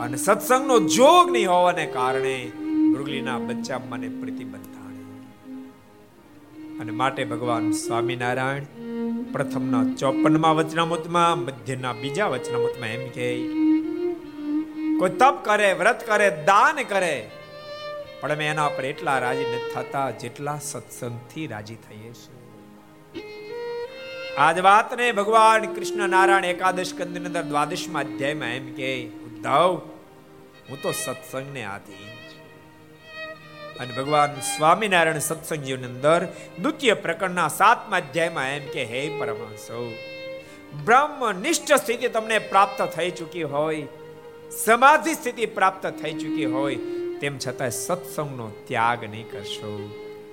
અને 0.00 0.16
સત્સંગનો 0.16 0.80
જોગ 0.80 1.30
નહીં 1.30 1.50
હોવાને 1.50 1.86
કારણે 1.86 2.52
મૃગલીના 2.94 3.38
બચ્ચા 3.38 3.80
મને 3.88 4.08
પ્રતિબંધાણે 4.08 4.69
અને 6.80 6.92
માટે 6.92 7.22
ભગવાન 7.24 7.66
સ્વામિનારાયણ 7.72 8.66
પ્રથમના 9.32 9.82
ચોપનમાં 9.94 10.54
વચનામૃતમાં, 10.56 11.38
મધ્યના 11.38 11.92
બીજા 11.92 12.28
વચનામૃતમાં 12.28 12.88
એમ 12.88 13.04
કે 13.08 13.26
કોઈ 14.98 15.14
તપ 15.18 15.36
કરે, 15.44 15.68
વ્રત 15.72 16.00
કરે, 16.06 16.28
દાન 16.44 16.76
કરે, 16.88 17.16
પણ 18.20 18.32
અમે 18.32 18.46
એના 18.46 18.68
પર 18.68 18.84
એટલા 18.84 19.18
રાજી 19.18 19.48
નથી 19.48 19.72
થતા 19.74 20.08
જેટલા 20.22 20.58
સત્સંગથી 20.62 21.46
રાજી 21.46 21.80
થઈએ 21.84 22.12
છીએ. 22.12 22.38
આજ 24.38 24.58
વાતને 24.60 25.06
ભગવાન 25.12 25.66
કૃષ્ણ 25.74 26.08
નારાયણ 26.08 26.44
એકાદશ 26.44 26.94
કંદની 26.98 27.26
અંદર 27.26 27.42
દ્વાદશમાં 27.42 28.04
અધ્યાયમાં 28.04 28.54
એમ 28.54 28.68
કે 28.74 28.90
ઉદ્ધવ, 29.26 29.72
હું 30.70 30.78
તો 30.82 30.90
સત્સંગને 31.04 31.62
આધીન 31.64 32.09
અને 33.80 33.92
ભગવાન 33.92 34.40
સ્વામિનારાયણ 34.40 35.18
સત્સંગજીવની 35.18 35.84
અંદર 35.84 36.28
દ્વિતીય 36.62 36.94
પ્રકરણના 36.94 37.48
સાતમા 37.48 37.96
અધ્યાયમાં 37.96 38.48
એમ 38.48 38.66
કે, 38.66 38.84
હે 38.84 39.18
બ્રહ્મ 39.18 39.90
બ્રહ્મનિષ્ઠ 40.84 41.72
સ્થિતિ 41.72 42.08
તમને 42.08 42.38
પ્રાપ્ત 42.38 42.82
થઈ 42.82 43.10
ચૂકી 43.10 43.42
હોય, 43.42 43.86
સમાધિ 44.64 45.14
સ્થિતિ 45.14 45.46
પ્રાપ્ત 45.46 45.86
થઈ 45.86 46.12
ચૂકી 46.12 46.44
હોય, 46.44 46.76
તેમ 47.20 47.38
છતાં 47.38 47.70
સત્સંગનો 47.70 48.50
ત્યાગ 48.66 49.04
નહીં 49.04 49.30
કરશો. 49.30 49.90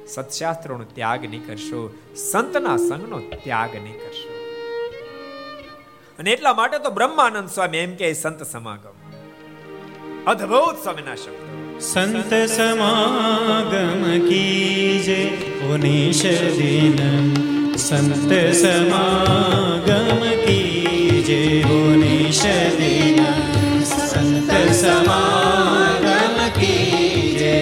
સત્શાસ્ત્રોનો 0.07 0.83
ત્યાગ 0.83 1.25
નહીં 1.25 1.47
કરશો. 1.47 1.97
સંતના 2.15 2.77
સંગનો 2.77 3.19
ત્યાગ 3.19 3.75
નહીં 3.75 3.93
કરશો. 3.93 4.33
અને 6.19 6.31
એટલા 6.31 6.53
માટે 6.53 6.79
તો 6.79 6.89
બ્રહ્માનંદ 6.89 7.49
સ્વામી 7.49 7.77
એમ 7.77 7.95
કે 7.95 8.13
સંત 8.13 8.43
સમાગમ, 8.43 8.95
અદ્ભુત 10.27 10.83
સ્વામીના 10.83 11.15
શબ્દ. 11.15 11.66
સંત 11.79 12.33
સમાગમ 12.47 14.01
કીજે 14.27 15.29
ઉનીશ 15.63 16.23
દિન 16.57 16.97
સંત 17.77 18.31
સમાગમ 18.51 20.23
કીજે 20.45 21.63
ઉનીશ 21.63 22.45
દિન 22.79 23.21
સંત 23.83 24.51
સમાગમ 24.73 26.37
કીજે 26.57 27.59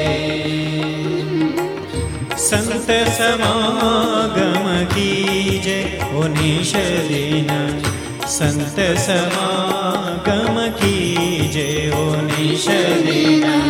સંત 2.37 2.89
સમાગમ 3.11 4.65
કીજે 4.95 5.79
ઉનીશ 6.15 6.75
દિન 7.09 7.51
સંત 8.27 8.79
સમાગમ 8.97 10.57
કીજે 10.79 11.91
ઓ 11.93 12.05
નિષદિન 12.27 13.64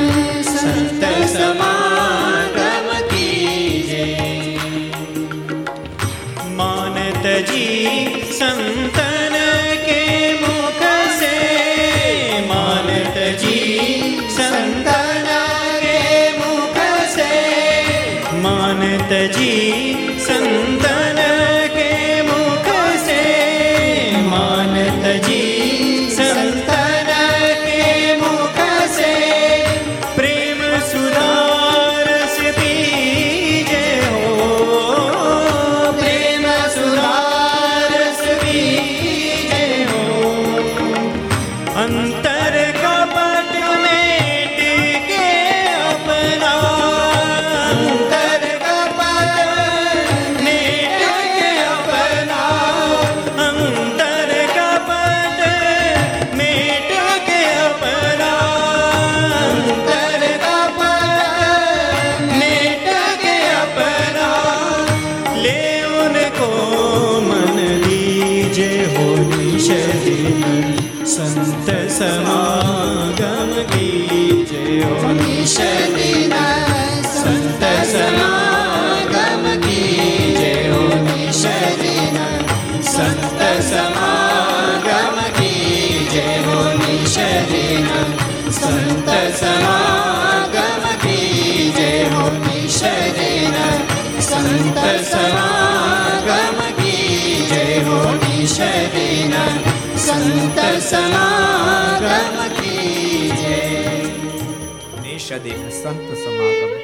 નિષદિન 105.36 105.70
સંત 105.70 106.14
સમાગમ 106.18 106.76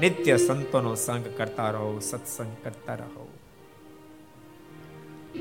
નિત્ય 0.00 0.36
સંતોનો 0.36 0.94
સંગ 0.94 1.24
કરતા 1.36 1.70
રહો, 1.70 1.98
સત્સંગ 1.98 2.56
કરતા 2.64 2.94
રહો. 2.94 3.28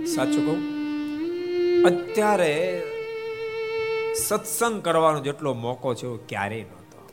સાચું 0.05 0.45
કહું? 0.45 0.61
અત્યારે 1.83 2.83
સત્સંગ 4.27 4.81
કરવાનો 4.81 5.19
જેટલો 5.19 5.53
મોકો 5.53 5.93
છે 5.93 6.27
ક્યારેય 6.29 6.61
નહોતો. 6.61 7.09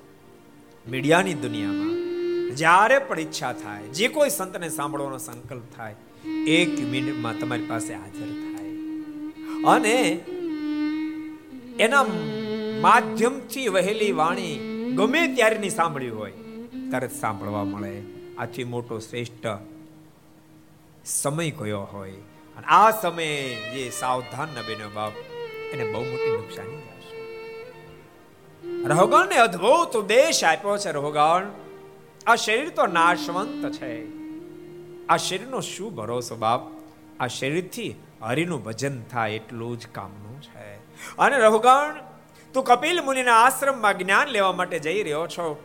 મીડિયાની 0.91 1.35
દુનિયામાં 1.35 1.93
જ્યારે 2.57 2.99
પણ 2.99 3.21
ઈચ્છા 3.21 3.53
થાય, 3.53 3.83
જે 3.83 4.09
કોઈ 4.09 4.31
સંતને 4.31 4.69
સાંભળવાનો 4.69 5.19
સંકલ્પ 5.19 5.63
થાય, 5.77 5.95
એક 6.47 6.81
મિનિટમાં 6.81 7.39
તમારી 7.39 7.63
પાસે 7.63 7.95
હાજર 7.95 8.29
થાય. 8.29 8.69
અને 9.65 10.21
એના 11.79 12.07
માધ્યમથી 12.83 13.69
વહેલી 13.69 14.13
વાણી 14.13 14.59
ગમે 14.97 15.35
ત્યારેની 15.35 15.71
સાંભળી 15.71 16.11
હોય 16.11 16.33
તરત 16.93 17.11
સાંભળવા 17.13 17.65
મળે. 17.65 18.03
આથી 18.39 18.65
મોટો 18.65 18.99
શ્રેષ્ઠ 18.99 19.47
સમય 21.05 21.51
કયો 21.51 21.81
હોય? 21.83 22.11
અને 22.57 22.67
આ 22.67 22.91
સમયે 22.91 23.55
જે 23.55 23.91
સાવધાન 23.91 24.49
ન 24.49 24.63
બેનો 24.67 24.89
બાપ, 24.95 25.13
એને 25.73 25.93
બહુ 25.93 26.05
મોટી 26.05 26.37
નુકસાની 26.37 26.77
થશે. 26.77 27.23
રહોગણને 28.89 29.37
અદ્ભુત 29.37 29.97
ઉપદેશ 29.97 30.45
આપ્યો 30.45 30.77
છે 30.77 30.93
રહોગણ. 30.93 31.51
આ 32.27 32.35
શરીર 32.35 32.69
તો 32.69 32.87
નાશવંત 32.87 33.73
છે. 33.73 34.07
આ 35.07 35.17
શરીરનો 35.17 35.61
શું 35.61 35.95
ભરોસો 35.95 36.37
બાપ? 36.37 36.61
આ 37.21 37.27
શરીરથી 37.27 37.95
હરિનું 38.23 38.65
ભજન 38.65 39.03
થાય 39.03 39.33
એટલું 39.33 39.79
જ 39.79 39.87
કામનું 39.87 40.43
છે. 40.43 40.75
અને 41.19 41.39
રહુગણ 41.39 42.12
તું 42.55 42.65
કપિલ 42.65 43.03
મુનિના 43.05 43.35
આશ્રમમાં 43.35 43.99
જ્ઞાન 43.99 44.29
લેવા 44.29 44.53
માટે 44.53 44.79
જઈ 44.79 45.03
રહ્યો 45.03 45.27
છો? 45.27 45.63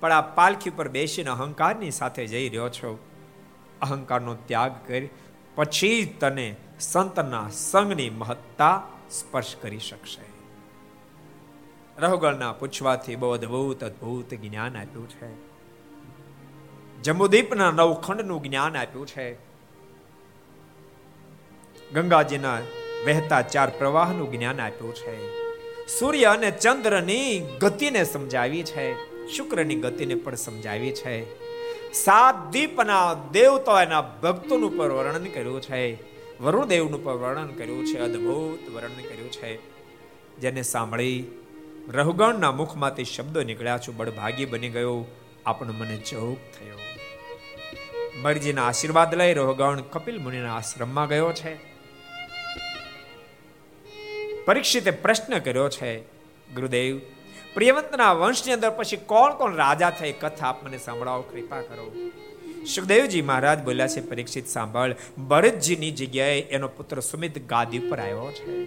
પણ 0.00 0.12
આ 0.12 0.20
પાલખી 0.20 0.70
પર 0.70 0.88
બેસીને 0.88 1.30
અહંકારની 1.30 1.90
સાથે 1.90 2.26
જઈ 2.26 2.48
રહ્યો 2.48 2.68
છો. 2.68 2.98
અહંકારનો 3.82 4.34
ત્યાગ 4.34 4.72
કરી 4.86 5.08
પછી 5.54 6.16
તને 6.20 6.56
સંતના 6.80 7.48
સંગની 7.52 8.10
મહત્તા 8.10 8.82
સ્પર્શ 9.10 9.56
કરી 9.56 9.78
શકશે. 9.78 10.32
રહુગણના 11.98 12.52
પૂછવાથી 12.52 13.16
બહુ 13.16 13.30
અદભુત 13.30 13.84
અદભુત 13.84 14.34
જ્ઞાન 14.34 14.76
આપ્યું 14.76 15.08
છે. 15.08 15.52
જમ્મુદીપના 17.02 17.70
નવખંડનું 17.70 18.42
જ્ઞાન 18.42 18.76
આપ્યું 18.76 19.06
છે. 19.06 19.34
ગંગાજીના 21.92 22.58
વહેતા 23.06 23.42
ચાર 23.42 23.70
પ્રવાહનું 23.78 24.32
જ્ઞાન 24.32 24.60
આપ્યું 24.60 24.94
છે. 24.94 25.41
સૂર્ય 25.98 26.24
અને 26.24 26.50
ચંદ્રની 26.50 27.40
ગતિને 27.60 28.04
સમજાવી 28.04 28.62
છે, 28.62 28.94
શુક્રની 29.28 29.74
ગતિને 29.74 30.14
પણ 30.14 30.34
સમજાવી 30.34 30.92
છે. 30.92 31.42
સાત 31.92 32.52
દીપના 32.52 33.14
દેવતાના 33.32 34.00
ભક્તોનું 34.00 34.78
પર 34.78 34.90
વર્ણન 34.90 35.24
કર્યું 35.24 35.60
છે, 35.60 35.94
વરુણદેવનું 36.40 37.04
પણ 37.04 37.12
વર્ણન 37.12 37.46
કર્યું 37.46 37.86
છે, 37.86 37.98
અદ્ભુત 37.98 38.74
વર્ણન 38.74 39.02
કર્યું 39.02 39.32
છે. 39.32 39.58
જેને 40.36 40.62
સાંભળી 40.62 41.24
રહુગણના 41.88 42.52
મુખમાંથી 42.52 43.04
શબ્દો 43.04 43.42
નીકળ્યા 43.42 43.78
છું, 43.78 43.96
બળભાગી 43.96 44.44
બની 44.44 44.68
ગયો, 44.68 45.06
આપણો 45.46 45.72
મને 45.72 45.96
જોગ 45.96 46.36
થયો. 46.36 46.78
મરજીના 48.22 48.62
આશીર્વાદ 48.62 49.14
લઈ 49.14 49.34
રોહગણ 49.34 49.80
કપિલ 49.80 50.18
મુનિના 50.18 50.56
આશ્રમમાં 50.56 51.08
ગયો 51.08 51.32
છે. 51.32 51.71
પરીક્ષિતે 54.44 54.90
પ્રશ્ન 54.90 55.38
કર્યો 55.38 55.68
છે, 55.68 56.00
ગુરુદેવ, 56.54 57.00
પ્રિયવંતના 57.54 58.12
વંશની 58.12 58.52
અંદર 58.52 58.70
પછી 58.70 58.96
કોણ 58.96 59.32
કોણ 59.32 59.54
રાજા 59.54 59.90
થઈ 59.90 60.12
કથા 60.12 60.46
આપ 60.46 60.64
મને 60.64 60.78
સંભળાવો, 60.78 61.22
કૃપા 61.22 61.60
કરો. 61.60 61.92
સુખદેવજી 62.74 63.22
મહારાજ 63.22 63.62
બોલ્યા 63.62 63.88
છે, 63.88 64.00
પરીક્ષિત 64.00 64.46
સાંભળ, 64.46 64.94
ભરતજીની 65.28 65.90
જગ્યાએ 65.90 66.40
એનો 66.40 66.68
પુત્ર 66.68 67.00
સુમિત 67.00 67.48
ગાદી 67.48 67.78
ઉપર 67.78 68.00
આવ્યો 68.00 68.32
છે. 68.32 68.66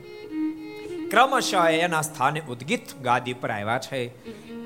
ક્રમશઃ 1.10 1.70
એના 1.70 2.02
સ્થાને 2.02 2.42
ઉદગીત 2.50 2.96
ગાદી 3.02 3.34
પર 3.34 3.52
આવ્યા 3.52 3.80
છે 3.80 4.08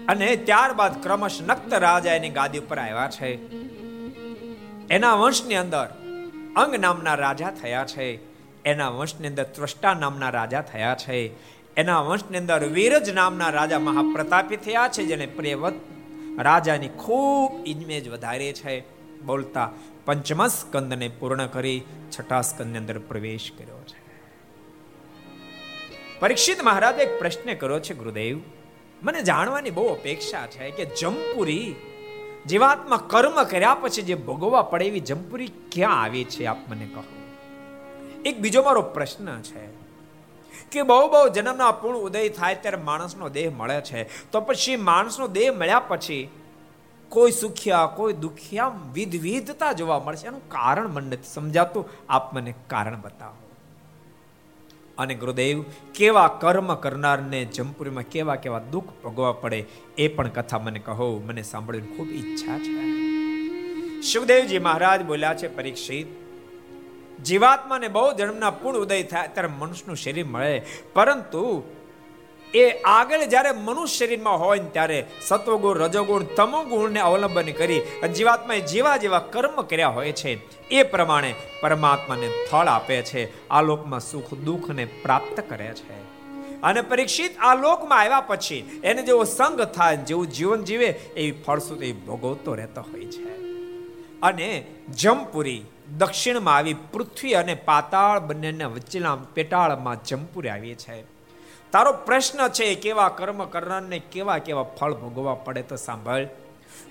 અને 0.05 0.35
ત્યારબાદ 0.35 1.03
ક્રમશ 1.03 1.41
નક્ત 1.41 1.73
રાજા 1.73 2.13
એની 2.13 2.29
ગાદી 2.29 2.57
ઉપર 2.57 2.79
આવ્યા 2.79 3.09
છે. 3.09 3.35
એના 4.87 5.13
વંશની 5.13 5.55
અંદર 5.55 5.85
અંગ 6.55 6.75
નામના 6.75 7.15
રાજા 7.15 7.51
થયા 7.51 7.85
છે. 7.85 8.28
એના 8.69 8.89
વંશની 8.89 9.27
અંદર 9.27 9.43
ત્રષ્ટા 9.43 9.93
નામના 9.93 10.29
રાજા 10.29 10.61
થયા 10.61 10.95
છે. 10.95 11.17
એના 11.77 12.01
વંશની 12.01 12.37
અંદર 12.37 12.63
વીરજ 12.63 13.09
નામના 13.09 13.49
રાજા 13.49 13.79
મહાપ્રતાપી 13.79 14.55
થયા 14.55 14.87
છે, 14.87 15.03
જેને 15.03 15.25
પ્રેવત 15.25 15.73
રાજાની 16.39 16.87
ખૂબ 16.87 17.67
ઇજમેજ 17.67 18.09
વધારે 18.09 18.53
છે. 18.53 18.83
બોલતા 19.25 19.71
પંચમા 20.05 20.47
સ્કંદને 20.47 21.07
પૂર્ણ 21.19 21.47
કરી 21.47 21.81
છઠ્ઠા 22.11 22.41
સ્કંદની 22.41 22.77
અંદર 22.77 22.99
પ્રવેશ 22.99 23.51
કર્યો 23.57 23.81
છે. 23.87 23.99
પરીક્ષિત 26.19 26.63
મહારાજે 26.63 27.03
એક 27.03 27.19
પ્રશ્ન 27.19 27.53
કર્યો 27.53 27.79
છે, 27.79 27.93
ગુરુદેવ. 27.93 28.39
મને 29.03 29.21
જાણવાની 29.21 29.69
બહુ 29.69 29.85
અપેક્ષા 29.87 30.47
છે 30.47 30.71
કે 30.71 30.85
જમપુરી 30.85 31.75
જીવાત્મા 32.47 32.97
કર્મ 33.07 33.43
કર્યા 33.43 33.75
પછી 33.75 34.01
જે 34.01 34.15
ભોગવવા 34.15 34.61
પડે 34.61 34.85
એવી 34.85 34.99
જમપુરી 34.99 35.51
ક્યાં 35.71 36.01
આવી 36.01 36.23
છે, 36.23 36.45
આપ 36.45 36.57
મને 36.69 36.85
કહો? 36.85 37.03
એક 38.25 38.39
બીજો 38.39 38.63
મારો 38.63 38.81
પ્રશ્ન 38.81 39.41
છે 39.41 39.79
કે 40.71 40.81
બહુ 40.81 41.07
બહુ 41.07 41.29
જન્મના 41.29 41.71
પૂર્ણ 41.71 41.97
ઉદય 41.97 42.29
થાય 42.29 42.55
ત્યારે 42.55 42.77
માણસનો 42.77 43.29
દેહ 43.29 43.51
મળે 43.51 43.81
છે. 43.81 44.31
તો 44.31 44.41
પછી 44.41 44.75
માણસનો 44.75 45.27
દેહ 45.27 45.51
મળ્યા 45.51 45.79
પછી 45.79 46.29
કોઈ 47.09 47.31
સુખિયા, 47.31 47.85
કોઈ 47.85 48.13
દુખિયા 48.13 48.71
વિધવિધતા 48.93 49.71
જોવા 49.71 49.99
મળશે. 49.99 50.27
એનું 50.27 50.49
કારણ 50.49 50.87
મને 50.87 51.07
નથી 51.07 51.27
સમજાતું. 51.33 51.89
આપ 52.09 52.33
મને 52.33 52.53
કારણ 52.67 53.01
બતાવો. 53.01 53.35
અને 54.97 55.15
ગુરુદેવ, 55.15 55.63
કેવા 55.95 56.27
કર્મ 56.27 56.75
કરનારને 56.75 57.45
જમપુરીમાં 57.45 58.03
કેવા 58.03 58.35
કેવા 58.35 58.59
દુઃખ 58.59 58.85
ભોગવા 59.03 59.31
પડે 59.31 59.65
એ 59.97 60.07
પણ 60.07 60.27
કથા 60.27 60.59
મને 60.59 60.79
કહો. 60.79 61.21
મને 61.25 61.41
સાંભળવાની 61.41 61.95
ખૂબ 61.95 62.09
ઈચ્છા 62.09 62.59
છે. 62.59 63.09
સુખદેવજી 64.01 64.59
મહારાજ 64.59 65.05
બોલ્યા 65.05 65.33
છે, 65.33 65.47
પરીક્ષિત 65.47 66.28
જીવાત્માને 67.23 67.87
બહુ 67.87 68.13
જન્મના 68.13 68.49
પૂર્ણ 68.49 68.79
ઉદય 68.79 69.03
થાય, 69.03 69.27
ત્યારે 69.27 69.49
મનુષ્યનું 69.57 69.95
શરીર 69.95 70.25
મળે. 70.25 70.61
પરંતુ 70.93 71.63
એ 72.53 72.69
આગળ 72.69 73.23
જ્યારે 73.23 73.51
મનુષ્ય 73.51 74.05
શરીરમાં 74.05 74.39
હોય 74.39 74.59
ને 74.59 74.69
ત્યારે 74.69 75.05
સત્વગુણ, 75.27 75.77
રજોગુણ, 75.77 76.23
તમોગુણને 76.23 76.99
અવલંબન 76.99 77.51
કરી 77.51 77.81
જીવાત્માએ 78.15 78.59
જેવા 78.59 78.97
જેવા 78.97 79.19
કર્મ 79.19 79.61
કર્યા 79.61 79.89
હોય 79.89 80.11
છે, 80.11 80.39
એ 80.69 80.83
પ્રમાણે 80.83 81.35
પરમાત્માને 81.61 82.29
ફળ 82.51 82.67
આપે 82.67 83.01
છે, 83.01 83.47
આ 83.49 83.61
લોકમાં 83.61 83.99
સુખ, 83.99 84.33
દુઃખને 84.33 84.85
પ્રાપ્ત 84.85 85.43
કરે 85.49 85.65
છે. 85.65 85.99
અને 86.61 86.81
પરીક્ષિત 86.81 87.37
આ 87.39 87.55
લોકમાં 87.55 87.99
આવ્યા 87.99 88.21
પછી 88.21 88.81
એને 88.83 89.01
જેવો 89.01 89.23
સંગ 89.23 89.61
થાય 89.61 89.97
જેવું 89.97 90.27
જીવન 90.27 90.63
જીવે, 90.63 90.85
એવી 90.85 91.31
ફળશ્રુતિ 91.31 91.91
ભોગવતો 91.91 92.55
રહેતો 92.55 92.81
હોય 92.81 93.05
છે. 93.05 93.48
અને 94.23 94.65
જમપુરી 94.93 95.61
દક્ષિણમાં 95.97 96.55
આવી 96.55 96.73
પૃથ્વી 96.73 97.33
અને 97.33 97.53
પાતાળ 97.53 98.19
બંનેના 98.19 98.67
વચ્ચેના 98.67 99.15
પેટાળમાં 99.15 100.03
જમપુરી 100.03 100.49
આવી 100.49 100.75
છે. 100.75 101.01
તારો 101.71 101.93
પ્રશ્ન 101.93 102.47
છે 102.47 102.75
કેવા 102.75 103.09
કર્મ 103.09 103.45
કરનારને 103.45 103.99
કેવા 103.99 104.37
કેવા 104.37 104.63
ફળ 104.63 104.93
ભોગવવા 104.93 105.33
પડે 105.33 105.61
તો 105.61 105.75
સાંભળ. 105.75 106.25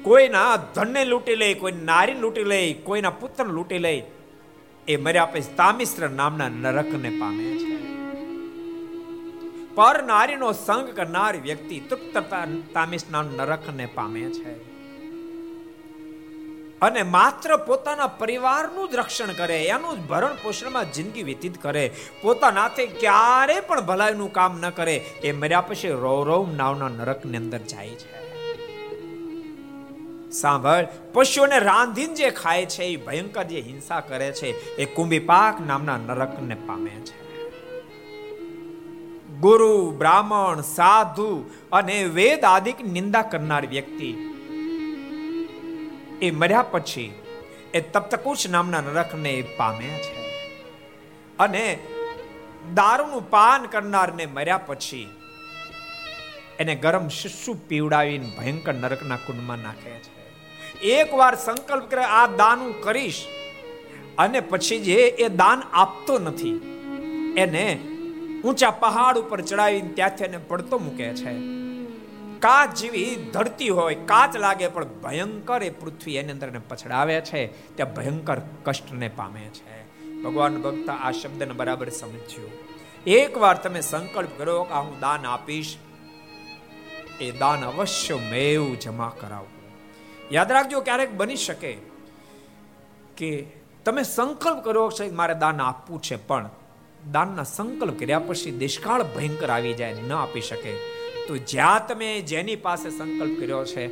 કોઈના 0.03 0.57
ધનને 0.57 1.05
લૂંટી 1.05 1.35
લે 1.35 1.55
કોઈ 1.55 1.73
નારી 1.73 2.15
લૂંટી 2.15 2.45
લે 2.45 2.73
કોઈના 2.73 3.11
પુત્ર 3.11 3.45
લૂંટી 3.45 3.79
લે 3.79 4.05
એ 4.89 4.97
મર્યા 4.97 5.25
પછી 5.25 5.41
તામિશ્ર 5.41 6.11
નામના 6.11 6.49
નરકને 6.49 7.11
પામે 7.11 7.45
છે. 7.45 7.77
પર 9.75 10.03
નારીનો 10.03 10.53
સંગ 10.53 10.89
કરનાર 10.89 11.37
વ્યક્તિ 11.37 11.81
તૃપ્ત 11.81 12.19
તામિશ 12.75 13.03
નામ 13.11 13.27
નરકને 13.37 13.87
પામે 13.87 14.21
છે. 14.21 14.68
અને 16.83 17.03
માત્ર 17.03 17.57
પોતાના 17.57 18.07
પરિવારનું 18.07 18.89
જ 18.89 18.95
રક્ષણ 18.95 19.33
કરે, 19.33 19.65
એનું 19.65 19.97
જ 19.97 20.09
ભરણ 20.09 20.35
પોષણમાં 20.43 20.93
જિંદગી 20.93 21.23
વ્યતીત 21.23 21.63
કરે. 21.63 21.91
પોતાનાથે 22.23 22.87
ક્યારે 22.87 23.61
પણ 23.61 23.81
ભલાઈનું 23.81 24.33
કામ 24.33 24.61
ન 24.61 24.71
કરે, 24.71 24.97
એ 24.97 25.33
મર્યા 25.33 25.61
પછી 25.61 25.89
રૌ 25.89 26.25
રૌ 26.25 26.47
નાવના 26.57 26.89
નરકની 26.89 27.37
અંદર 27.37 27.59
જાય 27.59 27.89
છે. 27.89 28.29
સાંભળ, 30.31 30.87
પશુઓને 31.13 31.59
રાંધીને 31.59 32.15
જે 32.15 32.31
ખાય 32.31 32.67
છે, 32.67 32.85
એ 32.85 32.97
ભયંકર 32.97 33.43
જે 33.43 33.61
હિંસા 33.61 34.01
કરે 34.01 34.33
છે, 34.33 34.77
એ 34.77 34.85
કુંભીપાક 34.85 35.61
નામના 35.67 35.97
નરકને 35.97 36.55
પામે 36.55 36.91
છે. 36.91 37.19
ગુરુ, 39.41 39.91
બ્રાહ્મણ, 39.91 40.61
સાધુ 40.61 41.51
અને 41.73 42.05
વેદ 42.05 42.45
આદિક 42.45 42.81
નિંદા 42.81 43.23
કરનાર 43.23 43.67
વ્યક્તિ 43.67 44.28
એ 46.23 46.31
મર્યા 46.31 46.63
પછી 46.63 47.13
એ 47.75 47.81
તપ્તકુશ 47.81 48.49
નામના 48.51 48.81
નરકને 48.81 49.45
પામે 49.57 49.89
છે. 50.05 50.17
અને 51.39 51.79
દારૂનું 52.75 53.31
પાન 53.31 53.67
કરનારને 53.67 54.27
મર્યા 54.27 54.59
પછી 54.59 55.09
એને 56.59 56.75
ગરમ 56.75 57.09
શિશુ 57.09 57.55
પીવડાવીને 57.69 58.33
ભયંકર 58.39 58.75
નરકના 58.75 59.17
કુંડમાં 59.17 59.59
નાખે 59.59 59.91
છે. 59.91 60.17
એકવાર 60.91 61.35
સંકલ્પ 61.35 61.91
કરે 61.91 62.05
આ 62.05 62.27
દાન 62.27 62.59
હું 62.59 62.81
કરીશ 62.81 63.21
અને 64.19 64.41
પછી 64.41 64.81
જે 64.81 64.95
એ 64.95 65.29
દાન 65.29 65.63
આપતો 65.73 66.19
નથી, 66.19 66.57
એને 67.37 67.79
ઊંચા 68.45 68.71
પહાડ 68.71 69.19
ઉપર 69.19 69.41
ચડાવીને 69.41 69.89
ત્યાંથી 69.89 70.25
એને 70.25 70.39
પડતો 70.39 70.79
મૂકે 70.79 71.09
છે. 71.15 71.33
કાચ 72.41 72.77
જેવી 72.79 73.31
ધરતી 73.33 73.69
હોય, 73.69 73.97
કાચ 74.07 74.37
લાગે, 74.37 74.69
પણ 74.69 74.87
ભયંકર 75.05 75.61
એ 75.63 75.71
પૃથ્વી 75.71 76.17
એની 76.17 76.33
અંદર 76.33 76.51
પછડાવે 76.69 77.17
છે. 77.21 77.43
ત્યાં 77.77 77.95
ભયંકર 77.95 78.39
કષ્ટને 78.65 79.09
પામે 79.17 79.45
છે. 79.57 79.79
ભગવાન 80.23 80.63
ભક્ત 80.63 80.89
આ 80.91 81.13
શબ્દને 81.13 81.55
બરાબર 81.55 81.89
સમજ્યો 81.89 82.51
એકવાર 83.07 83.57
તમે 83.57 83.81
સંકલ્પ 83.81 84.33
કરો 84.39 84.57
કે 84.63 84.75
હું 84.77 84.97
દાન 85.01 85.27
આપીશ, 85.27 85.73
એ 87.21 87.31
દાન 87.33 87.61
અવશ્ય 87.65 88.17
મેવ 88.31 88.65
જમા 88.75 89.13
કરાવવું. 89.21 89.63
યાદ 90.33 90.53
રાખજો, 90.53 90.81
ક્યારેક 90.81 91.13
બની 91.17 91.37
શકે 91.37 91.73
કે 93.17 93.31
તમે 93.85 94.03
સંકલ્પ 94.03 94.59
કરો 94.65 94.85
છો 94.91 95.05
મારે 95.13 95.35
દાન 95.35 95.61
આપવું 95.61 96.03
છે, 96.03 96.17
પણ 96.27 96.51
દાનના 97.13 97.47
સંકલ્પ 97.47 97.99
કર્યા 97.99 98.19
પછી 98.19 98.55
દેશકાળ 98.59 99.03
ભયંકર 99.17 99.51
આવી 99.51 99.75
જાય 99.75 100.07
ન 100.09 100.13
આપી 100.13 100.41
શકે. 100.41 100.73
તો 101.29 101.37
જ્યાં 101.37 101.87
તમે 101.87 102.21
જેની 102.21 102.57
પાસે 102.57 102.91
સંકલ્પ 102.91 103.41
કર્યો 103.41 103.65
છે, 103.65 103.85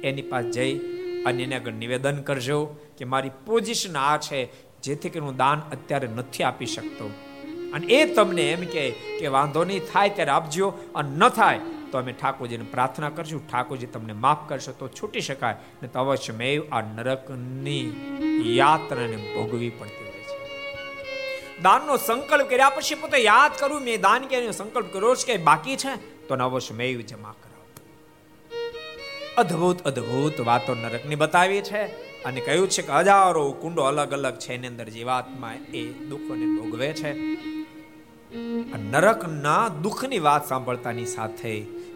એની 0.00 0.22
પાસે 0.22 0.50
જઈ 0.50 0.78
અને 1.22 1.42
એને 1.42 1.56
આગળ 1.56 1.72
નિવેદન 1.72 2.22
કરજો 2.22 2.66
કે 2.98 3.04
મારી 3.04 3.30
પોઝિશન 3.46 3.96
આ 3.96 4.16
છે, 4.16 4.48
જેથી 4.82 5.08
કે 5.08 5.18
હું 5.18 5.36
દાન 5.36 5.58
અત્યારે 5.58 6.08
નથી 6.08 6.42
આપી 6.42 6.66
શકતો. 6.66 7.10
અને 7.74 7.86
એ 7.86 8.14
તમને 8.14 8.50
એમ 8.52 8.60
કે 8.60 8.90
કે 8.90 9.26
વાંધો 9.26 9.64
નહીં, 9.64 9.80
થાય 9.92 10.08
ત્યારે 10.08 10.30
આપજો. 10.30 10.68
અને 10.94 11.16
ન 11.16 11.28
થાય 11.28 11.58
તો 11.92 11.98
અમે 11.98 12.12
ઠાકોરજીને 12.12 12.64
પ્રાર્થના 12.64 13.10
કરશું. 13.10 13.48
ઠાકોરજી 13.48 13.86
તમને 13.86 14.12
માફ 14.12 14.48
કરશો 14.48 14.72
તો 14.72 14.88
છૂટી 14.88 15.20
શકાય. 15.20 15.56
ને 15.82 15.88
તો 15.88 15.98
અવશ્ય 15.98 16.32
મેં 16.32 16.74
આ 16.74 16.80
નરકની 16.80 17.92
યાત્રાને 18.44 19.16
ભોગવી 19.16 19.70
પડતી 19.70 20.04
હોય 20.04 20.20
છે. 20.20 21.62
દાનનો 21.62 21.96
સંકલ્પ 21.96 22.50
કર્યા 22.50 22.70
પછી 22.70 22.94
પોતે 22.94 23.18
યાદ 23.18 23.50
કરું, 23.58 23.80
મેં 23.80 24.00
દાન 24.00 24.22
કે 24.22 24.50
સંકલ્પ 24.50 24.92
કર્યો 24.92 25.14
છે 25.14 25.36
કે 25.36 25.44
બાકી 25.44 25.76
છે? 25.76 26.15
તો 26.28 26.36
મેય 26.74 27.02
જમા 27.02 27.34
કરાવો. 27.42 27.64
અદ્ભુત 29.36 29.78
અદ્ભુત 29.84 30.40
વાતો 30.40 30.74
નરકની 30.74 31.14
બતાવી 31.14 31.60
છે 31.60 31.82
અને 32.22 32.40
કહ્યું 32.40 32.68
છે 32.68 32.82
કે 32.82 32.92
હજારો 32.92 33.44
કુંડો 33.52 33.82
અલગ 33.82 34.12
અલગ 34.12 34.36
છે, 34.36 34.52
એની 34.54 34.66
અંદર 34.66 34.88
જીવાત્મા 34.88 35.54
એ 35.74 35.82
દુઃખોને 36.10 36.46
ભોગવે 36.56 36.90
છે. 36.92 37.12
નરકના 38.90 39.68
દુઃખની 39.82 40.18
વાત 40.18 40.48
સાંભળતાની 40.48 41.06
સાથે 41.06 41.54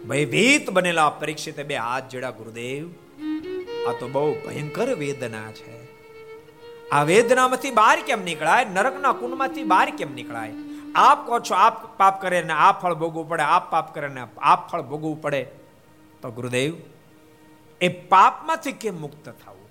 ભયભીત 0.09 0.69
બનેલા 0.69 1.09
પરીક્ષિત 1.09 1.59
બે 1.65 1.75
હાથ 1.75 2.09
જોડા 2.09 2.29
ગુરુદેવ, 2.29 2.89
આ 3.87 3.93
તો 3.99 4.07
બહુ 4.07 4.25
ભયંકર 4.45 4.89
વેદના 4.95 5.51
છે. 5.51 5.75
આ 6.89 7.03
વેદનામાંથી 7.03 7.71
બહાર 7.71 7.97
કેમ 8.07 8.23
નીકળાય? 8.23 8.65
નરકના 8.65 9.11
કુંડમાંથી 9.11 9.63
બહાર 9.63 9.89
કેમ 9.97 10.13
નીકળાય? 10.15 10.53
આપ 10.95 11.27
કહો 11.27 11.39
છો, 11.39 11.55
આપ 11.55 11.97
પાપ 11.97 12.21
કરે 12.21 12.41
ને 12.41 12.53
આ 12.53 12.71
ફળ 12.71 12.93
ભોગવું 12.93 13.29
પડે, 13.29 13.43
આપ 13.43 13.71
પાપ 13.71 13.95
કરે 13.95 14.07
ને 14.07 14.23
આપ 14.37 14.71
ફળ 14.71 14.81
ભોગવું 14.81 15.21
પડે, 15.21 15.43
તો 16.21 16.31
ગુરુદેવ, 16.31 16.75
એ 17.81 17.87
પાપમાંથી 17.87 18.71
કેમ 18.71 19.01
મુક્ત 19.01 19.25
થવું? 19.25 19.61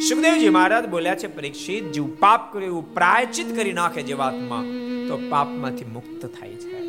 સુખદેવજી 0.00 0.48
મહારાજ 0.48 0.86
બોલ્યા 0.86 1.14
છે, 1.14 1.26
પરીક્ષિત, 1.26 1.92
જીવ 1.92 2.16
પાપ 2.20 2.52
કર્યું 2.52 2.70
એવું 2.70 2.94
પ્રાયચિત 2.94 3.56
કરી 3.56 3.72
નાખે 3.72 4.02
જીવાત્મા 4.02 4.62
તો 5.08 5.20
પાપમાંથી 5.30 5.84
મુક્ત 5.84 6.26
થાય 6.26 6.54
છે. 6.54 6.80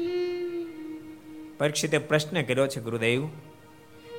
પરીક્ષિતે 1.57 1.97
પ્રશ્ન 1.97 2.41
કર્યો 2.41 2.67
છે, 2.67 2.81
ગુરુદેવ, 2.81 3.27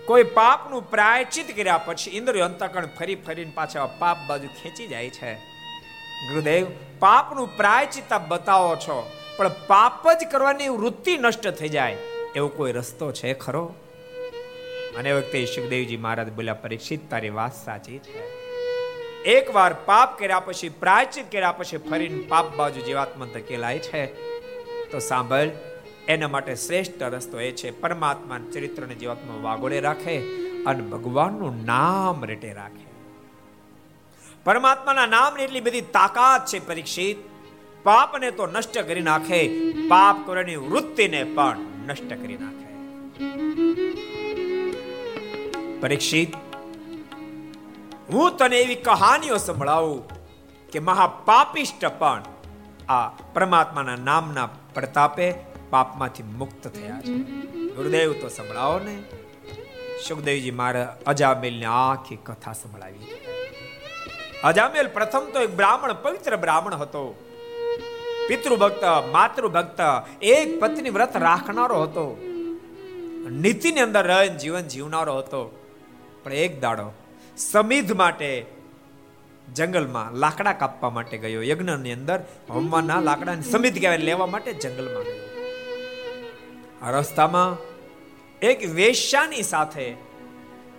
કોઈ 0.04 0.22
પાપનું 0.22 0.90
પ્રાયચિત 0.90 1.56
કર્યા 1.56 1.78
પછી 1.78 2.10
ઇન્દ્રિય 2.10 2.42
અંતકણ 2.42 2.86
ફરી 2.86 3.14
ફરીને 3.14 3.52
પાછા 3.54 3.86
પાપ 3.86 4.16
બાજુ 4.28 4.46
ખેંચી 4.46 4.86
જાય 4.86 5.10
છે. 5.10 5.34
ગુરુદેવ, 6.28 6.66
પાપનું 6.98 7.56
પ્રાયચિત 7.56 8.14
બતાવો 8.28 8.76
છો. 8.76 9.10
પણ 9.36 9.50
પાપ 9.66 10.12
જ 10.12 10.26
કરવાની 10.30 10.68
વૃત્તિ 10.68 11.18
નષ્ટ 11.18 11.48
થઈ 11.48 11.68
જાય. 11.68 11.92
એવો 12.36 12.48
કોઈ 12.48 12.72
રસ્તો 12.72 13.12
છે 13.12 13.34
ખરો? 13.34 13.74
અને 14.98 15.12
વખતે 15.12 15.44
સુખદેવજી 15.44 15.96
મહારાજ 15.96 16.32
બોલ્યા, 16.32 16.54
પરીક્ષિત, 16.54 17.10
તારી 17.10 17.30
વાત 17.30 17.64
સાચી 17.64 17.98
છે. 17.98 18.42
એકવાર 19.22 19.74
પાપ 19.84 20.18
કર્યા 20.18 20.40
પછી 20.40 20.68
પ્રાયચિત 20.68 21.32
કર્યા 21.32 21.52
પછી 21.52 21.76
ફરીને 21.76 22.20
પાપ 22.28 22.56
બાજુ 22.56 22.80
જીવાત્મા 22.80 23.26
ધકેલાય 23.26 23.78
છે. 23.78 24.06
તો 24.90 24.98
સાંભળ, 24.98 25.48
એના 26.08 26.28
માટે 26.28 26.54
શ્રેષ્ઠ 26.54 27.02
રસ્તો 27.02 27.40
એ 27.40 27.50
છે, 27.50 27.80
પરમાત્મા 27.80 28.38
ચરિત્રને 28.52 28.94
જીવાત્મા 28.94 29.34
વાગોળે 29.42 29.80
રાખે 29.80 30.18
અને 30.64 30.82
ભગવાનનું 30.82 31.64
નામ 31.64 32.24
રેટે 32.24 32.52
રાખે. 32.52 32.86
પરમાત્માના 34.44 35.06
નામની 35.06 35.42
એટલી 35.42 35.60
બધી 35.60 35.80
તાકાત 35.80 36.46
છે, 36.46 36.66
પરીક્ષિત. 36.66 37.31
પાપને 37.84 38.30
તો 38.30 38.46
નષ્ટ 38.46 38.78
કરી 38.78 39.00
નાખે, 39.00 39.48
પાપ 39.88 40.26
કરવાની 40.26 40.56
વૃત્તિને 40.56 41.24
પણ 41.24 41.56
નષ્ટ 41.86 42.08
કરી 42.08 42.36
નાખે. 42.36 42.68
પરીક્ષિત, 45.80 46.34
હું 48.12 48.36
તને 48.36 48.58
એવી 48.58 48.74
કહાનીઓ 48.74 49.36
સંભળાવું 49.36 50.08
કે 50.72 50.78
મહાપાપિષ્ટ 50.78 51.84
પણ 51.84 52.22
આ 52.88 53.08
પરમાત્માના 53.08 53.96
નામના 53.96 54.48
પ્રતાપે 54.74 55.34
પાપમાંથી 55.70 56.22
મુક્ત 56.22 56.68
થયા 56.68 57.00
છે. 57.00 57.14
ગુરુદેવ, 57.50 58.12
તો 58.12 58.28
સંભળાવો 58.28 58.78
ને. 58.78 59.02
સુખદેવજી 60.08 60.50
મારે 60.50 60.86
અજામેલને 61.06 61.64
આખી 61.64 62.16
કથા 62.16 62.52
સંભળાવી. 62.52 62.98
અજામેલ 64.44 64.88
પ્રથમ 64.88 65.20
તો 65.20 65.40
એક 65.40 65.56
બ્રાહ્મણ, 65.56 65.92
પવિત્ર 65.92 66.36
બ્રાહ્મણ 66.36 66.74
હતો. 66.74 67.28
પિતૃભક્ત, 68.28 68.84
માતૃભક્ત, 69.12 69.80
એક 70.22 70.60
પત્ની 70.60 70.90
વ્રત 70.90 71.16
રાખનારો 71.16 71.82
હતો. 71.82 72.04
નીતિની 73.30 73.80
અંદર 73.80 74.06
રહીને 74.06 74.38
જીવન 74.38 74.60
જીવનારો 74.60 75.18
હતો. 75.18 75.58
પણ 76.24 76.32
એક 76.32 76.60
દાડો 76.60 76.92
સમિધ 77.36 77.92
માટે 77.92 78.46
જંગલમાં 79.54 80.12
લાકડા 80.12 80.52
કાપવા 80.52 80.90
માટે 80.90 81.18
ગયો. 81.18 81.42
યજ્ઞની 81.42 81.92
અંદર 81.92 82.20
હોમવાના 82.50 83.00
લાકડાને 83.00 83.42
સમિધ 83.42 83.80
કહેવાય, 83.80 83.96
લેવા 83.96 84.26
માટે 84.26 84.52
જંગલમાં 84.52 85.04
ગયો. 85.04 85.18
રસ્તામાં 86.92 87.56
એક 88.40 88.70
વેશ્યાની 88.74 89.42
સાથે 89.42 89.92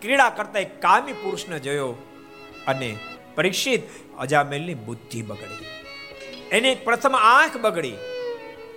ક્રીડા 0.02 0.30
કરતા 0.30 0.60
એક 0.60 0.82
કામી 0.82 1.14
પુરુષને 1.14 1.60
જોયો 1.60 1.92
અને 2.68 2.98
પરીક્ષિત 3.36 3.82
અજામેલની 4.20 4.74
બુદ્ધિ 4.74 5.22
બગડી 5.22 5.83
એની 6.54 6.76
પ્રથમ 6.76 7.16
આંખ 7.16 7.58
બગડી. 7.58 7.94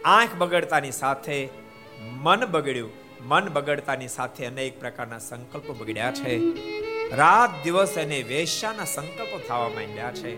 આંખ 0.04 0.34
બગડતાની 0.38 0.90
સાથે 0.90 1.48
મન 2.02 2.46
બગડ્યું. 2.46 2.90
મન 3.20 3.48
બગડતાની 3.48 4.08
સાથે 4.08 4.46
અનેક 4.46 4.80
પ્રકારના 4.80 5.18
સંકલ્પો 5.18 5.72
બગડ્યા 5.72 6.12
છે. 6.12 6.38
રાત 7.16 7.64
દિવસ 7.64 7.98
એને 7.98 8.22
વેશ્યાના 8.22 8.84
સંકલ્પો 8.84 9.38
થવા 9.48 9.68
માંડ્યા 9.68 10.12
છે. 10.12 10.36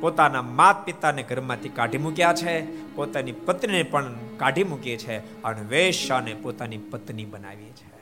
પોતાના 0.00 0.42
માત 0.42 0.84
પિતાને 0.84 1.22
ઘરમાંથી 1.22 1.68
કાઢી 1.68 1.98
મૂક્યા 1.98 2.34
છે. 2.34 2.60
પોતાની 2.94 3.32
પત્નીને 3.32 3.82
પણ 3.82 4.14
કાઢી 4.36 4.64
મૂકી 4.64 4.96
છે 4.96 5.42
અને 5.42 5.60
વેશ્યાને 5.62 6.34
પોતાની 6.34 6.76
પત્ની 6.76 7.24
બનાવી 7.24 7.70
છે. 7.70 7.94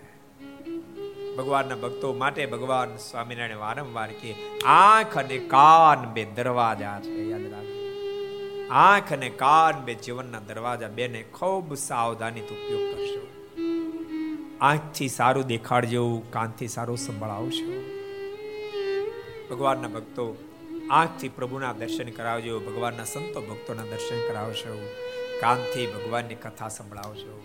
ભગવાનના 1.36 1.76
ભક્તો 1.76 2.12
માટે 2.12 2.46
ભગવાન 2.46 2.96
સ્વામિનારાયણ 2.96 3.56
વારંવાર 3.56 4.08
કે 4.08 4.34
આંખ 4.64 5.18
અને 5.18 5.38
કાન 5.38 6.12
બે 6.12 6.24
દરવાજા 6.24 7.00
છે. 7.00 7.28
યાદ 7.30 7.42
રાખજો. 7.42 7.71
આંખ 8.72 9.12
અને 9.12 9.28
કાન 9.28 9.84
બે 9.84 9.94
જીવનના 9.94 10.38
દરવાજા 10.38 10.88
બેને 10.88 11.22
ખૂબ 11.22 11.74
સાવધાનીથી 11.74 12.54
ઉપયોગ 12.54 12.96
કરશો. 12.96 13.26
આંખથી 14.60 15.08
સારું 15.08 15.46
દેખાડજો, 15.46 16.22
કાનથી 16.30 16.68
સારું 16.68 16.98
સંભળાવશો. 16.98 17.72
ભગવાનના 19.50 19.88
ભક્તો, 19.88 20.36
આંખથી 20.90 21.28
પ્રભુના 21.28 21.72
દર્શન 21.72 22.10
કરાવજો, 22.10 22.60
ભગવાનના 22.60 23.04
સંતો 23.04 23.40
ભક્તોના 23.40 23.82
દર્શન 23.82 24.28
કરાવશો, 24.28 24.96
કાનથી 25.40 25.86
ભગવાનની 25.86 26.34
કથા 26.34 26.68
સંભળાવજો. 26.68 27.42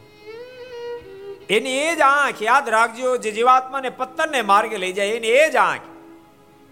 એની 1.49 1.69
એ 1.69 1.95
જ 1.95 1.99
આંખ 2.01 2.43
યાદ 2.43 2.69
રાખજો, 2.69 3.17
જે 3.17 3.31
જીવાત્માને 3.31 3.89
પતનને 3.89 4.41
માર્ગે 4.41 4.77
લઈ 4.77 4.93
જાય, 4.93 5.07
એની 5.07 5.27
એ 5.27 5.51
જ 5.51 5.55
આંખ. 5.55 5.81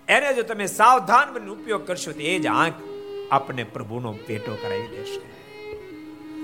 એને 0.07 0.33
જો 0.33 0.41
તમે 0.41 0.65
સાવધાન 0.65 1.33
બની 1.33 1.49
ઉપયોગ 1.49 1.87
કરશો 1.87 2.11
તો 2.11 2.19
એ 2.19 2.39
જ 2.39 2.47
આંખ. 2.47 2.94
આપને 3.31 3.63
પ્રભુનો 3.63 4.11
પેટો 4.11 4.57
કરાવી 4.61 4.87
દેશે. 4.87 5.21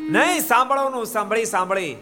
નહીં, 0.10 0.40
સાંભળવાનું 0.40 1.06
સાંભળી 1.06 1.46
સાંભળી. 1.46 1.96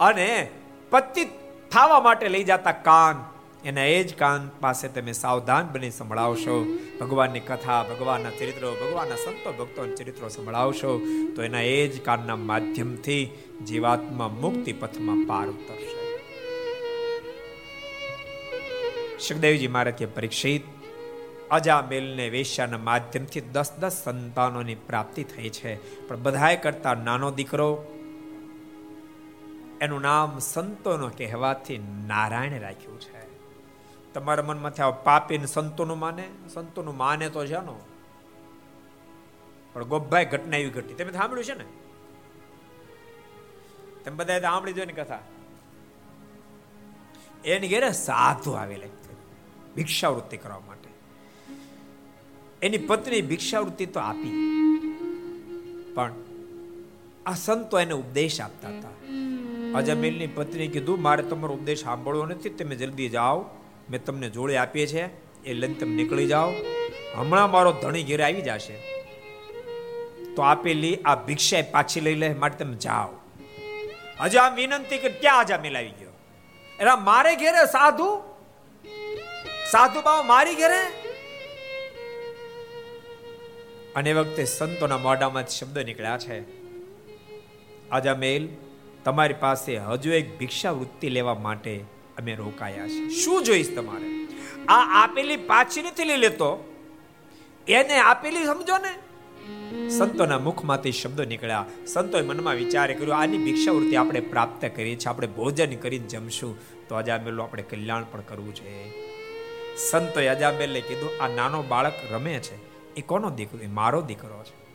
અને 0.00 0.50
પતિત 0.90 1.28
થવા 1.70 2.00
માટે 2.00 2.28
લઈ 2.28 2.44
જતા 2.44 2.72
કાન, 2.72 3.24
એના 3.68 3.84
એ 3.84 4.04
જ 4.04 4.14
કાન 4.14 4.50
પાસે 4.60 4.88
તમે 4.88 5.12
સાવધાન 5.12 5.68
બની 5.72 5.90
સંભળાવશો. 5.90 6.78
ભગવાનની 7.00 7.40
કથા, 7.40 7.82
ભગવાનના 7.82 8.30
ચરિત્રો, 8.30 8.74
ભગવાનના 8.74 9.16
સંતો, 9.16 9.52
ભક્તોના 9.52 9.94
ચરિત્રો 9.94 10.28
સંભળાવશો, 10.28 11.00
તો 11.36 11.42
એના 11.42 11.60
એ 11.60 11.88
જ 11.88 12.02
કાનના 12.02 12.36
માધ્યમથી 12.36 13.30
જીવાત્મા 13.66 14.28
મુક્તિ 14.28 14.72
પથમાં 14.72 15.26
પાર 15.26 15.46
ઉતરશે. 15.46 16.06
સુખદેવજી 19.18 19.68
મહારાજ 19.68 19.94
કે 19.94 20.06
પરીક્ષિત 20.06 20.75
અજામેલને 21.50 22.28
વેશ્યાના 22.28 22.78
માધ્યમથી 22.78 23.40
દસ 23.40 23.72
દસ 23.72 23.92
સંતાનોની 24.04 24.74
પ્રાપ્તિ 24.74 25.24
થઈ 25.24 25.48
છે. 25.48 26.08
પણ 26.08 26.22
બધાએ 26.22 26.56
કરતા 26.56 26.94
નાનો 26.94 27.30
દીકરો 27.30 27.86
એનું 29.80 30.00
નામ 30.00 30.38
સંતોનો 30.38 31.08
કહેવાથી 31.08 31.78
નારાયણ 32.06 32.60
રાખ્યું 32.60 33.00
છે. 33.00 33.26
તમારા 34.12 34.42
મનમાં 34.42 34.70
થયા 34.70 34.90
પાપી 34.90 35.38
સંતોનું 35.38 35.98
માને? 35.98 36.28
સંતોનું 36.54 36.96
માને 36.96 37.30
તો 37.30 37.46
જાણો. 37.46 37.86
પણ 39.72 39.84
ગોભાઈ 39.84 40.24
ઘટના 40.24 40.56
એવી 40.56 40.70
ઘટી. 40.70 40.94
તમે 40.94 41.12
સાંભળ્યું 41.12 41.44
છે 41.44 41.54
ને? 41.54 41.64
તમે 44.04 44.16
બધા 44.16 44.40
સાંભળી 44.40 44.72
જોઈ 44.72 44.86
ને 44.86 44.92
કથા. 44.92 45.18
એની 47.44 47.68
ઘેરે 47.68 47.92
સાધુ 47.92 48.50
આવેલા 48.50 48.86
ભિક્ષાવૃત્તિ 49.76 50.36
કરવા 50.36 50.60
માટે. 50.66 50.75
એની 52.62 52.78
પત્ની 52.78 53.22
ભિક્ષાવૃત્તિ 53.22 53.86
તો 53.86 54.00
આપી. 54.00 54.30
પણ 55.94 56.12
આ 57.26 57.34
સંતો 57.34 57.80
એને 57.80 57.92
ઉપદેશ 57.92 58.40
આપતા 58.40 58.68
હતા. 58.68 58.88
અજમેલની 59.78 60.26
પત્ની 60.26 60.68
કીધું, 60.68 61.02
મારે 61.02 61.22
તમારો 61.22 61.54
ઉપદેશ 61.54 61.82
સાંભળવો 61.82 62.26
નથી, 62.26 62.48
તમે 62.48 62.76
જલ્દી 62.76 63.08
જાઓ. 63.08 63.44
મેં 63.90 64.04
તમને 64.04 64.30
જોડે 64.30 64.56
આપીએ 64.56 64.86
છે. 64.86 65.06
એ 65.44 65.52
લઈને 65.52 65.74
તમે 65.74 65.94
નીકળી 65.94 66.26
જાઓ. 66.26 66.52
હમણાં 67.14 67.50
મારો 67.50 67.72
ધણી 67.72 68.02
ઘેરે 68.02 68.24
આવી 68.24 68.42
જશે. 68.42 68.76
તો 70.36 70.42
આપેલી 70.42 70.96
આ 70.96 71.14
ભિક્ષા 71.14 71.56
પાછી 71.70 72.00
લઈ 72.00 72.14
લે 72.14 72.34
માટે 72.34 72.64
તમે 72.64 72.74
જાઓ. 72.74 73.08
હજુ 74.20 74.38
આ 74.38 74.48
વિનંતી 74.48 74.98
કે 74.98 75.08
ક્યાં 75.08 75.38
આજા 75.38 75.58
મિલાવી 75.58 75.88
ગયો? 75.88 76.10
એના 76.80 76.96
મારે 76.96 77.36
ઘેરે 77.36 77.66
સાધુ? 77.66 78.22
સાધુ 79.72 80.00
બાબા 80.00 80.22
મારી 80.22 80.54
ઘેરે? 80.54 81.05
અને 83.96 84.12
વખતે 84.12 84.44
સંતોના 84.44 84.98
મોઢામાં 84.98 85.46
શબ્દ 85.46 85.78
નીકળ્યા 85.78 86.18
છે. 86.18 86.44
આજા 87.90 88.14
મેલ 88.14 88.48
તમારી 89.04 89.34
પાસે 89.40 89.76
હજુ 89.76 90.12
એક 90.12 90.38
ભિક્ષા 90.38 90.70
વૃત્તિ 90.70 91.08
લેવા 91.08 91.34
માટે 91.34 91.76
અમે 92.18 92.34
રોકાયા 92.34 92.88
છે 92.88 93.08
શું 93.08 93.44
જોઈશ 93.44 93.76
તમારે? 93.76 94.26
આ 94.68 95.02
આપેલી 95.02 95.36
પાછી 95.36 95.82
નથી 95.82 96.04
લઈ 96.04 96.16
લેતો? 96.16 96.74
એને 97.68 97.98
આપેલી 97.98 98.44
સમજો 98.44 98.78
ને. 98.78 98.94
સંતોના 99.88 100.38
મુખમાંથી 100.38 100.92
શબ્દો 100.92 101.24
નીકળ્યા. 101.24 101.64
સંતોએ 101.86 102.22
મનમાં 102.22 102.54
વિચાર 102.54 102.92
કર્યો, 102.92 103.14
આની 103.14 103.38
ભિક્ષાવૃત્તિ 103.38 103.96
આપણે 103.96 104.20
પ્રાપ્ત 104.20 104.64
કરીએ 104.76 104.96
છીએ 104.96 105.08
આપણે 105.08 105.26
ભોજન 105.26 105.76
કરીને 105.76 106.08
જમશું, 106.08 106.58
તો 106.88 106.94
અજામેલું 106.94 107.44
આપણે 107.44 107.62
કલ્યાણ 107.62 108.04
પણ 108.04 108.20
કરવું 108.20 108.54
છે. 108.54 108.90
સંતોએ 109.76 110.26
અજામેલને 110.26 110.80
કીધું, 110.80 111.22
આ 111.22 111.28
નાનો 111.28 111.62
બાળક 111.62 111.94
રમે 112.10 112.38
છે. 112.38 112.65
એ 112.96 113.00
કોનો 113.00 113.30
દીકરો? 113.30 113.60
એ 113.60 113.66
મારો 113.66 114.02
દીકરો 114.02 114.44
છે. 114.44 114.66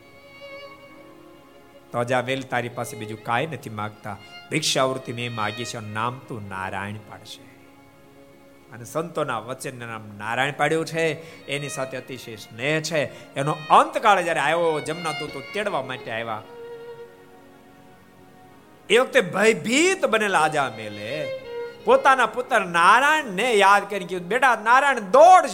તો 1.92 2.00
અજામેલ 2.00 2.42
તારી 2.42 2.70
પાસે 2.70 2.98
બીજું 2.98 3.24
કાંઈ 3.24 3.48
નથી 3.48 3.70
માગતા. 3.70 4.18
ભિક્ષાવૃત્તિ 4.52 5.14
મેં 5.14 5.36
માગી 5.36 5.66
છે 5.66 5.80
નામ 5.80 6.22
તું 6.28 6.50
નારાયણ 6.50 6.94
પાડશે. 6.94 7.42
અને 8.74 8.86
સંતોના 8.86 9.40
વચન 9.40 9.80
નામ 9.80 10.18
નારાયણ 10.18 10.52
પાડ્યું 10.52 10.86
છે. 10.86 11.06
એની 11.46 11.70
સાથે 11.70 11.98
અતિશય 11.98 12.36
સ્નેહ 12.36 12.82
છે. 12.82 13.34
એનો 13.34 13.52
અંતકાળ 13.52 14.22
જ્યારે 14.22 14.40
આવ્યો 14.40 14.80
જમના 14.80 15.12
તો 15.12 15.42
તેડવા 15.54 15.82
માટે 15.82 16.12
આવ્યા. 16.12 16.44
એ 18.90 18.98
વખતે 18.98 19.22
ભયભીત 19.22 20.06
બનેલા 20.06 20.40
આજા 20.40 20.74
મેલે 20.78 21.42
પોતાના 21.86 22.26
પુત્ર 22.26 22.60
નારાયણ 22.60 23.34
ને 23.34 23.54
યાદ 23.54 23.90
કરી 23.90 24.06
કીધું, 24.06 24.28
બેટા, 24.28 24.58
નારાયણ 24.64 25.00
દોડ 25.00 25.46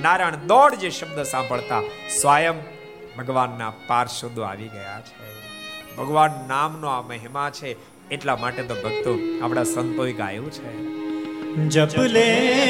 નારાયણ 0.00 0.36
દોડ 0.46 0.74
શબ્દ 0.74 1.22
સાંભળતા 1.22 1.82
સ્વયં 2.20 2.58
ભગવાનના 3.18 3.72
પાર્ષદો 3.86 4.42
આવી 4.42 4.68
ગયા 4.68 5.00
છે. 5.00 5.30
ભગવાન 5.96 6.30
નામનો 6.48 6.88
આ 6.88 7.02
મહિમા 7.02 7.50
છે, 7.50 7.70
એટલા 8.10 8.36
માટે 8.36 8.62
તો 8.62 8.74
ભક્તો 8.74 9.12
આપણા 9.44 9.62
સંતોએ 9.62 10.12
ગાયું 10.12 10.50
છે. 10.50 10.72
જપ 11.68 11.96
લે 11.96 12.28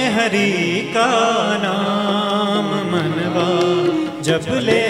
હરી 0.09 0.91
કા 0.95 1.59
નામ 1.63 2.71
મનવા, 2.93 4.23
જપ 4.23 4.49
લે 4.69 4.81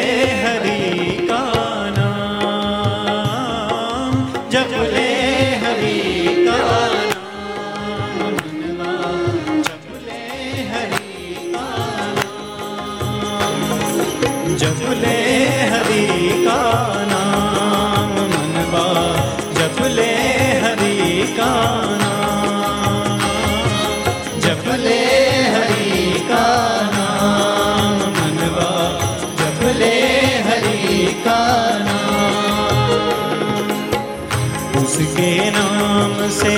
नाम 35.62 36.14
से 36.30 36.56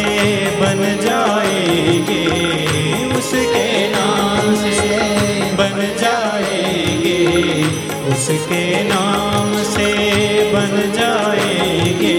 बन 0.60 0.82
जाएंगे 1.02 2.24
उसके 3.18 3.68
नाम 3.90 4.56
से 4.56 5.00
बन 5.60 5.80
जाएंगे 6.02 7.18
उसके 8.14 8.64
नाम 8.84 9.56
से 9.74 9.90
बन 10.54 10.78
जाएंगे 10.98 12.16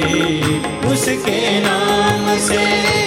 उसके 0.93 1.40
नाम 1.60 2.36
से 2.48 3.03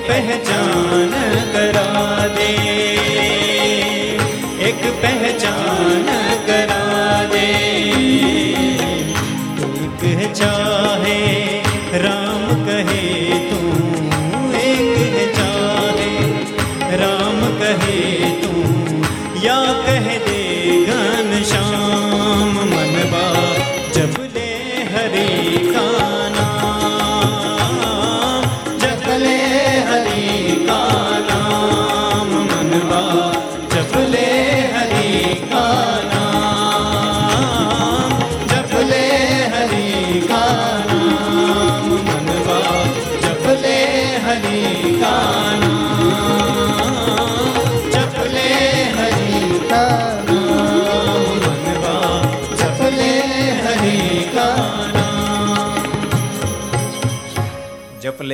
पहचान 0.00 1.10
करा 1.52 2.26
दे 2.36 2.52
पहचान 5.02 6.06
करा 6.46 7.24
दे 7.32 7.46
एक 9.84 10.32
चाहे 10.34 10.69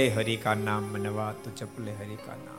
હરિ 0.09 0.39
નામ 0.63 0.83
મનવા 0.83 1.31
તો 1.43 1.51
ચપલે 1.51 1.91
હરિ 1.91 2.15
નામ. 2.15 2.57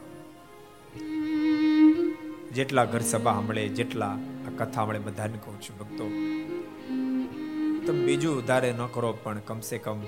જેટલા 2.53 2.85
ઘર 2.85 3.01
સભા 3.01 3.33
સાંભળે, 3.33 3.69
જેટલા 3.69 4.07
આ 4.47 4.51
કથા 4.59 4.73
સાંભળે, 4.73 4.99
બધાને 4.99 5.39
કહું 5.45 5.61
છું 5.61 5.79
ભક્તો, 5.79 6.05
તમે 7.87 8.05
બીજું 8.05 8.39
ઉધારે 8.39 8.73
ન 8.73 8.87
કરો, 8.87 9.13
પણ 9.13 9.39
કમસે 9.39 9.79
કમ 9.79 10.01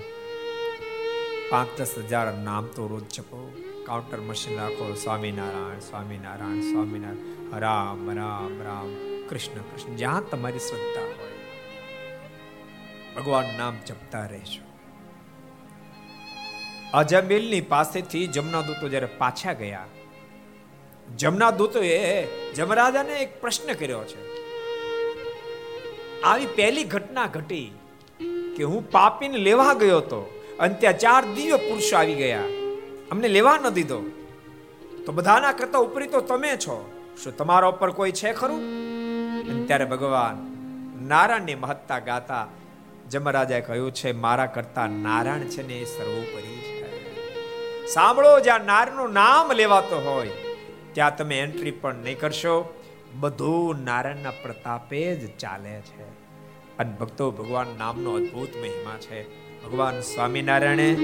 પાંચ 1.51 1.81
હજાર 1.81 2.33
નામ 2.35 2.67
તો 2.67 2.87
રોજ 2.87 3.05
જપો 3.15 3.53
કાઉન્ટર 3.87 4.21
મશીન 4.21 4.57
રાખો, 4.57 4.95
સ્વામિનારાયણ 4.95 5.81
સ્વામિનારાયણ 5.81 6.61
સ્વામિનારાયણ 6.61 7.61
રામ 7.61 8.11
રામ 8.11 8.63
રામ 8.63 8.89
કૃષ્ણ 9.29 9.61
કૃષ્ણ, 9.61 9.97
જ્યાં 9.97 10.29
તમારી 10.31 10.59
શ્રદ્ધા 10.59 11.01
હોય, 11.01 11.37
ભગવાન 13.17 13.45
નામ 13.59 13.77
જપતા 13.87 14.27
રહેજો. 14.27 14.70
અજમેલની 16.95 17.61
પાસેથી 17.61 18.27
જમના 18.27 18.61
દૂતો 18.61 18.89
જ્યારે 18.89 19.07
પાછા 19.07 19.53
ગયા 19.53 19.87
જમના 21.19 21.51
દૂતોએ 21.51 22.27
જમરાજાને 22.53 23.13
એક 23.13 23.41
પ્રશ્ન 23.41 23.73
કર્યો 23.73 24.05
છે. 24.05 24.21
આવી 26.23 26.47
પહેલી 26.47 26.85
ઘટના 26.85 27.27
ઘટી 27.27 27.73
કે 28.57 28.63
હું 28.63 28.91
પાપીને 28.91 29.39
લેવા 29.39 29.75
ગયો 29.75 29.97
હતો 29.97 30.43
અને 30.61 30.75
ત્યાં 30.75 30.99
ચાર 30.99 31.25
દિવ્ય 31.35 31.57
પુરુષો 31.57 31.97
આવી 31.97 32.15
ગયા. 32.15 32.41
અમને 33.11 33.29
લેવા 33.29 33.57
ન 33.57 33.69
દીધો. 33.69 34.03
તો 35.07 35.13
બધાના 35.13 35.53
કરતા 35.53 35.79
ઉપરી 35.79 36.07
તો 36.07 36.21
તમે 36.21 36.57
છો. 36.57 36.93
શું 37.25 37.37
તમારા 37.37 37.69
ઉપર 37.69 37.91
કોઈ 37.91 38.13
છે 38.13 38.33
ખરું? 38.33 38.59
અને 39.51 39.67
ત્યારે 39.67 39.85
ભગવાન 39.85 40.37
નારાયણની 41.09 41.55
મહત્તા 41.55 41.99
ગાતા 41.99 42.49
જમરાજાએ 43.11 43.61
કહ્યું 43.61 43.93
છે, 43.93 44.13
મારા 44.13 44.47
કરતા 44.47 44.87
નારાયણ 44.87 45.41
છે 45.41 45.67
ને 45.67 45.75
એ 45.75 45.85
સર્વોપરી 45.85 46.57
છે. 46.57 46.80
સાંભળો, 47.95 48.41
જ્યાં 48.41 48.65
નારાયણનું 48.65 49.13
નામ 49.13 49.53
લેવાતો 49.53 49.97
હોય, 50.01 50.31
ત્યાં 50.93 51.17
તમે 51.17 51.41
એન્ટ્રી 51.41 51.71
પણ 51.71 51.95
નહીં 51.95 52.21
કરશો. 52.21 52.55
બધું 53.15 53.85
નારાયણના 53.85 54.31
પ્રતાપે 54.31 55.17
જ 55.17 55.39
ચાલે 55.39 55.81
છે. 55.81 56.05
અને 56.79 56.93
ભક્તો, 57.01 57.31
ભગવાન 57.31 57.67
નામનો 57.79 58.11
અદ્ભુત 58.13 58.57
મહિમા 58.57 58.99
છે. 59.01 59.21
ભગવાન 59.65 60.01
સ્વામિનારાયણે 60.01 60.97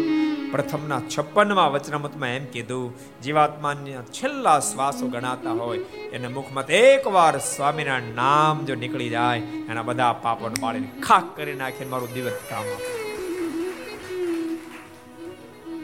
પ્રથમના 0.52 1.00
છપ્પનમાં 1.18 1.72
વચનામતમાં 1.72 2.28
એમ 2.28 2.44
કીધું, 2.44 2.94
જીવાત્માના 3.22 4.02
છેલ્લા 4.02 4.60
શ્વાસો 4.60 5.06
ગણાતા 5.06 5.50
હોય, 5.50 5.78
એને 6.12 6.28
મુખમાં 6.28 6.64
એકવાર 6.64 7.38
સ્વામિનારાયણ 7.38 8.14
નામ 8.14 8.64
જો 8.64 8.74
નીકળી 8.74 9.08
જાય, 9.08 9.38
એના 9.70 9.82
બધા 9.82 10.12
પાપોને 10.12 10.62
બાળીને 10.62 11.00
ખાક 11.00 11.36
કરી 11.36 11.54
નાખીને 11.54 11.90
મારું 11.90 12.12
દિવસ 12.12 12.32
કામ 12.50 12.64
આપે. 12.64 12.95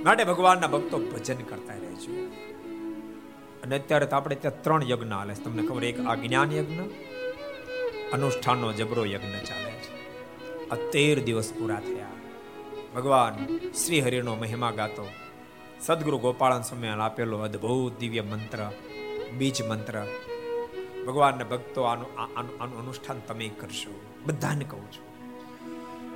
માટે 0.05 0.25
ભગવાનના 0.25 0.67
ભક્તો 0.67 0.99
ભજન 0.99 1.37
કરતા 1.37 1.75
રહેજો 1.75 2.13
અને 3.63 3.79
અત્યારે 3.79 4.07
તો 4.07 4.17
આપણે 4.17 4.37
ત્યાં 4.37 4.63
ત્રણ 4.63 4.83
યજ્ઞ 4.83 5.13
હાલે 5.13 5.35
છે. 5.35 5.45
તમને 5.45 5.67
ખબર 5.67 5.85
એક 5.85 6.01
આ 6.01 6.15
યજ્ઞ, 6.15 6.81
અનુષ્ઠાનનો 8.13 8.73
જબરો 8.73 9.05
યજ્ઞ 9.05 9.33
ચાલે 9.33 9.71
છે. 9.71 9.91
આ 10.71 10.75
તેર 10.75 11.25
દિવસ 11.25 11.53
પૂરા 11.53 11.81
થયા. 11.81 12.07
ભગવાન 12.95 13.59
શ્રી 13.73 14.01
હરિનો 14.01 14.35
મહિમા 14.35 14.71
ગાતો. 14.71 15.09
સદગુરુ 15.81 16.19
ગોપાળન 16.19 16.63
સ્વામી 16.63 16.89
આપેલો 16.89 17.39
અદ્ભુત 17.39 17.99
દિવ્ય 17.99 18.21
મંત્ર, 18.21 18.71
બીજ 19.39 19.63
મંત્ર. 19.63 20.07
ભગવાનના 21.07 21.45
ભક્તો 21.45 21.83
આનું 21.83 22.21
આનું 22.21 22.79
અનુષ્ઠાન 22.79 23.21
તમે 23.29 23.49
કરશો. 23.49 24.01
બધાને 24.27 24.65
કહું 24.65 24.93
છું. 24.93 25.13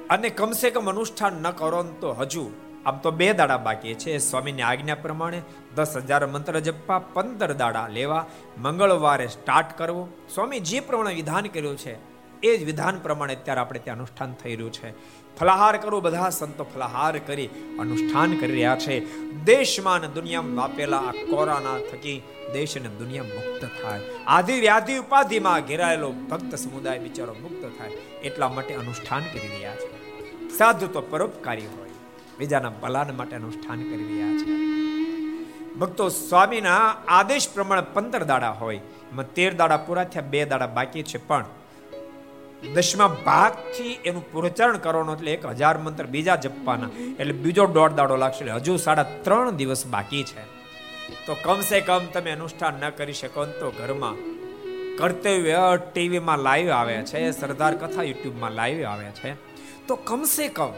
અને 0.08 0.28
કમસે 0.28 0.70
કમ 0.70 0.90
અનુષ્ઠાન 0.90 1.32
ન 1.32 1.50
કરો 1.50 1.82
તો 1.82 2.12
હજુ 2.12 2.50
આમ 2.86 2.98
તો 2.98 3.10
બે 3.10 3.32
દાડા 3.32 3.56
બાકી 3.56 3.94
છે. 3.94 4.18
સ્વામીની 4.18 4.62
આજ્ઞા 4.62 4.94
પ્રમાણે 4.94 5.42
દસ 5.76 5.96
હજાર 5.96 6.26
મંત્ર 6.26 6.60
જપવા, 6.60 6.98
પંદર 6.98 7.52
દાડા 7.52 7.88
લેવા, 7.88 8.26
મંગળવારે 8.58 9.28
સ્ટાર્ટ 9.28 9.78
કરવો. 9.78 10.08
સ્વામી 10.34 10.60
જે 10.60 10.80
પ્રમાણે 10.80 11.14
વિધાન 11.14 11.46
કર્યું 11.46 11.76
છે, 11.76 12.16
એ 12.42 12.56
જ 12.56 12.64
વિધાન 12.64 12.98
પ્રમાણે 12.98 13.34
અત્યારે 13.34 13.60
આપણે 13.60 13.80
ત્યાં 13.80 13.96
અનુષ્ઠાન 13.96 14.32
થઈ 14.32 14.56
રહ્યું 14.56 14.72
છે. 14.72 14.90
ફલાહાર 15.36 15.76
કરો 15.76 16.00
બધા 16.00 16.30
સંતો 16.30 16.64
ફલાહાર 16.64 17.18
કરી 17.18 17.46
અનુષ્ઠાન 17.80 18.36
કરી 18.36 18.52
રહ્યા 18.52 18.76
છે. 18.76 19.16
દેશમાં 19.44 19.94
અને 19.94 20.08
દુનિયામાં 20.08 20.56
વાપેલા 20.56 20.98
આ 20.98 21.12
કોરોના 21.12 21.78
થકી 21.78 22.22
દેશ 22.52 22.78
અને 22.78 22.88
દુનિયા 22.88 23.22
મુક્ત 23.22 23.64
થાય. 23.82 24.00
આધિ 24.26 24.60
વ્યાધિ 24.60 24.98
ઉપાધિમાં 24.98 25.60
ઘેરાયેલો 25.60 26.12
ભક્ત 26.12 26.54
સમુદાય 26.54 26.98
બિચારો 26.98 27.34
મુક્ત 27.42 27.78
થાય. 27.78 27.90
એટલા 28.24 28.48
માટે 28.48 28.74
અનુષ્ઠાન 28.74 29.22
કરી 29.24 29.48
રહ્યા 29.48 29.76
છે. 29.76 29.96
સાધુ 30.58 30.86
તો 30.86 31.00
પરોપકારી 31.00 31.66
હોય. 31.66 31.85
બીજાના 32.38 32.68
ભલાને 32.68 33.12
માટે 33.12 33.36
અનુષ્ઠાન 33.36 33.82
કરી 33.82 34.04
રહ્યા 34.04 34.38
છે. 34.38 34.54
ભક્તો, 35.78 36.08
સ્વામીના 36.08 36.94
આદેશ 37.08 37.48
પ્રમાણે 37.54 37.82
પંદર 37.94 38.24
દાડા 38.24 38.50
હોય. 38.50 38.76
એમાં 39.10 39.34
તેર 39.34 39.54
દાડા 39.54 39.76
પૂરા 39.76 40.04
થયા, 40.04 40.22
બે 40.22 40.44
દાડા 40.44 40.66
બાકી 40.66 41.02
છે, 41.02 41.18
પણ 41.26 41.44
દસમા 42.74 43.08
ભાગથી 43.08 43.98
એનું 44.04 44.32
પૂરચરણ 44.32 44.76
કરવાનું 44.76 45.16
એટલે 45.16 45.32
એક 45.32 45.46
હજાર 45.46 45.78
મંત્ર, 45.78 46.06
બીજા 46.06 46.36
જપવાના. 46.36 46.88
એટલે 47.20 47.32
બીજો 47.32 47.66
દોઢ 47.66 47.90
દાડો 47.90 48.16
લાગશે, 48.16 48.40
એટલે 48.40 48.52
હજુ 48.52 48.76
સાડા 48.76 49.02
ત્રણ 49.02 49.50
દિવસ 49.50 49.86
બાકી 49.86 50.24
છે. 50.24 50.44
તો 51.26 51.36
કમસે 51.42 51.80
કમ 51.80 52.06
તમે 52.12 52.30
અનુષ્ઠાન 52.30 52.74
ન 52.80 52.90
કરી 52.90 53.12
શકો 53.12 53.44
તો 53.44 53.70
ઘરમાં 53.70 54.16
કર્તવ્ય 54.98 55.78
ટીવીમાં 55.92 56.38
લાઈવ 56.38 56.70
આવે 56.70 57.02
છે, 57.02 57.30
સરદાર 57.30 57.74
કથા 57.74 58.02
યુટ્યુબમાં 58.02 58.52
લાઈવ 58.52 58.84
આવે 58.84 59.04
છે. 59.04 59.34
તો 59.86 59.96
કમસે 59.96 60.48
કમ 60.48 60.72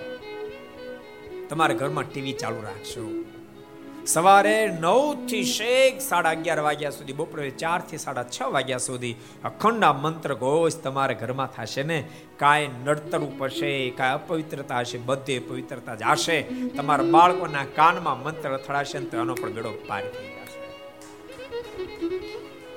તમારા 1.48 1.74
ઘરમાં 1.74 2.04
ટીવી 2.04 2.32
ચાલુ 2.32 2.62
રાખશો 2.62 3.24
સવારે 4.06 4.78
નવથી 4.80 5.44
શેક 5.44 6.00
સાડા 6.00 6.30
અગિયાર 6.30 6.60
વાગ્યા 6.60 6.90
સુધી, 6.90 7.12
બપોરે 7.12 7.50
ચારથી 7.50 7.98
સાડા 7.98 8.24
છ 8.24 8.42
વાગ્યા 8.42 8.78
સુધી 8.78 9.14
અખંડા 9.44 9.92
મંત્ર 9.92 10.34
ઘોષ 10.34 10.74
તમારા 10.74 11.14
ઘરમાં 11.14 11.46
થશે 11.46 11.82
ને? 11.82 12.08
કાંઈ 12.36 12.70
નડતરું 12.84 13.38
પડશે 13.38 13.90
કાંઈ 13.90 14.14
અપવિત્રતા 14.14 14.78
હશે, 14.80 14.98
બધે 14.98 15.38
પવિત્રતા 15.38 15.94
જશે 15.94 16.42
તમારા 16.76 17.04
બાળકોના 17.04 17.64
કાનમાં 17.76 18.22
મંત્ર 18.22 18.50
અથડાશે 18.50 18.98
ને 18.98 19.06
તો 19.06 19.16
એનો 19.16 19.34
પણ 19.34 19.52
બેડો 19.52 19.70
પાર 19.88 20.00
થઈ 20.00 20.28
જશે. 20.28 20.58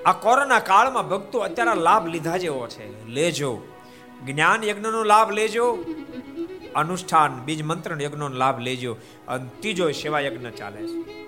આ 0.05 0.11
કોરોના 0.11 0.59
કાળમાં 0.59 1.09
ભક્તો 1.09 1.39
અત્યારે 1.39 1.81
લાભ 1.81 2.07
લીધા 2.07 2.37
જેવો 2.37 2.67
છે. 2.67 3.07
લેજો. 3.07 3.61
જ્ઞાન 4.25 4.63
યજ્ઞનો 4.63 5.03
લાભ 5.03 5.31
લેજો. 5.31 5.85
અનુષ્ઠાન, 6.75 7.41
બીજ 7.45 7.63
મંત્ર 7.63 8.01
યજ્ઞનો 8.01 8.27
લાભ 8.27 8.59
લેજો. 8.59 8.97
અને 9.27 9.49
ત્રીજો 9.59 9.91
સેવા 9.91 10.19
યજ્ઞ 10.19 10.49
ચાલે 10.49 10.87
છે. 10.87 11.21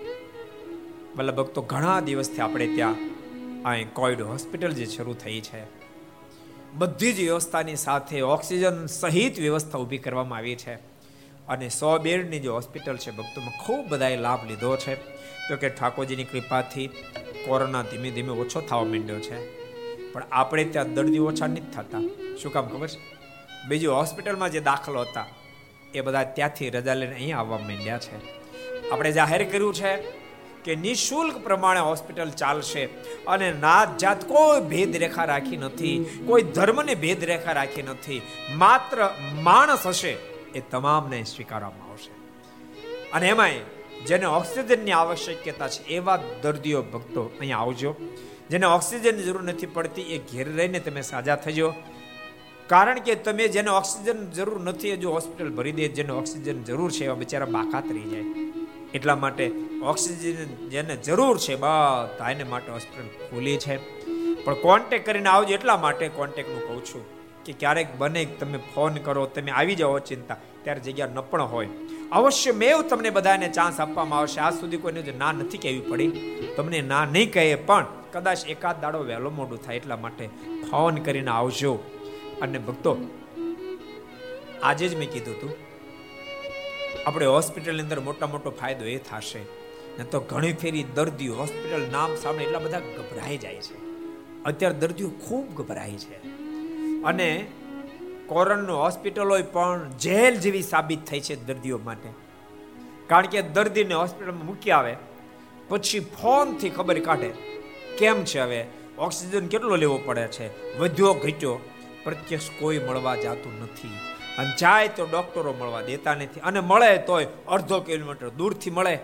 મતલબ 1.17 1.35
ભક્તો, 1.35 1.61
ઘણા 1.61 1.99
દિવસથી 1.99 2.41
આપણે 2.41 2.75
ત્યાં 2.75 2.95
અહીં 3.65 3.93
કોવિડ 3.93 4.21
હોસ્પિટલ 4.21 4.71
જે 4.71 4.85
શરૂ 4.85 5.13
થઈ 5.13 5.41
છે. 5.41 5.63
બધી 6.73 7.13
જ 7.13 7.19
વ્યવસ્થાની 7.19 7.75
સાથે 7.75 8.21
ઓક્સિજન 8.21 8.85
સહિત 8.85 9.39
વ્યવસ્થા 9.39 9.77
ઊભી 9.77 9.97
કરવામાં 9.97 10.37
આવી 10.37 10.55
છે. 10.55 10.73
અને 11.47 11.69
સો 11.69 11.97
બેડની 11.97 12.39
જે 12.39 12.47
હોસ્પિટલ 12.47 12.97
છે, 12.97 13.11
ભક્તોમાં 13.11 13.65
ખૂબ 13.65 13.89
બધાએ 13.89 14.17
લાભ 14.17 14.47
લીધો 14.47 14.77
છે. 14.77 14.95
તો 15.49 15.55
કે 15.55 15.69
ઠાકોરજીની 15.69 16.23
કૃપાથી 16.23 16.87
કોરોના 17.45 17.81
ધીમે 17.81 18.11
ધીમે 18.11 18.29
ઓછો 18.29 18.61
થવા 18.61 18.83
માંડ્યો 18.83 19.19
છે. 19.19 19.63
પણ 20.11 20.23
આપણે 20.31 20.65
ત્યાં 20.65 20.93
દર્દી 20.93 21.19
ઓછા 21.19 21.47
નથી 21.47 21.61
થતા. 21.61 21.99
શું 22.41 22.53
કામ 22.53 22.67
ખબર 22.67 22.87
છે? 22.87 23.12
બીજી 23.69 23.87
હોસ્પિટલમાં 23.87 24.51
જે 24.51 24.61
દાખલો 24.61 25.01
હતા, 25.01 25.27
એ 25.93 26.01
બધા 26.01 26.23
ત્યાંથી 26.23 26.69
રજા 26.69 26.93
લઈને 26.93 27.15
અહીંયા 27.15 27.39
આવવા 27.39 27.57
માંડ્યા 27.57 27.97
છે. 27.97 28.17
આપણે 28.91 29.11
જાહેર 29.11 29.43
કર્યું 29.43 29.73
છે 29.73 29.91
કે 30.63 30.75
નિશુલ્ક 30.75 31.37
પ્રમાણે 31.43 31.79
હોસ્પિટલ 31.79 32.29
ચાલશે 32.31 32.83
અને 33.27 33.47
નાત 33.51 33.97
જાત 33.97 34.25
કોઈ 34.25 34.61
ભેદ 34.61 34.95
રેખા 34.95 35.25
રાખી 35.25 35.57
નથી, 35.57 35.95
કોઈ 36.27 36.43
ધર્મને 36.43 36.95
ભેદ 36.95 37.23
રેખા 37.23 37.51
રાખી 37.51 37.81
નથી, 37.81 38.21
માત્ર 38.55 38.97
માણસ 39.41 39.87
હશે 39.87 40.13
એ 40.55 40.59
તમામને 40.71 41.23
સ્વીકારવામાં 41.23 41.91
આવશે. 41.91 42.11
અને 43.13 43.27
એમાંય 43.27 43.59
જેને 44.07 44.25
ઓક્સિજનની 44.25 44.91
આવશ્યકતા 44.91 45.67
છે, 45.67 45.83
એવા 45.87 46.19
દર્દીઓ 46.43 46.81
ભક્તો 46.81 47.31
અહીંયા 47.39 47.59
આવજો. 47.59 47.95
જેને 48.49 48.65
ઓક્સિજનની 48.65 49.23
જરૂર 49.23 49.43
નથી 49.43 49.65
પડતી, 49.65 50.01
એ 50.01 50.17
ઘેર 50.31 50.47
રહીને 50.57 50.79
તમે 50.79 51.01
સાજા 51.01 51.35
થજો. 51.35 51.73
કારણ 52.73 52.99
કે 52.99 53.15
તમે 53.15 53.47
જેને 53.47 53.69
ઓક્સિજન 53.69 54.29
જરૂર 54.29 54.59
નથી 54.59 54.97
જો 54.97 55.11
હોસ્પિટલ 55.11 55.49
ભરી 55.49 55.71
દે, 55.71 55.87
જેને 55.87 56.13
ઓક્સિજન 56.13 56.63
જરૂર 56.63 56.91
છે, 56.91 57.05
એવા 57.05 57.13
બિચારા 57.13 57.45
બાકાત 57.45 57.83
રહી 57.91 58.09
જાય. 58.09 58.23
એટલા 58.93 59.15
માટે 59.15 59.51
ઓક્સિજન 59.83 60.69
જેને 60.69 60.95
જરૂર 60.95 61.37
છે, 61.37 61.55
બધા 61.55 62.29
એને 62.29 62.43
માટે 62.43 62.71
હોસ્પિટલ 62.71 63.09
ખુલી 63.29 63.57
છે. 63.57 63.77
પણ 64.43 64.53
કોન્ટેક 64.53 65.05
કરીને 65.05 65.29
આવજો 65.29 65.53
એટલા 65.53 65.77
માટે 65.77 66.07
કોન્ટેકનું 66.07 66.67
કહું 66.67 66.85
છું 66.85 67.05
કે 67.45 67.53
ક્યારેક 67.53 67.97
બને 67.97 68.25
તમે 68.25 68.59
ફોન 68.75 68.93
કરો, 68.93 69.25
તમે 69.25 69.51
આવી 69.51 69.75
જાઓ 69.75 69.99
ચિંતા, 69.99 70.37
ત્યારે 70.63 70.79
જગ્યા 70.79 71.07
ન 71.07 71.21
પણ 71.21 71.41
હોય. 71.41 71.67
અવશ્ય 72.11 72.51
મેવ 72.51 72.81
તમને 72.81 73.09
બધાને 73.09 73.47
ચાન્સ 73.49 73.79
આપવામાં 73.79 74.19
આવશે. 74.19 74.39
આજ 74.39 74.53
સુધી 74.53 74.77
કોઈને 74.77 75.01
જો 75.01 75.11
ના 75.17 75.31
નથી 75.31 75.57
કહેવી 75.57 75.79
પડી, 75.79 76.11
તમને 76.57 76.81
ના 76.81 77.05
નહીં 77.05 77.33
કહે, 77.33 77.55
પણ 77.55 77.85
કદાચ 78.13 78.45
એકાદ 78.47 78.81
દાડો 78.81 78.99
વહેલો 79.03 79.29
મોડું 79.29 79.63
થાય 79.63 79.75
એટલા 79.75 79.97
માટે 79.97 80.29
ફોન 80.71 80.95
કરીને 80.95 81.31
આવજો. 81.31 81.92
અને 82.43 82.59
ભક્તો, 82.59 82.97
આજે 84.63 84.87
જ 84.87 84.95
મેં 84.95 85.11
કીધું 85.11 85.33
હતું 85.33 85.55
આપણે 87.05 87.25
હોસ્પિટલની 87.25 87.81
અંદર 87.81 87.99
મોટા 87.99 88.27
મોટો 88.27 88.49
ફાયદો 88.49 88.85
એ 88.85 88.97
થશે. 88.97 89.39
ને 89.97 90.03
તો 90.03 90.19
ઘણી 90.19 90.53
ફેરી 90.53 90.83
દર્દીઓ 90.83 91.35
હોસ્પિટલ 91.35 91.91
નામ 91.91 92.15
સામે 92.15 92.43
એટલા 92.43 92.59
બધા 92.59 92.79
ગભરાઈ 92.79 93.37
જાય 93.37 93.55
છે. 93.55 93.75
અત્યારે 94.43 94.75
દર્દીઓ 94.75 95.09
ખૂબ 95.09 95.55
ગભરાય 95.55 95.91
છે. 95.91 96.15
અને 97.03 97.47
કોરોનાનું 98.25 98.77
હોસ્પિટલો 98.77 99.43
પણ 99.43 99.89
જેલ 99.99 100.35
જેવી 100.35 100.61
સાબિત 100.61 101.05
થઈ 101.05 101.19
છે 101.19 101.35
દર્દીઓ 101.35 101.79
માટે. 101.83 102.09
કારણ 103.07 103.25
કે 103.25 103.41
દર્દીને 103.41 103.93
હોસ્પિટલમાં 103.93 104.45
મૂકી 104.45 104.71
આવે, 104.71 104.95
પછી 105.69 105.99
ફોનથી 105.99 106.69
ખબર 106.69 106.99
કાઢે, 106.99 107.33
કેમ 107.97 108.23
છે 108.23 108.39
હવે? 108.39 108.65
ઓક્સિજન 108.97 109.47
કેટલો 109.47 109.75
લેવો 109.75 109.97
પડે 109.97 110.27
છે? 110.27 110.77
વધ્યો, 110.77 111.13
ઘટ્યો? 111.13 111.59
પ્રત્યક્ષ 112.03 112.49
કોઈ 112.59 112.79
મળવા 112.79 113.15
જતું 113.15 113.63
નથી. 113.63 113.87
અને 114.37 114.49
જાય 114.59 114.87
તો 114.87 115.05
ડોક્ટરો 115.05 115.53
મળવા 115.59 115.81
દેતા 115.81 116.15
નથી. 116.15 116.39
અને 116.39 116.59
મળે 116.59 116.97
તોય 116.97 117.27
અડધો 117.47 117.79
કિલોમીટર 117.79 118.29
દૂરથી 118.29 118.69
મળે, 118.69 118.99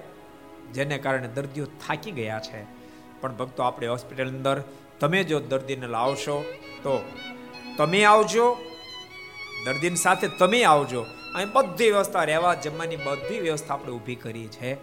જેને 0.73 0.97
કારણે 0.97 1.27
દર્દીઓ 1.27 1.65
થાકી 1.65 2.11
ગયા 2.11 2.39
છે. 2.39 2.63
પણ 3.21 3.35
ભક્તો, 3.35 3.63
આપણે 3.63 3.87
હોસ્પિટલ 3.87 4.27
અંદર 4.27 4.63
તમે 4.99 5.23
જો 5.23 5.39
દર્દીને 5.39 5.87
લાવશો, 5.87 6.45
તો 6.83 7.09
તમે 7.77 8.03
આવજો. 8.03 8.57
દર્દીની 9.65 9.95
સાથે 9.95 10.27
તમે 10.27 10.63
આવજો. 10.63 11.05
અહીં 11.35 11.51
બધી 11.53 11.91
વ્યવસ્થા, 11.91 12.23
રહેવા 12.23 12.53
જમવાની 12.53 12.95
બધી 12.95 13.39
વ્યવસ્થા 13.39 13.73
આપણે 13.73 13.93
ઊભી 13.93 14.15
કરી 14.15 14.47
છે. 14.47 14.77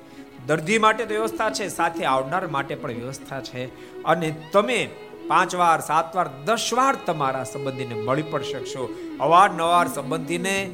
દર્દી 0.46 0.78
માટે 0.78 1.04
તો 1.04 1.14
વ્યવસ્થા 1.14 1.50
છે, 1.50 1.68
સાથે 1.68 2.04
આવનાર 2.04 2.46
માટે 2.46 2.74
પણ 2.74 2.92
વ્યવસ્થા 2.92 3.40
છે. 3.40 3.64
અને 4.02 4.34
તમે 4.52 4.90
પાંચ 5.28 5.54
વાર 5.54 5.80
સાત 5.80 6.16
વાર 6.16 6.28
દસ 6.28 6.70
વાર 6.72 6.96
તમારા 7.06 7.44
સંબંધીને 7.44 7.94
મળી 7.94 8.22
પણ 8.22 8.42
શકશો. 8.42 8.94
અવારનવાર 9.20 9.88
સંબંધીને 9.88 10.70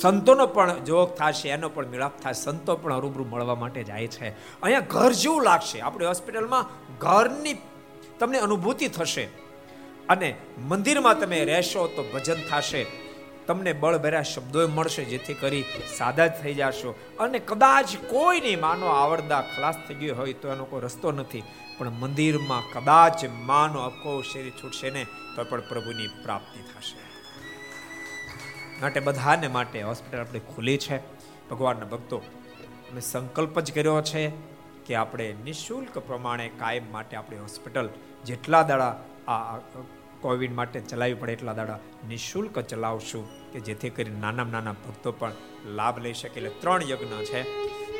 સંતોનો 0.00 0.46
પણ 0.46 0.84
જોગ 0.84 1.14
થશે, 1.14 1.48
એનો 1.48 1.68
પણ 1.68 1.86
મિલાપ 1.86 2.20
થાય, 2.20 2.32
સંતો 2.32 2.76
પણ 2.76 3.00
રૂબરૂ 3.00 3.24
મળવા 3.24 3.54
માટે 3.54 3.84
જાય 3.84 4.06
છે. 4.06 4.28
અહીંયા 4.62 4.80
ઘર 4.80 5.12
જેવું 5.12 5.42
લાગશે. 5.42 5.80
આપણી 5.80 6.06
હોસ્પિટલમાં 6.06 6.66
ઘરની 6.98 7.56
તમને 8.18 8.38
અનુભૂતિ 8.38 8.88
થશે 8.88 9.24
અને 10.08 10.34
મંદિરમાં 10.68 11.20
તમે 11.20 11.44
રહેશો 11.44 11.86
તો 11.86 12.02
ભજન 12.02 12.36
થશે. 12.50 12.86
તમને 13.46 13.72
બળભર્યા 13.72 14.22
શબ્દો 14.22 14.68
મળશે, 14.68 15.04
જેથી 15.04 15.34
કરી 15.34 15.64
સાદા 15.98 16.28
થઈ 16.28 16.54
જશો. 16.54 16.94
અને 17.18 17.38
કદાચ 17.38 17.86
કોઈની 18.10 18.56
માનો 18.56 18.86
આવડદા 18.86 19.40
ખલાસ 19.40 19.74
થઈ 19.88 19.94
ગયો 19.94 20.16
હોય 20.16 20.32
તો 20.32 20.48
એનો 20.48 20.64
કોઈ 20.64 20.80
રસ્તો 20.80 21.12
નથી. 21.12 21.42
પણ 21.78 21.90
મંદિરમાં 21.90 22.72
કદાચ 22.72 23.24
માનો 23.24 23.80
અકો 23.80 24.22
શેરી 24.22 24.50
છૂટશે 24.50 24.90
ને, 24.90 25.06
તો 25.36 25.44
પણ 25.44 25.60
પ્રભુની 25.60 26.06
પ્રાપ્તિ 26.06 26.60
થશે. 26.60 27.08
માટે 28.80 29.00
બધાને 29.00 29.48
માટે 29.48 29.82
હોસ્પિટલ 29.82 30.20
આપણે 30.20 30.40
ખુલી 30.54 30.78
છે. 30.78 30.98
ભગવાનના 31.48 31.84
ભક્તો, 31.84 32.18
અમે 32.90 33.00
સંકલ્પ 33.00 33.60
જ 33.60 33.74
કર્યો 33.74 34.02
છે 34.02 34.32
કે 34.86 34.94
આપણે 34.94 35.34
નિઃશુલ્ક 35.44 35.98
પ્રમાણે 35.98 36.48
કાયમ 36.48 36.82
માટે 36.92 37.16
આપણી 37.16 37.38
હોસ્પિટલ 37.38 37.88
જેટલા 38.24 38.62
દાડા 38.62 39.00
આ 39.28 39.56
કોવિડ 40.20 40.52
માટે 40.52 40.80
ચલાવવી 40.80 41.14
પડે 41.14 41.32
એટલા 41.32 41.52
દાડા 41.52 41.78
નિઃશુલ્ક 42.08 42.58
ચલાવશું 42.58 43.52
કે 43.52 43.60
જેથી 43.60 43.90
કરી 43.90 44.10
નાના 44.10 44.44
નાના 44.44 44.72
ભક્તો 44.72 45.12
પણ 45.12 45.32
લાભ 45.66 45.98
લઈ 45.98 46.12
શકે. 46.12 46.40
એટલે 46.40 46.50
ત્રણ 46.50 46.82
યજ્ઞ 46.82 47.24
છે. 47.24 47.42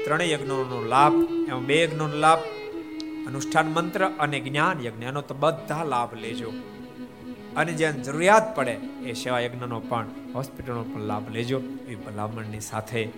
ત્રણેય 0.04 0.32
યજ્ઞોનો 0.32 0.84
લાભ, 0.84 1.12
એમાં 1.48 1.66
બે 1.66 1.82
યજ્ઞનો 1.82 2.08
લાભ 2.08 2.38
અનુષ્ઠાન 3.28 3.66
મંત્ર 3.66 4.10
અને 4.18 4.40
જ્ઞાન 4.40 4.86
યજ્ઞ 4.86 5.02
એનો 5.02 5.20
તો 5.20 5.34
બધા 5.34 5.84
લાભ 5.84 6.14
લેજો. 6.14 6.52
અને 7.56 7.72
જ્યાં 7.72 8.02
જરૂરિયાત 8.02 8.56
પડે 8.56 8.78
એ 9.04 9.12
સેવા 9.12 9.40
યજ્ઞનો 9.40 9.80
પણ, 9.80 10.06
હોસ્પિટલનો 10.34 10.82
પણ 10.82 11.00
લાભ 11.00 11.30
લેજો. 11.30 11.60
એ 11.88 11.94
ભલામણની 11.94 12.60
સાથે 12.60 13.08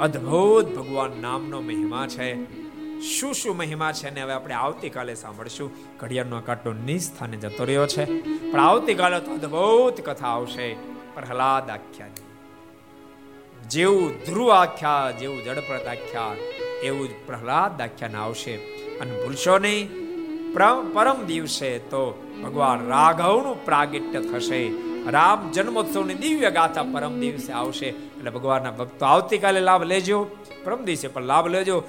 અદ્ભુત 0.00 0.78
ભગવાન 0.78 1.10
નામનો 1.20 1.60
મહિમા 1.60 2.06
છે. 2.06 2.58
શું 3.00 3.34
શું 3.34 3.56
મહિમા 3.56 3.92
છે 3.92 4.10
ને 4.10 4.22
હવે 4.22 4.32
આપણે 4.32 4.54
આવતીકાલે 4.54 5.14
સાંભળશું. 5.14 5.70
ઘડિયાળનો 5.98 6.40
કાંટો 6.40 6.72
નિસ્થાને 6.72 7.36
જતો 7.36 7.64
રહ્યો 7.64 7.86
છે. 7.86 8.04
પણ 8.52 8.60
આવતીકાલે 8.60 9.20
તો 9.20 9.34
અદ્ભુત 9.34 10.00
કથા 10.00 10.26
આવશે. 10.26 10.74
પ્રહલાદ 11.14 11.70
આખ્યા 11.70 12.06
જેવું 13.70 14.12
ધ્રુવ 14.26 14.50
આખ્યા, 14.50 15.10
જેવું 15.10 15.44
જડપ્રત 15.44 15.86
આખ્યા, 15.86 16.36
એવું 16.82 17.08
જ 17.08 17.10
પ્રહલાદ 17.26 17.82
આખ્યાન 17.82 18.16
આવશે. 18.16 18.87
અને 19.00 19.24
ભૂલશો 19.24 19.58
નહીં. 19.58 19.88
પરમ 20.94 21.26
દિવસે 21.26 21.78
તો 21.78 22.26
ભગવાન 22.42 22.86
રાઘવનું 22.86 23.64
પ્રાગટ્ય 23.64 24.20
થશે. 24.20 24.70
રામ 25.10 25.52
જન્મોત્સવની 25.52 26.14
દિવ્ય 26.14 26.50
ગાથા 26.50 26.82
પરમ 26.82 27.20
દિવસે 27.20 27.52
આવશે. 27.52 27.86
એટલે 27.86 28.30
ભગવાનના 28.30 28.70
ભક્તો 28.70 29.06
આવતીકાલે 29.06 29.60
લાભ 29.60 29.82
લેજો. 29.82 30.26
પરમ 30.64 30.84
દિવસે 30.84 31.08
પણ 31.08 31.22
લાભ 31.22 31.48
લેજો. 31.48 31.84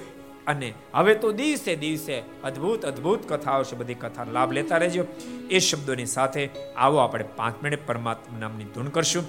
અને 0.46 0.72
હવે 0.94 1.14
તો 1.14 1.32
દિવસે 1.32 1.76
દિવસે 1.76 2.22
અદ્ભુત 2.44 2.86
અદ્ભુત 2.86 3.32
કથા 3.32 3.50
આવશે. 3.50 3.76
બધી 3.76 3.94
કથા 3.94 4.24
લાભ 4.24 4.52
લેતા 4.52 4.76
રહેજો. 4.76 5.04
એ 5.50 5.58
શબ્દોની 5.58 6.06
સાથે 6.06 6.48
આવો 6.76 6.96
આપણે 6.96 7.24
પાંચ 7.36 7.62
મિનિટ 7.62 7.86
પરમાત્મા 7.86 8.38
નામની 8.38 8.64
ધૂન 8.64 8.86
કરશું. 8.86 9.24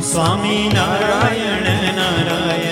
સ્વામી 0.00 0.70
નારાયણ 0.74 1.96
નારાયણ. 1.96 2.69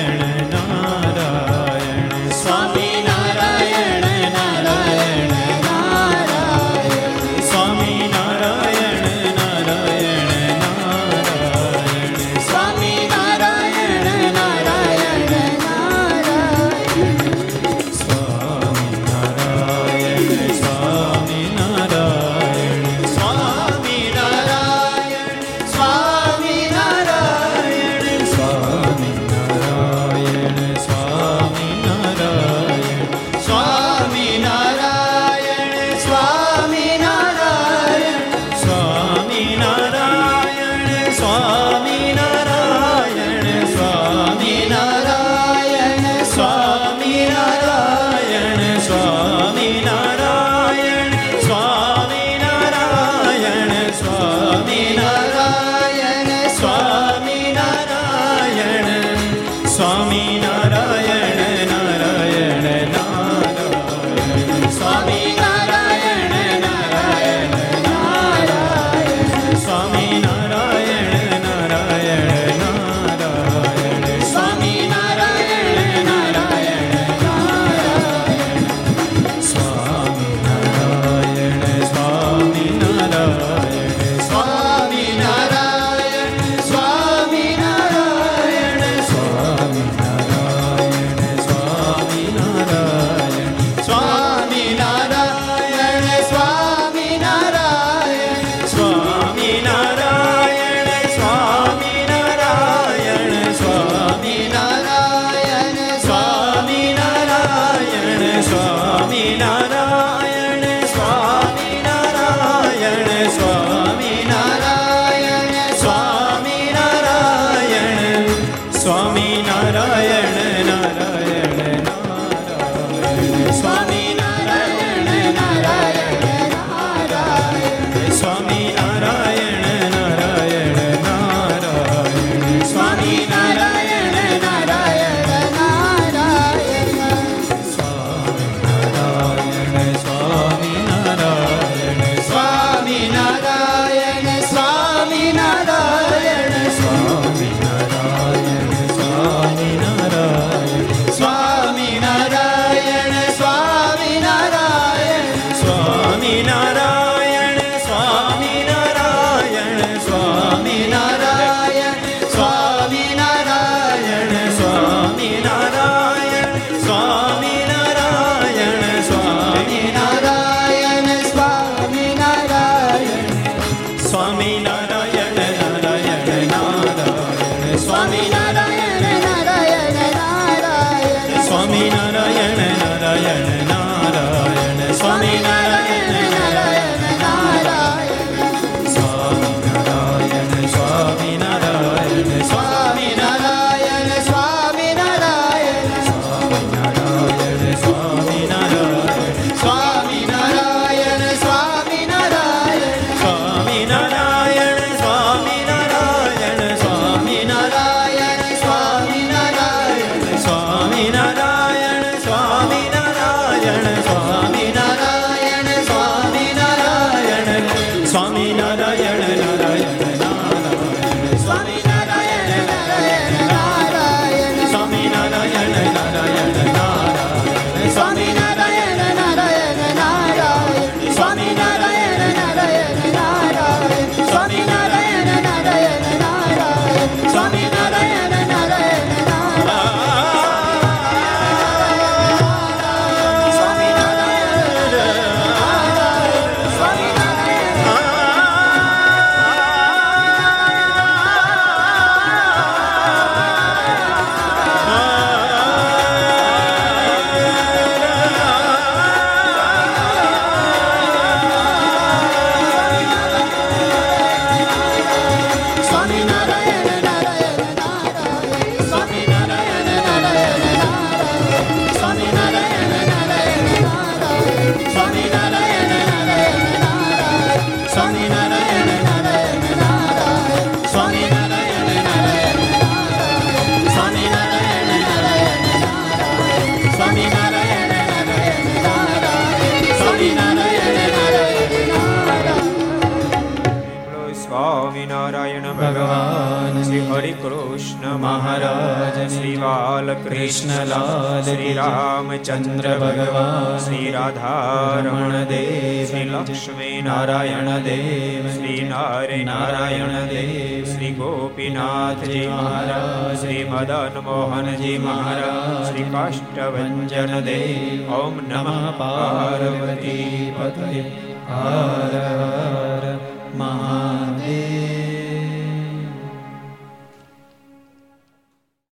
कृष्णलाल 300.24 301.42
श्रीरामचन्द्र 301.44 302.90
भगवान् 303.02 303.78
श्रीराधारमणदेव 303.84 305.70
श्रीलक्ष्मीनारायणदेव 306.10 308.48
श्रीनारायणदेव 308.56 310.82
श्रीगोपीनाथजी 310.92 312.42
महाराज 312.48 313.38
श्रीमदनमोहनजी 313.42 314.92
महाराज 315.06 315.86
श्रीकाष्ठभञ्जनदेव 315.90 318.12
ॐ 318.20 318.22
नमः 318.50 318.84
पार्वती 319.00 320.18
पतये 320.58 321.02
हर 321.50 322.14